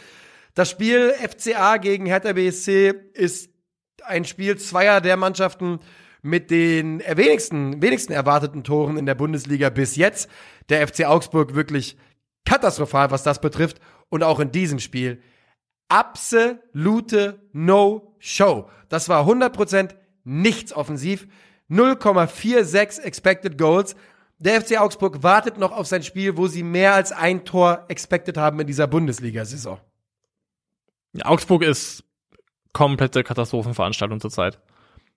das 0.54 0.70
Spiel 0.70 1.12
FCA 1.12 1.76
gegen 1.76 2.06
Hertha 2.06 2.32
BSC 2.32 2.94
ist 3.14 3.50
ein 4.04 4.24
Spiel 4.24 4.56
zweier 4.58 5.00
der 5.00 5.16
Mannschaften 5.16 5.80
mit 6.22 6.50
den 6.50 7.00
wenigsten, 7.00 7.80
wenigsten 7.80 8.12
erwarteten 8.12 8.64
Toren 8.64 8.96
in 8.96 9.06
der 9.06 9.14
Bundesliga 9.14 9.70
bis 9.70 9.96
jetzt. 9.96 10.28
Der 10.68 10.86
FC 10.86 11.04
Augsburg 11.04 11.54
wirklich 11.54 11.96
katastrophal, 12.44 13.10
was 13.10 13.22
das 13.22 13.40
betrifft. 13.40 13.80
Und 14.08 14.22
auch 14.22 14.40
in 14.40 14.50
diesem 14.52 14.80
Spiel 14.80 15.22
absolute 15.88 17.40
No-Show. 17.52 18.68
Das 18.88 19.08
war 19.08 19.26
100% 19.26 19.94
nichts 20.24 20.72
offensiv. 20.72 21.26
0,46 21.70 23.00
Expected 23.00 23.58
Goals. 23.58 23.94
Der 24.38 24.60
FC 24.60 24.80
Augsburg 24.80 25.22
wartet 25.22 25.58
noch 25.58 25.72
auf 25.72 25.86
sein 25.86 26.02
Spiel, 26.02 26.36
wo 26.36 26.46
sie 26.46 26.62
mehr 26.62 26.94
als 26.94 27.12
ein 27.12 27.44
Tor 27.44 27.84
expected 27.88 28.36
haben 28.36 28.58
in 28.60 28.66
dieser 28.66 28.86
Bundesliga-Saison. 28.86 29.78
Ja, 31.12 31.26
Augsburg 31.26 31.62
ist 31.62 32.04
komplette 32.72 33.22
Katastrophenveranstaltung 33.24 34.20
zurzeit. 34.20 34.58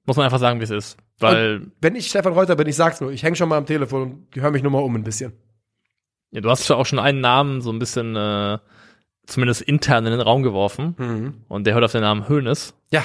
Muss 0.05 0.17
man 0.17 0.25
einfach 0.25 0.39
sagen, 0.39 0.59
wie 0.59 0.65
es 0.65 0.69
ist. 0.69 0.97
Weil 1.19 1.55
Und 1.57 1.71
wenn 1.79 1.95
ich 1.95 2.07
Stefan 2.07 2.33
Reuter 2.33 2.55
bin, 2.55 2.67
ich 2.67 2.75
sag's 2.75 2.99
nur, 2.99 3.11
ich 3.11 3.23
häng 3.23 3.35
schon 3.35 3.47
mal 3.49 3.57
am 3.57 3.65
Telefon 3.65 4.01
und 4.01 4.35
höre 4.35 4.51
mich 4.51 4.63
nur 4.63 4.71
mal 4.71 4.79
um 4.83 4.95
ein 4.95 5.03
bisschen. 5.03 5.33
ja, 6.31 6.41
du 6.41 6.49
hast 6.49 6.67
ja 6.67 6.75
auch 6.75 6.85
schon 6.85 6.99
einen 6.99 7.21
Namen 7.21 7.61
so 7.61 7.71
ein 7.71 7.79
bisschen 7.79 8.15
äh, 8.15 8.57
zumindest 9.25 9.61
intern 9.61 10.05
in 10.05 10.11
den 10.11 10.19
Raum 10.21 10.43
geworfen. 10.43 11.43
Und 11.47 11.65
der 11.65 11.73
hört 11.75 11.83
auf 11.85 11.91
den 11.93 12.01
Namen 12.01 12.27
Hönes. 12.27 12.73
Ja, 12.91 13.03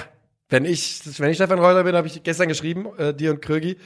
wenn 0.49 0.65
ich, 0.65 1.01
wenn 1.21 1.31
ich 1.31 1.37
Stefan 1.37 1.59
Reuter 1.61 1.85
bin, 1.85 1.95
habe 1.95 2.07
ich 2.09 2.23
gestern 2.23 2.49
geschrieben, 2.49 2.87
äh, 2.99 3.15
dir 3.15 3.31
und 3.33 3.43
Krögi, 3.43 3.77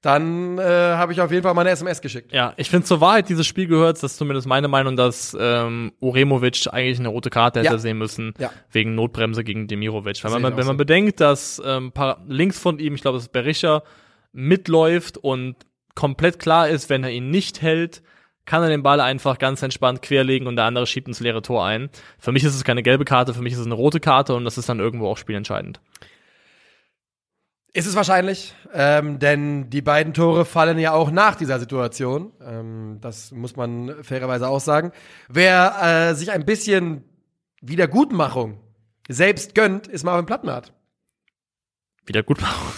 dann 0.00 0.58
äh, 0.58 0.62
habe 0.62 1.12
ich 1.12 1.20
auf 1.20 1.30
jeden 1.32 1.42
Fall 1.42 1.54
meine 1.54 1.70
SMS 1.70 2.00
geschickt. 2.00 2.32
Ja, 2.32 2.54
ich 2.56 2.70
finde 2.70 2.86
zur 2.86 3.00
Wahrheit 3.00 3.28
dieses 3.28 3.46
Spiel 3.46 3.66
gehört, 3.66 3.96
das 3.96 4.12
ist 4.12 4.16
zumindest 4.18 4.46
meine 4.46 4.68
Meinung, 4.68 4.94
dass 4.96 5.36
ähm, 5.38 5.92
Uremovic 6.00 6.68
eigentlich 6.70 7.00
eine 7.00 7.08
rote 7.08 7.30
Karte 7.30 7.60
hätte 7.60 7.72
Ja. 7.72 7.78
sehen 7.78 7.98
müssen, 7.98 8.32
Ja. 8.38 8.50
wegen 8.70 8.94
Notbremse 8.94 9.42
gegen 9.42 9.66
Demirovic. 9.66 10.22
Weil 10.22 10.32
wenn 10.34 10.42
man, 10.42 10.52
wenn 10.56 10.66
man 10.66 10.74
so. 10.76 10.78
bedenkt, 10.78 11.20
dass 11.20 11.60
ähm, 11.64 11.92
links 12.28 12.60
von 12.60 12.78
ihm, 12.78 12.94
ich 12.94 13.00
glaube, 13.02 13.18
es 13.18 13.24
ist 13.24 13.32
Berisha, 13.32 13.82
mitläuft 14.32 15.18
und 15.18 15.56
komplett 15.94 16.38
klar 16.38 16.68
ist, 16.68 16.88
wenn 16.90 17.02
er 17.02 17.10
ihn 17.10 17.30
nicht 17.30 17.60
hält, 17.60 18.02
kann 18.44 18.62
er 18.62 18.68
den 18.68 18.82
Ball 18.84 19.00
einfach 19.00 19.38
ganz 19.38 19.62
entspannt 19.62 20.00
querlegen 20.00 20.46
und 20.46 20.56
der 20.56 20.64
andere 20.64 20.86
schiebt 20.86 21.08
ins 21.08 21.20
leere 21.20 21.42
Tor 21.42 21.66
ein. 21.66 21.90
Für 22.18 22.30
mich 22.32 22.44
ist 22.44 22.54
es 22.54 22.62
keine 22.64 22.82
gelbe 22.84 23.04
Karte, 23.04 23.34
für 23.34 23.42
mich 23.42 23.52
ist 23.52 23.58
es 23.58 23.66
eine 23.66 23.74
rote 23.74 23.98
Karte 24.00 24.34
und 24.34 24.44
das 24.44 24.56
ist 24.56 24.68
dann 24.68 24.78
irgendwo 24.78 25.08
auch 25.08 25.18
spielentscheidend. 25.18 25.80
Ist 27.74 27.86
es 27.86 27.94
wahrscheinlich, 27.94 28.54
ähm, 28.72 29.18
denn 29.18 29.68
die 29.70 29.82
beiden 29.82 30.14
Tore 30.14 30.44
fallen 30.44 30.78
ja 30.78 30.92
auch 30.92 31.10
nach 31.10 31.36
dieser 31.36 31.58
Situation. 31.60 32.32
Ähm, 32.42 32.98
das 33.00 33.30
muss 33.30 33.56
man 33.56 34.02
fairerweise 34.02 34.48
auch 34.48 34.60
sagen. 34.60 34.90
Wer 35.28 36.10
äh, 36.10 36.14
sich 36.14 36.30
ein 36.32 36.44
bisschen 36.44 37.04
Wiedergutmachung 37.60 38.58
selbst 39.08 39.54
gönnt, 39.54 39.86
ist 39.86 40.02
Marvin 40.04 40.26
Plattenhardt. 40.26 40.72
Wieder 42.06 42.22
gut 42.22 42.40
machen. 42.40 42.72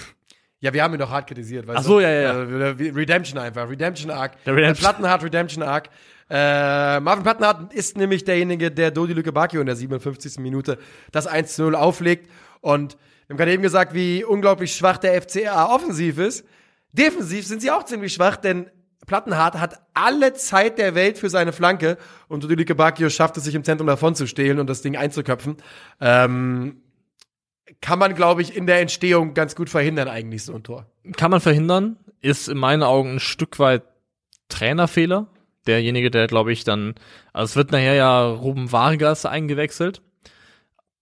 Ja, 0.59 0.73
wir 0.75 0.83
haben 0.83 0.93
ihn 0.93 0.99
doch 1.01 1.11
hart 1.11 1.27
kritisiert. 1.29 1.67
Weißt 1.67 1.79
Ach 1.79 1.83
so, 1.85 1.99
du? 1.99 2.03
ja, 2.03 2.11
ja, 2.11 2.33
Äh, 2.43 2.91
Redemption 2.91 3.39
einfach. 3.39 3.69
Redemption 3.71 4.11
Arc. 4.11 4.43
Der 4.45 4.55
Redemption- 4.55 4.85
Plattenhardt, 4.85 5.23
Redemption 5.23 5.63
Arc. 5.63 5.89
Äh, 6.31 7.01
Marvin 7.01 7.25
Plattenhardt 7.25 7.75
ist 7.75 7.97
nämlich 7.97 8.25
derjenige, 8.25 8.71
der 8.71 8.93
Dodi 8.93 9.13
Lücke 9.13 9.33
Bacchio 9.33 9.61
in 9.61 9.67
der 9.67 9.75
57. 9.75 10.39
Minute 10.39 10.79
das 11.11 11.27
1 11.27 11.57
zu 11.57 11.63
0 11.63 11.75
auflegt. 11.75 12.31
Und 12.61 12.97
wir 13.27 13.35
haben 13.35 13.39
gerade 13.39 13.53
eben 13.53 13.63
gesagt, 13.63 13.95
wie 13.95 14.25
unglaublich 14.25 14.75
schwach 14.75 14.99
der 14.99 15.21
FCA 15.21 15.75
offensiv 15.75 16.19
ist. 16.19 16.47
Defensiv 16.93 17.47
sind 17.47 17.63
sie 17.63 17.71
auch 17.71 17.85
ziemlich 17.85 18.15
schwach, 18.15 18.37
denn 18.37 18.71
Plattenhardt 19.07 19.59
hat 19.59 19.81
alle 19.93 20.35
Zeit 20.35 20.79
der 20.79 20.95
Welt 20.95 21.19
für 21.19 21.31
seine 21.31 21.53
Flanke 21.53 21.99
und 22.29 22.45
Dodi 22.45 22.55
Lücke 22.55 22.77
Bacchio 22.77 23.09
schafft 23.09 23.37
es 23.37 23.45
sich 23.45 23.57
im 23.57 23.65
Zentrum 23.65 23.89
davon 23.89 24.15
zu 24.15 24.27
stehlen 24.27 24.61
und 24.61 24.69
das 24.69 24.83
Ding 24.83 24.97
einzuköpfen. 24.97 25.57
Ähm, 26.01 26.83
kann 27.81 27.99
man, 27.99 28.15
glaube 28.15 28.43
ich, 28.43 28.57
in 28.57 28.67
der 28.67 28.81
Entstehung 28.81 29.35
ganz 29.35 29.57
gut 29.57 29.71
verhindern, 29.71 30.09
eigentlich 30.09 30.45
so 30.45 30.55
ein 30.55 30.63
Tor. 30.63 30.87
kann 31.17 31.31
man 31.31 31.41
verhindern, 31.41 31.97
ist 32.21 32.49
in 32.49 32.59
meinen 32.59 32.83
Augen 32.83 33.15
ein 33.15 33.21
Stück 33.21 33.59
weit 33.59 33.83
Trainerfehler, 34.49 35.29
derjenige, 35.71 36.11
der, 36.11 36.27
glaube 36.27 36.53
ich, 36.53 36.65
dann, 36.65 36.95
also 37.33 37.51
es 37.51 37.57
wird 37.57 37.73
nachher 37.73 37.95
ja 37.95 38.27
Ruben 38.29 38.73
Vargas 38.73 39.25
eingewechselt 39.27 40.03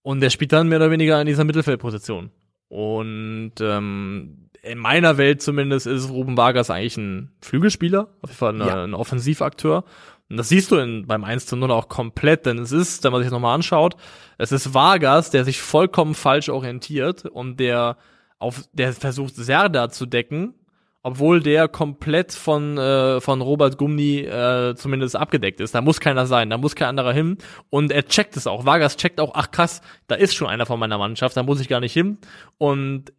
und 0.01 0.21
der 0.21 0.29
spielt 0.29 0.53
dann 0.53 0.67
mehr 0.69 0.77
oder 0.79 0.91
weniger 0.91 1.19
in 1.19 1.27
dieser 1.27 1.43
Mittelfeldposition. 1.43 2.31
Und 2.69 3.53
ähm, 3.59 4.49
in 4.61 4.77
meiner 4.77 5.17
Welt 5.17 5.41
zumindest 5.41 5.87
ist 5.87 6.09
Ruben 6.09 6.37
Vargas 6.37 6.69
eigentlich 6.69 6.97
ein 6.97 7.31
Flügelspieler, 7.41 8.09
auf 8.21 8.29
jeden 8.29 8.37
Fall 8.37 8.53
eine, 8.53 8.67
Ja. 8.67 8.83
ein 8.83 8.93
Offensivakteur. 8.93 9.83
Und 10.29 10.37
das 10.37 10.49
siehst 10.49 10.69
du 10.69 10.75
in, 10.77 11.07
beim 11.07 11.23
1 11.23 11.47
zu 11.47 11.55
0 11.55 11.71
auch 11.71 11.89
komplett, 11.89 12.45
denn 12.45 12.59
es 12.59 12.71
ist, 12.71 13.03
wenn 13.03 13.11
man 13.11 13.21
sich 13.21 13.27
das 13.27 13.33
nochmal 13.33 13.55
anschaut, 13.55 13.95
es 14.37 14.51
ist 14.51 14.75
Vargas, 14.75 15.31
der 15.31 15.43
sich 15.43 15.59
vollkommen 15.59 16.13
falsch 16.13 16.49
orientiert 16.49 17.25
und 17.25 17.59
der 17.59 17.97
auf, 18.37 18.63
der 18.71 18.93
versucht 18.93 19.35
Serda 19.35 19.89
zu 19.89 20.05
decken, 20.05 20.53
obwohl 21.01 21.41
der 21.41 21.67
komplett 21.67 22.33
von, 22.33 22.77
äh, 22.77 23.21
von 23.21 23.41
Robert 23.41 23.77
Gumni 23.77 24.19
äh, 24.19 24.75
zumindest 24.75 25.15
abgedeckt 25.15 25.61
ist. 25.61 25.73
Da 25.73 25.81
muss 25.81 25.99
keiner 25.99 26.25
sein, 26.25 26.49
da 26.49 26.57
muss 26.57 26.75
kein 26.75 26.89
anderer 26.89 27.13
hin. 27.13 27.37
Und 27.69 27.91
er 27.91 28.05
checkt 28.05 28.35
es 28.35 28.47
auch. 28.47 28.65
Vargas 28.65 28.97
checkt 28.97 29.21
auch, 29.21 29.31
ach 29.33 29.51
krass, 29.51 29.81
da 30.07 30.15
ist 30.15 30.35
schon 30.35 30.47
einer 30.47 30.65
von 30.65 30.79
meiner 30.79 30.97
Mannschaft, 30.97 31.37
da 31.37 31.43
muss 31.43 31.61
ich 31.61 31.69
gar 31.69 31.79
nicht 31.79 31.93
hin. 31.93 32.17
Und 32.57 33.13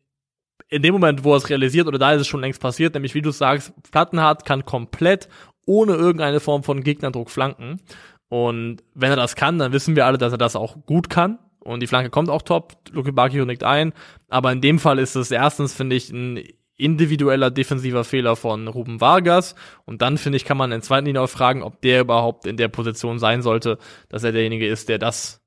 in 0.69 0.83
dem 0.83 0.93
Moment, 0.93 1.25
wo 1.25 1.33
er 1.33 1.39
es 1.39 1.49
realisiert, 1.49 1.87
oder 1.87 1.99
da 1.99 2.13
ist 2.13 2.21
es 2.21 2.29
schon 2.29 2.43
längst 2.43 2.61
passiert, 2.61 2.95
nämlich 2.95 3.15
wie 3.15 3.23
du 3.23 3.31
sagst, 3.31 3.73
Plattenhardt 3.91 4.45
kann 4.45 4.65
komplett 4.65 5.29
ohne 5.67 5.95
irgendeine 5.95 6.41
Form 6.41 6.63
von 6.63 6.83
Gegnerdruck 6.83 7.31
flanken. 7.31 7.81
Und 8.29 8.83
wenn 8.95 9.11
er 9.11 9.17
das 9.17 9.37
kann, 9.37 9.59
dann 9.59 9.73
wissen 9.73 9.97
wir 9.97 10.07
alle, 10.07 10.19
dass 10.19 10.33
er 10.33 10.39
das 10.39 10.55
auch 10.55 10.85
gut 10.87 11.11
kann. 11.11 11.39
Und 11.59 11.81
die 11.81 11.87
Flanke 11.87 12.11
kommt 12.11 12.31
auch 12.31 12.43
top. 12.43 12.75
Luke 12.91 13.13
Bakio 13.13 13.45
nickt 13.45 13.65
ein. 13.65 13.93
Aber 14.29 14.53
in 14.53 14.61
dem 14.61 14.79
Fall 14.79 14.99
ist 14.99 15.17
es 15.17 15.31
erstens, 15.31 15.75
finde 15.75 15.97
ich, 15.97 16.11
ein 16.11 16.43
individueller 16.81 17.51
defensiver 17.51 18.05
Fehler 18.05 18.37
von 18.37 18.69
Ruben 18.69 19.01
Vargas. 19.01 19.55
Und 19.85 20.03
dann, 20.03 20.19
finde 20.19 20.37
ich, 20.37 20.45
kann 20.45 20.57
man 20.57 20.73
in 20.73 20.83
zweiten 20.83 21.07
Linie 21.07 21.23
auch 21.23 21.31
fragen, 21.31 21.63
ob 21.63 21.81
der 21.83 22.01
überhaupt 22.01 22.47
in 22.47 22.57
der 22.57 22.69
Position 22.69 23.19
sein 23.19 23.43
sollte, 23.43 23.79
dass 24.09 24.25
er 24.25 24.33
derjenige 24.33 24.67
ist, 24.67 24.89
der 24.89 24.99
das 24.99 25.41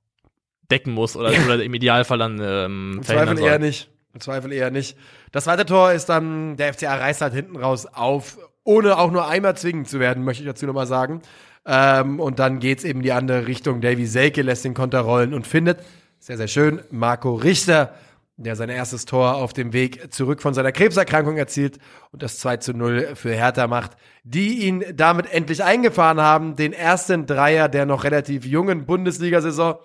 decken 0.70 0.94
muss 0.94 1.16
oder, 1.16 1.32
oder 1.46 1.62
im 1.64 1.74
Idealfall 1.74 2.18
dann 2.18 2.40
ähm, 2.42 2.94
Im 2.98 3.04
Zweifel 3.04 3.38
soll. 3.38 3.48
eher 3.48 3.60
nicht. 3.60 3.90
Im 4.14 4.20
Zweifel 4.20 4.52
eher 4.52 4.72
nicht. 4.72 4.98
Das 5.32 5.46
zweite 5.46 5.66
Tor 5.66 5.92
ist 5.92 6.06
dann, 6.06 6.56
der 6.58 6.74
FCA 6.74 6.96
reißt 6.96 7.22
halt 7.22 7.34
hinten 7.34 7.58
raus 7.58 7.88
auf, 7.88 8.38
ohne 8.64 8.98
auch 8.98 9.12
nur 9.12 9.28
einmal 9.28 9.58
zwingend 9.58 9.90
zu 9.90 10.00
werden, 10.00 10.24
möchte 10.24 10.44
ich 10.44 10.50
dazu 10.50 10.66
nochmal 10.66 10.88
sagen. 10.88 11.22
Ähm, 11.66 12.20
und 12.20 12.40
dann 12.40 12.60
geht's 12.60 12.84
eben 12.84 13.00
in 13.00 13.04
die 13.04 13.12
andere 13.12 13.48
Richtung. 13.48 13.82
Davy 13.82 14.06
Selke 14.06 14.42
lässt 14.42 14.66
den 14.66 14.74
Konter 14.74 15.00
rollen 15.02 15.34
und 15.34 15.48
findet, 15.48 15.80
sehr, 16.20 16.38
sehr 16.38 16.48
schön, 16.48 16.82
Marco 16.92 17.36
Richter, 17.36 17.94
der 18.38 18.56
sein 18.56 18.70
erstes 18.70 19.06
Tor 19.06 19.36
auf 19.36 19.54
dem 19.54 19.74
Weg 19.74 20.12
zurück 20.14 20.42
von 20.42 20.54
seiner 20.54 20.72
Krebserkrankung 20.72 21.38
erzielt 21.38 21.78
und 22.12 22.24
das 22.24 22.40
2 22.40 22.58
zu 22.58 22.74
0 22.74 23.16
für 23.16 23.34
Hertha 23.34 23.68
macht, 23.68 23.92
die 24.24 24.66
ihn 24.66 24.84
damit 24.96 25.32
endlich 25.32 25.64
eingefahren 25.64 26.20
haben, 26.20 26.56
den 26.56 26.74
ersten 26.74 27.26
Dreier 27.26 27.70
der 27.70 27.86
noch 27.86 28.04
relativ 28.04 28.46
jungen 28.46 28.86
Bundesliga-Saison 28.86 29.76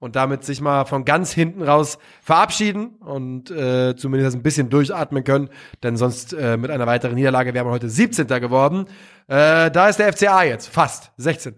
und 0.00 0.16
damit 0.16 0.44
sich 0.44 0.60
mal 0.60 0.84
von 0.84 1.04
ganz 1.04 1.32
hinten 1.32 1.62
raus 1.62 1.96
verabschieden 2.22 2.96
und 2.98 3.52
äh, 3.52 3.94
zumindest 3.94 4.36
ein 4.36 4.42
bisschen 4.42 4.68
durchatmen 4.68 5.22
können, 5.22 5.48
denn 5.84 5.96
sonst 5.96 6.32
äh, 6.32 6.56
mit 6.56 6.72
einer 6.72 6.88
weiteren 6.88 7.14
Niederlage 7.14 7.54
wäre 7.54 7.64
man 7.64 7.74
heute 7.74 7.88
17. 7.88 8.26
geworden. 8.26 8.86
Äh, 9.28 9.70
da 9.70 9.88
ist 9.88 10.00
der 10.00 10.12
FCA 10.12 10.42
jetzt 10.42 10.66
fast 10.66 11.12
16. 11.18 11.54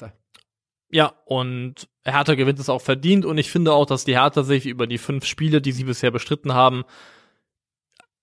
Ja, 0.94 1.12
und 1.24 1.88
Hertha 2.04 2.34
gewinnt 2.36 2.60
es 2.60 2.68
auch 2.68 2.80
verdient 2.80 3.24
und 3.24 3.36
ich 3.36 3.50
finde 3.50 3.72
auch, 3.72 3.84
dass 3.84 4.04
die 4.04 4.16
Hertha 4.16 4.44
sich 4.44 4.64
über 4.64 4.86
die 4.86 4.98
fünf 4.98 5.24
Spiele, 5.24 5.60
die 5.60 5.72
sie 5.72 5.82
bisher 5.82 6.12
bestritten 6.12 6.54
haben, 6.54 6.84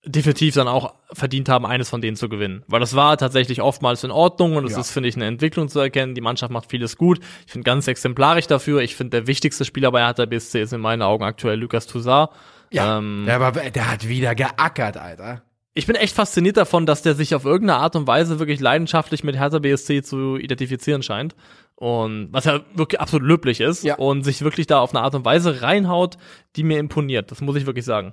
definitiv 0.06 0.54
dann 0.54 0.68
auch 0.68 0.94
verdient 1.12 1.50
haben, 1.50 1.66
eines 1.66 1.90
von 1.90 2.00
denen 2.00 2.16
zu 2.16 2.28
gewinnen. 2.30 2.64
Weil 2.66 2.80
das 2.80 2.96
war 2.96 3.16
tatsächlich 3.18 3.60
oftmals 3.60 4.02
in 4.04 4.10
Ordnung 4.10 4.56
und 4.56 4.64
es 4.64 4.72
Ja. 4.72 4.80
ist, 4.80 4.90
finde 4.90 5.08
ich, 5.10 5.16
eine 5.16 5.26
Entwicklung 5.26 5.68
zu 5.68 5.80
erkennen. 5.80 6.14
Die 6.14 6.22
Mannschaft 6.22 6.50
macht 6.50 6.70
vieles 6.70 6.96
gut. 6.96 7.20
Ich 7.46 7.52
finde 7.52 7.64
ganz 7.66 7.86
exemplarisch 7.86 8.46
dafür. 8.46 8.80
Ich 8.80 8.96
finde, 8.96 9.10
der 9.18 9.26
wichtigste 9.26 9.64
Spieler 9.64 9.92
bei 9.92 10.00
Hertha 10.04 10.24
BSC 10.24 10.62
ist 10.62 10.72
in 10.72 10.80
meinen 10.80 11.02
Augen 11.02 11.22
aktuell 11.24 11.58
Lukas 11.60 11.86
Toussaint. 11.86 12.30
Ja, 12.70 12.98
Ähm, 12.98 13.24
der, 13.26 13.38
war, 13.38 13.52
der 13.52 13.90
hat 13.92 14.08
wieder 14.08 14.34
geackert, 14.34 14.96
Alter. 14.96 15.42
ich 15.74 15.86
bin 15.86 15.94
echt 15.94 16.16
fasziniert 16.16 16.56
davon, 16.56 16.84
dass 16.86 17.02
der 17.02 17.14
sich 17.14 17.34
auf 17.34 17.44
irgendeine 17.44 17.78
Art 17.80 17.94
und 17.94 18.06
Weise 18.06 18.38
wirklich 18.38 18.60
leidenschaftlich 18.60 19.22
mit 19.24 19.36
Hertha 19.36 19.58
BSC 19.60 20.02
zu 20.02 20.36
identifizieren 20.36 21.02
scheint. 21.02 21.36
Und 21.82 22.28
was 22.30 22.44
ja 22.44 22.60
wirklich 22.74 23.00
absolut 23.00 23.26
löblich 23.26 23.60
ist. 23.60 23.82
Ja. 23.82 23.96
Und 23.96 24.22
sich 24.22 24.42
wirklich 24.42 24.68
da 24.68 24.78
auf 24.78 24.94
eine 24.94 25.02
Art 25.02 25.16
und 25.16 25.24
Weise 25.24 25.62
reinhaut, 25.62 26.16
die 26.54 26.62
mir 26.62 26.78
imponiert. 26.78 27.32
Das 27.32 27.40
muss 27.40 27.56
ich 27.56 27.66
wirklich 27.66 27.84
sagen. 27.84 28.12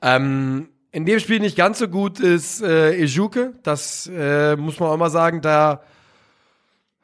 Ähm, 0.00 0.70
in 0.92 1.04
dem 1.04 1.18
Spiel 1.18 1.40
nicht 1.40 1.58
ganz 1.58 1.78
so 1.78 1.88
gut 1.88 2.20
ist 2.20 2.62
äh, 2.62 2.94
Ejuke. 2.94 3.52
Das 3.62 4.10
äh, 4.10 4.56
muss 4.56 4.80
man 4.80 4.88
auch 4.88 4.96
mal 4.96 5.10
sagen. 5.10 5.42
Da, 5.42 5.82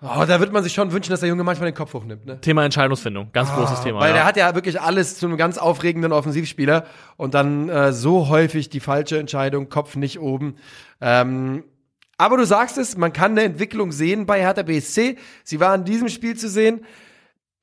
oh, 0.00 0.24
da 0.26 0.40
wird 0.40 0.50
man 0.50 0.62
sich 0.64 0.72
schon 0.72 0.92
wünschen, 0.92 1.10
dass 1.10 1.20
der 1.20 1.28
Junge 1.28 1.44
manchmal 1.44 1.70
den 1.70 1.76
Kopf 1.76 1.92
hochnimmt. 1.92 2.24
Ne? 2.24 2.40
Thema 2.40 2.64
Entscheidungsfindung. 2.64 3.28
Ganz 3.34 3.52
großes 3.52 3.82
Thema. 3.82 3.98
Ah, 3.98 4.00
Weil 4.00 4.08
ja. 4.12 4.14
der 4.14 4.24
hat 4.24 4.38
ja 4.38 4.54
wirklich 4.54 4.80
alles 4.80 5.18
zu 5.18 5.26
einem 5.26 5.36
ganz 5.36 5.58
aufregenden 5.58 6.12
Offensivspieler 6.12 6.86
und 7.18 7.34
dann 7.34 7.68
äh, 7.68 7.92
so 7.92 8.30
häufig 8.30 8.70
die 8.70 8.80
falsche 8.80 9.18
Entscheidung, 9.18 9.68
Kopf 9.68 9.94
nicht 9.96 10.20
oben. 10.20 10.56
Ähm, 11.02 11.64
aber 12.22 12.36
du 12.36 12.46
sagst 12.46 12.78
es, 12.78 12.96
man 12.96 13.12
kann 13.12 13.32
eine 13.32 13.42
Entwicklung 13.42 13.90
sehen 13.90 14.26
bei 14.26 14.40
Hertha 14.40 14.62
BSC. 14.62 15.16
Sie 15.42 15.58
war 15.58 15.74
in 15.74 15.84
diesem 15.84 16.08
Spiel 16.08 16.36
zu 16.36 16.48
sehen. 16.48 16.84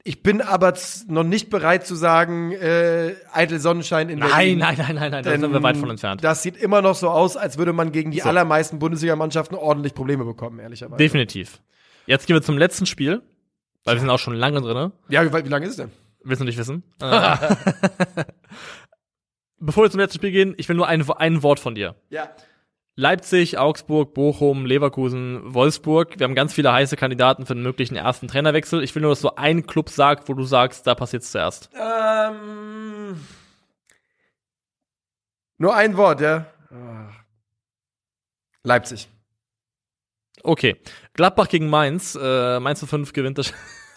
Ich 0.03 0.21
bin 0.21 0.41
aber 0.41 0.73
noch 1.07 1.23
nicht 1.23 1.49
bereit 1.49 1.87
zu 1.87 1.95
sagen, 1.95 2.51
äh, 2.51 3.15
eitel 3.31 3.59
Sonnenschein 3.59 4.09
in 4.09 4.19
nein, 4.19 4.29
Berlin. 4.29 4.57
nein, 4.57 4.75
nein, 4.77 4.95
nein, 4.95 5.11
nein, 5.11 5.23
da 5.23 5.31
sind 5.37 5.53
wir 5.53 5.63
weit 5.63 5.77
von 5.77 5.89
entfernt. 5.89 6.23
Das 6.25 6.43
sieht 6.43 6.57
immer 6.57 6.81
noch 6.81 6.95
so 6.95 7.09
aus, 7.09 7.37
als 7.37 7.57
würde 7.57 7.71
man 7.71 7.93
gegen 7.93 8.11
die 8.11 8.19
So. 8.19 8.27
allermeisten 8.27 8.79
Bundesligamannschaften 8.79 9.57
ordentlich 9.57 9.93
Probleme 9.93 10.25
bekommen, 10.25 10.59
ehrlicherweise. 10.59 10.97
Definitiv. 10.97 11.61
Jetzt 12.05 12.27
gehen 12.27 12.35
wir 12.35 12.41
zum 12.41 12.57
letzten 12.57 12.85
Spiel, 12.85 13.21
weil 13.85 13.95
wir 13.95 14.01
sind 14.01 14.09
auch 14.09 14.19
schon 14.19 14.33
lange 14.33 14.59
drin. 14.61 14.91
Ja, 15.07 15.23
wie, 15.23 15.45
wie 15.45 15.49
lange 15.49 15.65
ist 15.67 15.71
es 15.71 15.77
denn? 15.77 15.91
Willst 16.23 16.41
du 16.41 16.45
nicht 16.45 16.57
wissen? 16.57 16.83
Äh, 17.01 17.37
Bevor 19.59 19.83
wir 19.83 19.91
zum 19.91 19.99
letzten 20.01 20.17
Spiel 20.17 20.31
gehen, 20.31 20.53
ich 20.57 20.67
will 20.67 20.75
nur 20.75 20.87
ein, 20.87 21.09
ein 21.11 21.43
Wort 21.43 21.59
von 21.61 21.75
dir. 21.75 21.95
Ja. 22.09 22.29
Leipzig, 22.99 23.57
Augsburg, 23.57 24.13
Bochum, 24.13 24.65
Leverkusen, 24.65 25.53
Wolfsburg. 25.53 26.19
Wir 26.19 26.25
haben 26.25 26.35
ganz 26.35 26.53
viele 26.53 26.73
heiße 26.73 26.97
Kandidaten 26.97 27.45
für 27.45 27.53
den 27.53 27.63
möglichen 27.63 27.95
ersten 27.95 28.27
Trainerwechsel. 28.27 28.83
Ich 28.83 28.93
will 28.93 29.01
nur, 29.01 29.11
dass 29.11 29.21
du 29.21 29.29
einen 29.37 29.65
Club 29.65 29.87
sagst, 29.87 30.27
wo 30.27 30.33
du 30.33 30.43
sagst, 30.43 30.85
da 30.85 30.95
passiert's 30.95 31.31
zuerst. 31.31 31.69
Ähm, 31.73 33.17
nur 35.57 35.73
ein 35.73 35.95
Wort, 35.95 36.19
ja. 36.19 36.47
Leipzig. 38.63 39.07
Okay. 40.43 40.75
Gladbach 41.13 41.47
gegen 41.47 41.69
Mainz. 41.69 42.19
Äh, 42.21 42.59
Mainz 42.59 42.81
zu 42.81 42.85
5 42.85 43.13
gewinnt 43.13 43.37
das. 43.37 43.53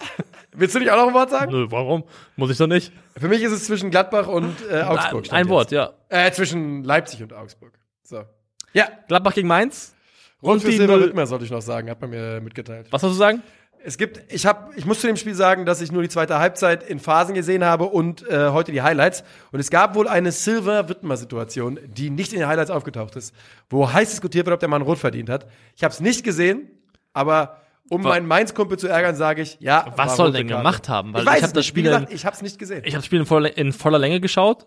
Willst 0.52 0.76
du 0.76 0.78
nicht 0.78 0.92
auch 0.92 0.96
noch 0.96 1.08
ein 1.08 1.14
Wort 1.14 1.30
sagen? 1.30 1.50
Nö, 1.50 1.66
warum? 1.70 2.04
Muss 2.36 2.52
ich 2.52 2.58
doch 2.58 2.68
nicht. 2.68 2.92
Für 3.16 3.26
mich 3.26 3.42
ist 3.42 3.50
es 3.50 3.64
zwischen 3.64 3.90
Gladbach 3.90 4.28
und 4.28 4.54
äh, 4.70 4.82
Augsburg. 4.82 5.24
Ein, 5.24 5.32
ein 5.32 5.38
jetzt. 5.46 5.50
Wort, 5.50 5.72
ja. 5.72 5.92
Äh, 6.08 6.30
zwischen 6.30 6.84
Leipzig 6.84 7.20
und 7.20 7.32
Augsburg. 7.32 7.72
So. 8.04 8.24
Ja, 8.72 8.88
Gladbach 9.08 9.34
gegen 9.34 9.48
Mainz. 9.48 9.94
Rund 10.42 10.54
Und 10.54 10.60
für 10.62 10.72
Silber 10.72 10.94
Null- 10.96 11.06
Wittmer 11.08 11.26
sollte 11.26 11.44
ich 11.44 11.50
noch 11.50 11.62
sagen, 11.62 11.88
hat 11.90 12.00
man 12.00 12.10
mir 12.10 12.40
mitgeteilt. 12.40 12.86
Was 12.90 13.00
sollst 13.00 13.14
du 13.14 13.18
sagen? 13.18 13.42
Es 13.84 13.98
gibt, 13.98 14.32
ich 14.32 14.46
habe, 14.46 14.72
ich 14.76 14.84
muss 14.84 15.00
zu 15.00 15.08
dem 15.08 15.16
Spiel 15.16 15.34
sagen, 15.34 15.66
dass 15.66 15.80
ich 15.80 15.90
nur 15.90 16.02
die 16.02 16.08
zweite 16.08 16.38
Halbzeit 16.38 16.84
in 16.88 17.00
Phasen 17.00 17.34
gesehen 17.34 17.64
habe 17.64 17.84
und 17.86 18.24
äh, 18.28 18.50
heute 18.50 18.70
die 18.70 18.80
Highlights. 18.82 19.24
Und 19.50 19.58
es 19.58 19.70
gab 19.70 19.96
wohl 19.96 20.06
eine 20.06 20.30
Silver-Wittmer-Situation, 20.30 21.78
die 21.86 22.10
nicht 22.10 22.32
in 22.32 22.38
den 22.40 22.48
Highlights 22.48 22.70
aufgetaucht 22.70 23.16
ist, 23.16 23.34
wo 23.70 23.92
heiß 23.92 24.10
diskutiert 24.10 24.46
wird, 24.46 24.54
ob 24.54 24.60
der 24.60 24.68
Mann 24.68 24.82
rot 24.82 24.98
verdient 24.98 25.28
hat. 25.28 25.46
Ich 25.76 25.82
habe 25.84 25.92
es 25.92 26.00
nicht 26.00 26.22
gesehen, 26.24 26.70
aber 27.12 27.60
um 27.88 28.04
Wa- 28.04 28.10
meinen 28.10 28.26
Mainz-Kumpel 28.26 28.78
zu 28.78 28.86
ärgern, 28.88 29.16
sage 29.16 29.42
ich, 29.42 29.56
ja. 29.60 29.84
Was 29.96 29.96
war 30.10 30.16
soll 30.16 30.26
rote 30.28 30.38
denn 30.38 30.48
gemacht 30.48 30.88
haben? 30.88 31.12
Weil 31.12 31.22
ich 31.22 31.26
weiß 31.26 31.36
ich 31.38 31.42
hab 31.42 31.48
es 31.48 31.52
das 31.52 31.58
nicht. 31.60 31.66
Spiel 31.68 31.82
gesagt, 31.84 32.12
ich 32.12 32.24
habe 32.24 32.36
es 32.36 32.42
nicht 32.42 32.58
gesehen. 32.58 32.82
Ich 32.84 32.94
habe 32.94 32.98
das 33.00 33.06
Spiel 33.06 33.20
in 33.20 33.26
voller, 33.26 33.56
in 33.56 33.72
voller 33.72 33.98
Länge 33.98 34.20
geschaut. 34.20 34.66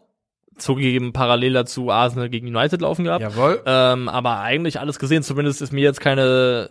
Zugegeben 0.58 1.14
parallel 1.14 1.54
dazu 1.54 1.92
Arsenal 1.92 2.30
gegen 2.30 2.48
United 2.48 2.82
laufen 2.82 3.06
gehabt. 3.06 3.22
Jawohl. 3.22 3.62
Ähm, 3.66 4.08
aber 4.08 4.40
eigentlich 4.40 4.80
alles 4.80 5.00
gesehen. 5.00 5.24
Zumindest 5.24 5.62
ist 5.62 5.74
mir 5.74 5.82
jetzt 5.82 6.00
keine. 6.00 6.70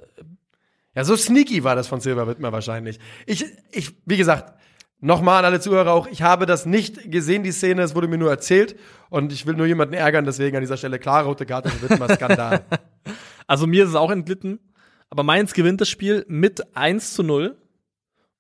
Ja, 0.95 1.05
so 1.05 1.17
sneaky 1.17 1.65
war 1.65 1.77
das 1.77 1.89
von 1.89 2.01
Silver 2.01 2.27
Wittmer 2.27 2.53
wahrscheinlich. 2.53 2.99
Ich, 3.27 3.45
ich, 3.73 3.93
wie 4.07 4.17
gesagt, 4.17 4.55
nochmal 5.01 5.41
an 5.41 5.45
alle 5.45 5.61
Zuhörer 5.61 5.93
auch, 5.93 6.07
ich 6.07 6.23
habe 6.23 6.47
das 6.47 6.67
nicht 6.67 7.11
gesehen, 7.11 7.43
die 7.43 7.53
Szene, 7.53 7.83
es 7.83 7.95
wurde 7.95 8.09
mir 8.09 8.17
nur 8.17 8.31
erzählt 8.31 8.77
und 9.11 9.33
ich 9.33 9.45
will 9.45 9.55
nur 9.55 9.67
jemanden 9.67 9.95
ärgern, 9.95 10.25
deswegen 10.25 10.57
an 10.57 10.63
dieser 10.63 10.77
Stelle 10.77 10.99
klar 10.99 11.25
rote 11.25 11.45
Karte 11.45 11.69
für 11.69 11.89
Wittmer 11.89 12.09
Skandal. 12.15 12.65
Also 13.47 13.67
mir 13.67 13.85
ist 13.85 13.91
es 13.91 13.95
auch 13.95 14.11
entglitten. 14.11 14.59
Aber 15.11 15.23
Mainz 15.23 15.53
gewinnt 15.53 15.79
das 15.79 15.91
Spiel 15.91 16.25
mit 16.29 16.75
1 16.75 17.13
zu 17.13 17.23
0 17.23 17.59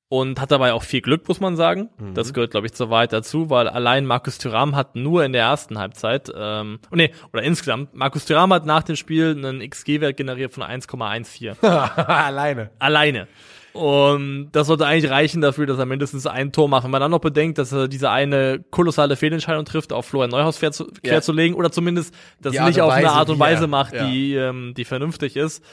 und 0.08 0.40
hat 0.40 0.50
dabei 0.52 0.72
auch 0.72 0.82
viel 0.82 1.00
Glück, 1.00 1.26
muss 1.28 1.40
man 1.40 1.56
sagen. 1.56 1.88
Mhm. 1.98 2.14
Das 2.14 2.32
gehört, 2.32 2.52
glaube 2.52 2.66
ich, 2.66 2.74
zur 2.74 2.90
Wahrheit 2.90 3.12
dazu, 3.12 3.50
weil 3.50 3.68
allein 3.68 4.06
Markus 4.06 4.38
Thuram 4.38 4.76
hat 4.76 4.94
nur 4.96 5.24
in 5.24 5.32
der 5.32 5.42
ersten 5.42 5.78
Halbzeit, 5.78 6.30
ähm, 6.36 6.78
oh 6.92 6.96
nee, 6.96 7.10
oder 7.32 7.42
insgesamt, 7.42 7.94
Markus 7.94 8.24
Thuram 8.24 8.52
hat 8.52 8.66
nach 8.66 8.82
dem 8.82 8.96
Spiel 8.96 9.30
einen 9.36 9.60
XG-Wert 9.68 10.16
generiert 10.16 10.52
von 10.52 10.62
1,14. 10.62 11.56
Alleine. 12.06 12.70
alleine. 12.78 13.28
Und 13.72 14.50
das 14.52 14.68
sollte 14.68 14.86
eigentlich 14.86 15.10
reichen 15.10 15.40
dafür, 15.40 15.66
dass 15.66 15.78
er 15.80 15.86
mindestens 15.86 16.28
ein 16.28 16.52
Tor 16.52 16.68
macht. 16.68 16.84
Wenn 16.84 16.92
man 16.92 17.00
dann 17.00 17.10
noch 17.10 17.18
bedenkt, 17.18 17.58
dass 17.58 17.72
er 17.72 17.88
diese 17.88 18.08
eine 18.08 18.64
kolossale 18.70 19.16
Fehlentscheidung 19.16 19.64
trifft, 19.64 19.92
auf 19.92 20.06
Florian 20.06 20.30
Neuhaus 20.30 20.60
quer 20.60 20.70
zu, 20.70 20.84
quer 21.02 21.14
Ja. 21.14 21.20
zu 21.22 21.32
legen 21.32 21.54
oder 21.56 21.72
zumindest 21.72 22.14
das 22.40 22.52
Die 22.52 22.60
nicht 22.60 22.80
auf 22.80 22.92
eine 22.92 23.06
Weise, 23.06 23.16
Art 23.16 23.30
und 23.30 23.40
Weise 23.40 23.66
macht, 23.66 23.94
ja. 23.94 24.06
die, 24.06 24.34
ähm, 24.36 24.74
die 24.76 24.84
vernünftig 24.84 25.36
ist. 25.36 25.64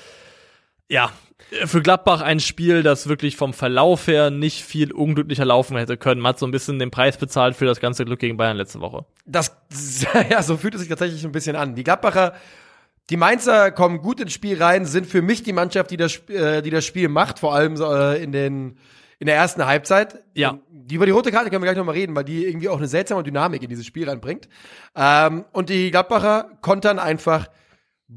Ja, 0.89 1.11
Für 1.65 1.81
Gladbach 1.81 2.21
ein 2.21 2.39
Spiel, 2.39 2.81
das 2.81 3.09
wirklich 3.09 3.35
vom 3.35 3.53
Verlauf 3.53 4.07
her 4.07 4.29
nicht 4.29 4.63
viel 4.63 4.91
unglücklicher 4.91 5.43
laufen 5.43 5.75
hätte 5.75 5.97
können. 5.97 6.21
Man 6.21 6.29
hat 6.29 6.39
so 6.39 6.45
ein 6.45 6.51
bisschen 6.51 6.79
den 6.79 6.91
Preis 6.91 7.17
bezahlt 7.17 7.55
für 7.55 7.65
das 7.65 7.79
ganze 7.79 8.05
Glück 8.05 8.19
gegen 8.19 8.37
Bayern 8.37 8.57
letzte 8.57 8.79
Woche. 8.79 9.05
Das, 9.25 9.57
ja, 10.29 10.41
so 10.43 10.57
fühlt 10.57 10.75
es 10.75 10.81
sich 10.81 10.89
tatsächlich 10.89 11.23
ein 11.25 11.31
bisschen 11.31 11.55
an. 11.55 11.75
Die 11.75 11.83
Gladbacher, 11.83 12.33
die 13.09 13.17
Mainzer 13.17 13.71
kommen 13.71 14.01
gut 14.01 14.21
ins 14.21 14.33
Spiel 14.33 14.61
rein, 14.61 14.85
sind 14.85 15.07
für 15.07 15.21
mich 15.21 15.43
die 15.43 15.53
Mannschaft, 15.53 15.91
die 15.91 15.97
das, 15.97 16.17
äh, 16.29 16.61
die 16.61 16.69
das 16.69 16.85
Spiel 16.85 17.09
macht, 17.09 17.39
vor 17.39 17.53
allem 17.53 17.75
äh, 17.81 18.23
in 18.23 18.31
den, 18.31 18.77
in 19.19 19.27
der 19.27 19.35
ersten 19.35 19.65
Halbzeit. 19.65 20.23
Ja. 20.33 20.57
Die, 20.69 20.95
über 20.95 21.05
die 21.05 21.11
rote 21.11 21.31
Karte 21.31 21.49
können 21.49 21.61
wir 21.61 21.67
gleich 21.67 21.77
nochmal 21.77 21.95
reden, 21.95 22.15
weil 22.15 22.23
die 22.23 22.45
irgendwie 22.45 22.69
auch 22.69 22.77
eine 22.77 22.87
seltsame 22.87 23.23
Dynamik 23.23 23.61
in 23.61 23.69
dieses 23.69 23.85
Spiel 23.85 24.07
reinbringt. 24.07 24.47
Ähm, 24.95 25.43
und 25.51 25.69
die 25.69 25.91
Gladbacher 25.91 26.51
kontern 26.61 26.97
einfach 26.97 27.49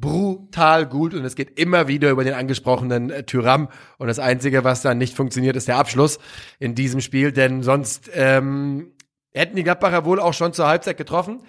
brutal 0.00 0.86
gut 0.86 1.14
und 1.14 1.24
es 1.24 1.36
geht 1.36 1.58
immer 1.58 1.86
wieder 1.86 2.10
über 2.10 2.24
den 2.24 2.34
angesprochenen 2.34 3.10
äh, 3.10 3.22
Tyram 3.22 3.68
und 3.98 4.08
das 4.08 4.18
Einzige, 4.18 4.64
was 4.64 4.82
dann 4.82 4.98
nicht 4.98 5.16
funktioniert, 5.16 5.54
ist 5.56 5.68
der 5.68 5.76
Abschluss 5.76 6.18
in 6.58 6.74
diesem 6.74 7.00
Spiel, 7.00 7.30
denn 7.30 7.62
sonst 7.62 8.10
ähm, 8.12 8.92
hätten 9.32 9.56
die 9.56 9.62
Gladbacher 9.62 10.04
wohl 10.04 10.18
auch 10.18 10.34
schon 10.34 10.52
zur 10.52 10.66
Halbzeit 10.66 10.96
getroffen. 10.96 11.40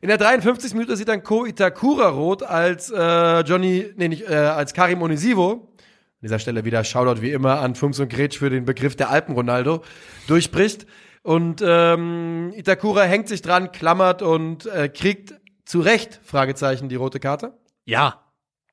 In 0.00 0.08
der 0.08 0.18
53. 0.18 0.74
Minute 0.74 0.96
sieht 0.96 1.08
dann 1.08 1.24
Ko 1.24 1.44
Itakura 1.44 2.08
rot, 2.08 2.42
als 2.42 2.90
äh, 2.90 3.40
Johnny, 3.40 3.86
nee, 3.96 4.08
nicht, 4.08 4.28
äh, 4.28 4.34
als 4.34 4.74
Karim 4.74 5.02
Onisivo, 5.02 5.52
an 5.52 6.22
dieser 6.22 6.38
Stelle 6.38 6.64
wieder 6.64 6.84
Shoutout 6.84 7.22
wie 7.22 7.32
immer 7.32 7.60
an 7.60 7.74
Funks 7.74 7.98
und 7.98 8.08
Gretsch 8.10 8.38
für 8.38 8.50
den 8.50 8.64
Begriff 8.64 8.96
der 8.96 9.10
Alpen-Ronaldo, 9.10 9.82
durchbricht. 10.26 10.86
Und 11.22 11.62
ähm, 11.66 12.52
Itakura 12.54 13.02
hängt 13.02 13.28
sich 13.28 13.42
dran, 13.42 13.72
klammert 13.72 14.22
und 14.22 14.66
äh, 14.66 14.88
kriegt 14.88 15.34
zu 15.64 15.80
Recht, 15.80 16.20
Fragezeichen, 16.22 16.88
die 16.88 16.94
rote 16.94 17.18
Karte. 17.18 17.54
Ja, 17.88 18.20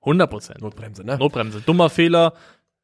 100 0.02 0.30
Prozent. 0.30 0.62
Notbremse, 0.62 1.04
ne? 1.06 1.18
Notbremse. 1.18 1.62
Dummer 1.62 1.90
Fehler. 1.90 2.34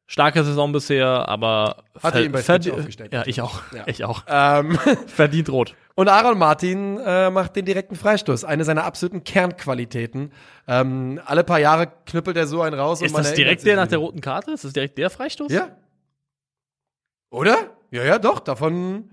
Starke 0.06 0.42
Saison 0.44 0.72
bisher, 0.72 1.06
aber 1.28 1.84
Hatte 2.02 2.18
ver- 2.18 2.24
ihn 2.24 2.32
bei 2.32 2.42
Twitch 2.42 2.68
aufgestellt. 2.70 3.12
Ja, 3.12 3.22
ich 3.24 3.40
auch. 3.40 3.60
Ja. 3.72 3.84
Ich 3.86 4.04
auch. 4.04 4.24
Ähm, 4.28 4.76
Verdient 5.06 5.48
rot. 5.48 5.74
und 5.94 6.08
Aaron 6.08 6.36
Martin 6.38 6.98
äh, 6.98 7.30
macht 7.30 7.54
den 7.56 7.64
direkten 7.64 7.96
Freistoß. 7.96 8.44
Eine 8.44 8.64
seiner 8.64 8.84
absoluten 8.84 9.24
Kernqualitäten. 9.24 10.32
Ähm, 10.68 11.20
alle 11.24 11.44
paar 11.44 11.60
Jahre 11.60 11.88
knüppelt 12.06 12.36
er 12.36 12.46
so 12.46 12.60
einen 12.62 12.78
raus. 12.78 13.00
und 13.00 13.06
Ist 13.06 13.12
man 13.12 13.22
das 13.22 13.34
direkt 13.34 13.64
der 13.64 13.76
nach 13.76 13.86
der 13.86 13.98
roten 13.98 14.20
Karte? 14.20 14.50
Ist 14.50 14.64
das 14.64 14.72
direkt 14.72 14.98
der 14.98 15.08
Freistoß? 15.08 15.50
Ja. 15.52 15.68
Oder? 17.30 17.56
Ja, 17.90 18.02
ja, 18.04 18.18
doch. 18.18 18.40
Davon. 18.40 19.10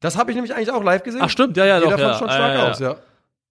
Das 0.00 0.16
habe 0.16 0.30
ich 0.30 0.34
nämlich 0.34 0.54
eigentlich 0.54 0.70
auch 0.72 0.82
live 0.82 1.02
gesehen. 1.02 1.20
Ach 1.22 1.28
stimmt, 1.30 1.56
ja, 1.58 1.66
ja, 1.66 1.78
Geht 1.78 1.86
doch. 1.86 1.90
davon 1.90 2.06
Ja. 2.06 2.18
schon 2.18 2.28
stark 2.30 2.54
ja, 2.54 2.64
ja. 2.64 2.70
aus, 2.70 2.78
ja. 2.80 2.96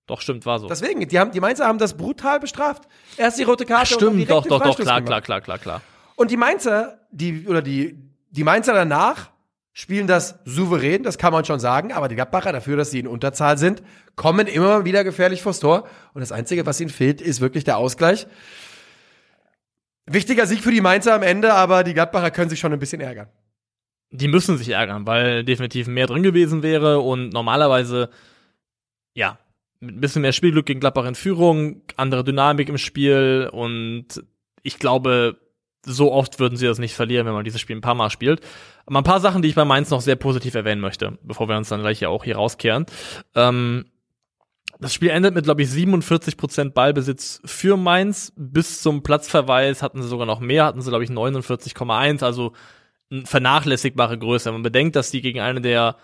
Doch, 0.10 0.22
stimmt, 0.22 0.44
war 0.48 0.57
so. 0.57 0.68
Deswegen, 0.68 1.07
die, 1.07 1.19
haben, 1.19 1.31
die 1.31 1.40
Mainzer 1.40 1.68
haben 1.68 1.77
das 1.77 1.95
brutal 1.95 2.40
bestraft. 2.40 2.86
Erst 3.15 3.38
die 3.38 3.44
rote 3.44 3.64
Karte 3.64 3.94
und 3.94 4.02
dann 4.02 4.10
stimmt, 4.10 4.15
direkt 4.15 4.31
doch, 4.31 4.41
den 4.41 4.49
doch, 4.49 4.64
doch, 4.64 4.76
klar, 4.76 5.02
gemacht. 5.02 5.06
klar, 5.06 5.22
klar, 5.22 5.41
klar, 5.41 5.57
klar. 5.60 5.81
Und 6.15 6.31
die 6.31 6.38
Mainzer, 6.38 6.98
die, 7.11 7.48
oder 7.48 7.61
die, 7.61 7.95
die 8.31 8.44
Mainzer 8.44 8.73
danach 8.73 9.30
spielen 9.72 10.07
das 10.07 10.40
souverän, 10.45 11.03
das 11.03 11.19
kann 11.19 11.31
man 11.31 11.45
schon 11.45 11.60
sagen, 11.60 11.94
aber 11.94 12.07
die 12.07 12.15
Gladbacher 12.15 12.52
dafür, 12.52 12.76
dass 12.76 12.90
sie 12.90 12.98
in 12.98 13.07
Unterzahl 13.07 13.60
sind, 13.60 13.84
kommen 14.15 14.48
immer 14.48 14.84
wieder 14.84 15.03
gefährlich 15.03 15.44
vors 15.44 15.60
Tor. 15.60 15.88
Und 16.15 16.22
das 16.22 16.31
Einzige, 16.31 16.65
was 16.65 16.81
ihnen 16.81 16.90
fehlt, 16.90 17.22
ist 17.22 17.40
wirklich 17.40 17.64
der 17.64 17.77
Ausgleich. 17.77 18.26
Wichtiger 20.07 20.48
Sieg 20.48 20.61
für 20.61 20.72
die 20.72 20.81
Mainzer 20.81 21.14
am 21.14 21.22
Ende, 21.22 21.53
aber 21.53 21.84
die 21.84 21.94
Gladbacher 21.94 22.31
können 22.31 22.49
sich 22.49 22.60
schon 22.60 22.73
ein 22.73 22.80
bisschen 22.80 22.99
ärgern. 22.99 23.27
Die 24.10 24.27
müssen 24.27 24.57
sich 24.57 24.69
ärgern, 24.69 25.06
weil 25.06 25.44
definitiv 25.44 25.86
mehr 25.86 26.07
drin 26.07 26.23
gewesen 26.23 26.64
wäre 26.64 26.99
und 26.99 27.30
normalerweise, 27.30 28.10
ja, 29.14 29.38
mit 29.80 29.95
ein 29.95 30.01
bisschen 30.01 30.22
mehr 30.22 30.34
Spielglück 30.34 30.65
gegen 30.65 30.80
Gladbach 30.80 31.06
in 31.06 31.15
Führung, 31.15 31.81
andere 31.95 32.23
Dynamik 32.23 32.69
im 32.69 32.77
Spiel 32.77 33.49
und 33.51 34.23
ich 34.61 34.77
glaube, 34.77 35.38
so 35.85 36.11
oft 36.11 36.39
würden 36.39 36.57
sie 36.57 36.68
das 36.68 36.80
nicht 36.80 36.93
verlieren, 36.93 37.26
wenn 37.26 37.34
man 37.34 37.45
dieses 37.45 37.61
Spiel 37.61 37.77
ein 37.77 37.81
paar 37.81 37.95
Mal 37.95 38.10
spielt. 38.10 38.41
Aber 38.85 38.99
ein 38.99 39.06
paar 39.06 39.22
Sachen, 39.22 39.41
die 39.41 39.47
ich 39.47 39.56
bei 39.56 39.65
Mainz 39.65 39.89
noch 39.89 40.01
sehr 40.01 40.18
positiv 40.18 40.56
erwähnen 40.56 40.81
möchte, 40.81 41.18
bevor 41.23 41.47
wir 41.47 41.56
uns 41.56 41.69
dann 41.69 41.81
gleich 41.81 42.01
ja 42.01 42.10
auch 42.10 42.23
hier 42.23 42.35
rauskehren. 42.35 42.85
Ähm, 43.35 43.85
das 44.80 44.93
Spiel 44.93 45.10
endet 45.10 45.35
mit, 45.35 45.45
glaube 45.45 45.61
ich, 45.61 45.69
47% 45.69 46.72
Ballbesitz 46.72 47.41
für 47.45 47.77
Mainz. 47.77 48.34
Bis 48.35 48.81
zum 48.81 49.03
Platzverweis 49.03 49.81
hatten 49.81 50.01
sie 50.01 50.07
sogar 50.07 50.26
noch 50.26 50.39
mehr, 50.39 50.65
hatten 50.65 50.81
sie, 50.81 50.89
glaube 50.89 51.03
ich, 51.03 51.10
49,1, 51.10 52.23
also 52.23 52.53
vernachlässigbare 53.26 54.18
Größe. 54.18 54.45
Wenn 54.45 54.53
man 54.53 54.64
bedenkt, 54.64 54.95
dass 54.95 55.11
die 55.11 55.22
gegen 55.22 55.39
eine 55.39 55.61
der 55.61 55.97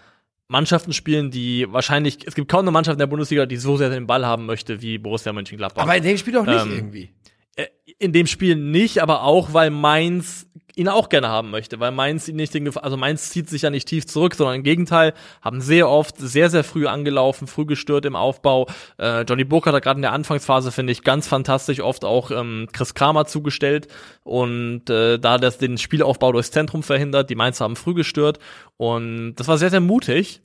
Mannschaften 0.48 0.94
spielen, 0.94 1.32
die 1.32 1.66
wahrscheinlich, 1.72 2.20
es 2.28 2.36
gibt 2.36 2.50
kaum 2.50 2.62
eine 2.62 2.72
Mannschaft 2.72 2.96
in 2.96 3.00
der 3.00 3.08
Bundesliga, 3.08 3.46
die 3.46 3.58
so 3.58 3.78
sehr 3.78 3.90
den 3.90 4.06
Ball 4.06 4.26
haben 4.26 4.46
möchte 4.46 4.82
wie 4.82 4.98
Borussia 4.98 5.34
Mönchengladbach. 5.34 5.84
Aber 5.84 5.96
in 5.96 6.04
dem 6.04 6.18
Spiel 6.18 6.34
doch 6.34 6.46
nicht 6.46 6.66
Ähm, 6.66 6.72
irgendwie. 6.72 7.10
Äh, 7.56 7.68
in 7.98 8.14
dem 8.14 8.28
Spiel 8.28 8.56
nicht, 8.56 9.02
aber 9.02 9.24
auch, 9.24 9.54
weil 9.54 9.72
Mainz 9.72 10.45
ihn 10.76 10.90
auch 10.90 11.10
gerne 11.10 11.30
haben 11.30 11.52
möchte, 11.52 11.80
weil 11.80 11.92
Mainz 11.92 12.28
ihn 12.28 12.36
nicht 12.36 12.54
den, 12.54 12.68
Gef- 12.68 12.78
also 12.78 12.98
Mainz 12.98 13.30
zieht 13.30 13.50
sich 13.50 13.62
ja 13.62 13.70
nicht 13.70 13.88
tief 13.88 14.06
zurück, 14.06 14.36
sondern 14.36 14.58
im 14.58 14.64
Gegenteil, 14.64 15.14
haben 15.42 15.62
sehr 15.62 15.90
oft 15.90 16.18
sehr, 16.18 16.50
sehr 16.50 16.64
früh 16.64 16.88
angelaufen, 16.88 17.48
früh 17.48 17.66
gestört 17.66 18.06
im 18.06 18.16
Aufbau. 18.16 18.68
Äh, 18.98 19.22
Johnny 19.22 19.46
Burkhardt 19.46 19.76
hat 19.76 19.84
gerade 19.84 19.98
in 19.98 20.02
der 20.02 20.12
Anfangsphase, 20.12 20.72
finde 20.72 20.92
ich, 20.92 21.04
ganz 21.04 21.28
fantastisch 21.28 21.80
oft 21.80 22.04
auch 22.04 22.30
ähm, 22.32 22.68
Chris 22.74 22.94
Kramer 22.94 23.26
zugestellt 23.26 23.88
und 24.24 24.90
äh, 24.90 25.18
da 25.18 25.38
das 25.38 25.58
den 25.58 25.78
Spielaufbau 25.78 26.32
durchs 26.32 26.52
Zentrum 26.52 26.84
verhindert. 26.84 27.30
Die 27.30 27.36
Mainzer 27.36 27.64
haben 27.64 27.76
früh 27.76 27.94
gestört 27.94 28.40
und 28.78 29.36
das 29.36 29.48
war 29.48 29.58
sehr, 29.58 29.70
sehr 29.70 29.82
mutig. 29.82 30.42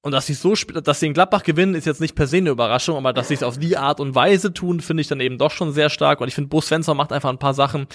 Und 0.00 0.12
dass 0.12 0.26
sie 0.26 0.34
so, 0.34 0.54
dass 0.54 1.00
sie 1.00 1.06
in 1.06 1.12
Gladbach 1.12 1.42
gewinnen, 1.42 1.74
ist 1.74 1.84
jetzt 1.84 2.00
nicht 2.00 2.14
per 2.14 2.28
se 2.28 2.36
eine 2.36 2.50
Überraschung, 2.50 2.96
aber 2.96 3.12
dass 3.12 3.28
sie 3.28 3.34
es 3.34 3.42
auf 3.42 3.58
die 3.58 3.76
Art 3.76 3.98
und 3.98 4.14
Weise 4.14 4.54
tun, 4.54 4.80
finde 4.80 5.00
ich 5.00 5.08
dann 5.08 5.20
eben 5.20 5.38
doch 5.38 5.50
schon 5.50 5.72
sehr 5.72 5.90
stark. 5.90 6.20
Und 6.20 6.28
ich 6.28 6.36
finde, 6.36 6.48
Bo 6.48 6.60
Svensson 6.60 6.96
macht 6.96 7.12
einfach 7.12 7.30
ein 7.30 7.40
paar 7.40 7.52
Sachen, 7.52 7.88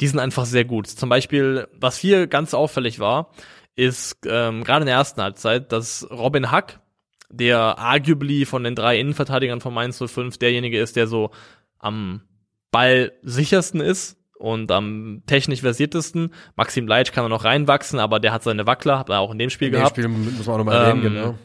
die 0.00 0.06
sind 0.06 0.18
einfach 0.18 0.44
sehr 0.44 0.64
gut. 0.64 0.86
Zum 0.86 1.08
Beispiel, 1.08 1.68
was 1.74 1.96
hier 1.96 2.26
ganz 2.26 2.54
auffällig 2.54 2.98
war, 2.98 3.30
ist 3.74 4.18
ähm, 4.26 4.64
gerade 4.64 4.82
in 4.82 4.86
der 4.86 4.96
ersten 4.96 5.22
Halbzeit, 5.22 5.72
dass 5.72 6.08
Robin 6.10 6.50
Hack, 6.50 6.80
der 7.30 7.78
arguably 7.78 8.44
von 8.44 8.64
den 8.64 8.74
drei 8.74 8.98
Innenverteidigern 8.98 9.60
von 9.60 9.74
Mainz 9.74 10.02
05 10.04 10.38
derjenige 10.38 10.80
ist, 10.80 10.96
der 10.96 11.06
so 11.06 11.30
am 11.78 12.22
Ball 12.70 13.12
sichersten 13.22 13.80
ist 13.80 14.16
und 14.38 14.70
am 14.70 15.22
technisch 15.26 15.60
versiertesten. 15.62 16.32
Maxim 16.56 16.86
Leitsch 16.86 17.12
kann 17.12 17.24
er 17.24 17.28
noch 17.28 17.44
reinwachsen, 17.44 17.98
aber 17.98 18.20
der 18.20 18.32
hat 18.32 18.42
seine 18.42 18.66
Wackler, 18.66 18.98
hat 18.98 19.08
er 19.10 19.20
auch 19.20 19.32
in 19.32 19.38
dem 19.38 19.50
Spiel 19.50 19.68
In 19.68 19.74
dem 19.74 19.78
gehabt. 19.80 19.96
Spiel 19.96 20.08
muss 20.08 20.46
man 20.46 20.54
auch 20.54 20.58
nochmal 20.58 20.90
Ähm, 20.90 20.98
erwähnen, 20.98 21.14
genau. 21.14 21.38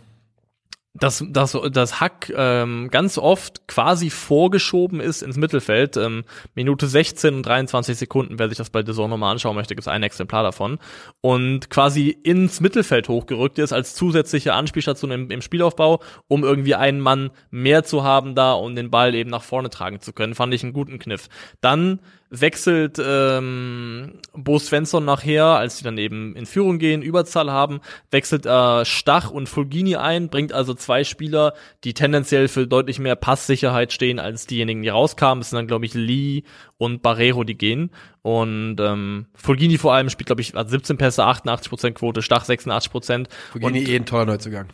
Dass, 0.96 1.26
dass, 1.28 1.58
dass 1.72 2.00
Hack 2.00 2.32
ähm, 2.36 2.90
ganz 2.92 3.18
oft 3.18 3.68
quasi 3.68 4.12
vorgeschoben 4.12 5.00
ist 5.00 5.24
ins 5.24 5.38
Mittelfeld. 5.38 5.98
Ähm, 5.98 6.24
Minute 6.54 6.88
16 6.88 7.34
und 7.34 7.46
23 7.46 7.98
Sekunden, 7.98 8.38
wer 8.38 8.48
sich 8.48 8.60
das 8.60 8.70
bei 8.70 8.86
The 8.86 8.92
nochmal 8.92 9.32
anschauen 9.32 9.56
möchte, 9.56 9.74
gibt 9.74 9.84
es 9.84 9.88
ein 9.88 10.04
Exemplar 10.04 10.44
davon. 10.44 10.78
Und 11.22 11.72
quasi 11.72 12.10
ins 12.10 12.62
Mittelfeld 12.62 13.10
hochgerückt 13.10 13.58
ist 13.58 13.74
als 13.74 13.96
zusätzliche 13.96 14.54
Anspielstation 14.54 15.10
im, 15.10 15.32
im 15.32 15.42
Spielaufbau, 15.42 16.00
um 16.28 16.44
irgendwie 16.44 16.76
einen 16.76 17.00
Mann 17.00 17.32
mehr 17.50 17.84
zu 17.84 18.04
haben 18.04 18.36
da 18.36 18.54
und 18.54 18.76
den 18.76 18.92
Ball 18.92 19.16
eben 19.16 19.32
nach 19.32 19.44
vorne 19.44 19.72
tragen 19.72 20.00
zu 20.00 20.14
können. 20.14 20.36
Fand 20.36 20.54
ich 20.54 20.64
einen 20.64 20.74
guten 20.74 21.00
Kniff. 21.00 21.28
Dann 21.60 22.00
wechselt 22.36 23.00
ähm, 23.04 24.20
Bo 24.34 24.58
Svensson 24.58 25.06
nachher, 25.06 25.46
als 25.46 25.78
sie 25.78 25.84
dann 25.84 25.98
eben 26.00 26.36
in 26.36 26.46
Führung 26.48 26.80
gehen, 26.80 27.04
Überzahl 27.04 27.52
haben, 27.52 27.80
wechselt 28.10 28.46
äh, 28.46 28.86
Stach 28.86 29.30
und 29.30 29.48
Fulgini 29.48 29.96
ein, 29.96 30.30
bringt 30.30 30.52
also 30.52 30.74
zwei 30.74 31.04
Spieler, 31.04 31.54
die 31.84 31.94
tendenziell 31.94 32.48
für 32.48 32.66
deutlich 32.66 32.98
mehr 32.98 33.16
Passsicherheit 33.16 33.94
stehen 33.94 34.20
als 34.20 34.48
diejenigen, 34.48 34.82
die 34.82 34.90
rauskamen. 34.90 35.42
Es 35.42 35.52
sind 35.52 35.58
dann, 35.58 35.68
glaube 35.68 35.86
ich, 35.86 35.94
Lee 35.94 36.44
und 36.78 37.04
Barrero, 37.04 37.44
die 37.44 37.58
gehen. 37.58 37.92
Und 38.24 38.78
ähm, 38.80 39.28
Fulgini 39.36 39.78
vor 39.78 39.94
allem 39.94 40.10
spielt, 40.10 40.28
glaube 40.28 40.42
ich, 40.42 40.54
hat 40.54 40.70
17 40.70 40.98
Pässe, 40.98 41.24
88% 41.24 41.92
Quote, 41.92 42.22
Stach 42.24 42.46
86%. 42.46 43.28
Fulgini 43.52 43.80
und- 43.82 43.88
eh 43.90 43.96
ein 43.96 44.06
toller 44.06 44.26
Neuzugang. 44.26 44.68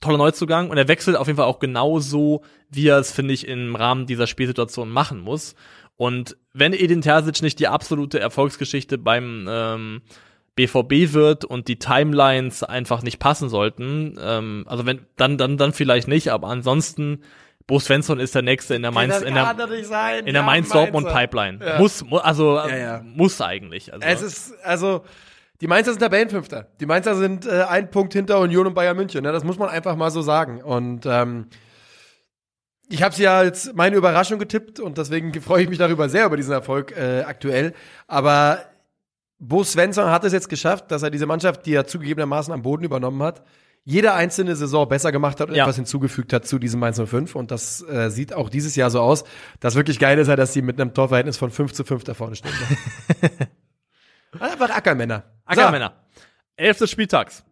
toller 0.00 0.18
Neuzugang 0.18 0.68
und 0.68 0.76
er 0.76 0.88
wechselt 0.88 1.16
auf 1.16 1.26
jeden 1.26 1.38
Fall 1.38 1.46
auch 1.46 1.60
genau 1.60 1.98
so, 1.98 2.42
wie 2.70 2.88
er 2.88 2.98
es, 2.98 3.10
finde 3.12 3.32
ich, 3.32 3.48
im 3.48 3.74
Rahmen 3.74 4.04
dieser 4.06 4.26
Spielsituation 4.26 4.90
machen 4.90 5.20
muss. 5.20 5.54
Und 5.96 6.36
wenn 6.52 6.72
Edin 6.72 7.00
Terzic 7.00 7.42
nicht 7.42 7.58
die 7.58 7.68
absolute 7.68 8.20
Erfolgsgeschichte 8.20 8.98
beim 8.98 9.46
ähm, 9.48 10.02
BVB 10.54 11.12
wird 11.12 11.44
und 11.44 11.68
die 11.68 11.78
Timelines 11.78 12.62
einfach 12.62 13.02
nicht 13.02 13.18
passen 13.18 13.48
sollten, 13.48 14.18
ähm, 14.20 14.64
also 14.66 14.86
wenn 14.86 15.06
dann 15.16 15.38
dann 15.38 15.56
dann 15.56 15.72
vielleicht 15.72 16.08
nicht, 16.08 16.28
aber 16.28 16.48
ansonsten 16.48 17.22
Bo 17.66 17.80
Svensson 17.80 18.20
ist 18.20 18.34
der 18.34 18.42
nächste 18.42 18.74
in 18.74 18.82
der 18.82 18.92
Mainz 18.92 19.20
in 19.20 19.34
der, 19.34 20.20
in 20.24 20.32
der 20.32 20.42
Mainz 20.42 20.68
Dortmund 20.68 21.08
Pipeline. 21.08 21.58
Ja. 21.64 21.78
Muss 21.78 22.04
mu 22.04 22.18
also 22.18 22.56
Ja, 22.58 22.76
ja. 22.76 23.02
muss 23.02 23.40
eigentlich. 23.40 23.92
Also, 23.92 24.06
Es 24.06 24.22
ist, 24.22 24.54
also, 24.64 25.02
die 25.60 25.66
Mainzer 25.66 25.90
sind 25.90 26.00
Tabellenfünfter. 26.00 26.68
Die 26.78 26.86
Mainzer 26.86 27.16
sind 27.16 27.44
äh, 27.46 27.64
ein 27.68 27.90
Punkt 27.90 28.12
hinter 28.12 28.38
Union 28.38 28.68
und 28.68 28.74
Bayern 28.74 28.96
München. 28.96 29.22
Ne? 29.22 29.32
Das 29.32 29.42
muss 29.42 29.58
man 29.58 29.68
einfach 29.68 29.96
mal 29.96 30.10
so 30.10 30.22
sagen. 30.22 30.62
Und 30.62 31.06
ähm, 31.06 31.46
ich 32.88 33.02
habe 33.02 33.14
sie 33.14 33.24
ja 33.24 33.36
als 33.38 33.72
meine 33.74 33.96
Überraschung 33.96 34.38
getippt 34.38 34.80
und 34.80 34.98
deswegen 34.98 35.32
freue 35.40 35.62
ich 35.64 35.68
mich 35.68 35.78
darüber 35.78 36.08
sehr 36.08 36.26
über 36.26 36.36
diesen 36.36 36.52
Erfolg 36.52 36.96
äh, 36.96 37.22
aktuell. 37.22 37.74
Aber 38.06 38.60
Bo 39.38 39.64
Svensson 39.64 40.10
hat 40.10 40.24
es 40.24 40.32
jetzt 40.32 40.48
geschafft, 40.48 40.90
dass 40.90 41.02
er 41.02 41.10
diese 41.10 41.26
Mannschaft, 41.26 41.66
die 41.66 41.74
er 41.74 41.86
zugegebenermaßen 41.86 42.52
am 42.52 42.62
Boden 42.62 42.84
übernommen 42.84 43.22
hat, 43.22 43.42
jede 43.84 44.14
einzelne 44.14 44.56
Saison 44.56 44.88
besser 44.88 45.12
gemacht 45.12 45.38
hat 45.40 45.48
und 45.48 45.54
Ja. 45.54 45.62
etwas 45.64 45.76
hinzugefügt 45.76 46.32
hat 46.32 46.46
zu 46.46 46.58
diesem 46.58 46.80
Mainz 46.80 47.00
05. 47.00 47.36
Und 47.36 47.50
das 47.52 47.82
äh, 47.82 48.10
sieht 48.10 48.32
auch 48.32 48.48
dieses 48.48 48.74
Jahr 48.74 48.90
so 48.90 49.00
aus. 49.00 49.22
Das 49.60 49.74
wirklich 49.76 49.98
geil 50.00 50.18
ist 50.18 50.26
ja, 50.28 50.34
dass 50.36 50.52
sie 50.52 50.62
mit 50.62 50.80
einem 50.80 50.92
Torverhältnis 50.92 51.36
von 51.36 51.50
5 51.52 51.72
zu 51.72 51.84
5 51.84 52.02
da 52.02 52.14
vorne 52.14 52.34
stehen. 52.34 52.50
Einfach 54.40 54.70
Ackermänner. 54.70 55.24
Ackermänner. 55.44 55.92
Elftes 56.56 56.90
Spieltags. 56.90 57.44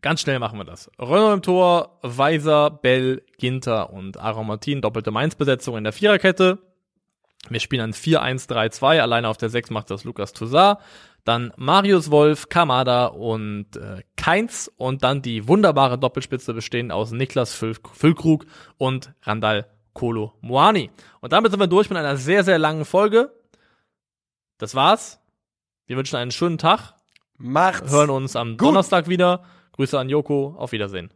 Ganz 0.00 0.20
schnell 0.20 0.38
machen 0.38 0.58
wir 0.58 0.64
das. 0.64 0.90
Renault 0.98 1.34
im 1.34 1.42
Tor, 1.42 1.98
Weiser, 2.02 2.70
Bell, 2.70 3.22
Ginter 3.38 3.92
und 3.92 4.16
Aromatin, 4.16 4.80
doppelte 4.80 5.10
Mainz-Besetzung 5.10 5.76
in 5.76 5.84
der 5.84 5.92
Viererkette. 5.92 6.58
Wir 7.48 7.60
spielen 7.60 7.82
ein 7.82 7.92
4-1-3-2, 7.92 9.00
alleine 9.00 9.28
auf 9.28 9.38
der 9.38 9.48
6 9.48 9.70
macht 9.70 9.90
das 9.90 10.04
Lukas 10.04 10.32
Toussaint. 10.32 10.78
Dann 11.24 11.52
Marius 11.56 12.10
Wolf, 12.10 12.48
Kamada 12.48 13.06
und 13.06 13.76
äh, 13.76 14.02
Keins 14.16 14.72
und 14.76 15.02
dann 15.02 15.20
die 15.20 15.46
wunderbare 15.48 15.98
Doppelspitze 15.98 16.54
bestehend 16.54 16.92
aus 16.92 17.10
Niklas 17.10 17.52
Füll 17.54 17.76
Füllkrug 17.92 18.46
und 18.76 19.12
Randall 19.22 19.66
Kolo 19.94 20.32
Moani. 20.40 20.90
Und 21.20 21.32
damit 21.32 21.50
sind 21.50 21.60
wir 21.60 21.66
durch 21.66 21.90
mit 21.90 21.98
einer 21.98 22.16
sehr, 22.16 22.44
sehr 22.44 22.58
langen 22.58 22.84
Folge. 22.84 23.32
Das 24.58 24.74
war's. 24.74 25.20
Wir 25.86 25.96
wünschen 25.96 26.16
einen 26.16 26.30
schönen 26.30 26.58
Tag, 26.58 26.94
Macht's. 27.36 27.90
hören 27.90 28.10
uns 28.10 28.36
am 28.36 28.56
Gut. 28.56 28.62
Donnerstag 28.62 29.08
wieder. 29.08 29.44
Grüße 29.78 29.96
an 29.96 30.08
Joko, 30.08 30.56
auf 30.58 30.72
Wiedersehen. 30.72 31.08